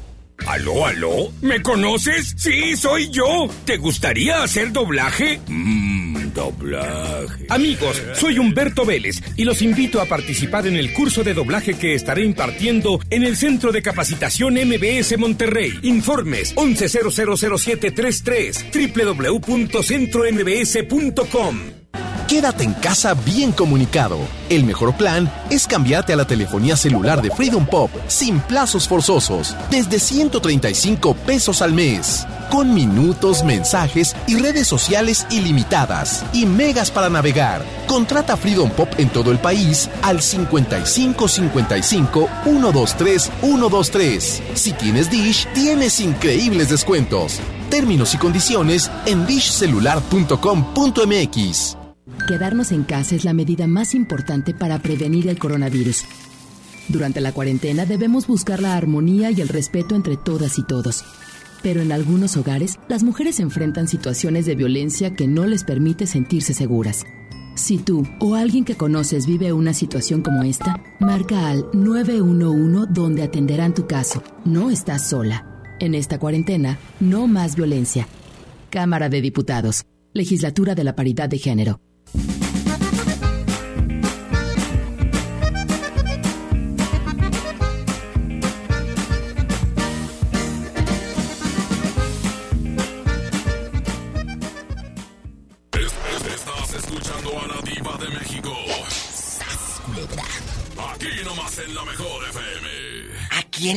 ¿Aló, 0.47 0.85
aló? 0.85 1.31
¿Me 1.41 1.61
conoces? 1.61 2.33
Sí, 2.35 2.75
soy 2.75 3.09
yo. 3.09 3.47
¿Te 3.65 3.77
gustaría 3.77 4.43
hacer 4.43 4.71
doblaje? 4.71 5.39
Mmm, 5.47 6.31
doblaje. 6.33 7.45
Amigos, 7.49 8.01
soy 8.13 8.39
Humberto 8.39 8.85
Vélez 8.85 9.21
y 9.37 9.45
los 9.45 9.61
invito 9.61 10.01
a 10.01 10.05
participar 10.05 10.65
en 10.67 10.75
el 10.77 10.93
curso 10.93 11.23
de 11.23 11.33
doblaje 11.33 11.75
que 11.75 11.93
estaré 11.93 12.23
impartiendo 12.23 12.99
en 13.09 13.23
el 13.23 13.37
Centro 13.37 13.71
de 13.71 13.81
Capacitación 13.81 14.55
MBS 14.55 15.17
Monterrey. 15.17 15.71
Informes 15.83 16.53
11000733 16.55 19.41
www.centrombs.com 19.41 21.80
Quédate 22.31 22.63
en 22.63 22.71
casa 22.71 23.13
bien 23.13 23.51
comunicado. 23.51 24.17
El 24.47 24.63
mejor 24.63 24.95
plan 24.95 25.29
es 25.49 25.67
cambiarte 25.67 26.13
a 26.13 26.15
la 26.15 26.23
telefonía 26.23 26.77
celular 26.77 27.21
de 27.21 27.29
Freedom 27.29 27.65
Pop 27.65 27.91
sin 28.07 28.39
plazos 28.39 28.87
forzosos, 28.87 29.53
desde 29.69 29.99
135 29.99 31.13
pesos 31.13 31.61
al 31.61 31.73
mes, 31.73 32.25
con 32.49 32.73
minutos, 32.73 33.43
mensajes 33.43 34.15
y 34.27 34.37
redes 34.37 34.65
sociales 34.65 35.27
ilimitadas 35.29 36.23
y 36.31 36.45
megas 36.45 36.89
para 36.89 37.09
navegar. 37.09 37.65
Contrata 37.85 38.37
Freedom 38.37 38.69
Pop 38.69 38.87
en 38.97 39.09
todo 39.09 39.33
el 39.33 39.39
país 39.39 39.89
al 40.01 40.21
55 40.21 41.27
55 41.27 42.29
123 42.45 43.29
123. 43.41 44.43
Si 44.53 44.71
tienes 44.71 45.11
Dish, 45.11 45.49
tienes 45.53 45.99
increíbles 45.99 46.69
descuentos. 46.69 47.41
Términos 47.69 48.13
y 48.13 48.17
condiciones 48.17 48.89
en 49.05 49.27
dishcelular.com.mx. 49.27 51.80
Quedarnos 52.27 52.71
en 52.71 52.83
casa 52.83 53.15
es 53.15 53.25
la 53.25 53.33
medida 53.33 53.67
más 53.67 53.95
importante 53.95 54.53
para 54.53 54.79
prevenir 54.79 55.27
el 55.27 55.39
coronavirus. 55.39 56.05
Durante 56.87 57.19
la 57.21 57.31
cuarentena 57.31 57.85
debemos 57.85 58.27
buscar 58.27 58.61
la 58.61 58.75
armonía 58.75 59.31
y 59.31 59.41
el 59.41 59.47
respeto 59.47 59.95
entre 59.95 60.17
todas 60.17 60.57
y 60.57 60.63
todos. 60.63 61.03
Pero 61.63 61.81
en 61.81 61.91
algunos 61.91 62.37
hogares, 62.37 62.79
las 62.87 63.03
mujeres 63.03 63.39
enfrentan 63.39 63.87
situaciones 63.87 64.45
de 64.45 64.55
violencia 64.55 65.13
que 65.13 65.27
no 65.27 65.45
les 65.45 65.63
permite 65.63 66.07
sentirse 66.07 66.53
seguras. 66.53 67.05
Si 67.55 67.77
tú 67.77 68.03
o 68.19 68.35
alguien 68.35 68.65
que 68.65 68.75
conoces 68.75 69.27
vive 69.27 69.51
una 69.51 69.73
situación 69.73 70.21
como 70.21 70.43
esta, 70.43 70.81
marca 70.99 71.49
al 71.49 71.65
911 71.73 72.87
donde 72.91 73.23
atenderán 73.23 73.73
tu 73.73 73.87
caso. 73.87 74.23
No 74.45 74.69
estás 74.69 75.07
sola. 75.09 75.45
En 75.79 75.95
esta 75.95 76.17
cuarentena, 76.17 76.79
no 76.99 77.27
más 77.27 77.55
violencia. 77.55 78.07
Cámara 78.69 79.09
de 79.09 79.21
Diputados. 79.21 79.83
Legislatura 80.13 80.75
de 80.75 80.83
la 80.83 80.95
Paridad 80.95 81.29
de 81.29 81.37
Género. 81.37 81.79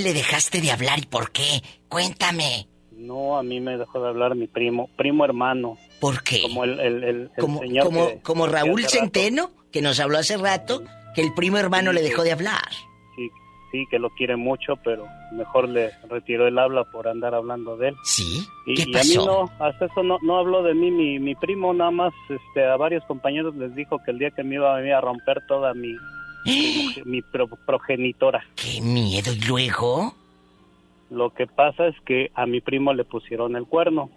Le 0.04 0.12
dejaste 0.12 0.60
de 0.60 0.70
hablar 0.70 0.98
y 1.00 1.06
por 1.06 1.32
qué? 1.32 1.62
Cuéntame. 1.88 2.68
No, 2.92 3.36
a 3.36 3.42
mí 3.42 3.60
me 3.60 3.76
dejó 3.76 4.00
de 4.02 4.08
hablar 4.08 4.34
mi 4.36 4.46
primo, 4.46 4.88
primo 4.96 5.24
hermano. 5.24 5.76
¿Por 6.00 6.22
qué? 6.22 6.42
Como 6.42 6.64
el, 6.64 6.78
el, 6.80 7.04
el- 7.04 7.04
el 7.04 7.30
Como, 7.38 7.60
señor 7.60 7.84
como, 7.86 8.06
que- 8.08 8.20
como 8.22 8.46
Raúl 8.46 8.82
rato- 8.82 8.90
Centeno, 8.96 9.50
que 9.72 9.82
nos 9.82 9.98
habló 10.00 10.18
hace 10.18 10.36
rato, 10.36 10.82
que 11.14 11.20
el 11.22 11.32
primo 11.34 11.58
hermano 11.58 11.92
le 11.92 12.02
dejó 12.02 12.22
de 12.22 12.32
hablar. 12.32 12.62
Sí, 13.16 13.30
sí, 13.72 13.84
que 13.90 13.98
lo 13.98 14.10
quiere 14.10 14.36
mucho, 14.36 14.74
pero 14.84 15.06
mejor 15.32 15.68
le 15.68 15.90
retiró 16.08 16.46
el 16.46 16.58
habla 16.58 16.84
por 16.84 17.08
andar 17.08 17.34
hablando 17.34 17.76
de 17.76 17.88
él. 17.88 17.94
¿Sí? 18.04 18.46
Y, 18.66 18.74
¿Qué 18.74 18.82
y 18.82 18.96
a 18.96 19.02
mí 19.02 19.14
pasó? 19.16 19.26
no, 19.26 19.64
hasta 19.64 19.86
eso 19.86 20.02
no, 20.02 20.18
no 20.22 20.38
habló 20.38 20.62
de 20.62 20.74
mí, 20.74 20.90
mi, 20.90 21.18
mi 21.18 21.34
primo 21.34 21.72
nada 21.74 21.90
más 21.90 22.12
este, 22.28 22.64
a 22.64 22.76
varios 22.76 23.04
compañeros 23.04 23.54
les 23.56 23.74
dijo 23.74 23.98
que 24.04 24.12
el 24.12 24.18
día 24.18 24.30
que 24.30 24.44
me 24.44 24.54
iba 24.56 24.72
a 24.72 24.76
venir 24.78 24.94
a 24.94 25.00
romper 25.00 25.38
toda 25.48 25.74
mi, 25.74 25.94
mi, 26.44 26.94
mi 27.04 27.22
pro- 27.22 27.48
progenitora. 27.66 28.44
¡Qué 28.56 28.80
miedo! 28.80 29.32
¿Y 29.32 29.40
luego? 29.46 30.14
Lo 31.10 31.30
que 31.30 31.46
pasa 31.46 31.86
es 31.86 31.94
que 32.06 32.30
a 32.34 32.46
mi 32.46 32.60
primo 32.60 32.92
le 32.92 33.04
pusieron 33.04 33.56
el 33.56 33.66
cuerno, 33.66 34.10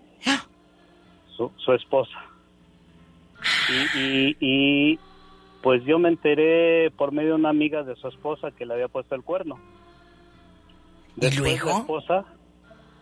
su, 1.35 1.51
su 1.57 1.73
esposa. 1.73 2.17
Y, 3.69 3.99
y, 3.99 4.37
y, 4.39 4.99
pues 5.61 5.83
yo 5.85 5.99
me 5.99 6.09
enteré 6.09 6.89
por 6.91 7.11
medio 7.11 7.29
de 7.29 7.35
una 7.35 7.49
amiga 7.49 7.83
de 7.83 7.95
su 7.97 8.07
esposa 8.07 8.51
que 8.51 8.65
le 8.65 8.73
había 8.73 8.87
puesto 8.87 9.13
el 9.15 9.21
cuerno. 9.23 9.59
Después 11.15 11.63
La 11.63 11.77
esposa 11.79 12.25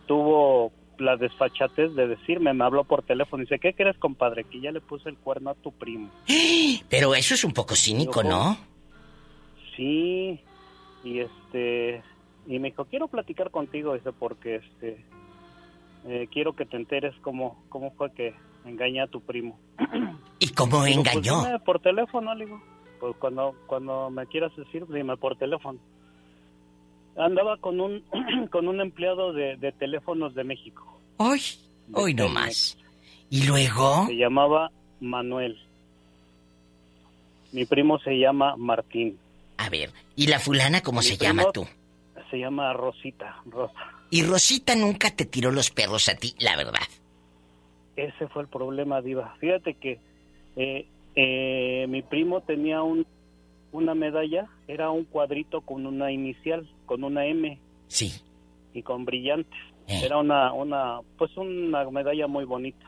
tuvo 0.06 0.72
la 0.98 1.16
desfachatez 1.16 1.94
de 1.94 2.06
decirme, 2.08 2.54
me 2.54 2.64
habló 2.64 2.84
por 2.84 3.02
teléfono 3.02 3.42
y 3.42 3.46
dice, 3.46 3.58
¿qué 3.58 3.74
crees, 3.74 3.98
compadre? 3.98 4.44
Que 4.44 4.60
ya 4.60 4.72
le 4.72 4.80
puse 4.80 5.08
el 5.10 5.16
cuerno 5.18 5.50
a 5.50 5.54
tu 5.54 5.70
primo. 5.72 6.10
Pero 6.88 7.14
eso 7.14 7.34
es 7.34 7.44
un 7.44 7.52
poco 7.52 7.74
cínico, 7.76 8.22
¿no? 8.22 8.56
Sí, 9.76 10.40
y 11.04 11.20
este, 11.20 12.02
y 12.46 12.58
me 12.58 12.70
dijo, 12.70 12.84
quiero 12.86 13.08
platicar 13.08 13.50
contigo, 13.50 13.94
dice, 13.94 14.12
porque 14.12 14.56
este, 14.56 15.04
eh, 16.06 16.28
quiero 16.32 16.54
que 16.54 16.64
te 16.64 16.76
enteres 16.76 17.14
cómo, 17.20 17.62
cómo 17.68 17.90
fue 17.92 18.12
que 18.12 18.34
engañé 18.64 19.02
a 19.02 19.06
tu 19.06 19.20
primo. 19.20 19.58
¿Y 20.38 20.48
cómo 20.48 20.84
Digo, 20.84 21.02
pues, 21.02 21.16
engañó? 21.16 21.44
dime 21.44 21.58
por 21.60 21.80
teléfono, 21.80 22.34
le 22.34 22.44
digo. 22.46 22.62
Pues 23.00 23.14
cuando, 23.18 23.54
cuando 23.66 24.10
me 24.10 24.26
quieras 24.26 24.54
decir, 24.56 24.86
dime 24.88 25.16
por 25.16 25.36
teléfono. 25.36 25.78
Andaba 27.16 27.56
con 27.58 27.80
un, 27.80 28.02
con 28.50 28.68
un 28.68 28.80
empleado 28.80 29.32
de, 29.32 29.56
de 29.56 29.72
teléfonos 29.72 30.34
de 30.34 30.44
México. 30.44 31.00
Hoy, 31.18 31.40
hoy 31.92 32.14
no 32.14 32.28
más. 32.28 32.78
¿Y 33.30 33.46
luego? 33.46 34.06
Se 34.06 34.16
llamaba 34.16 34.70
Manuel. 35.00 35.58
Mi 37.52 37.64
primo 37.64 37.98
se 38.00 38.18
llama 38.18 38.54
Martín. 38.56 39.18
A 39.58 39.68
ver, 39.68 39.90
¿y 40.14 40.26
la 40.26 40.38
fulana 40.38 40.82
cómo 40.82 41.00
Mi 41.00 41.06
se 41.06 41.16
primo 41.16 41.34
llama 41.34 41.52
tú? 41.52 41.66
Se 42.30 42.38
llama 42.38 42.72
Rosita, 42.72 43.42
Rosa. 43.46 43.92
Y 44.10 44.22
Rosita 44.22 44.74
nunca 44.74 45.10
te 45.10 45.24
tiró 45.24 45.50
los 45.50 45.70
perros 45.70 46.08
a 46.08 46.16
ti, 46.16 46.34
la 46.38 46.56
verdad. 46.56 46.86
Ese 47.96 48.28
fue 48.28 48.42
el 48.42 48.48
problema, 48.48 49.00
Diva. 49.00 49.34
Fíjate 49.40 49.74
que 49.74 49.98
eh, 50.56 50.86
eh, 51.14 51.86
mi 51.88 52.02
primo 52.02 52.42
tenía 52.42 52.82
un, 52.82 53.06
una 53.72 53.94
medalla, 53.94 54.46
era 54.68 54.90
un 54.90 55.04
cuadrito 55.04 55.62
con 55.62 55.86
una 55.86 56.12
inicial, 56.12 56.68
con 56.84 57.04
una 57.04 57.26
M. 57.26 57.58
Sí. 57.88 58.12
Y 58.74 58.82
con 58.82 59.04
brillantes. 59.04 59.58
Era 59.88 60.18
una, 60.18 60.52
una, 60.52 60.98
pues 61.16 61.36
una 61.36 61.88
medalla 61.90 62.26
muy 62.26 62.44
bonita. 62.44 62.84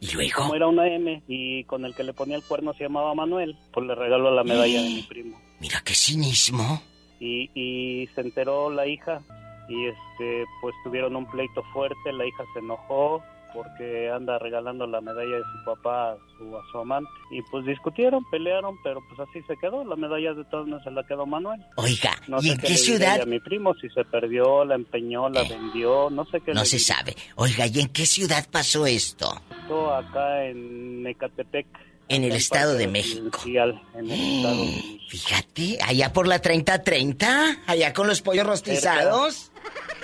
¿Y 0.00 0.10
luego? 0.12 0.42
Como 0.42 0.54
era 0.56 0.66
una 0.66 0.88
M 0.88 1.22
y 1.28 1.64
con 1.64 1.84
el 1.84 1.94
que 1.94 2.02
le 2.02 2.12
ponía 2.12 2.36
el 2.36 2.42
cuerno 2.42 2.74
se 2.74 2.84
llamaba 2.84 3.14
Manuel, 3.14 3.56
pues 3.72 3.86
le 3.86 3.94
regaló 3.94 4.30
la 4.34 4.42
medalla 4.42 4.82
de 4.82 4.88
mi 4.88 5.02
primo. 5.02 5.40
Mira 5.64 5.80
qué 5.82 5.94
cinismo. 5.94 6.82
y, 7.20 7.48
y 7.54 8.06
se 8.14 8.20
enteró 8.20 8.68
la 8.68 8.86
hija 8.86 9.22
y 9.66 9.86
este 9.86 10.44
pues 10.60 10.74
tuvieron 10.84 11.16
un 11.16 11.24
pleito 11.24 11.62
fuerte 11.72 12.12
la 12.12 12.26
hija 12.26 12.44
se 12.52 12.58
enojó 12.58 13.22
porque 13.54 14.10
anda 14.10 14.38
regalando 14.38 14.86
la 14.86 15.00
medalla 15.00 15.36
de 15.36 15.42
su 15.42 15.64
papá 15.64 16.10
a 16.12 16.16
su, 16.36 16.54
a 16.54 16.60
su 16.70 16.78
amante 16.80 17.08
y 17.30 17.40
pues 17.50 17.64
discutieron 17.64 18.22
pelearon 18.30 18.76
pero 18.84 19.00
pues 19.08 19.26
así 19.26 19.40
se 19.46 19.56
quedó 19.56 19.82
la 19.84 19.96
medalla 19.96 20.34
de 20.34 20.44
todos 20.46 20.66
modos 20.68 20.82
se 20.84 20.90
la 20.90 21.02
quedó 21.06 21.24
Manuel 21.24 21.62
Oiga, 21.76 22.10
no 22.28 22.38
¿y 22.40 22.48
sé 22.48 22.52
en 22.52 22.58
qué 22.58 22.66
qué 22.66 22.76
ciudad? 22.76 23.20
a 23.22 23.24
mi 23.26 23.40
primo 23.40 23.72
si 23.80 23.88
se 23.88 24.04
perdió 24.04 24.66
la 24.66 24.74
empeñó 24.74 25.30
la 25.30 25.44
vendió 25.44 26.10
no 26.10 26.26
sé 26.26 26.42
qué 26.42 26.52
No 26.52 26.64
se 26.66 26.76
diré. 26.76 26.84
sabe. 26.84 27.14
Oiga, 27.36 27.66
¿y 27.68 27.80
en 27.80 27.88
qué 27.88 28.04
ciudad 28.04 28.44
pasó 28.50 28.84
esto? 28.84 29.32
Esto 29.62 29.94
acá 29.94 30.44
en 30.44 31.06
Ecatepec 31.06 31.66
En 32.08 32.22
el 32.24 32.32
Estado 32.32 32.74
de 32.74 32.86
México. 32.86 33.30
Residencial, 33.32 33.82
en 33.94 34.10
el 34.10 34.36
estado 34.36 34.56
de 34.56 34.66
México. 34.66 35.04
Fíjate, 35.08 35.78
allá 35.82 36.12
por 36.12 36.26
la 36.26 36.40
3030, 36.40 37.62
allá 37.66 37.92
con 37.92 38.06
los 38.06 38.20
pollos 38.20 38.46
rostizados. 38.46 39.50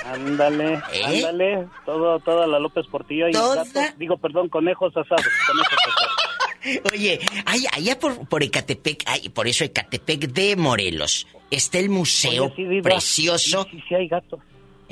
Ándale, 0.05 0.81
¿Eh? 0.93 1.05
ándale, 1.05 1.67
todo, 1.85 2.19
toda 2.21 2.47
la 2.47 2.59
López 2.59 2.87
Portillo 2.87 3.29
y 3.29 3.33
Toda- 3.33 3.65
gatos, 3.65 3.99
digo, 3.99 4.17
perdón, 4.17 4.49
conejos 4.49 4.97
asados, 4.97 5.27
conejos 5.47 5.73
asados. 5.73 6.17
Oye, 6.93 7.21
allá, 7.47 7.71
allá 7.73 7.99
por, 7.99 8.29
por 8.29 8.43
Ecatepec, 8.43 9.31
por 9.33 9.47
eso 9.49 9.65
Ecatepec 9.65 10.21
de 10.33 10.57
Morelos, 10.57 11.27
está 11.51 11.79
el 11.79 11.89
museo 11.91 12.53
Oye, 12.57 12.69
sí, 12.77 12.83
precioso. 12.83 13.65
Sí, 13.65 13.77
sí, 13.79 13.85
sí 13.89 13.95
hay 13.95 14.09
gatos. 14.09 14.41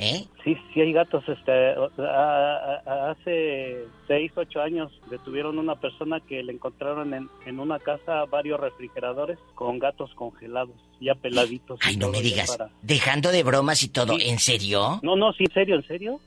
¿Eh? 0.01 0.25
Sí, 0.45 0.55
sí 0.73 0.79
hay 0.81 0.93
gatos. 0.93 1.27
Este, 1.27 1.51
a- 1.51 1.89
a- 1.99 2.81
a- 2.85 3.11
hace 3.11 3.83
seis, 4.07 4.31
ocho 4.35 4.61
años 4.61 4.91
detuvieron 5.11 5.59
una 5.59 5.75
persona 5.75 6.21
que 6.21 6.41
le 6.41 6.53
encontraron 6.53 7.13
en, 7.13 7.29
en 7.45 7.59
una 7.59 7.79
casa 7.79 8.23
varios 8.25 8.59
refrigeradores 8.61 9.37
con 9.55 9.77
gatos 9.77 10.13
congelados, 10.15 10.75
ya 11.01 11.15
peladitos. 11.15 11.79
y 11.85 11.89
Ay, 11.89 11.97
no 11.97 12.09
me 12.09 12.21
digas, 12.21 12.55
para- 12.57 12.71
dejando 12.81 13.29
de 13.31 13.43
bromas 13.43 13.83
y 13.83 13.89
todo, 13.89 14.17
Sí. 14.17 14.29
¿en 14.29 14.39
serio? 14.39 14.99
No, 15.03 15.17
no, 15.17 15.33
sí, 15.33 15.43
en 15.43 15.51
serio, 15.53 15.75
en 15.75 15.83
serio. 15.83 16.19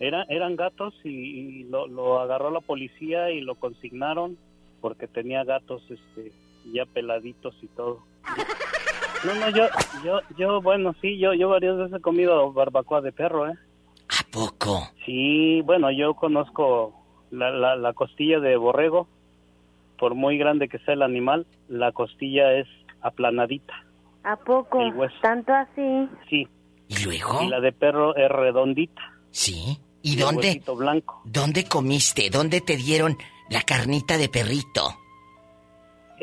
Era, 0.00 0.24
eran 0.28 0.56
gatos 0.56 0.92
y, 1.04 1.08
y 1.10 1.64
lo, 1.64 1.86
lo 1.86 2.18
agarró 2.18 2.50
la 2.50 2.58
policía 2.60 3.30
y 3.30 3.40
lo 3.40 3.54
consignaron 3.54 4.36
porque 4.80 5.06
tenía 5.06 5.44
gatos 5.44 5.80
este, 5.88 6.32
ya 6.72 6.84
peladitos 6.86 7.54
y 7.62 7.68
todo. 7.68 8.00
No, 9.24 9.34
no, 9.34 9.48
yo, 9.50 9.64
yo, 10.04 10.20
yo, 10.36 10.62
bueno, 10.62 10.94
sí, 11.00 11.18
yo, 11.18 11.32
yo 11.34 11.48
varias 11.48 11.76
veces 11.76 11.94
he 11.98 12.00
comido 12.00 12.52
barbacoa 12.52 13.00
de 13.00 13.12
perro, 13.12 13.48
¿eh? 13.48 13.54
¿A 14.08 14.30
poco? 14.30 14.88
Sí, 15.06 15.60
bueno, 15.62 15.90
yo 15.90 16.14
conozco 16.14 16.92
la, 17.30 17.50
la, 17.50 17.76
la 17.76 17.92
costilla 17.92 18.40
de 18.40 18.56
borrego, 18.56 19.06
por 19.98 20.14
muy 20.14 20.38
grande 20.38 20.68
que 20.68 20.78
sea 20.80 20.94
el 20.94 21.02
animal, 21.02 21.46
la 21.68 21.92
costilla 21.92 22.52
es 22.54 22.66
aplanadita, 23.00 23.74
¿A 24.24 24.36
poco? 24.36 24.80
El 24.80 24.94
hueso. 24.94 25.14
¿Tanto 25.20 25.52
así? 25.52 26.08
sí. 26.30 26.48
¿Y 26.88 27.04
luego? 27.04 27.42
Y 27.42 27.48
la 27.48 27.60
de 27.60 27.72
perro 27.72 28.14
es 28.14 28.28
redondita. 28.28 29.02
Sí. 29.30 29.78
¿Y 30.02 30.14
el 30.14 30.20
dónde? 30.20 30.48
huesito 30.48 30.76
blanco. 30.76 31.22
¿Dónde 31.24 31.64
comiste? 31.64 32.28
¿Dónde 32.28 32.60
te 32.60 32.76
dieron 32.76 33.16
la 33.48 33.62
carnita 33.62 34.18
de 34.18 34.28
perrito? 34.28 34.96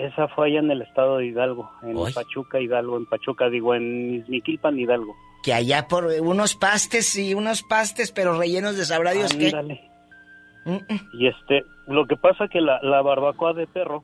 Esa 0.05 0.27
fue 0.29 0.47
allá 0.47 0.59
en 0.59 0.71
el 0.71 0.81
estado 0.81 1.17
de 1.17 1.27
Hidalgo, 1.27 1.69
en. 1.81 1.95
Pachuca, 2.13 2.59
Hidalgo, 2.59 2.97
en 2.97 3.05
Pachuca, 3.05 3.49
digo, 3.49 3.75
en 3.75 4.15
Izmiquilpan, 4.15 4.79
Hidalgo. 4.79 5.15
Que 5.43 5.53
allá 5.53 5.87
por 5.87 6.05
unos 6.05 6.55
pastes 6.55 7.17
y 7.17 7.33
unos 7.33 7.63
pastes, 7.63 8.11
pero 8.11 8.37
rellenos 8.37 8.77
de 8.77 8.85
sabrá 8.85 9.11
Dios 9.11 9.33
qué. 9.33 9.51
Y 11.13 11.27
este, 11.27 11.63
lo 11.87 12.05
que 12.05 12.15
pasa 12.15 12.47
que 12.47 12.61
la, 12.61 12.79
la 12.81 13.01
barbacoa 13.01 13.53
de 13.53 13.65
perro 13.67 14.03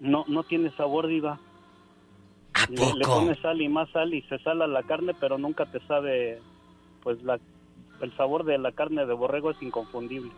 no 0.00 0.24
no 0.28 0.44
tiene 0.44 0.70
sabor, 0.76 1.06
diva. 1.08 1.38
¿A 2.54 2.66
Le, 2.70 2.76
le 2.94 3.04
poco? 3.04 3.20
pones 3.20 3.38
sal 3.40 3.60
y 3.60 3.68
más 3.68 3.90
sal 3.90 4.14
y 4.14 4.22
se 4.22 4.38
sala 4.38 4.66
la 4.66 4.82
carne, 4.82 5.12
pero 5.18 5.38
nunca 5.38 5.66
te 5.66 5.80
sabe, 5.86 6.40
pues 7.02 7.22
la 7.22 7.38
el 8.00 8.16
sabor 8.16 8.44
de 8.44 8.58
la 8.58 8.72
carne 8.72 9.06
de 9.06 9.14
borrego 9.14 9.50
es 9.50 9.62
inconfundible. 9.62 10.30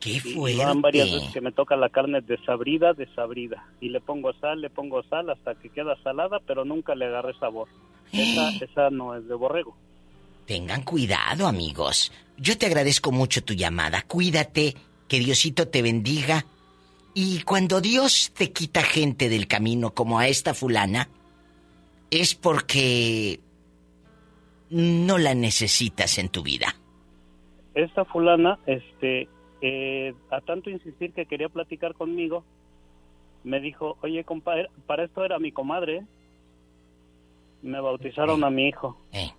¡Qué 0.00 0.20
y 0.24 0.56
van 0.56 0.80
varias 0.80 1.06
veces 1.06 1.18
fuerte! 1.20 1.32
que 1.34 1.40
me 1.42 1.52
toca 1.52 1.76
la 1.76 1.90
carne 1.90 2.20
desabrida, 2.22 2.94
desabrida. 2.94 3.68
Y 3.80 3.90
le 3.90 4.00
pongo 4.00 4.32
sal, 4.40 4.60
le 4.60 4.70
pongo 4.70 5.02
sal 5.04 5.28
hasta 5.30 5.54
que 5.54 5.68
queda 5.68 5.94
salada, 6.02 6.40
pero 6.46 6.64
nunca 6.64 6.94
le 6.94 7.06
agarré 7.06 7.34
sabor. 7.38 7.68
Esa, 8.12 8.50
esa 8.64 8.90
no 8.90 9.14
es 9.14 9.28
de 9.28 9.34
borrego. 9.34 9.76
Tengan 10.46 10.82
cuidado, 10.82 11.46
amigos. 11.46 12.10
Yo 12.38 12.56
te 12.56 12.66
agradezco 12.66 13.12
mucho 13.12 13.44
tu 13.44 13.52
llamada. 13.52 14.02
Cuídate, 14.02 14.74
que 15.06 15.18
Diosito 15.18 15.68
te 15.68 15.82
bendiga. 15.82 16.46
Y 17.12 17.42
cuando 17.42 17.80
Dios 17.80 18.32
te 18.34 18.52
quita 18.52 18.82
gente 18.82 19.28
del 19.28 19.46
camino 19.46 19.92
como 19.92 20.18
a 20.18 20.28
esta 20.28 20.54
fulana, 20.54 21.08
es 22.10 22.34
porque 22.34 23.40
no 24.70 25.18
la 25.18 25.34
necesitas 25.34 26.18
en 26.18 26.28
tu 26.28 26.42
vida. 26.42 26.74
Esta 27.74 28.04
fulana, 28.04 28.58
este, 28.66 29.28
eh, 29.60 30.14
a 30.30 30.40
tanto 30.40 30.70
insistir 30.70 31.12
que 31.12 31.26
quería 31.26 31.48
platicar 31.48 31.94
conmigo, 31.94 32.44
me 33.44 33.60
dijo, 33.60 33.96
oye, 34.02 34.24
compadre, 34.24 34.68
para 34.86 35.04
esto 35.04 35.24
era 35.24 35.38
mi 35.38 35.52
comadre. 35.52 35.96
¿eh? 35.98 36.06
Me 37.62 37.80
bautizaron 37.80 38.42
a 38.44 38.50
mi 38.50 38.68
hijo. 38.68 38.96
Eh. 39.12 39.30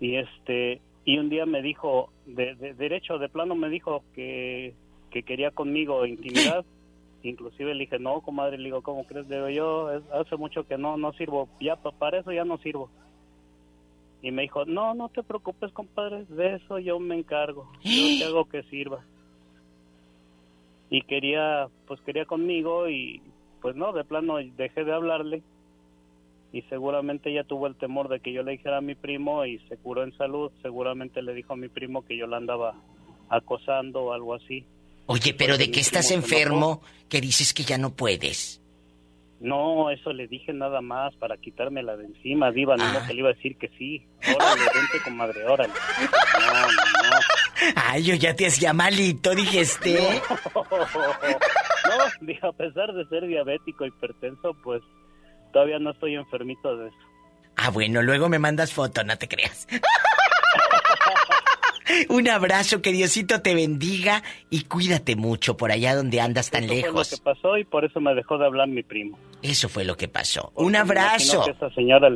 Y 0.00 0.16
este, 0.16 0.80
y 1.04 1.18
un 1.18 1.28
día 1.28 1.46
me 1.46 1.62
dijo, 1.62 2.10
de, 2.26 2.54
de 2.54 2.74
derecho, 2.74 3.18
de 3.18 3.28
plano 3.28 3.54
me 3.54 3.68
dijo 3.68 4.02
que, 4.14 4.74
que 5.10 5.22
quería 5.22 5.50
conmigo 5.50 6.06
intimidad. 6.06 6.64
Inclusive 7.24 7.74
le 7.74 7.84
dije, 7.84 7.98
no, 8.00 8.20
comadre, 8.20 8.58
le 8.58 8.64
digo, 8.64 8.82
¿cómo 8.82 9.04
crees? 9.04 9.28
Digo, 9.28 9.48
yo 9.48 9.92
es- 9.92 10.02
hace 10.12 10.36
mucho 10.36 10.66
que 10.66 10.76
no, 10.76 10.96
no 10.96 11.12
sirvo, 11.12 11.48
ya 11.60 11.76
pa- 11.76 11.92
para 11.92 12.18
eso 12.18 12.32
ya 12.32 12.44
no 12.44 12.58
sirvo. 12.58 12.90
Y 14.22 14.30
me 14.32 14.42
dijo, 14.42 14.64
no, 14.64 14.94
no 14.94 15.08
te 15.08 15.22
preocupes, 15.22 15.72
compadre, 15.72 16.24
de 16.26 16.56
eso 16.56 16.78
yo 16.80 16.98
me 16.98 17.16
encargo, 17.16 17.70
yo 17.82 18.18
te 18.18 18.24
hago 18.26 18.44
que 18.48 18.62
sirva. 18.64 19.04
Y 20.92 21.00
quería, 21.02 21.68
pues 21.86 22.00
quería 22.02 22.26
conmigo 22.26 22.86
y 22.88 23.22
pues 23.62 23.74
no, 23.76 23.92
de 23.92 24.04
plano 24.04 24.36
dejé 24.36 24.84
de 24.84 24.92
hablarle 24.92 25.42
y 26.52 26.60
seguramente 26.62 27.30
ella 27.30 27.44
tuvo 27.44 27.66
el 27.66 27.76
temor 27.76 28.08
de 28.08 28.20
que 28.20 28.30
yo 28.30 28.42
le 28.42 28.52
dijera 28.52 28.76
a 28.76 28.82
mi 28.82 28.94
primo 28.94 29.46
y 29.46 29.58
se 29.70 29.78
curó 29.78 30.02
en 30.02 30.14
salud, 30.18 30.52
seguramente 30.60 31.22
le 31.22 31.32
dijo 31.32 31.54
a 31.54 31.56
mi 31.56 31.68
primo 31.68 32.04
que 32.04 32.18
yo 32.18 32.26
la 32.26 32.36
andaba 32.36 32.74
acosando 33.30 34.02
o 34.02 34.12
algo 34.12 34.34
así. 34.34 34.66
Oye, 35.06 35.32
pero 35.32 35.56
de 35.56 35.66
mi 35.66 35.72
que 35.72 35.80
estás 35.80 36.10
enfermo, 36.10 36.82
que 37.08 37.22
dices 37.22 37.54
que 37.54 37.62
ya 37.62 37.78
no 37.78 37.94
puedes. 37.94 38.60
No, 39.40 39.90
eso 39.90 40.12
le 40.12 40.28
dije 40.28 40.52
nada 40.52 40.82
más 40.82 41.14
para 41.16 41.38
quitármela 41.38 41.96
de 41.96 42.04
encima, 42.04 42.52
diva, 42.52 42.76
no 42.76 42.84
que 43.06 43.14
le 43.14 43.20
iba 43.20 43.30
a 43.30 43.32
decir 43.32 43.56
que 43.56 43.68
sí. 43.78 44.06
Órale, 44.20 44.62
vente, 44.74 45.02
comadre, 45.02 45.44
órale. 45.46 45.72
No, 46.38 46.52
no, 46.52 47.10
no. 47.10 47.41
Ay, 47.76 48.02
yo 48.02 48.14
ya 48.14 48.34
te 48.34 48.46
hacía 48.46 48.72
malito, 48.72 49.34
dijiste. 49.34 50.22
No, 51.84 52.26
digo, 52.26 52.46
a 52.48 52.52
pesar 52.52 52.92
de 52.92 53.04
ser 53.08 53.26
diabético, 53.26 53.84
hipertenso, 53.84 54.54
pues 54.62 54.80
todavía 55.52 55.78
no 55.80 55.90
estoy 55.90 56.14
enfermito 56.14 56.76
de 56.76 56.88
eso. 56.88 56.96
Ah, 57.56 57.70
bueno, 57.70 58.02
luego 58.02 58.28
me 58.28 58.38
mandas 58.38 58.72
foto, 58.72 59.02
no 59.04 59.18
te 59.18 59.26
creas. 59.28 59.66
Un 62.08 62.28
abrazo, 62.28 62.80
que 62.80 62.92
Diosito 62.92 63.42
te 63.42 63.54
bendiga 63.54 64.22
y 64.48 64.62
cuídate 64.64 65.16
mucho 65.16 65.56
por 65.56 65.72
allá 65.72 65.94
donde 65.94 66.20
andas 66.20 66.50
tan 66.50 66.64
Eso 66.64 66.72
fue 66.72 66.80
lo 66.82 66.86
lejos. 66.86 67.10
que 67.10 67.16
pasó 67.18 67.58
y 67.58 67.64
por 67.64 67.84
eso 67.84 68.00
me 68.00 68.14
dejó 68.14 68.38
de 68.38 68.46
hablar 68.46 68.68
mi 68.68 68.82
primo. 68.82 69.18
Eso 69.42 69.68
fue 69.68 69.84
lo 69.84 69.96
que 69.96 70.08
pasó. 70.08 70.52
Porque 70.54 70.62
Un 70.68 70.76
abrazo. 70.76 71.44
que 71.44 71.50
esa 71.50 71.68
señora 71.74 72.08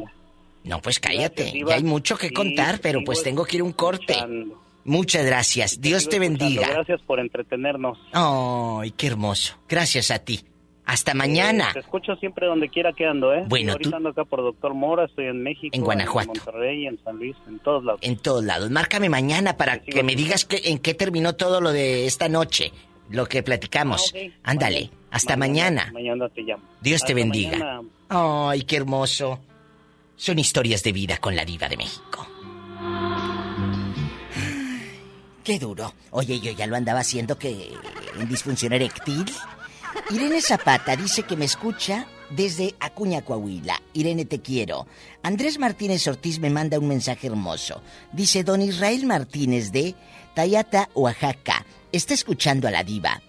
No, 0.65 0.81
pues 0.81 0.99
cállate. 1.01 1.53
Ya 1.67 1.75
hay 1.75 1.83
mucho 1.83 2.17
que 2.17 2.29
Sí, 2.29 2.35
contar, 2.35 2.79
pero 2.81 3.01
sigo 3.01 3.07
pues 3.07 3.23
tengo 3.23 3.45
que 3.45 3.57
ir 3.57 3.63
a 3.63 3.65
un 3.65 3.73
corte. 3.73 4.13
escuchando. 4.15 4.63
Muchas 4.87 5.25
gracias. 5.27 5.81
Dios 5.81 6.09
te 6.09 6.19
bendiga. 6.19 6.69
Gracias 6.69 7.01
por 7.03 7.21
entretenernos. 7.21 7.99
Ay, 8.13 8.93
qué 8.93 9.09
hermoso. 9.09 9.59
Gracias 9.69 10.11
a 10.11 10.19
ti. 10.21 10.41
Hasta 10.85 11.15
mañana. 11.15 11.71
Eh, 11.71 11.75
te 11.75 11.79
escucho 11.81 12.15
siempre 12.17 12.47
donde 12.47 12.69
quiera 12.69 12.93
que 12.93 13.05
ando, 13.07 13.35
¿eh? 13.35 13.43
Bueno, 13.49 13.73
Ahorita 13.73 13.91
tú- 13.91 13.97
ando 13.97 14.09
acá 14.11 14.25
por 14.25 14.41
Doctor 14.43 14.73
Mora, 14.75 15.07
estoy 15.07 15.27
en 15.27 15.43
México. 15.43 15.71
En 15.77 15.83
Guanajuato. 15.83 16.31
En 16.33 16.39
Monterrey, 16.45 16.87
en 16.87 16.99
San 17.03 17.17
Luis, 17.17 17.35
en 17.49 17.59
todos 17.59 17.83
lados. 17.85 18.01
En 18.05 18.17
todos 18.19 18.45
lados. 18.45 18.71
Márcame 18.71 19.09
mañana 19.09 19.57
para 19.57 19.81
que 19.83 20.05
me 20.05 20.15
digas 20.15 20.45
que, 20.45 20.61
en 20.67 20.79
qué 20.79 20.95
terminó 20.95 21.35
todo 21.35 21.61
lo 21.61 21.73
de 21.73 22.07
esta 22.07 22.29
noche. 22.29 22.73
Lo 23.11 23.27
que 23.27 23.43
platicamos. 23.43 24.15
Ah. 24.17 24.21
Ándale. 24.45 24.91
Hasta 25.11 25.37
mañana. 25.37 25.91
Mañana 25.93 26.29
te 26.29 26.43
llamo. 26.43 26.63
Dios 26.81 27.03
te 27.05 27.15
bendiga. 27.15 27.59
mañana. 27.59 27.81
Ay, 28.09 28.63
qué 28.63 28.77
hermoso. 28.77 29.41
Son 30.15 30.39
historias 30.39 30.83
de 30.85 30.93
vida 30.93 31.19
con 31.19 31.35
la 31.35 31.45
diva 31.45 31.69
de 31.69 31.77
México. 31.77 32.27
Qué 35.47 35.61
duro. 35.61 35.95
Oye, 36.11 36.41
yo 36.41 36.51
ya 36.51 36.67
lo 36.67 36.75
andaba 36.75 36.99
haciendo 36.99 37.39
que 37.39 37.73
en 38.19 38.29
disfunción 38.29 38.73
eréctil. 38.73 39.25
Irene 40.11 40.43
Zapata 40.43 40.97
dice 40.97 41.23
que 41.23 41.37
me 41.37 41.45
escucha 41.45 42.09
desde 42.31 42.75
Acuña, 42.81 43.23
Coahuila. 43.23 43.81
Irene, 43.93 44.25
te 44.25 44.41
quiero. 44.43 44.89
Andrés 45.23 45.61
Martínez 45.61 46.05
Ortiz 46.09 46.41
me 46.41 46.51
manda 46.51 46.81
un 46.81 46.89
mensaje 46.89 47.29
hermoso. 47.29 47.81
Dice, 48.11 48.43
don 48.43 48.61
Israel 48.61 49.07
Martínez 49.07 49.71
de 49.71 49.95
Tayata, 50.35 50.89
Oaxaca. 50.95 51.65
Está 51.93 52.15
escuchando 52.15 52.67
a 52.67 52.73
la 52.73 52.83
diva. 52.83 53.23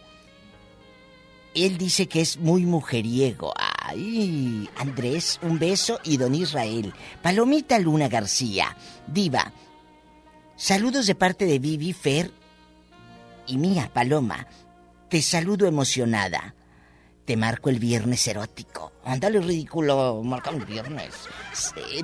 Él 1.53 1.77
dice 1.77 2.07
que 2.07 2.21
es 2.21 2.37
muy 2.37 2.65
mujeriego. 2.65 3.53
Ay, 3.55 4.67
Andrés, 4.77 5.39
un 5.43 5.59
beso 5.59 5.99
y 6.03 6.17
don 6.17 6.33
Israel. 6.33 6.95
Palomita 7.21 7.77
Luna 7.77 8.07
García. 8.07 8.75
Diva. 9.05 9.53
Saludos 10.57 11.05
de 11.05 11.13
parte 11.13 11.45
de 11.45 11.59
Vivi, 11.59 11.93
Fer 11.93 12.31
y 13.45 13.57
mía, 13.57 13.91
Paloma. 13.93 14.47
Te 15.07 15.21
saludo 15.21 15.67
emocionada. 15.67 16.55
Te 17.25 17.37
marco 17.37 17.69
el 17.69 17.77
viernes 17.77 18.27
erótico. 18.27 18.91
Ándale, 19.05 19.39
ridículo, 19.39 20.19
marca 20.23 20.49
el 20.49 20.65
viernes. 20.65 21.13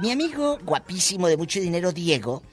Mi 0.01 0.11
amigo 0.11 0.59
guapísimo 0.63 1.27
de 1.27 1.35
mucho 1.35 1.59
dinero, 1.59 1.91
Diego, 1.91 2.43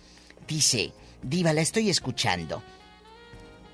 dice, 0.49 0.95
Diva, 1.23 1.53
la 1.53 1.61
estoy 1.61 1.91
escuchando. 1.91 2.63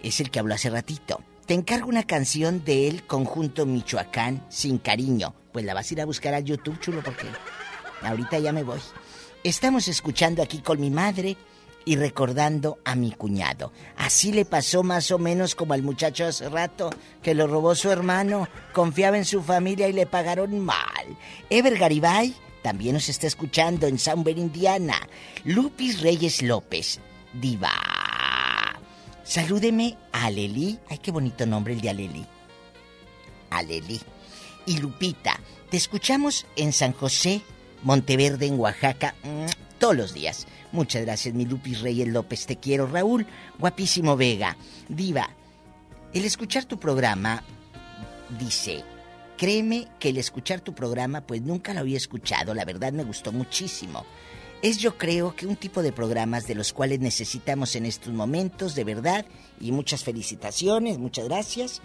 Es 0.02 0.18
el 0.18 0.32
que 0.32 0.40
habló 0.40 0.54
hace 0.54 0.68
ratito. 0.68 1.22
Te 1.46 1.54
encargo 1.54 1.88
una 1.88 2.02
canción 2.02 2.64
del 2.64 3.06
conjunto 3.06 3.66
Michoacán 3.66 4.44
sin 4.48 4.78
cariño. 4.78 5.32
Pues 5.52 5.64
la 5.64 5.74
vas 5.74 5.88
a 5.88 5.94
ir 5.94 6.00
a 6.00 6.06
buscar 6.06 6.34
a 6.34 6.40
YouTube, 6.40 6.80
chulo, 6.80 7.04
porque 7.04 7.28
ahorita 8.02 8.40
ya 8.40 8.52
me 8.52 8.64
voy. 8.64 8.80
Estamos 9.44 9.86
escuchando 9.86 10.42
aquí 10.42 10.58
con 10.58 10.80
mi 10.80 10.90
madre 10.90 11.36
y 11.86 11.96
recordando 11.96 12.78
a 12.84 12.96
mi 12.96 13.12
cuñado. 13.12 13.72
Así 13.96 14.32
le 14.32 14.44
pasó 14.44 14.82
más 14.82 15.10
o 15.12 15.18
menos 15.18 15.54
como 15.54 15.72
al 15.72 15.82
muchacho 15.82 16.26
hace 16.26 16.48
rato, 16.50 16.90
que 17.22 17.34
lo 17.34 17.46
robó 17.46 17.74
su 17.74 17.90
hermano, 17.90 18.48
confiaba 18.74 19.16
en 19.16 19.24
su 19.24 19.40
familia 19.40 19.88
y 19.88 19.94
le 19.94 20.04
pagaron 20.04 20.58
mal. 20.58 21.16
Ever 21.48 21.78
Garibay 21.78 22.34
también 22.60 22.94
nos 22.94 23.08
está 23.08 23.28
escuchando 23.28 23.86
en 23.86 23.98
Saumber, 23.98 24.36
Indiana. 24.36 24.96
Lupis 25.44 26.00
Reyes 26.00 26.42
López, 26.42 26.98
diva. 27.32 27.70
Salúdeme 29.22 29.96
a 30.10 30.26
Aleli. 30.26 30.78
Ay, 30.88 30.98
qué 30.98 31.12
bonito 31.12 31.46
nombre 31.46 31.74
el 31.74 31.80
de 31.80 31.90
Aleli. 31.90 32.26
Aleli. 33.50 34.00
Y 34.66 34.78
Lupita, 34.78 35.38
te 35.70 35.76
escuchamos 35.76 36.46
en 36.56 36.72
San 36.72 36.92
José, 36.92 37.42
Monteverde, 37.84 38.46
en 38.46 38.58
Oaxaca, 38.58 39.14
todos 39.78 39.96
los 39.96 40.14
días. 40.14 40.46
Muchas 40.72 41.02
gracias, 41.02 41.34
mi 41.34 41.44
Lupis 41.44 41.80
Reyes 41.80 42.08
López. 42.08 42.46
Te 42.46 42.56
quiero, 42.56 42.86
Raúl. 42.86 43.26
Guapísimo 43.58 44.16
Vega. 44.16 44.56
Diva, 44.88 45.30
el 46.12 46.24
escuchar 46.24 46.64
tu 46.64 46.78
programa, 46.78 47.42
dice, 48.38 48.84
créeme 49.36 49.88
que 49.98 50.10
el 50.10 50.18
escuchar 50.18 50.60
tu 50.60 50.74
programa, 50.74 51.20
pues 51.20 51.42
nunca 51.42 51.74
lo 51.74 51.80
había 51.80 51.96
escuchado. 51.96 52.54
La 52.54 52.64
verdad 52.64 52.92
me 52.92 53.04
gustó 53.04 53.32
muchísimo. 53.32 54.06
Es 54.62 54.78
yo 54.78 54.96
creo 54.96 55.36
que 55.36 55.46
un 55.46 55.56
tipo 55.56 55.82
de 55.82 55.92
programas 55.92 56.46
de 56.46 56.54
los 56.54 56.72
cuales 56.72 57.00
necesitamos 57.00 57.76
en 57.76 57.84
estos 57.86 58.12
momentos, 58.12 58.74
de 58.74 58.84
verdad, 58.84 59.26
y 59.60 59.70
muchas 59.72 60.02
felicitaciones, 60.02 60.98
muchas 60.98 61.26
gracias. 61.26 61.82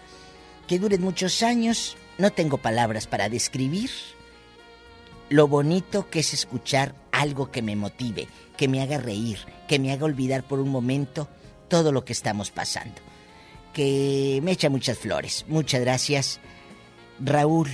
Que 0.67 0.79
duren 0.79 1.01
muchos 1.01 1.43
años. 1.43 1.97
No 2.17 2.31
tengo 2.31 2.57
palabras 2.57 3.07
para 3.07 3.27
describir 3.27 3.89
lo 5.31 5.47
bonito 5.47 6.09
que 6.09 6.19
es 6.19 6.33
escuchar 6.33 6.93
algo 7.13 7.51
que 7.51 7.61
me 7.61 7.77
motive, 7.77 8.27
que 8.57 8.67
me 8.67 8.81
haga 8.81 8.97
reír, 8.97 9.39
que 9.65 9.79
me 9.79 9.93
haga 9.93 10.03
olvidar 10.03 10.43
por 10.43 10.59
un 10.59 10.67
momento 10.67 11.29
todo 11.69 11.93
lo 11.93 12.03
que 12.03 12.11
estamos 12.11 12.51
pasando. 12.51 13.01
Que 13.71 14.41
me 14.43 14.51
echa 14.51 14.69
muchas 14.69 14.99
flores. 14.99 15.45
Muchas 15.47 15.79
gracias. 15.79 16.41
Raúl 17.17 17.69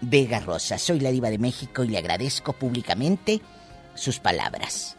Vega 0.00 0.40
Rosa, 0.40 0.78
soy 0.78 0.98
la 0.98 1.10
diva 1.10 1.28
de 1.28 1.36
México 1.36 1.84
y 1.84 1.88
le 1.88 1.98
agradezco 1.98 2.54
públicamente 2.54 3.42
sus 3.94 4.18
palabras. 4.18 4.96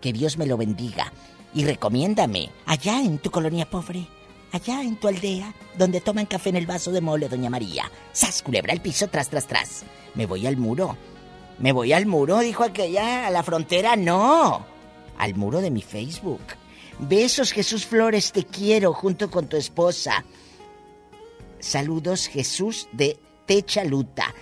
Que 0.00 0.12
Dios 0.12 0.38
me 0.38 0.46
lo 0.46 0.56
bendiga 0.56 1.12
y 1.54 1.64
recomiéndame 1.64 2.50
allá 2.66 3.00
en 3.00 3.18
tu 3.18 3.32
colonia 3.32 3.68
pobre, 3.68 4.06
allá 4.52 4.80
en 4.82 4.94
tu 4.94 5.08
aldea, 5.08 5.52
donde 5.76 6.00
toman 6.00 6.26
café 6.26 6.50
en 6.50 6.56
el 6.56 6.66
vaso 6.66 6.92
de 6.92 7.00
mole, 7.00 7.28
doña 7.28 7.50
María. 7.50 7.90
Sas, 8.12 8.42
culebra 8.42 8.72
el 8.72 8.80
piso, 8.80 9.08
tras, 9.08 9.28
tras, 9.28 9.48
tras. 9.48 9.82
Me 10.14 10.26
voy 10.26 10.46
al 10.46 10.56
muro. 10.56 10.96
Me 11.58 11.72
voy 11.72 11.92
al 11.92 12.06
muro, 12.06 12.38
dijo 12.38 12.62
aquella, 12.62 13.26
a 13.26 13.30
la 13.30 13.42
frontera, 13.42 13.96
no. 13.96 14.64
Al 15.18 15.34
muro 15.34 15.60
de 15.60 15.70
mi 15.70 15.82
Facebook. 15.82 16.40
Besos, 17.00 17.52
Jesús 17.52 17.86
Flores, 17.86 18.32
te 18.32 18.44
quiero, 18.44 18.92
junto 18.92 19.30
con 19.30 19.48
tu 19.48 19.56
esposa. 19.56 20.24
Saludos, 21.58 22.28
Jesús 22.28 22.88
de 22.92 23.18
Techaluta. 23.46 24.34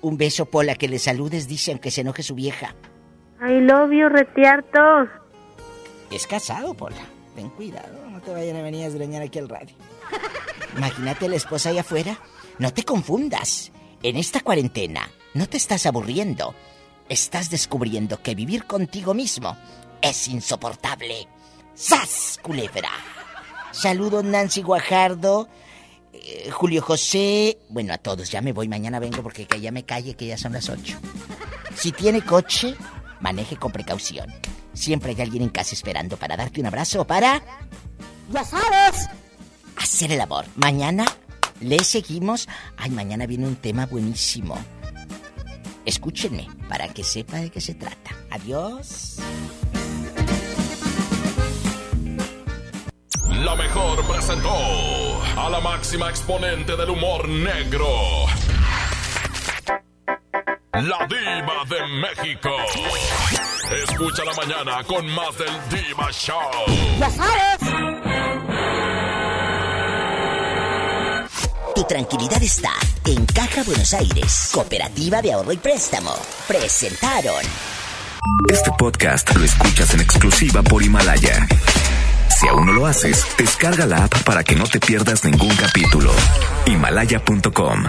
Un 0.00 0.16
beso, 0.16 0.46
Pola, 0.46 0.74
que 0.74 0.88
le 0.88 0.98
saludes, 0.98 1.46
dice, 1.46 1.72
aunque 1.72 1.90
se 1.90 2.00
enoje 2.00 2.22
su 2.22 2.34
vieja. 2.34 2.74
I 3.40 3.60
love 3.60 3.90
you, 3.92 4.08
retiarto. 4.08 4.80
Es 6.10 6.26
casado, 6.26 6.74
Pola. 6.74 7.04
Ten 7.34 7.50
cuidado, 7.50 8.08
no 8.10 8.20
te 8.22 8.30
vayan 8.30 8.56
a 8.56 8.62
venir 8.62 8.82
a 8.82 8.84
desgreñar 8.86 9.22
aquí 9.22 9.38
al 9.38 9.48
radio. 9.48 9.76
Imagínate 10.76 11.28
la 11.28 11.36
esposa 11.36 11.68
ahí 11.68 11.78
afuera. 11.78 12.18
No 12.58 12.72
te 12.72 12.82
confundas. 12.82 13.72
En 14.02 14.16
esta 14.16 14.40
cuarentena 14.40 15.10
no 15.36 15.48
te 15.48 15.56
estás 15.56 15.86
aburriendo. 15.86 16.54
Estás 17.08 17.50
descubriendo 17.50 18.22
que 18.22 18.34
vivir 18.34 18.64
contigo 18.64 19.14
mismo 19.14 19.56
es 20.00 20.28
insoportable. 20.28 21.28
¡Sas, 21.74 22.40
culebra! 22.42 22.90
Saludos 23.70 24.24
Nancy 24.24 24.62
Guajardo, 24.62 25.48
eh, 26.12 26.50
Julio 26.50 26.80
José. 26.80 27.58
Bueno, 27.68 27.92
a 27.92 27.98
todos, 27.98 28.30
ya 28.30 28.40
me 28.40 28.52
voy. 28.52 28.66
Mañana 28.66 28.98
vengo 28.98 29.22
porque 29.22 29.46
que 29.46 29.60
ya 29.60 29.70
me 29.70 29.84
calle, 29.84 30.14
que 30.14 30.26
ya 30.26 30.38
son 30.38 30.54
las 30.54 30.70
8. 30.70 30.98
Si 31.76 31.92
tiene 31.92 32.22
coche, 32.22 32.74
maneje 33.20 33.56
con 33.56 33.70
precaución. 33.70 34.32
Siempre 34.72 35.12
hay 35.12 35.20
alguien 35.20 35.42
en 35.42 35.50
casa 35.50 35.74
esperando 35.74 36.16
para 36.16 36.36
darte 36.36 36.60
un 36.60 36.66
abrazo 36.66 37.02
o 37.02 37.06
para. 37.06 37.42
¡Ya 38.32 38.42
sabes! 38.42 39.06
Hacer 39.76 40.12
el 40.12 40.20
amor. 40.22 40.46
Mañana 40.56 41.04
le 41.60 41.78
seguimos. 41.84 42.48
Ay, 42.78 42.90
mañana 42.90 43.26
viene 43.26 43.46
un 43.46 43.56
tema 43.56 43.84
buenísimo. 43.86 44.58
Escúchenme 45.86 46.48
para 46.68 46.88
que 46.88 47.04
sepa 47.04 47.36
de 47.36 47.50
qué 47.50 47.60
se 47.60 47.74
trata. 47.74 48.10
Adiós. 48.30 49.18
La 53.30 53.54
mejor 53.54 54.04
presentó 54.06 55.22
a 55.36 55.48
la 55.48 55.60
máxima 55.60 56.10
exponente 56.10 56.76
del 56.76 56.90
humor 56.90 57.28
negro. 57.28 57.86
La 60.72 61.06
diva 61.06 61.64
de 61.68 61.86
México. 62.00 62.50
Escucha 63.84 64.24
la 64.24 64.34
mañana 64.34 64.82
con 64.84 65.06
más 65.08 65.38
del 65.38 65.54
Diva 65.70 66.10
Show. 66.12 66.50
¡Ya 66.98 67.10
sabes! 67.10 67.65
Tu 71.76 71.84
tranquilidad 71.84 72.42
está 72.42 72.72
en 73.04 73.26
Caja 73.26 73.62
Buenos 73.62 73.92
Aires, 73.92 74.48
Cooperativa 74.50 75.20
de 75.20 75.34
Ahorro 75.34 75.52
y 75.52 75.58
Préstamo. 75.58 76.10
Presentaron. 76.48 77.42
Este 78.50 78.70
podcast 78.78 79.36
lo 79.36 79.44
escuchas 79.44 79.92
en 79.92 80.00
exclusiva 80.00 80.62
por 80.62 80.82
Himalaya. 80.82 81.46
Si 82.40 82.48
aún 82.48 82.64
no 82.64 82.72
lo 82.72 82.86
haces, 82.86 83.26
descarga 83.36 83.84
la 83.84 84.04
app 84.04 84.22
para 84.22 84.42
que 84.42 84.56
no 84.56 84.64
te 84.64 84.80
pierdas 84.80 85.22
ningún 85.26 85.54
capítulo. 85.54 86.12
Himalaya.com 86.64 87.82